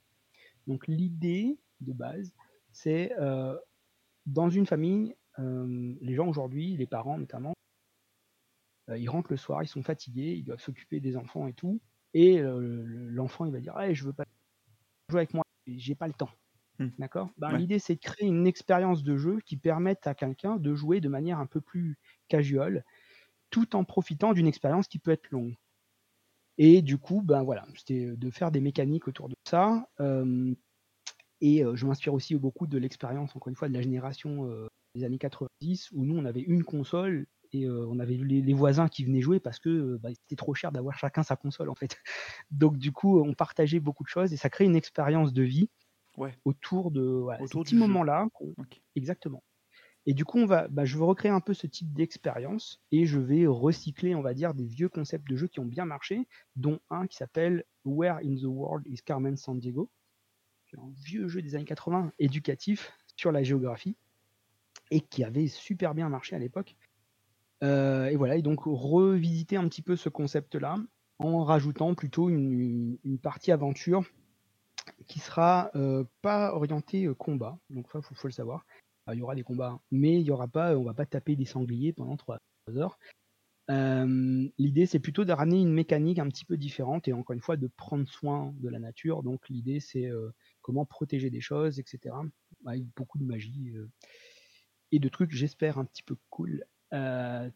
Donc, 0.68 0.88
l'idée 0.88 1.60
de 1.82 1.92
base, 1.92 2.34
c'est 2.82 3.12
euh, 3.20 3.58
dans 4.26 4.50
une 4.50 4.66
famille, 4.66 5.16
euh, 5.38 5.96
les 6.02 6.16
gens 6.16 6.28
aujourd'hui, 6.28 6.78
les 6.78 6.88
parents 6.88 7.18
notamment, 7.18 7.54
ils 8.96 9.10
rentrent 9.10 9.32
le 9.32 9.38
soir, 9.38 9.62
ils 9.62 9.68
sont 9.68 9.84
fatigués, 9.84 10.34
ils 10.34 10.44
doivent 10.44 10.62
s'occuper 10.62 11.00
des 11.00 11.16
enfants 11.16 11.46
et 11.46 11.54
tout. 11.54 11.80
Et 12.16 12.42
l'enfant, 12.42 13.46
il 13.46 13.52
va 13.52 13.60
dire 13.60 13.76
Je 13.94 14.04
veux 14.04 14.14
pas 14.14 14.24
jouer 15.10 15.20
avec 15.20 15.36
moi, 15.36 15.44
j'ai 15.68 15.94
pas 15.94 16.08
le 16.08 16.14
temps. 16.14 16.32
Mmh. 16.80 16.88
D'accord? 16.98 17.30
Ben, 17.38 17.56
L'idée, 17.56 17.78
c'est 17.78 17.96
de 17.96 18.00
créer 18.00 18.28
une 18.28 18.48
expérience 18.48 19.04
de 19.04 19.16
jeu 19.16 19.42
qui 19.46 19.58
permette 19.58 20.08
à 20.08 20.16
quelqu'un 20.16 20.56
de 20.56 20.74
jouer 20.74 21.02
de 21.02 21.10
manière 21.10 21.40
un 21.40 21.46
peu 21.46 21.62
plus 21.62 22.00
casual, 22.30 22.84
tout 23.52 23.76
en 23.76 23.84
profitant 23.84 24.34
d'une 24.34 24.48
expérience 24.48 24.88
qui 24.88 24.98
peut 24.98 25.12
être 25.12 25.30
longue. 25.30 25.56
Et 26.58 26.82
du 26.82 26.98
coup, 26.98 27.22
ben 27.22 27.44
voilà, 27.44 27.68
c'était 27.76 28.16
de 28.18 28.32
faire 28.32 28.50
des 28.50 28.60
mécaniques 28.60 29.08
autour 29.08 29.30
de 29.30 29.36
ça. 29.48 29.88
Et 31.42 31.64
je 31.74 31.86
m'inspire 31.86 32.14
aussi 32.14 32.36
beaucoup 32.36 32.68
de 32.68 32.78
l'expérience, 32.78 33.36
encore 33.36 33.50
une 33.50 33.56
fois, 33.56 33.70
de 33.70 33.74
la 33.74 33.82
génération 33.82 34.50
des 34.96 35.04
années 35.04 35.18
90, 35.18 35.92
où 35.94 36.06
nous, 36.06 36.18
on 36.18 36.26
avait 36.26 36.42
une 36.42 36.64
console 36.64 37.28
et 37.52 37.70
on 37.70 38.00
avait 38.00 38.16
les, 38.16 38.42
les, 38.42 38.54
voisins 38.54 38.88
qui 38.88 39.06
venaient 39.06 39.22
jouer 39.22 39.40
parce 39.40 39.60
que 39.60 39.98
bah, 39.98 40.10
c'était 40.14 40.36
trop 40.36 40.54
cher 40.54 40.72
d'avoir 40.72 40.98
chacun 40.98 41.24
sa 41.24 41.36
console, 41.36 41.70
en 41.70 41.76
fait. 41.76 41.98
Donc, 42.52 42.78
du 42.78 42.92
coup, 42.92 43.20
on 43.20 43.34
partageait 43.34 43.80
beaucoup 43.80 44.04
de 44.04 44.10
choses 44.10 44.34
et 44.34 44.38
ça 44.38 44.50
crée 44.50 44.66
une 44.66 44.76
expérience 44.76 45.34
de 45.34 45.44
vie 45.44 45.70
autour 46.46 46.92
de 46.92 47.02
voilà, 47.02 47.42
autour 47.42 47.62
ce 47.62 47.70
petit 47.70 47.76
moment-là. 47.76 48.28
Exactement. 48.96 49.44
Et 50.06 50.14
du 50.14 50.26
coup, 50.26 50.40
on 50.40 50.46
va, 50.46 50.68
bah, 50.68 50.86
je 50.86 50.98
veux 50.98 51.04
recréer 51.04 51.32
un 51.32 51.42
peu 51.42 51.54
ce 51.54 51.68
type 51.68 51.94
d'expérience 51.94 52.82
et 52.92 53.06
je 53.06 53.20
vais 53.20 53.46
recycler, 53.46 54.16
on 54.16 54.22
va 54.22 54.34
dire, 54.34 54.54
des 54.54 54.66
vieux 54.66 54.90
concepts 54.90 55.30
de 55.30 55.36
jeux 55.36 55.48
qui 55.48 55.60
ont 55.60 55.66
bien 55.66 55.86
marché, 55.86 56.28
dont 56.56 56.80
un 56.90 57.06
qui 57.06 57.18
s'appelle 57.18 57.64
Where 57.86 58.18
in 58.24 58.36
the 58.36 58.46
World 58.46 58.88
is 58.88 59.02
Carmen 59.06 59.38
San 59.38 59.60
Diego 59.60 59.90
un 60.78 60.90
vieux 61.04 61.28
jeu 61.28 61.42
des 61.42 61.56
années 61.56 61.66
80 61.66 62.14
éducatif 62.20 62.92
sur 63.16 63.32
la 63.32 63.44
géographie 63.44 63.98
et 64.92 65.02
qui 65.02 65.24
avait 65.24 65.48
super 65.48 65.94
bien 65.94 66.10
marché 66.10 66.36
à 66.36 66.40
l'époque. 66.40 66.76
Euh, 67.64 68.06
et 68.08 68.16
voilà, 68.16 68.38
et 68.38 68.42
donc 68.42 68.62
revisiter 68.66 69.58
un 69.58 69.68
petit 69.68 69.82
peu 69.82 69.96
ce 69.96 70.10
concept-là 70.10 70.78
en 71.20 71.44
rajoutant 71.44 71.94
plutôt 71.96 72.30
une, 72.30 72.98
partie 73.22 73.52
aventure 73.52 74.04
qui 75.08 75.20
sera 75.20 75.70
euh, 75.76 76.06
pas 76.22 76.54
orienté 76.54 77.06
euh, 77.06 77.14
combat, 77.14 77.60
donc 77.70 77.90
ça 77.92 78.02
faut, 78.02 78.16
faut 78.16 78.28
le 78.28 78.34
savoir. 78.34 78.66
il 79.12 79.20
y 79.20 79.22
aura 79.22 79.36
des 79.36 79.44
combats, 79.44 79.80
mais 79.92 80.20
il 80.20 80.22
y 80.22 80.32
aura 80.32 80.48
pas, 80.48 80.78
on 80.78 80.84
va 80.84 80.94
pas 80.94 81.06
taper 81.06 81.36
des 81.36 81.46
sangliers 81.46 81.94
pendant 81.94 82.16
3 82.16 82.40
heures. 82.76 82.98
L'idée 83.68 84.86
c'est 84.86 85.00
plutôt 85.00 85.26
de 85.26 85.34
une 85.34 85.74
mécanique 85.74 86.20
un 86.20 86.28
petit 86.30 86.46
peu 86.46 86.58
différente 86.58 87.08
et 87.08 87.14
encore 87.14 87.34
une 87.34 87.42
fois 87.42 87.58
de 87.58 87.68
prendre 87.68 88.08
soin 88.08 88.54
de 88.58 88.70
la 88.70 88.80
nature. 88.80 89.22
Donc 89.22 89.48
l'idée 89.50 89.80
c'est 89.80 90.10
comment 90.70 90.86
protéger 90.86 91.32
des 91.32 91.42
choses, 91.42 91.80
etc. 91.80 92.16
Avec 92.68 92.86
beaucoup 92.96 93.18
de 93.18 93.24
magie 93.24 93.74
et 94.92 95.00
de 95.00 95.10
trucs, 95.10 95.32
j'espère 95.32 95.80
un 95.80 95.86
petit 95.86 96.04
peu 96.04 96.16
cool. 96.30 96.64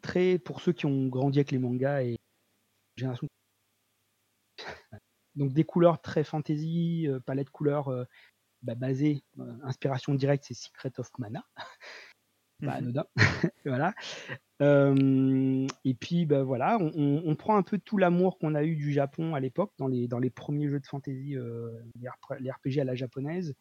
très 0.02 0.40
pour 0.40 0.62
ceux 0.62 0.74
qui 0.74 0.88
ont 0.88 1.08
grandi 1.08 1.38
avec 1.38 1.52
les 1.52 1.60
mangas 1.60 2.02
et 2.02 2.18
donc 5.36 5.54
des 5.54 5.64
couleurs 5.64 6.02
très 6.02 6.24
fantasy, 6.24 7.08
euh, 7.08 7.20
palette 7.20 7.50
couleurs 7.50 7.90
euh, 7.90 8.06
bah, 8.62 8.76
basée, 8.76 9.24
euh, 9.40 9.58
inspiration 9.64 10.14
directe, 10.14 10.46
c'est 10.48 10.54
Secret 10.54 10.92
of 10.98 11.10
Mana. 11.18 11.44
Mmh 12.64 12.70
anodin. 12.70 13.06
voilà. 13.66 13.94
et 14.62 15.94
puis 16.00 16.26
bah, 16.26 16.44
voilà, 16.44 16.78
on, 16.80 17.36
prend 17.36 17.58
un 17.58 17.64
peu 17.64 17.78
tout 17.78 17.98
l'amour 17.98 18.38
qu'on 18.38 18.56
a 18.56 18.64
eu 18.64 18.76
du 18.76 18.92
Japon 18.92 19.36
à 19.36 19.40
l'époque, 19.40 19.74
dans 19.78 19.88
les, 19.88 20.08
dans 20.08 20.20
les 20.20 20.30
premiers 20.30 20.70
jeux 20.70 20.80
de 20.80 20.86
fantasy, 20.86 21.36
les, 21.96 22.52
RPG 22.52 22.80
à 22.80 22.84
la 22.84 22.96
japonaise, 22.96 23.54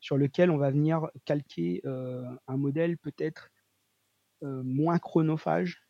sur 0.00 0.16
lequel 0.16 0.50
on 0.50 0.56
va 0.56 0.70
venir 0.70 1.08
calquer 1.24 1.82
un 1.84 2.56
modèle 2.56 2.96
peut-être 2.98 3.50
moins 4.42 4.98
chronophage, 4.98 5.82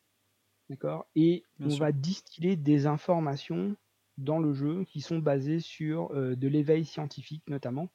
d'accord 0.69 1.05
Et 1.15 1.43
on 1.59 1.75
va 1.75 1.91
distiller 1.91 2.55
des 2.55 2.87
informations 2.87 3.75
dans 4.17 4.39
le 4.39 4.53
jeu 4.53 4.85
qui 4.85 5.01
sont 5.01 5.19
basés 5.19 5.59
sur 5.59 6.09
de 6.15 6.47
l'éveil 6.47 6.85
scientifique 6.85 7.43
notamment, 7.47 7.89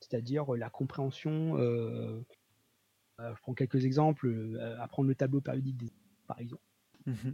c'est-à-dire 0.00 0.54
la 0.54 0.70
compréhension. 0.70 1.56
Je 3.18 3.40
prends 3.42 3.54
quelques 3.54 3.84
exemples, 3.84 4.58
apprendre 4.80 5.08
le 5.08 5.14
tableau 5.14 5.40
périodique 5.40 5.76
des 5.76 5.90
par 6.26 6.40
exemple. 6.40 6.62
Mmh 7.06 7.32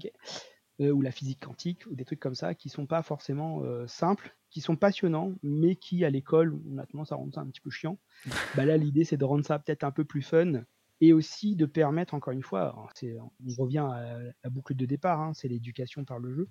ou 0.83 1.03
la 1.03 1.11
physique 1.11 1.45
quantique, 1.45 1.85
ou 1.91 1.95
des 1.95 2.07
trucs 2.07 2.21
comme 2.21 2.35
ça, 2.35 2.55
qui 2.55 2.71
sont 2.71 2.87
pas 2.87 3.03
forcément 3.03 3.63
simples, 3.87 4.35
qui 4.49 4.63
sont 4.63 4.77
passionnants, 4.77 5.35
mais 5.43 5.77
qui 5.77 6.07
à 6.07 6.11
l'école, 6.11 6.59
on 6.71 6.79
a 6.79 6.87
tendance 6.87 7.13
à 7.13 7.17
rendre 7.17 7.35
ça 7.35 7.43
un 7.43 7.47
petit 7.49 7.61
peu 7.61 7.69
chiant. 7.69 7.99
bah 8.57 8.65
là, 8.65 8.79
l'idée, 8.79 9.05
c'est 9.05 9.19
de 9.19 9.25
rendre 9.27 9.45
ça 9.45 9.59
peut-être 9.59 9.85
un 9.85 9.91
peu 9.91 10.07
plus 10.07 10.23
fun, 10.23 10.65
et 11.03 11.13
aussi 11.13 11.55
de 11.55 11.67
permettre, 11.67 12.15
encore 12.15 12.33
une 12.33 12.43
fois, 12.43 12.75
on 13.03 13.63
revient 13.63 13.87
à 13.93 14.19
la 14.43 14.49
boucle 14.49 14.75
de 14.75 14.87
départ, 14.87 15.21
hein, 15.21 15.35
c'est 15.35 15.49
l'éducation 15.49 16.07
par 16.07 16.19
le 16.19 16.33
jeu, 16.35 16.49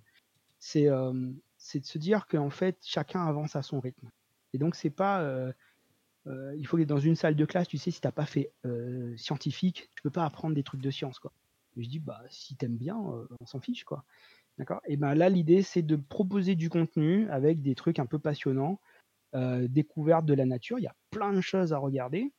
c'est 0.60 0.86
de 0.86 1.86
se 1.86 1.98
dire 1.98 2.28
qu'en 2.28 2.52
fait, 2.52 2.78
chacun 2.84 3.26
avance 3.26 3.56
à 3.56 3.64
son 3.64 3.80
rythme. 3.80 4.12
Et 4.54 4.60
donc, 4.60 4.76
c'est 4.76 4.92
pas. 4.92 5.52
Il 6.58 6.66
faut 6.68 6.78
que 6.78 6.84
dans 6.84 7.00
une 7.00 7.16
salle 7.16 7.36
de 7.36 7.46
classe, 7.46 7.68
tu 7.68 7.78
sais, 7.78 7.92
si 7.92 8.02
t'as 8.02 8.12
pas 8.12 8.26
fait 8.26 8.52
scientifique, 9.18 9.90
tu 9.96 10.04
peux 10.04 10.10
pas 10.10 10.26
apprendre 10.26 10.56
des 10.56 10.64
trucs 10.64 10.82
de 10.82 10.92
science, 10.92 11.20
quoi. 11.20 11.34
Je 11.78 11.88
dis, 11.88 12.00
bah, 12.00 12.22
si 12.30 12.56
t'aimes 12.56 12.78
bien, 12.78 12.98
on 12.98 13.46
s'en 13.46 13.60
fiche, 13.60 13.84
quoi. 13.84 14.04
D'accord? 14.58 14.82
Et 14.88 14.98
ben 14.98 15.16
là, 15.16 15.30
l'idée, 15.30 15.62
c'est 15.62 15.82
de 15.82 15.96
proposer 15.96 16.56
du 16.56 16.70
contenu 16.70 17.30
avec 17.30 17.62
des 17.62 17.76
trucs 17.76 18.00
un 18.00 18.06
peu 18.06 18.20
passionnants, 18.20 18.80
découverte 19.34 20.26
de 20.26 20.34
la 20.34 20.46
nature. 20.46 20.80
Il 20.80 20.84
y 20.84 20.88
a 20.88 20.96
plein 21.12 21.34
de 21.34 21.42
choses 21.42 21.74
à 21.74 21.78
regarder. 21.78 22.32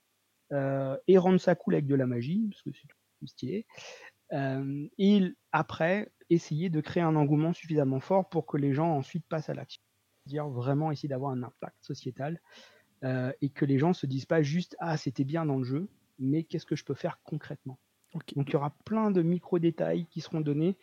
Euh, 0.53 0.97
et 1.07 1.17
rendre 1.17 1.39
ça 1.39 1.55
cool 1.55 1.75
avec 1.75 1.87
de 1.87 1.95
la 1.95 2.07
magie, 2.07 2.49
parce 2.51 2.63
que 2.63 2.71
c'est 2.73 2.89
tout 2.89 3.27
stylé. 3.27 3.67
Euh, 4.33 4.89
et 4.99 5.33
après, 5.53 6.11
essayer 6.29 6.71
de 6.71 6.81
créer 6.81 7.03
un 7.03 7.17
engouement 7.17 7.53
suffisamment 7.53 8.01
fort 8.01 8.29
pour 8.29 8.47
que 8.47 8.57
les 8.57 8.73
gens 8.73 8.91
ensuite 8.91 9.25
passent 9.29 9.49
à 9.49 9.55
l'action. 9.55 9.83
Dire 10.27 10.49
vraiment 10.49 10.91
essayer 10.91 11.09
d'avoir 11.09 11.33
un 11.33 11.43
impact 11.43 11.77
sociétal 11.81 12.41
euh, 13.05 13.33
et 13.41 13.49
que 13.51 13.65
les 13.65 13.79
gens 13.79 13.93
se 13.93 14.07
disent 14.07 14.27
pas 14.27 14.43
juste 14.43 14.77
ah 14.79 14.97
c'était 14.97 15.25
bien 15.25 15.47
dans 15.47 15.59
le 15.59 15.65
jeu, 15.65 15.89
mais 16.19 16.45
qu'est-ce 16.45 16.67
que 16.67 16.77
je 16.77 16.85
peux 16.85 16.95
faire 16.95 17.19
concrètement. 17.25 17.79
Donc 18.13 18.49
il 18.49 18.53
y 18.53 18.57
aura 18.57 18.71
plein 18.85 19.11
de 19.11 19.23
micro 19.23 19.59
détails 19.59 20.07
qui 20.07 20.21
seront 20.21 20.41
donnés, 20.41 20.77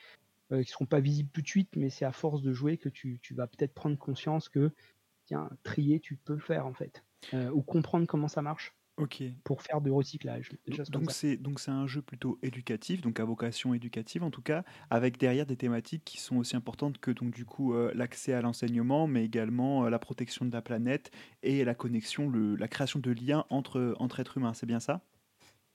qui 0.50 0.64
qui 0.64 0.72
seront 0.72 0.86
pas 0.86 1.02
visibles 1.02 1.30
tout 1.34 1.42
de 1.42 1.48
suite, 1.48 1.76
mais 1.76 1.90
c'est 1.90 2.06
à 2.06 2.14
force 2.14 2.42
de 2.42 2.54
jouer 2.54 2.78
que 2.78 2.88
tu, 2.88 3.20
tu 3.22 3.34
vas 3.34 3.48
peut-être 3.48 3.74
prendre 3.74 3.98
conscience 3.98 4.48
que 4.48 4.72
tiens 5.26 5.50
trier 5.64 6.00
tu 6.00 6.16
peux 6.16 6.34
le 6.34 6.40
faire 6.40 6.66
en 6.66 6.74
fait, 6.74 7.04
ou 7.34 7.62
comprendre 7.62 8.08
comment 8.08 8.30
ça 8.30 8.42
marche. 8.42 8.77
OK. 8.98 9.24
pour 9.44 9.62
faire 9.62 9.80
du 9.80 9.92
recyclage, 9.92 10.52
Donc 10.90 11.12
c'est 11.12 11.38
donc 11.38 11.60
c'est 11.60 11.72
un 11.72 11.86
jeu 11.86 12.02
plutôt 12.02 12.40
éducatif, 12.42 13.02
donc 13.02 13.20
à 13.20 13.26
vocation 13.26 13.76
éducative 13.76 14.24
en 14.24 14.32
tout 14.32 14.42
cas, 14.42 14.64
avec 14.90 15.18
derrière 15.18 15.46
des 15.46 15.56
thématiques 15.56 16.04
qui 16.04 16.20
sont 16.20 16.38
aussi 16.38 16.56
importantes 16.56 16.98
que 16.98 17.12
donc 17.12 17.32
du 17.32 17.46
coup 17.46 17.74
euh, 17.74 17.92
l'accès 17.94 18.34
à 18.34 18.42
l'enseignement, 18.42 19.06
mais 19.06 19.24
également 19.24 19.86
euh, 19.86 19.90
la 19.90 20.00
protection 20.00 20.46
de 20.46 20.52
la 20.52 20.62
planète 20.64 21.12
et 21.44 21.64
la 21.64 21.76
connexion, 21.76 22.28
le, 22.30 22.56
la 22.56 22.68
création 22.68 23.00
de 23.00 23.12
liens 23.12 23.46
entre, 23.50 23.96
entre 24.00 24.20
êtres 24.20 24.38
humains. 24.38 24.54
C'est 24.54 24.66
bien 24.66 24.80
ça? 24.80 25.02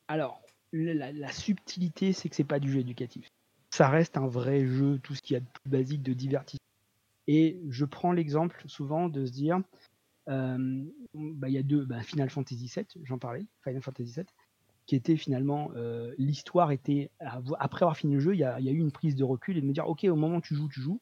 Alors, 0.08 0.42
la, 0.72 1.32
subtilité, 1.32 2.12
c'est 2.12 2.28
que 2.28 2.36
c'est 2.36 2.44
pas 2.44 2.58
du 2.58 2.72
jeu 2.72 2.80
éducatif. 2.80 3.28
Ça 3.70 3.88
reste 3.88 4.16
un 4.16 4.26
vrai 4.26 4.66
jeu, 4.66 4.98
tout 5.02 5.14
ce 5.14 5.22
qu'il 5.22 5.34
y 5.34 5.36
a 5.36 5.40
de 5.40 5.46
plus 5.46 5.70
basique 5.70 6.02
de 6.02 6.12
divertissement. 6.12 6.58
Et 7.26 7.60
je 7.68 7.84
prends 7.84 8.12
l'exemple 8.12 8.62
souvent 8.66 9.08
de 9.08 9.24
se 9.24 9.32
dire, 9.32 9.60
bah, 10.26 11.48
il 11.48 11.52
y 11.52 11.58
a 11.58 11.62
deux, 11.62 11.84
bah, 11.84 12.02
Final 12.02 12.30
Fantasy 12.30 12.72
VII, 12.74 12.86
j'en 13.04 13.18
parlais, 13.18 13.46
Final 13.64 13.82
Fantasy 13.82 14.12
VII, 14.14 14.26
qui 14.86 14.96
était 14.96 15.16
finalement 15.16 15.70
l'histoire 16.18 16.70
était 16.70 17.10
après 17.20 17.84
avoir 17.84 17.96
fini 17.96 18.14
le 18.14 18.20
jeu, 18.20 18.34
il 18.34 18.38
y 18.38 18.44
a, 18.44 18.60
eu 18.60 18.78
une 18.78 18.92
prise 18.92 19.14
de 19.14 19.24
recul 19.24 19.56
et 19.56 19.60
de 19.60 19.66
me 19.66 19.72
dire 19.72 19.88
ok 19.88 20.04
au 20.04 20.16
moment 20.16 20.36
où 20.36 20.40
tu 20.40 20.54
joues 20.54 20.68
tu 20.68 20.80
joues, 20.80 21.00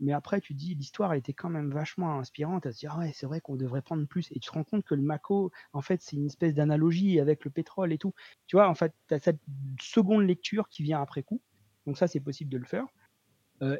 mais 0.00 0.12
après 0.12 0.40
tu 0.40 0.54
dis 0.54 0.74
l'histoire 0.74 1.14
était 1.14 1.32
quand 1.32 1.50
même 1.50 1.70
vachement 1.70 2.18
inspirante 2.18 2.66
à 2.66 2.72
se 2.72 2.78
dire 2.78 2.94
ah 2.94 3.00
ouais 3.00 3.12
c'est 3.14 3.26
vrai 3.26 3.40
qu'on 3.40 3.56
devrait 3.56 3.82
prendre 3.82 4.06
plus 4.06 4.30
et 4.32 4.40
tu 4.40 4.48
te 4.48 4.52
rends 4.52 4.64
compte 4.64 4.84
que 4.84 4.94
le 4.94 5.02
Mako 5.02 5.50
en 5.72 5.82
fait 5.82 6.00
c'est 6.00 6.16
une 6.16 6.26
espèce 6.26 6.54
d'analogie 6.54 7.20
avec 7.20 7.44
le 7.44 7.50
pétrole 7.50 7.92
et 7.92 7.98
tout, 7.98 8.14
tu 8.46 8.56
vois 8.56 8.68
en 8.68 8.74
fait 8.74 8.94
tu 9.08 9.14
as 9.14 9.18
cette 9.18 9.40
seconde 9.80 10.22
lecture 10.22 10.68
qui 10.68 10.82
vient 10.82 11.02
après 11.02 11.22
coup, 11.22 11.40
donc 11.86 11.98
ça 11.98 12.06
c'est 12.06 12.20
possible 12.20 12.50
de 12.50 12.58
le 12.58 12.66
faire 12.66 12.86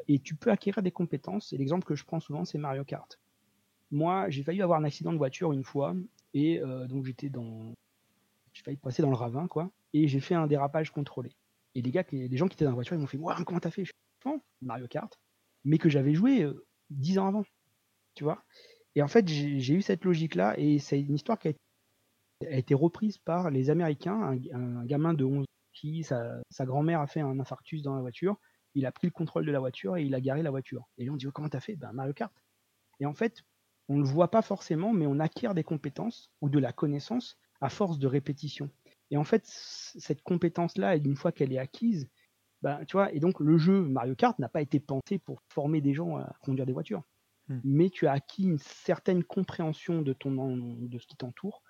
et 0.09 0.19
tu 0.19 0.35
peux 0.35 0.51
acquérir 0.51 0.83
des 0.83 0.91
compétences 0.91 1.53
et 1.53 1.57
l'exemple 1.57 1.85
que 1.85 1.95
je 1.95 2.03
prends 2.03 2.19
souvent 2.19 2.43
c'est 2.43 2.57
Mario 2.57 2.83
Kart 2.83 3.17
moi, 3.91 4.29
j'ai 4.29 4.43
failli 4.43 4.61
avoir 4.61 4.79
un 4.79 4.83
accident 4.83 5.11
de 5.11 5.17
voiture 5.17 5.51
une 5.51 5.63
fois, 5.63 5.95
et 6.33 6.59
euh, 6.59 6.87
donc 6.87 7.05
j'étais 7.05 7.29
dans. 7.29 7.73
J'ai 8.53 8.63
failli 8.63 8.77
passer 8.77 9.01
dans 9.01 9.09
le 9.09 9.15
ravin, 9.15 9.47
quoi, 9.47 9.71
et 9.93 10.07
j'ai 10.07 10.19
fait 10.19 10.35
un 10.35 10.47
dérapage 10.47 10.91
contrôlé. 10.91 11.35
Et 11.75 11.81
les 11.81 11.91
gars, 11.91 12.03
les 12.11 12.37
gens 12.37 12.47
qui 12.47 12.55
étaient 12.55 12.65
dans 12.65 12.71
la 12.71 12.75
voiture, 12.75 12.95
ils 12.95 12.99
m'ont 12.99 13.07
fait 13.07 13.17
Waouh, 13.17 13.43
comment 13.43 13.59
t'as 13.59 13.71
fait? 13.71 13.85
Je 13.85 13.91
fais 14.23 14.29
Mario 14.61 14.87
Kart, 14.87 15.19
mais 15.63 15.77
que 15.77 15.89
j'avais 15.89 16.13
joué 16.13 16.43
euh, 16.43 16.65
dix 16.89 17.17
ans 17.19 17.27
avant, 17.27 17.43
tu 18.15 18.23
vois. 18.23 18.43
Et 18.95 19.01
en 19.01 19.07
fait, 19.07 19.27
j'ai 19.27 19.73
eu 19.73 19.81
cette 19.81 20.03
logique-là, 20.03 20.57
et 20.59 20.79
c'est 20.79 20.99
une 20.99 21.15
histoire 21.15 21.39
qui 21.39 21.49
a 21.49 21.53
été, 22.57 22.73
reprise 22.73 23.17
par 23.17 23.51
les 23.51 23.69
Américains, 23.69 24.37
un, 24.53 24.85
gamin 24.85 25.13
de 25.13 25.23
11 25.23 25.43
ans 25.43 25.45
qui, 25.73 26.03
sa, 26.03 26.41
grand-mère 26.61 26.99
a 26.99 27.07
fait 27.07 27.21
un 27.21 27.39
infarctus 27.39 27.81
dans 27.81 27.95
la 27.95 28.01
voiture, 28.01 28.37
il 28.75 28.85
a 28.85 28.91
pris 28.91 29.07
le 29.07 29.11
contrôle 29.11 29.45
de 29.45 29.51
la 29.51 29.59
voiture 29.59 29.97
et 29.97 30.03
il 30.03 30.13
a 30.15 30.21
garé 30.21 30.41
la 30.43 30.51
voiture. 30.51 30.87
Et 30.97 31.03
les 31.03 31.09
ont 31.09 31.15
dit 31.15 31.27
oh, 31.27 31.31
Comment 31.31 31.49
t'as 31.49 31.59
fait? 31.59 31.75
Ben 31.75 31.91
Mario 31.91 32.13
Kart. 32.13 32.33
Et 32.99 33.05
en 33.05 33.13
fait, 33.13 33.43
on 33.89 33.95
ne 33.95 34.03
le 34.03 34.07
voit 34.07 34.31
pas 34.31 34.41
forcément, 34.41 34.93
mais 34.93 35.07
on 35.07 35.19
acquiert 35.19 35.55
des 35.55 35.63
compétences 35.63 36.31
ou 36.41 36.49
de 36.49 36.59
la 36.59 36.71
connaissance 36.71 37.37
à 37.59 37.69
force 37.69 37.99
de 37.99 38.07
répétition. 38.07 38.69
Et 39.11 39.17
en 39.17 39.23
fait, 39.23 39.43
cette 39.45 40.21
compétence-là, 40.21 40.95
une 40.95 41.15
fois 41.15 41.31
qu'elle 41.31 41.51
est 41.51 41.57
acquise, 41.57 42.07
bah, 42.61 42.79
tu 42.85 42.93
vois, 42.93 43.11
et 43.13 43.19
donc 43.19 43.39
le 43.39 43.57
jeu 43.57 43.81
Mario 43.81 44.15
Kart 44.15 44.37
n'a 44.37 44.47
pas 44.47 44.61
été 44.61 44.79
pensé 44.79 45.17
pour 45.17 45.41
former 45.49 45.81
des 45.81 45.93
gens 45.93 46.17
à 46.17 46.35
conduire 46.41 46.67
des 46.67 46.73
voitures. 46.73 47.03
Hmm. 47.47 47.59
Mais 47.63 47.89
tu 47.89 48.05
as 48.05 48.11
acquis 48.11 48.43
une 48.43 48.59
certaine 48.59 49.23
compréhension 49.23 50.03
de, 50.03 50.13
ton, 50.13 50.31
de 50.77 50.99
ce 50.99 51.07
qui 51.07 51.17
t'entoure 51.17 51.63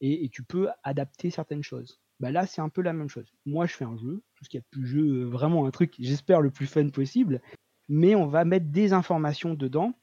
et, 0.00 0.28
tu 0.28 0.42
peux 0.42 0.68
adapter 0.84 1.30
certaines 1.30 1.62
choses. 1.62 1.98
Bah 2.20 2.30
là, 2.30 2.46
c'est 2.46 2.60
un 2.60 2.68
peu 2.68 2.82
la 2.82 2.92
même 2.92 3.08
chose. 3.08 3.32
Moi, 3.46 3.66
je 3.66 3.74
fais 3.74 3.84
un 3.84 3.96
jeu, 3.96 4.22
tout 4.34 4.44
ce 4.44 4.50
qu'il 4.50 4.58
y 4.58 4.60
a 4.60 4.62
de 4.62 4.68
plus 4.70 4.86
jeu, 4.86 5.24
vraiment 5.24 5.66
un 5.66 5.70
truc, 5.70 5.94
j'espère, 5.98 6.42
le 6.42 6.50
plus 6.50 6.66
fun 6.66 6.88
possible, 6.90 7.40
mais 7.88 8.14
on 8.14 8.26
va 8.26 8.44
mettre 8.44 8.66
des 8.66 8.92
informations 8.92 9.54
dedans 9.54 9.94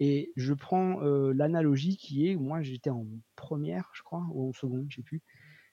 et 0.00 0.32
je 0.34 0.54
prends 0.54 1.00
l'analogie 1.00 1.96
qui 1.96 2.28
est, 2.28 2.36
moi 2.36 2.62
j'étais 2.62 2.90
en 2.90 3.06
première, 3.36 3.90
je 3.92 4.02
crois, 4.02 4.26
ou 4.32 4.48
en 4.48 4.52
seconde, 4.52 4.86
je 4.88 4.96
sais 4.96 5.02
plus. 5.02 5.22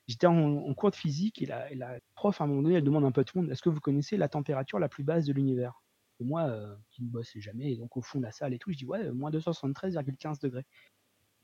J'étais 0.07 0.27
en, 0.27 0.73
cours 0.73 0.91
de 0.91 0.95
physique 0.95 1.41
et 1.41 1.45
la, 1.45 1.99
prof, 2.15 2.39
à 2.39 2.43
un 2.43 2.47
moment 2.47 2.61
donné, 2.61 2.75
elle 2.75 2.83
demande 2.83 3.05
un 3.05 3.11
peu 3.11 3.21
à 3.21 3.23
tout 3.23 3.37
le 3.37 3.43
monde, 3.43 3.51
est-ce 3.51 3.61
que 3.61 3.69
vous 3.69 3.79
connaissez 3.79 4.17
la 4.17 4.29
température 4.29 4.79
la 4.79 4.89
plus 4.89 5.03
basse 5.03 5.25
de 5.25 5.33
l'univers? 5.33 5.81
Et 6.19 6.23
moi, 6.23 6.49
qui 6.89 7.03
ne 7.03 7.09
bosse 7.09 7.31
jamais, 7.35 7.73
et 7.73 7.77
donc 7.77 7.95
au 7.95 8.01
fond 8.01 8.19
de 8.19 8.23
la 8.23 8.31
salle 8.31 8.53
et 8.53 8.59
tout, 8.59 8.71
je 8.71 8.77
dis, 8.77 8.85
ouais, 8.85 9.11
moins 9.11 9.31
273,15 9.31 10.41
degrés. 10.41 10.65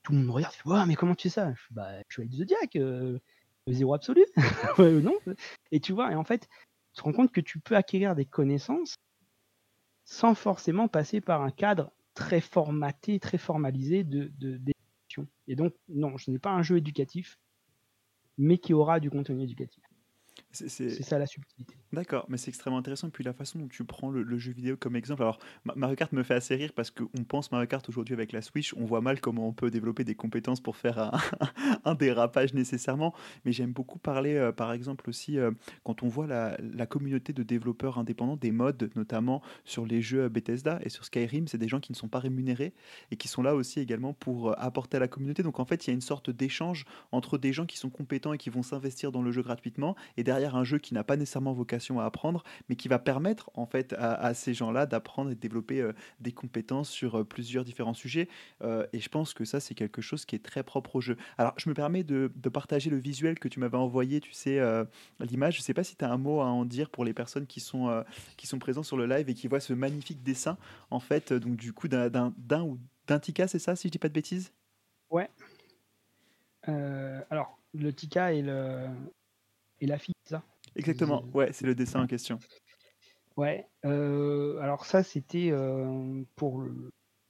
Tout 0.04 0.12
le 0.12 0.20
monde 0.20 0.28
me 0.28 0.32
regarde, 0.32 0.54
fait, 0.54 0.70
ouais, 0.70 0.86
mais 0.86 0.96
comment 0.96 1.16
tu 1.16 1.30
sais 1.30 1.36
ça? 1.36 1.54
Je 1.54 1.62
bah, 1.72 2.00
je 2.10 2.14
suis 2.14 2.22
avec 2.22 2.34
Zodiac, 2.34 2.78
zéro 3.68 3.94
absolu. 3.94 4.26
non. 4.80 5.18
Et 5.72 5.80
tu 5.80 5.94
vois, 5.94 6.12
et 6.12 6.16
en 6.16 6.24
fait, 6.24 6.50
tu 6.94 7.00
te 7.00 7.02
rends 7.02 7.14
compte 7.14 7.32
que 7.32 7.42
tu 7.42 7.60
peux 7.60 7.76
acquérir 7.76 8.16
des 8.16 8.26
connaissances 8.26 8.96
sans 10.06 10.36
forcément 10.36 10.88
passer 10.88 11.22
par 11.22 11.42
un 11.42 11.52
cadre 11.52 11.92
très 12.14 12.42
formaté, 12.42 13.20
très 13.20 13.38
formalisé 13.38 14.04
de, 14.04 14.32
de, 14.38 14.60
Et 15.48 15.56
donc, 15.56 15.74
non, 15.90 16.18
ce 16.18 16.32
n'est 16.32 16.40
pas 16.40 16.52
un 16.52 16.62
jeu 16.62 16.78
éducatif, 16.78 17.38
mais 18.38 18.58
qui 18.58 18.74
aura 18.74 19.00
du 19.00 19.10
contenu 19.10 19.44
éducatif. 19.44 19.84
C'est 20.54 21.04
ça 21.04 21.18
la 21.18 21.26
subtilité. 21.26 21.76
D'accord, 21.92 22.26
mais 22.30 22.38
c'est 22.38 22.50
extrêmement 22.50 22.78
intéressant. 22.78 23.08
Et 23.08 23.12
puis 23.12 23.24
la 23.24 23.34
façon 23.34 23.60
dont 23.60 23.68
tu 23.68 23.84
prends 23.84 24.10
le, 24.10 24.38
jeu 24.38 24.52
vidéo 24.52 24.78
comme 24.78 24.96
exemple. 24.96 25.24
Alors, 25.24 25.40
Mario 25.76 25.96
Kart 25.96 26.12
me 26.12 26.24
fait 26.24 26.36
assez 26.36 26.56
rire 26.56 26.72
parce 26.76 26.92
qu'on 26.92 27.24
pense 27.24 27.52
Mario 27.52 27.68
Kart 27.68 27.88
aujourd'hui 27.90 28.14
avec 28.14 28.32
la 28.32 28.42
Switch. 28.42 28.74
On 28.76 28.86
voit 28.86 29.02
mal 29.02 29.20
comment 29.20 29.48
on 29.48 29.54
peut 29.54 29.72
développer 29.72 30.04
des 30.04 30.16
compétences 30.16 30.62
pour 30.62 30.76
faire 30.76 31.00
un, 31.00 31.12
un 31.86 31.96
dérapage 31.96 32.54
nécessairement. 32.54 33.14
Mais 33.46 33.52
j'aime 33.52 33.74
beaucoup 33.74 33.98
parler, 33.98 34.36
euh, 34.36 34.52
par 34.52 34.74
exemple, 34.74 35.10
aussi 35.10 35.40
euh, 35.40 35.52
quand 35.84 36.04
on 36.04 36.08
voit 36.08 36.28
la, 36.28 36.58
la, 36.60 36.86
communauté 36.86 37.34
de 37.34 37.44
développeurs 37.44 37.98
indépendants, 37.98 38.38
des 38.38 38.52
modes, 38.52 38.92
notamment 38.96 39.42
sur 39.66 39.86
les 39.86 40.02
jeux 40.02 40.30
Bethesda 40.30 40.80
et 40.84 40.90
sur 40.90 41.06
Skyrim. 41.06 41.48
C'est 41.48 41.58
des 41.58 41.68
gens 41.68 41.80
qui 41.80 41.92
ne 41.92 41.98
sont 41.98 42.10
pas 42.10 42.20
rémunérés 42.20 42.74
et 43.12 43.18
qui 43.18 43.28
sont 43.28 43.42
là 43.42 43.56
aussi 43.56 43.80
également 43.80 44.14
pour 44.14 44.52
euh, 44.52 44.54
apporter 44.58 44.98
à 44.98 45.00
la 45.00 45.08
communauté. 45.08 45.42
Donc 45.42 45.60
en 45.60 45.66
fait, 45.66 45.86
il 45.86 45.90
y 45.90 45.92
a 45.92 45.94
une 45.96 46.02
sorte 46.02 46.30
d'échange 46.30 46.86
entre 47.12 47.38
des 47.38 47.54
gens 47.54 47.66
qui 47.66 47.78
sont 47.78 47.90
compétents 47.90 48.34
et 48.34 48.38
qui 48.38 48.50
vont 48.50 48.64
s'investir 48.64 49.12
dans 49.12 49.22
le 49.22 49.32
jeu 49.32 49.42
gratuitement 49.42 49.96
et 50.18 50.24
derrière 50.24 50.43
un 50.52 50.64
jeu 50.64 50.78
qui 50.78 50.94
n'a 50.94 51.04
pas 51.04 51.18
nécessairement 51.18 51.54
vocation 51.54 52.00
à 52.00 52.06
apprendre, 52.06 52.44
mais 52.70 52.76
qui 52.76 52.88
va 52.88 53.00
permettre 53.00 53.50
en 53.54 53.66
fait 53.66 53.94
à, 53.94 54.34
ces 54.34 54.54
gens-là 54.54 54.86
d'apprendre 54.86 55.32
et 55.32 55.36
de 55.36 55.40
développer 55.40 55.82
euh, 55.82 55.94
des 56.20 56.32
compétences 56.32 56.90
sur 56.90 57.20
euh, 57.20 57.24
plusieurs 57.24 57.64
différents 57.64 57.94
sujets. 57.94 58.28
Euh, 58.62 58.86
et 58.94 59.00
je 59.00 59.10
pense 59.10 59.34
que 59.34 59.46
ça, 59.46 59.60
c'est 59.60 59.76
quelque 59.76 60.02
chose 60.02 60.26
qui 60.26 60.36
est 60.36 60.44
très 60.44 60.64
propre 60.64 60.98
au 60.98 61.02
jeu. 61.02 61.18
Alors, 61.38 61.54
je 61.58 61.70
me 61.70 61.74
permets 61.74 62.04
de, 62.04 62.32
partager 62.54 62.92
le 62.92 62.98
visuel 62.98 63.40
que 63.40 63.48
tu 63.48 63.60
m'avais 63.60 63.78
envoyé, 63.78 64.20
tu 64.20 64.32
sais, 64.32 64.62
l'image. 65.20 65.58
Je 65.58 65.62
sais 65.62 65.74
pas 65.74 65.84
si 65.84 65.96
tu 65.96 66.06
as 66.06 66.12
un 66.12 66.18
mot 66.18 66.42
à 66.42 66.46
en 66.46 66.66
dire 66.66 66.92
pour 66.92 67.04
les 67.04 67.14
personnes 67.14 67.48
qui 67.48 67.60
sont, 67.60 68.04
qui 68.38 68.46
sont 68.46 68.60
présents 68.60 68.84
sur 68.84 68.96
le 68.96 69.08
live 69.08 69.28
et 69.28 69.34
qui 69.34 69.48
voient 69.48 69.60
ce 69.60 69.74
magnifique 69.74 70.22
dessin, 70.22 70.58
en 70.92 71.00
fait, 71.00 71.34
donc 71.34 71.56
du 71.56 71.74
coup, 71.74 71.88
d'un 71.88 72.32
ou 72.62 72.78
d'un 73.08 73.20
Tika, 73.20 73.48
c'est 73.48 73.58
ça, 73.58 73.76
si 73.76 73.88
je 73.88 73.92
dis 73.92 73.98
pas 73.98 74.08
de 74.08 74.14
bêtises? 74.14 74.54
Ouais. 75.10 75.30
alors, 76.68 77.58
le 77.74 77.92
Tika 77.92 78.34
et, 78.34 78.42
le, 78.42 78.88
et 79.82 79.88
la 79.88 79.98
fille, 79.98 80.13
Exactement, 80.76 81.26
ouais, 81.34 81.52
c'est 81.54 81.66
le 81.66 81.76
dessin 81.76 82.02
en 82.02 82.08
question. 82.08 82.40
Ouais, 83.36 83.68
euh, 83.86 84.60
alors 84.60 84.86
ça 84.86 85.02
c'était 85.02 85.50
euh, 85.52 86.24
pour 86.36 86.64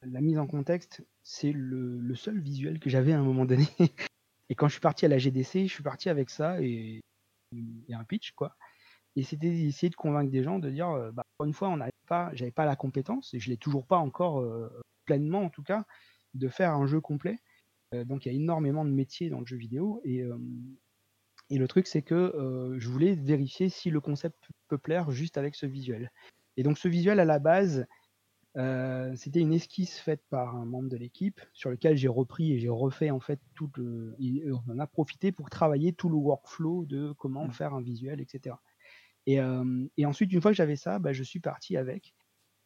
la 0.02 0.22
mise 0.22 0.38
en 0.38 0.48
contexte, 0.48 1.06
c'est 1.24 1.54
le, 1.54 2.14
seul 2.16 2.40
visuel 2.40 2.80
que 2.80 2.90
j'avais 2.90 3.14
à 3.14 3.20
un 3.20 3.24
moment 3.24 3.46
donné. 3.46 3.68
et 4.50 4.56
quand 4.56 4.68
je 4.68 4.74
suis 4.74 4.82
parti 4.82 5.06
à 5.06 5.08
la 5.08 5.18
GDC, 5.18 5.68
je 5.68 5.74
suis 5.74 5.84
parti 5.84 6.10
avec 6.10 6.30
ça 6.30 6.62
et, 6.62 7.02
et 7.88 7.94
un 7.94 8.04
pitch, 8.04 8.32
quoi. 8.34 8.56
Et 9.16 9.24
c'était 9.24 9.50
d'essayer 9.50 9.90
de 9.90 9.96
convaincre 9.96 10.32
des 10.32 10.44
gens 10.44 10.60
de 10.60 10.70
dire, 10.70 10.90
euh, 10.90 11.12
bah, 11.12 11.24
une 11.46 11.54
fois, 11.54 11.70
on 11.70 11.78
n'avait 11.78 11.92
pas, 12.08 12.32
j'avais 12.34 12.52
pas 12.52 12.66
la 12.66 12.76
compétence, 12.76 13.34
et 13.34 13.40
je 13.40 13.50
l'ai 13.50 13.58
toujours 13.58 13.86
pas 13.86 13.98
encore 13.98 14.40
euh, 14.42 14.70
pleinement 15.06 15.44
en 15.44 15.50
tout 15.50 15.64
cas, 15.64 15.86
de 16.34 16.50
faire 16.50 16.72
un 16.72 16.86
jeu 16.88 17.00
complet. 17.00 17.40
Donc 18.08 18.26
il 18.26 18.30
y 18.30 18.32
a 18.32 18.36
énormément 18.36 18.86
de 18.86 18.90
métiers 18.90 19.30
dans 19.30 19.40
le 19.40 19.46
jeu 19.46 19.56
vidéo, 19.56 20.02
et, 20.04 20.24
et 21.50 21.58
le 21.58 21.68
truc 21.68 21.88
c'est 21.88 22.02
que 22.02 22.76
je 22.78 22.90
voulais 22.90 23.16
vérifier 23.16 23.70
si 23.70 23.90
le 23.90 24.02
concept 24.02 24.50
peut 24.68 24.78
plaire 24.78 25.12
juste 25.12 25.38
avec 25.38 25.56
ce 25.56 25.66
visuel. 25.66 26.12
Et 26.58 26.64
donc 26.64 26.78
ce 26.78 26.88
visuel 26.88 27.20
à 27.20 27.26
la 27.26 27.40
base, 27.40 27.86
c'était 29.16 29.40
une 29.40 29.54
esquisse 29.54 30.00
faite 30.00 30.24
par 30.30 30.56
un 30.56 30.66
membre 30.66 30.90
de 30.90 30.98
l'équipe 30.98 31.42
sur 31.54 31.70
lequel 31.70 31.98
j'ai 31.98 32.08
repris 32.08 32.54
et 32.54 32.60
j'ai 32.60 32.70
refait 32.70 33.12
en 33.12 33.20
fait 33.20 33.40
tout 33.56 33.70
le. 33.76 34.16
On 34.68 34.74
en 34.74 34.80
a 34.80 34.88
profité 34.88 35.32
pour 35.32 35.50
travailler 35.50 35.94
tout 35.94 36.10
le 36.10 36.16
workflow 36.16 36.86
de 36.86 37.14
comment 37.14 37.48
mmh. 37.48 37.54
faire 37.54 37.74
un 37.74 37.82
visuel, 37.82 38.22
etc. 38.22 38.56
Et, 39.26 40.06
ensuite, 40.06 40.32
une 40.32 40.42
fois 40.42 40.52
que 40.52 40.58
j'avais 40.58 40.76
ça, 40.76 41.00
bah, 41.00 41.14
je 41.14 41.24
suis 41.24 41.40
parti 41.40 41.78
avec 41.78 42.14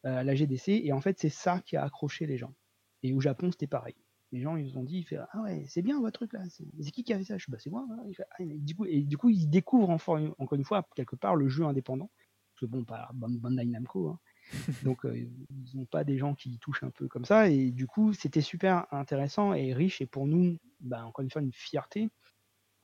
la 0.04 0.34
GDC. 0.34 0.68
Et 0.68 0.92
en 0.92 1.00
fait, 1.00 1.18
c'est 1.18 1.28
ça 1.28 1.60
qui 1.60 1.76
a 1.76 1.84
accroché 1.84 2.26
les 2.26 2.36
gens. 2.36 2.54
Et 3.02 3.12
au 3.12 3.20
Japon, 3.20 3.50
c'était 3.50 3.66
pareil. 3.66 3.94
Les 4.30 4.40
gens, 4.40 4.56
ils 4.56 4.76
ont 4.76 4.82
dit, 4.82 5.06
il 5.10 5.26
ah 5.32 5.42
ouais, 5.42 5.64
c'est 5.68 5.80
bien 5.80 6.00
votre 6.00 6.18
truc 6.18 6.34
là. 6.34 6.42
C'est 6.50 6.90
qui 6.90 7.02
qui 7.02 7.12
a 7.12 7.18
fait 7.18 7.24
ça 7.24 7.38
Je 7.38 7.46
bah, 7.48 7.58
c'est 7.58 7.70
moi. 7.70 7.86
Hein. 7.90 8.24
Ah, 8.38 8.42
du 8.44 8.74
coup, 8.74 8.84
et 8.84 9.02
du 9.02 9.16
coup, 9.16 9.30
ils 9.30 9.48
découvrent 9.48 9.90
encore 9.90 10.18
une 10.18 10.64
fois, 10.64 10.86
quelque 10.94 11.16
part, 11.16 11.34
le 11.34 11.48
jeu 11.48 11.64
indépendant. 11.64 12.10
Parce 12.52 12.60
que 12.60 12.66
bon, 12.66 12.84
pas 12.84 13.10
Bandai 13.14 13.64
Namco. 13.64 14.08
Hein. 14.08 14.18
Donc, 14.84 15.00
ils 15.04 15.30
n'ont 15.74 15.86
pas 15.86 16.04
des 16.04 16.18
gens 16.18 16.34
qui 16.34 16.58
touchent 16.58 16.82
un 16.82 16.90
peu 16.90 17.08
comme 17.08 17.24
ça. 17.24 17.48
Et 17.48 17.70
du 17.70 17.86
coup, 17.86 18.12
c'était 18.12 18.42
super 18.42 18.86
intéressant 18.92 19.54
et 19.54 19.72
riche. 19.72 20.00
Et 20.02 20.06
pour 20.06 20.26
nous, 20.26 20.58
bah, 20.80 21.06
encore 21.06 21.22
une 21.22 21.30
fois, 21.30 21.40
une 21.40 21.52
fierté. 21.52 22.10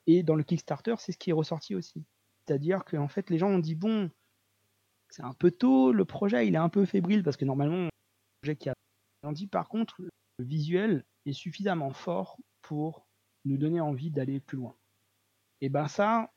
Et 0.07 0.23
dans 0.23 0.35
le 0.35 0.43
Kickstarter, 0.43 0.95
c'est 0.99 1.13
ce 1.13 1.19
qui 1.19 1.31
est 1.31 1.35
ressorti 1.35 1.75
aussi. 1.75 2.05
C'est-à-dire 2.47 2.85
qu'en 2.85 3.09
fait, 3.09 3.31
les 3.31 3.39
gens 3.39 3.49
ont 3.49 3.59
dit 3.59 3.75
bon, 3.75 4.11
c'est 5.09 5.23
un 5.23 5.33
peu 5.33 5.51
tôt, 5.51 5.93
le 5.93 6.05
projet 6.05 6.47
il 6.47 6.55
est 6.55 6.59
un 6.59 6.69
peu 6.69 6.85
fébrile 6.85 7.23
parce 7.23 7.37
que 7.37 7.45
normalement, 7.45 7.85
le 7.85 7.91
projet 8.43 8.57
qui 8.57 8.69
a. 8.69 8.75
On 9.23 9.33
dit 9.33 9.47
par 9.47 9.69
contre, 9.69 10.03
le 10.03 10.11
visuel 10.45 11.05
est 11.27 11.33
suffisamment 11.33 11.93
fort 11.93 12.39
pour 12.63 13.07
nous 13.45 13.57
donner 13.57 13.81
envie 13.81 14.11
d'aller 14.11 14.41
plus 14.41 14.57
loin. 14.57 14.75
Et 15.61 15.69
ben 15.69 15.89
ça, 15.89 16.31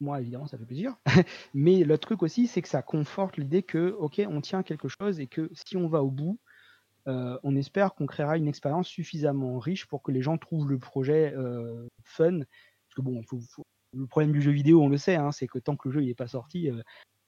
moi 0.00 0.20
évidemment, 0.20 0.46
ça 0.46 0.58
fait 0.58 0.66
plaisir. 0.66 0.96
Mais 1.54 1.84
le 1.84 1.98
truc 1.98 2.22
aussi, 2.22 2.46
c'est 2.46 2.62
que 2.62 2.68
ça 2.68 2.82
conforte 2.82 3.36
l'idée 3.36 3.62
que, 3.62 3.90
ok, 3.98 4.22
on 4.28 4.40
tient 4.40 4.62
quelque 4.62 4.88
chose 4.88 5.20
et 5.20 5.26
que 5.26 5.50
si 5.52 5.76
on 5.76 5.88
va 5.88 6.02
au 6.02 6.10
bout, 6.10 6.38
euh, 7.06 7.38
on 7.42 7.54
espère 7.56 7.94
qu'on 7.94 8.06
créera 8.06 8.38
une 8.38 8.48
expérience 8.48 8.88
suffisamment 8.88 9.58
riche 9.58 9.86
pour 9.86 10.02
que 10.02 10.10
les 10.10 10.22
gens 10.22 10.38
trouvent 10.38 10.68
le 10.68 10.78
projet 10.78 11.34
euh, 11.36 11.86
fun. 12.02 12.38
Parce 12.38 12.94
que 12.96 13.02
bon, 13.02 13.22
le 13.92 14.06
problème 14.06 14.32
du 14.32 14.40
jeu 14.40 14.52
vidéo, 14.52 14.82
on 14.82 14.88
le 14.88 14.96
sait, 14.96 15.16
hein, 15.16 15.32
c'est 15.32 15.46
que 15.46 15.58
tant 15.58 15.76
que 15.76 15.88
le 15.88 15.94
jeu 15.94 16.00
n'est 16.00 16.14
pas 16.14 16.28
sorti, 16.28 16.70
euh, 16.70 16.82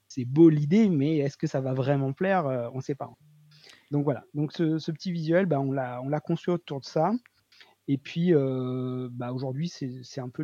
c'est 0.09 0.25
beau 0.25 0.49
l'idée, 0.49 0.89
mais 0.89 1.19
est-ce 1.19 1.37
que 1.37 1.47
ça 1.47 1.61
va 1.61 1.75
vraiment 1.75 2.13
plaire? 2.13 2.47
On 2.73 2.77
ne 2.77 2.83
sait 2.83 2.95
pas. 2.95 3.11
Donc 3.91 4.05
voilà. 4.05 4.25
Donc 4.35 4.53
ce, 4.53 4.91
petit 4.91 5.13
visuel, 5.13 5.47
bah, 5.47 5.61
on 5.61 5.73
l'a 5.73 6.21
construit 6.21 6.55
autour 6.55 6.81
de 6.81 6.85
ça. 6.85 7.13
Et 7.89 7.99
puis 7.99 8.35
euh, 8.35 9.09
bah, 9.13 9.33
aujourd'hui, 9.33 9.69
c'est 9.69 10.21
un 10.21 10.29
peu 10.29 10.43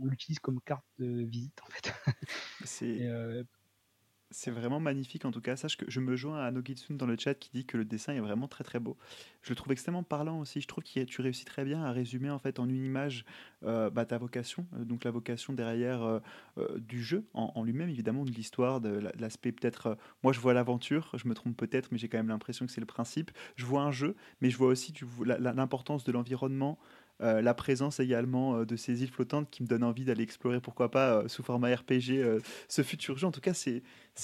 on 0.00 0.06
l'utilise 0.06 0.38
comme 0.38 0.60
carte 0.60 0.84
de 0.98 1.24
visite 1.24 1.60
en 1.62 1.70
fait. 1.70 1.94
C'est 2.64 3.08
c'est 4.34 4.50
vraiment 4.50 4.80
magnifique 4.80 5.24
en 5.24 5.30
tout 5.30 5.40
cas. 5.40 5.56
Sache 5.56 5.76
que 5.76 5.84
je 5.88 6.00
me 6.00 6.16
joins 6.16 6.42
à 6.42 6.50
Nogitsun 6.50 6.94
dans 6.96 7.06
le 7.06 7.16
chat 7.16 7.34
qui 7.34 7.50
dit 7.54 7.64
que 7.64 7.76
le 7.76 7.84
dessin 7.84 8.12
est 8.14 8.20
vraiment 8.20 8.48
très 8.48 8.64
très 8.64 8.80
beau. 8.80 8.96
Je 9.42 9.50
le 9.50 9.54
trouve 9.54 9.72
extrêmement 9.72 10.02
parlant 10.02 10.40
aussi. 10.40 10.60
Je 10.60 10.66
trouve 10.66 10.82
que 10.82 11.04
tu 11.04 11.20
réussis 11.20 11.44
très 11.44 11.64
bien 11.64 11.84
à 11.84 11.92
résumer 11.92 12.30
en 12.30 12.38
fait 12.38 12.58
en 12.58 12.68
une 12.68 12.84
image 12.84 13.24
euh, 13.64 13.90
bah, 13.90 14.04
ta 14.04 14.18
vocation, 14.18 14.66
euh, 14.74 14.84
donc 14.84 15.04
la 15.04 15.10
vocation 15.10 15.52
derrière 15.52 16.02
euh, 16.02 16.20
du 16.78 17.02
jeu 17.02 17.24
en, 17.32 17.62
lui-même 17.62 17.88
évidemment 17.88 18.24
de 18.24 18.30
l'histoire, 18.30 18.80
de 18.80 19.00
l'aspect 19.18 19.52
peut-être. 19.52 19.96
moi 20.22 20.32
je 20.32 20.40
vois 20.40 20.52
l'aventure, 20.52 21.12
je 21.14 21.28
me 21.28 21.34
trompe 21.34 21.56
peut-être, 21.56 21.90
mais 21.92 21.98
j'ai 21.98 22.08
quand 22.08 22.18
même 22.18 22.28
l'impression 22.28 22.66
que 22.66 22.72
c'est 22.72 22.80
le 22.80 22.86
principe. 22.86 23.30
Je 23.56 23.64
vois 23.64 23.82
un 23.82 23.92
jeu, 23.92 24.16
mais 24.40 24.50
je 24.50 24.58
vois 24.58 24.68
aussi 24.68 24.92
l'importance 25.24 26.04
de 26.04 26.12
l'environnement. 26.12 26.78
Euh, 27.22 27.40
la 27.40 27.54
présence 27.54 28.00
également 28.00 28.56
euh, 28.56 28.64
de 28.66 28.74
ces 28.74 29.02
îles 29.02 29.10
flottantes 29.10 29.48
qui 29.48 29.62
me 29.62 29.68
donnent 29.68 29.84
envie 29.84 30.04
d'aller 30.04 30.24
explorer, 30.24 30.60
pourquoi 30.60 30.90
pas, 30.90 31.18
euh, 31.18 31.28
sous 31.28 31.44
format 31.44 31.74
RPG, 31.74 32.40
ce 32.68 32.82
futur 32.82 33.16
jeu. 33.16 33.26
En 33.26 33.30
tout 33.30 33.40
cas, 33.40 33.54
c'est, 33.54 33.82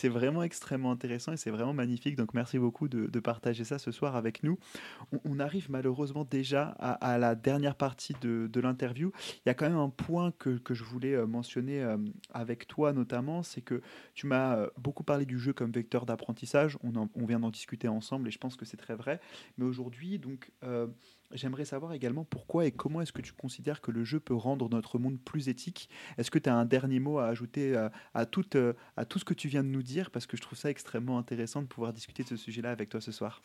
vraiment 0.08 0.42
extrêmement 0.42 0.90
intéressant 0.90 1.32
et 1.32 1.36
c'est 1.36 1.50
vraiment 1.50 1.72
magnifique. 1.72 2.16
Donc, 2.16 2.34
merci 2.34 2.58
beaucoup 2.58 2.88
de, 2.88 3.20
partager 3.20 3.64
ça 3.64 3.78
ce 3.78 3.92
soir 3.92 4.16
avec 4.16 4.42
nous. 4.42 4.58
On, 5.24 5.38
arrive 5.40 5.70
malheureusement 5.70 6.24
déjà 6.24 6.68
à, 6.78 7.18
la 7.18 7.34
dernière 7.34 7.74
partie 7.74 8.14
de, 8.20 8.60
l'interview. 8.60 9.12
Il 9.36 9.48
y 9.48 9.50
a 9.50 9.54
quand 9.54 9.68
même 9.68 9.78
un 9.78 9.90
point 9.90 10.32
que, 10.32 10.58
je 10.70 10.84
voulais 10.84 11.26
mentionner 11.26 11.84
avec 12.32 12.66
toi, 12.66 12.92
notamment, 12.92 13.42
c'est 13.42 13.60
que 13.60 13.82
tu 14.14 14.26
m'as 14.26 14.66
beaucoup 14.78 15.04
parlé 15.04 15.26
du 15.26 15.38
jeu 15.38 15.52
comme 15.52 15.70
vecteur 15.70 16.06
d'apprentissage. 16.06 16.78
On 16.82 17.26
vient 17.26 17.40
d'en 17.40 17.50
discuter 17.50 17.88
ensemble 17.88 18.28
et 18.28 18.30
je 18.30 18.38
pense 18.38 18.56
que 18.56 18.64
c'est 18.64 18.78
très 18.78 18.94
vrai. 18.94 19.20
Mais 19.58 19.64
aujourd'hui, 19.64 20.18
donc 20.18 20.50
J'aimerais 21.32 21.64
savoir 21.64 21.92
également 21.92 22.24
pourquoi 22.24 22.66
et 22.66 22.72
comment 22.72 23.00
est-ce 23.00 23.12
que 23.12 23.22
tu 23.22 23.32
considères 23.32 23.80
que 23.80 23.90
le 23.90 24.04
jeu 24.04 24.18
peut 24.18 24.34
rendre 24.34 24.68
notre 24.68 24.98
monde 24.98 25.18
plus 25.20 25.48
éthique. 25.48 25.88
Est-ce 26.18 26.30
que 26.30 26.38
tu 26.38 26.50
as 26.50 26.54
un 26.54 26.64
dernier 26.64 26.98
mot 26.98 27.18
à 27.18 27.26
ajouter 27.26 27.76
à, 28.14 28.26
tout, 28.26 28.56
euh, 28.56 28.72
à 28.96 29.04
tout 29.04 29.18
ce 29.18 29.24
que 29.24 29.34
tu 29.34 29.48
viens 29.48 29.62
de 29.62 29.68
nous 29.68 29.82
dire? 29.82 30.10
Parce 30.10 30.26
que 30.26 30.36
je 30.36 30.42
trouve 30.42 30.58
ça 30.58 30.70
extrêmement 30.70 31.18
intéressant 31.18 31.62
de 31.62 31.66
pouvoir 31.66 31.92
discuter 31.92 32.24
de 32.24 32.28
ce 32.28 32.36
sujet-là 32.36 32.70
avec 32.70 32.88
toi 32.88 33.00
ce 33.00 33.12
soir. 33.12 33.42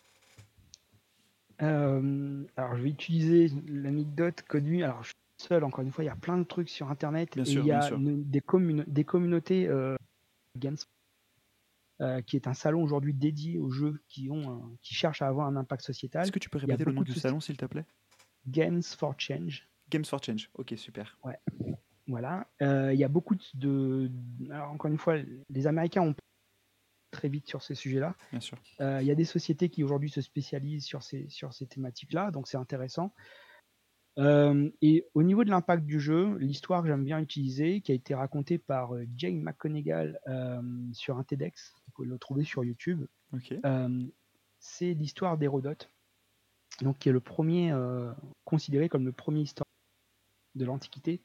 Euh, 1.61 2.43
alors, 2.57 2.75
je 2.75 2.83
vais 2.83 2.89
utiliser 2.89 3.51
l'anecdote 3.67 4.41
connue. 4.47 4.83
Alors, 4.83 5.03
je 5.03 5.09
suis 5.09 5.47
seul, 5.47 5.63
encore 5.63 5.83
une 5.83 5.91
fois, 5.91 6.03
il 6.03 6.07
y 6.07 6.11
a 6.11 6.15
plein 6.15 6.37
de 6.37 6.43
trucs 6.43 6.69
sur 6.69 6.89
Internet. 6.89 7.37
et 7.37 7.41
il 7.41 7.65
y 7.65 7.71
a 7.71 7.89
des, 7.91 8.41
des, 8.85 9.03
communautés 9.03 9.67
euh, 9.67 9.95
euh, 12.01 12.21
qui 12.21 12.35
est 12.35 12.47
un 12.47 12.53
salon 12.53 12.83
aujourd'hui 12.83 13.13
dédié 13.13 13.57
aux 13.57 13.69
jeux 13.69 14.01
qui, 14.07 14.29
ont 14.29 14.77
qui 14.81 14.93
cherchent 14.93 15.21
à 15.21 15.27
avoir 15.27 15.47
un 15.47 15.55
impact 15.55 15.83
sociétal. 15.83 16.23
Est-ce 16.23 16.31
que 16.31 16.39
tu 16.39 16.49
peux 16.49 16.59
répéter 16.59 16.85
le 16.85 16.91
nom 16.91 17.01
du 17.01 17.13
salon, 17.13 17.39
s'il 17.39 17.57
te 17.57 17.65
plaît? 17.65 17.85
Games 18.47 18.83
for 18.83 19.15
Change. 19.17 19.67
Games 19.89 20.05
for 20.05 20.21
Change, 20.23 20.49
ok, 20.55 20.73
super. 20.77 21.17
Ouais. 21.23 21.39
Voilà. 22.07 22.47
Euh, 22.61 22.93
il 22.93 22.99
y 22.99 23.03
a 23.03 23.07
beaucoup 23.07 23.35
de. 23.55 24.11
Alors, 24.49 24.71
encore 24.71 24.91
une 24.91 24.97
fois, 24.97 25.17
les 25.49 25.67
Américains 25.67 26.01
ont 26.01 26.15
très 27.11 27.29
vite 27.29 27.47
sur 27.47 27.61
ces 27.61 27.75
sujets-là. 27.75 28.15
Bien 28.31 28.41
sûr. 28.41 28.57
Euh, 28.81 28.99
il 29.01 29.07
y 29.07 29.11
a 29.11 29.15
des 29.15 29.25
sociétés 29.25 29.69
qui 29.69 29.83
aujourd'hui 29.83 30.09
se 30.09 30.21
spécialisent 30.21 30.85
sur 30.85 31.01
ces, 31.01 31.27
sur 31.29 31.53
ces 31.53 31.65
thématiques-là, 31.65 32.31
donc 32.31 32.47
c'est 32.47 32.57
intéressant. 32.57 33.13
Euh, 34.17 34.69
et 34.81 35.05
au 35.13 35.23
niveau 35.23 35.43
de 35.43 35.49
l'impact 35.49 35.85
du 35.85 35.99
jeu, 35.99 36.37
l'histoire 36.37 36.81
que 36.81 36.87
j'aime 36.87 37.03
bien 37.03 37.19
utiliser, 37.19 37.81
qui 37.81 37.91
a 37.91 37.95
été 37.95 38.15
racontée 38.15 38.57
par 38.57 38.91
Jane 39.15 39.41
McConigal 39.41 40.19
euh, 40.27 40.61
sur 40.93 41.17
un 41.17 41.23
TEDx, 41.23 41.73
pouvez 41.95 42.07
le 42.07 42.19
trouver 42.19 42.43
sur 42.43 42.63
YouTube, 42.63 43.05
c'est 44.59 44.93
l'histoire 44.93 45.37
d'Hérodote, 45.37 45.89
donc 46.81 46.99
qui 46.99 47.09
est 47.09 47.13
le 47.13 47.21
premier 47.21 47.73
considéré 48.43 48.89
comme 48.89 49.05
le 49.05 49.11
premier 49.11 49.41
historien 49.41 49.65
de 50.55 50.65
l'Antiquité, 50.65 51.21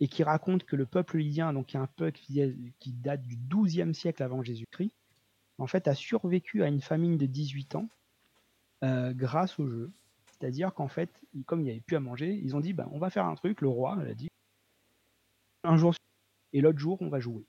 et 0.00 0.08
qui 0.08 0.22
raconte 0.22 0.64
que 0.64 0.76
le 0.76 0.86
peuple 0.86 1.18
lydien, 1.18 1.52
donc 1.52 1.66
qui 1.66 1.76
est 1.76 1.80
un 1.80 1.86
peuple 1.86 2.18
qui 2.18 2.92
date 2.92 3.22
du 3.22 3.36
XIIe 3.36 3.94
siècle 3.94 4.22
avant 4.22 4.42
Jésus-Christ, 4.42 4.94
en 5.58 5.66
fait 5.66 5.88
a 5.88 5.94
survécu 5.94 6.62
à 6.62 6.68
une 6.68 6.80
famine 6.80 7.16
de 7.16 7.26
18 7.26 7.76
ans 7.76 7.88
grâce 8.82 9.58
au 9.58 9.66
jeu. 9.66 9.92
C'est-à-dire 10.26 10.74
qu'en 10.74 10.88
fait, 10.88 11.10
comme 11.46 11.60
il 11.60 11.64
n'y 11.64 11.70
avait 11.70 11.80
plus 11.80 11.96
à 11.96 12.00
manger, 12.00 12.34
ils 12.42 12.54
ont 12.56 12.60
dit 12.60 12.72
bah, 12.72 12.88
on 12.92 12.98
va 12.98 13.08
faire 13.08 13.24
un 13.24 13.34
truc, 13.36 13.60
le 13.60 13.68
roi 13.68 13.98
a 13.98 14.14
dit 14.14 14.28
un 15.62 15.76
jour 15.76 15.94
et 16.52 16.60
l'autre 16.60 16.78
jour 16.78 17.00
on 17.00 17.08
va 17.08 17.20
jouer. 17.20 17.46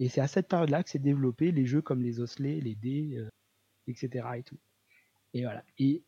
Et 0.00 0.08
c'est 0.08 0.20
à 0.20 0.28
cette 0.28 0.48
période-là 0.48 0.82
que 0.82 0.90
s'est 0.90 0.98
développé 0.98 1.50
les 1.50 1.66
jeux 1.66 1.82
comme 1.82 2.02
les 2.02 2.20
osselets, 2.20 2.60
les 2.60 2.74
dés, 2.74 3.24
etc. 3.86 4.08
Euh, 4.14 4.32
et 4.34 4.42
tout. 4.42 4.58
Et 5.34 5.42
voilà. 5.42 5.64
Et 5.78 6.02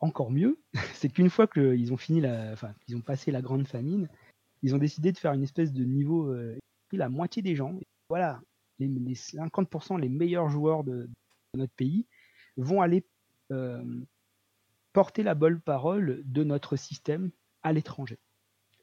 encore 0.00 0.30
mieux, 0.30 0.58
c'est 0.94 1.08
qu'une 1.08 1.30
fois 1.30 1.46
qu'ils 1.46 1.92
ont 1.92 1.96
fini 1.96 2.26
enfin, 2.26 2.74
ils 2.88 2.96
ont 2.96 3.00
passé 3.00 3.30
la 3.30 3.42
grande 3.42 3.66
famine, 3.66 4.08
ils 4.62 4.74
ont 4.74 4.78
décidé 4.78 5.12
de 5.12 5.18
faire 5.18 5.32
une 5.32 5.42
espèce 5.42 5.72
de 5.72 5.84
niveau, 5.84 6.32
euh, 6.32 6.58
la 6.92 7.08
moitié 7.08 7.42
des 7.42 7.54
gens, 7.54 7.78
voilà, 8.08 8.40
les, 8.78 8.88
50% 8.88 10.00
les 10.00 10.08
meilleurs 10.08 10.48
joueurs 10.48 10.84
de, 10.84 11.08
notre 11.54 11.72
pays 11.74 12.06
vont 12.56 12.82
aller 12.82 13.04
euh, 13.52 13.82
porter 14.92 15.22
la 15.22 15.34
bonne 15.34 15.60
parole 15.60 16.22
de 16.24 16.44
notre 16.44 16.76
système 16.76 17.30
à 17.62 17.72
l'étranger. 17.72 18.18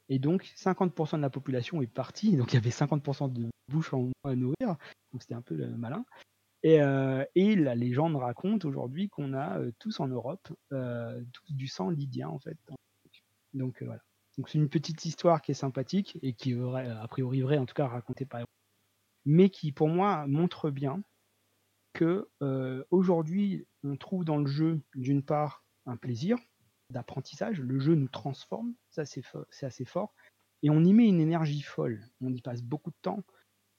Et 0.10 0.20
donc 0.20 0.54
50% 0.58 1.18
de 1.18 1.22
la 1.22 1.30
population 1.30 1.82
est 1.82 1.88
partie, 1.88 2.36
donc 2.36 2.54
il 2.54 2.56
y 2.56 2.60
avait 2.60 2.70
50% 2.70 3.32
de 3.32 3.50
bouches 3.68 3.94
en 3.94 4.02
moins 4.02 4.34
à 4.34 4.36
nourrir, 4.36 4.76
donc 5.12 5.22
c'était 5.22 5.36
un 5.36 5.42
peu 5.42 5.56
malin. 5.76 6.06
Et, 6.64 6.82
euh, 6.82 7.26
et, 7.36 7.56
la 7.56 7.76
légende 7.76 8.16
raconte 8.16 8.64
aujourd'hui 8.64 9.10
qu'on 9.10 9.34
a 9.34 9.60
euh, 9.60 9.72
tous 9.80 10.00
en 10.00 10.08
Europe 10.08 10.48
euh, 10.72 11.22
tous 11.34 11.54
du 11.54 11.68
sang 11.68 11.90
lydien 11.90 12.30
en 12.30 12.40
fait. 12.40 12.58
Donc 13.54 13.84
voilà. 13.84 14.02
Donc 14.38 14.50
c'est 14.50 14.58
une 14.58 14.70
petite 14.70 15.06
histoire 15.06 15.42
qui 15.42 15.52
est 15.52 15.56
sympathique 15.56 16.18
et 16.22 16.34
qui 16.34 16.56
aurait 16.56 16.90
a 16.90 17.08
priori 17.08 17.42
vrai 17.42 17.58
en 17.58 17.66
tout 17.66 17.76
cas 17.76 17.88
racontée 17.88 18.26
par 18.26 18.46
mais 19.26 19.50
qui 19.50 19.72
pour 19.72 19.90
moi 19.90 20.26
montre 20.26 20.72
bien 20.72 21.04
que 21.94 22.30
aujourd'hui 22.90 23.68
on 23.84 23.96
trouve 23.96 24.26
dans 24.26 24.38
le 24.38 24.48
jeu 24.48 24.82
d'une 24.96 25.22
part 25.22 25.64
un 25.86 25.98
plaisir 25.98 26.38
d'apprentissage. 26.90 27.60
Le 27.60 27.80
jeu 27.80 27.94
nous 27.94 28.08
transforme, 28.08 28.74
ça 28.90 29.06
c'est 29.06 29.24
assez 29.62 29.86
fort. 29.86 30.16
Et 30.64 30.70
on 30.70 30.84
y 30.84 30.94
met 30.94 31.08
une 31.08 31.20
énergie 31.20 31.62
folle. 31.62 32.02
On 32.22 32.34
y 32.34 32.42
passe 32.42 32.64
beaucoup 32.64 32.90
de 32.90 32.96
temps. 33.02 33.24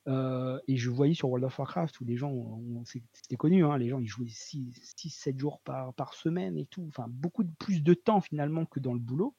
Euh, 0.07 0.61
et 0.69 0.77
je 0.77 0.91
voyais 0.91 1.15
sur 1.15 1.29
World 1.29 1.45
of 1.45 1.59
Warcraft 1.59 1.99
où 2.01 2.05
les 2.05 2.17
gens, 2.17 2.61
c'était 2.85 3.37
connu, 3.37 3.65
hein, 3.65 3.79
les 3.79 3.89
gens 3.89 3.99
ils 3.99 4.07
jouaient 4.07 4.27
6-7 4.27 5.39
jours 5.39 5.61
par, 5.61 6.15
semaine 6.15 6.59
et 6.59 6.67
tout, 6.67 6.85
enfin 6.89 7.07
beaucoup 7.09 7.43
de, 7.43 7.51
plus 7.59 7.83
de 7.83 7.95
temps 7.95 8.21
finalement 8.21 8.67
que 8.67 8.81
dans 8.81 8.93
le 8.93 8.99
boulot. 8.99 9.35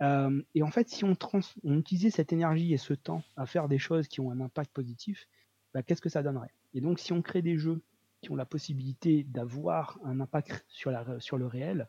Euh, 0.00 0.42
et 0.54 0.62
en 0.62 0.70
fait, 0.70 0.88
si 0.88 1.04
on, 1.04 1.14
trans, 1.14 1.40
on 1.64 1.78
utilisait 1.78 2.10
cette 2.10 2.32
énergie 2.32 2.72
et 2.72 2.78
ce 2.78 2.94
temps 2.94 3.22
à 3.36 3.46
faire 3.46 3.68
des 3.68 3.78
choses 3.78 4.08
qui 4.08 4.20
ont 4.20 4.30
un 4.30 4.40
impact 4.40 4.72
positif, 4.72 5.28
bah, 5.74 5.82
qu'est-ce 5.82 6.02
que 6.02 6.08
ça 6.08 6.22
donnerait? 6.22 6.52
Et 6.74 6.80
donc, 6.80 6.98
si 6.98 7.12
on 7.12 7.22
crée 7.22 7.42
des 7.42 7.58
jeux 7.58 7.82
qui 8.20 8.30
ont 8.30 8.36
la 8.36 8.46
possibilité 8.46 9.24
d'avoir 9.24 9.98
un 10.04 10.20
impact 10.20 10.64
sur, 10.68 10.90
la, 10.90 11.18
sur 11.20 11.38
le 11.38 11.46
réel, 11.46 11.88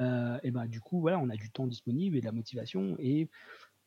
euh, 0.00 0.38
et 0.42 0.50
ben 0.50 0.66
du 0.66 0.80
coup, 0.80 1.00
voilà, 1.00 1.18
on 1.18 1.28
a 1.28 1.36
du 1.36 1.50
temps 1.50 1.66
disponible 1.66 2.16
et 2.16 2.20
de 2.20 2.26
la 2.26 2.32
motivation. 2.32 2.96
Et 2.98 3.28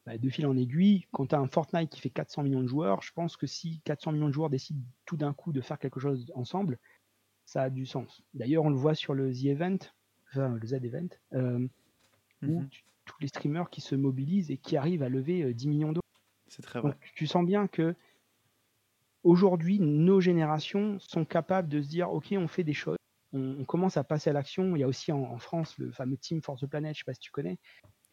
bah, 0.05 0.17
de 0.17 0.29
fil 0.29 0.45
en 0.47 0.57
aiguille, 0.57 1.05
quand 1.11 1.27
tu 1.27 1.35
as 1.35 1.39
un 1.39 1.47
Fortnite 1.47 1.89
qui 1.89 2.01
fait 2.01 2.09
400 2.09 2.43
millions 2.43 2.61
de 2.61 2.67
joueurs, 2.67 3.01
je 3.01 3.11
pense 3.13 3.37
que 3.37 3.45
si 3.45 3.81
400 3.85 4.13
millions 4.13 4.27
de 4.27 4.33
joueurs 4.33 4.49
décident 4.49 4.81
tout 5.05 5.17
d'un 5.17 5.33
coup 5.33 5.53
de 5.53 5.61
faire 5.61 5.77
quelque 5.77 5.99
chose 5.99 6.31
ensemble, 6.35 6.79
ça 7.45 7.63
a 7.63 7.69
du 7.69 7.85
sens. 7.85 8.23
D'ailleurs, 8.33 8.63
on 8.63 8.69
le 8.69 8.77
voit 8.77 8.95
sur 8.95 9.13
le 9.13 9.31
The 9.31 9.45
Event, 9.45 9.77
enfin 10.29 10.49
le 10.49 10.65
Z 10.65 10.73
Event, 10.73 11.09
euh, 11.33 11.67
où 12.41 12.61
mhm. 12.61 12.69
tous 13.05 13.17
les 13.21 13.27
streamers 13.27 13.69
qui 13.69 13.81
se 13.81 13.95
mobilisent 13.95 14.49
et 14.49 14.57
qui 14.57 14.75
arrivent 14.75 15.03
à 15.03 15.09
lever 15.09 15.53
10 15.53 15.65
euh, 15.65 15.69
millions 15.69 15.91
d'euros. 15.91 16.01
C'est 16.47 16.63
très 16.63 16.81
vrai. 16.81 16.97
tu 17.15 17.27
sens 17.27 17.45
bien 17.45 17.67
que 17.67 17.95
aujourd'hui, 19.23 19.79
nos 19.79 20.19
générations 20.19 20.97
sont 20.99 21.25
capables 21.25 21.69
de 21.69 21.81
se 21.81 21.89
dire, 21.89 22.11
ok, 22.11 22.33
on 22.37 22.47
fait 22.47 22.63
des 22.63 22.73
choses, 22.73 22.97
on, 23.33 23.63
commence 23.65 23.97
à 23.97 24.03
passer 24.03 24.29
à 24.29 24.33
l'action. 24.33 24.75
Il 24.75 24.79
y 24.79 24.83
a 24.83 24.87
aussi 24.87 25.11
en, 25.11 25.37
France 25.37 25.77
le 25.77 25.91
fameux 25.91 26.17
Team 26.17 26.41
Force 26.41 26.61
the 26.61 26.65
Planet, 26.65 26.95
je 26.95 26.99
sais 26.99 27.05
pas 27.05 27.13
si 27.13 27.19
tu 27.19 27.31
connais, 27.31 27.57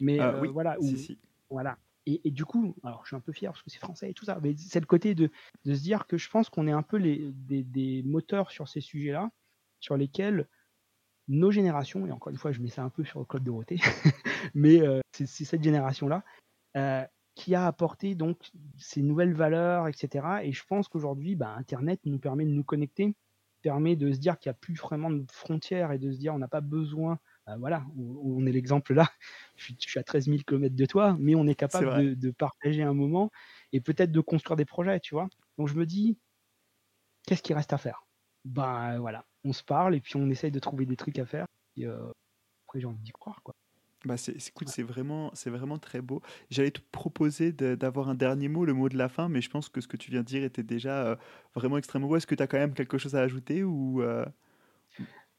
mais 0.00 0.18
ah 0.18 0.34
euh, 0.34 0.50
voilà, 0.50 0.76
si, 0.80 0.98
si. 0.98 1.18
Voilà. 1.50 1.78
Et, 2.06 2.30
du 2.30 2.46
coup, 2.46 2.74
alors 2.84 3.02
je 3.02 3.08
suis 3.08 3.16
un 3.16 3.20
peu 3.20 3.32
fier 3.32 3.52
parce 3.52 3.62
que 3.62 3.68
c'est 3.68 3.78
français 3.78 4.10
et 4.10 4.14
tout 4.14 4.24
ça, 4.24 4.38
mais 4.42 4.56
c'est 4.56 4.80
le 4.80 4.86
côté 4.86 5.14
de, 5.14 5.30
se 5.66 5.72
dire 5.72 6.06
que 6.06 6.16
je 6.16 6.30
pense 6.30 6.48
qu'on 6.48 6.66
est 6.66 6.72
un 6.72 6.82
peu 6.82 6.96
les, 6.96 7.30
des, 7.34 8.02
moteurs 8.02 8.50
sur 8.50 8.66
ces 8.66 8.80
sujets-là, 8.80 9.30
sur 9.78 9.94
lesquels 9.98 10.48
nos 11.28 11.50
générations, 11.50 12.06
et 12.06 12.10
encore 12.10 12.30
une 12.30 12.38
fois, 12.38 12.50
je 12.50 12.62
mets 12.62 12.70
ça 12.70 12.82
un 12.82 12.88
peu 12.88 13.04
sur 13.04 13.18
le 13.18 13.26
code 13.26 13.44
Dorothée, 13.44 13.78
mais 14.54 14.80
euh, 14.80 15.00
c'est 15.12 15.26
cette 15.26 15.62
génération-là 15.62 16.24
euh, 16.78 17.04
qui 17.34 17.54
a 17.54 17.66
apporté 17.66 18.14
donc 18.14 18.50
ces 18.78 19.02
nouvelles 19.02 19.34
valeurs, 19.34 19.86
etc. 19.86 20.26
Et 20.44 20.52
je 20.52 20.64
pense 20.64 20.88
qu'aujourd'hui, 20.88 21.36
bah, 21.36 21.54
Internet 21.58 22.00
nous 22.06 22.18
permet 22.18 22.46
de 22.46 22.50
nous 22.50 22.64
connecter, 22.64 23.14
permet 23.60 23.96
de 23.96 24.12
se 24.12 24.18
dire 24.18 24.38
qu'il 24.38 24.48
n'y 24.48 24.56
a 24.56 24.58
plus 24.58 24.74
vraiment 24.74 25.10
de 25.10 25.30
frontières 25.30 25.92
et 25.92 25.98
de 25.98 26.10
se 26.10 26.16
dire 26.16 26.34
on 26.34 26.38
n'a 26.38 26.48
pas 26.48 26.62
besoin 26.62 27.18
voilà, 27.56 27.84
on, 27.96 28.44
est 28.46 28.52
l'exemple 28.52 28.94
là. 28.94 29.10
Je 29.56 29.72
suis, 29.78 29.98
à 29.98 30.02
13 30.02 30.26
000 30.26 30.38
km 30.46 30.74
de 30.74 30.86
toi, 30.86 31.16
mais 31.18 31.34
on 31.34 31.46
est 31.46 31.54
capable 31.54 32.18
de, 32.18 32.30
partager 32.30 32.82
un 32.82 32.94
moment 32.94 33.30
et 33.72 33.80
peut-être 33.80 34.12
de 34.12 34.20
construire 34.20 34.56
des 34.56 34.64
projets, 34.64 35.00
tu 35.00 35.14
vois. 35.14 35.28
Donc 35.56 35.68
je 35.68 35.74
me 35.74 35.86
dis, 35.86 36.18
qu'est-ce 37.26 37.42
qu'il 37.42 37.56
reste 37.56 37.72
à 37.72 37.78
faire? 37.78 38.06
Ben 38.44 38.98
voilà, 38.98 39.24
on 39.44 39.52
se 39.52 39.62
parle 39.62 39.94
et 39.94 40.00
puis 40.00 40.16
on 40.16 40.28
essaye 40.30 40.50
de 40.50 40.58
trouver 40.58 40.86
des 40.86 40.96
trucs 40.96 41.18
à 41.18 41.26
faire. 41.26 41.46
Et, 41.76 41.86
euh, 41.86 42.10
après, 42.66 42.80
j'ai 42.80 42.86
envie 42.86 43.02
d'y 43.02 43.12
croire, 43.12 43.40
quoi. 43.42 43.54
Bah 44.04 44.16
c'est, 44.16 44.36
écoute, 44.48 44.68
c'est 44.68 44.84
vraiment, 44.84 45.32
c'est 45.34 45.50
vraiment 45.50 45.78
très 45.78 46.00
beau. 46.00 46.22
J'allais 46.50 46.70
te 46.70 46.80
proposer 46.92 47.50
d'avoir 47.52 48.08
un 48.08 48.14
dernier 48.14 48.48
mot, 48.48 48.64
le 48.64 48.72
mot 48.72 48.88
de 48.88 48.96
la 48.96 49.08
fin, 49.08 49.28
mais 49.28 49.40
je 49.40 49.50
pense 49.50 49.68
que 49.68 49.80
ce 49.80 49.88
que 49.88 49.96
tu 49.96 50.12
viens 50.12 50.20
de 50.20 50.26
dire 50.26 50.44
était 50.44 50.62
déjà 50.62 51.04
euh, 51.04 51.16
vraiment 51.54 51.78
extrêmement 51.78 52.06
beau. 52.06 52.16
Est-ce 52.16 52.26
que 52.26 52.36
tu 52.36 52.42
as 52.42 52.46
quand 52.46 52.58
même 52.58 52.74
quelque 52.74 52.96
chose 52.96 53.16
à 53.16 53.22
ajouter 53.22 53.64
ou 53.64 54.00
euh, 54.02 54.24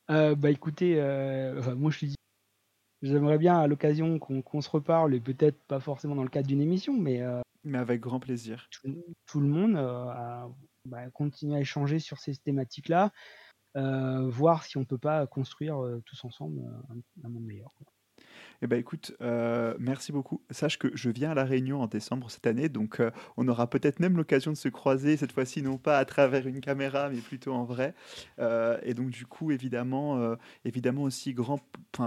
euh, 0.10 0.36
bah 0.36 0.50
écoutez, 0.50 0.96
euh, 1.00 1.76
moi 1.76 1.92
je 1.92 2.06
dis, 2.06 2.16
j'aimerais 3.02 3.38
bien 3.38 3.60
à 3.60 3.68
l'occasion 3.68 4.20
qu'on 4.20 4.62
se 4.62 4.70
reparle, 4.70 5.14
et 5.14 5.20
peut-être 5.20 5.62
pas 5.64 5.80
forcément 5.80 6.16
dans 6.16 6.24
le 6.24 6.30
cadre 6.30 6.48
d'une 6.48 6.62
émission, 6.62 6.94
mais, 6.94 7.22
euh, 7.22 7.42
mais 7.64 7.78
avec 7.78 8.02
grand 8.02 8.20
plaisir. 8.20 8.68
Tout, 9.26 9.40
le 9.40 9.48
monde 9.48 9.76
à 9.78 10.48
bah, 10.86 11.10
continuer 11.12 11.58
à 11.58 11.60
échanger 11.62 12.00
sur 12.00 12.18
ces 12.18 12.36
thématiques-là, 12.38 13.12
voir 13.76 14.64
si 14.64 14.78
on 14.78 14.86
peut 14.86 14.98
pas 14.98 15.28
construire 15.28 15.80
tous 16.06 16.24
ensemble 16.26 16.62
un, 17.24 17.30
monde 17.30 17.44
meilleur. 17.44 17.74
Eh 18.62 18.68
ben 18.68 18.78
écoute, 18.78 19.16
euh, 19.22 19.74
merci 19.80 20.12
beaucoup. 20.12 20.42
Sache 20.50 20.78
que 20.78 20.90
je 20.94 21.10
viens 21.10 21.32
à 21.32 21.34
La 21.34 21.46
Réunion 21.46 21.82
en 21.82 21.88
décembre 21.88 22.30
cette 22.30 22.46
année, 22.46 22.68
donc 22.68 23.00
euh, 23.00 23.10
on 23.38 23.48
aura 23.48 23.70
peut-être 23.70 24.02
même 24.02 24.18
l'occasion 24.18 24.52
de 24.52 24.58
se 24.58 24.68
croiser, 24.68 25.16
cette 25.16 25.32
fois-ci 25.32 25.62
non 25.62 25.78
pas 25.78 25.98
à 25.98 26.04
travers 26.04 26.46
une 26.46 26.60
caméra, 26.60 27.10
mais 27.10 27.22
plutôt 27.22 27.54
en 27.54 27.64
vrai. 27.64 27.96
Euh, 28.40 28.78
et 28.84 28.94
donc 28.94 29.12
du 29.12 29.26
coup, 29.26 29.52
évidemment, 29.52 30.36
évidemment 30.66 31.04
aussi 31.04 31.34
grand, 31.34 31.62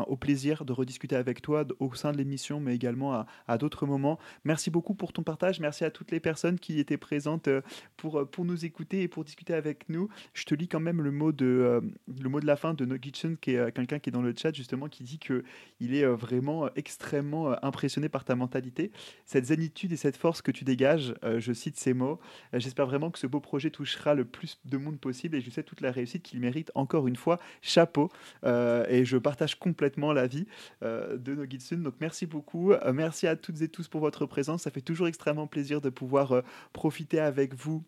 au 0.07 0.16
plaisir 0.16 0.66
de 0.66 0.74
rediscuter 0.74 1.16
avec 1.16 1.40
toi 1.40 1.64
au 1.78 1.94
sein 1.94 2.12
de 2.12 2.18
l'émission, 2.18 2.61
mais 2.61 2.74
également 2.74 3.24
à, 3.46 3.59
d'autres 3.59 3.86
moments. 3.86 4.18
Merci 4.44 4.70
beaucoup 4.70 4.94
pour 4.94 5.14
ton 5.14 5.22
partage. 5.22 5.59
Merci 5.59 5.84
à 5.84 5.90
toutes 5.90 6.11
les 6.11 6.20
personnes 6.20 6.59
qui 6.59 6.78
étaient 6.78 6.98
présentes 6.98 7.48
pour, 7.96 8.28
pour 8.28 8.44
nous 8.44 8.66
écouter 8.66 9.03
et 9.03 9.09
pour 9.09 9.24
discuter 9.24 9.55
avec 9.55 9.88
nous. 9.88 10.11
Je 10.34 10.44
te 10.44 10.55
lis 10.55 10.68
quand 10.68 10.80
même 10.80 11.00
le 11.00 11.12
mot 11.12 11.32
de, 11.32 11.80
le 12.20 12.28
mot 12.28 12.40
de 12.40 12.46
la 12.46 12.57
fin 12.57 12.74
de 12.74 12.84
Nogitchen, 12.84 13.38
qui 13.38 13.53
est 13.53 13.72
quelqu'un 13.72 13.98
qui 13.98 14.11
est 14.11 14.12
dans 14.12 14.22
le 14.22 14.34
chat 14.36 14.55
justement, 14.55 14.88
qui 14.88 15.03
dit 15.03 15.18
que 15.18 15.44
il 15.80 15.94
est 15.94 16.05
vraiment 16.05 16.41
euh, 16.49 16.68
extrêmement 16.76 17.53
euh, 17.53 17.57
impressionné 17.62 18.09
par 18.09 18.24
ta 18.24 18.34
mentalité, 18.34 18.90
cette 19.24 19.47
zénitude 19.47 19.93
et 19.93 19.97
cette 19.97 20.16
force 20.16 20.43
que 20.43 20.51
tu 20.51 20.64
dégages. 20.64 21.14
Euh, 21.24 21.40
je 21.40 21.53
cite 21.53 21.76
ces 21.78 21.95
mots. 21.95 22.20
J'espère 22.53 22.86
vraiment 22.86 23.11
que 23.11 23.18
ce 23.18 23.26
beau 23.26 23.40
projet 23.40 23.70
touchera 23.70 24.14
le 24.14 24.24
plus 24.24 24.59
de 24.64 24.76
monde 24.76 24.99
possible 24.99 25.36
et 25.36 25.40
je 25.40 25.51
sais 25.51 25.62
toute 25.62 25.80
la 25.80 25.90
réussite 25.90 26.22
qu'il 26.22 26.40
mérite. 26.40 26.70
Encore 26.74 27.07
une 27.09 27.16
fois, 27.16 27.38
chapeau. 27.61 28.11
et 28.45 29.05
je 29.05 29.16
partage 29.16 29.59
complètement 29.59 30.12
l'avis 30.12 30.47
de 30.82 31.34
Nogitsun. 31.34 31.78
Donc 31.78 31.95
merci 32.01 32.26
beaucoup. 32.26 32.72
merci 32.93 33.26
à 33.26 33.36
toutes 33.36 33.61
et 33.62 33.68
tous 33.68 33.88
pour 33.88 34.01
votre 34.01 34.26
présence. 34.26 34.62
Ça 34.62 34.70
fait 34.70 34.80
toujours 34.80 35.09
extrêmement 35.09 35.47
plaisir 35.47 35.80
de 35.80 35.90
pouvoir 35.90 36.43
profiter 36.72 37.20
avec 37.20 37.55
vous 37.55 37.82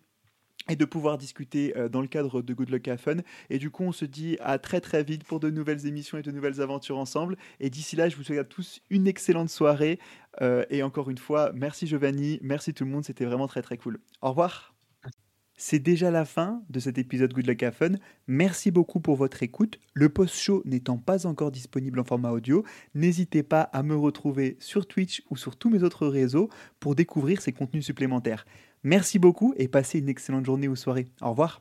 et 0.69 0.77
de 0.77 0.85
pouvoir 0.85 1.19
discuter 1.19 1.77
euh, 1.77 1.89
dans 1.89 2.01
le 2.01 2.07
cadre 2.07 2.43
de 2.43 2.55
Good 2.55 2.71
Luck 2.71 2.89
Have 2.89 2.99
Fun. 2.99 3.17
Et 3.51 3.59
du 3.59 3.71
coup, 3.71 3.85
on 3.85 3.93
se 3.93 4.05
dit 4.05 4.37
à 4.41 4.59
très 4.59 4.81
très 4.81 5.03
vite 5.05 5.25
pour 5.25 5.41
de 5.41 5.51
nouvelles 5.51 5.87
émissions 5.87 6.19
et 6.19 6.23
de 6.23 6.31
nouvelles 6.31 6.61
aventures 6.61 6.99
ensemble. 6.99 7.37
Et 7.61 7.71
d'ici 7.71 7.97
là, 7.97 8.09
je 8.09 8.17
vous 8.17 8.23
souhaite 8.23 8.39
à 8.39 8.45
tous 8.45 8.81
une 8.91 9.07
excellente 9.07 9.51
soirée. 9.51 9.99
Euh, 10.43 10.65
et 10.71 10.83
encore 10.83 11.11
une 11.11 11.19
fois, 11.19 11.53
merci 11.55 11.87
Giovanni, 11.87 12.39
merci 12.43 12.75
tout 12.75 12.85
le 12.85 12.91
monde, 12.91 13.05
c'était 13.05 13.25
vraiment 13.25 13.47
très 13.47 13.62
très 13.62 13.77
cool. 13.77 14.01
Au 14.23 14.31
revoir. 14.31 14.75
C'est 15.57 15.79
déjà 15.79 16.11
la 16.11 16.25
fin 16.25 16.62
de 16.69 16.81
cet 16.81 16.99
épisode 16.99 17.33
Good 17.33 17.47
Luck 17.47 17.62
Have 17.62 17.75
Fun. 17.75 17.93
Merci 18.27 18.73
beaucoup 18.73 18.99
pour 18.99 19.15
votre 19.15 19.45
écoute. 19.45 19.79
Le 19.93 20.09
post-show 20.09 20.62
n'étant 20.65 20.99
pas 20.99 21.27
encore 21.27 21.53
disponible 21.53 22.01
en 22.01 22.05
format 22.05 22.33
audio, 22.33 22.65
n'hésitez 22.95 23.45
pas 23.45 23.62
à 23.62 23.85
me 23.85 23.95
retrouver 23.95 24.57
sur 24.59 24.85
Twitch 24.87 25.23
ou 25.31 25.37
sur 25.37 25.55
tous 25.57 25.71
mes 25.71 25.85
autres 25.85 26.09
réseaux 26.09 26.51
pour 26.81 26.97
découvrir 26.97 27.41
ces 27.41 27.53
contenus 27.53 27.87
supplémentaires. 27.87 28.47
Merci 28.85 29.18
beaucoup 29.18 29.55
et 29.57 29.66
passez 29.66 29.99
une 29.99 30.09
excellente 30.09 30.45
journée 30.45 30.68
ou 30.68 30.76
soirée. 30.76 31.07
Au 31.20 31.30
revoir. 31.30 31.61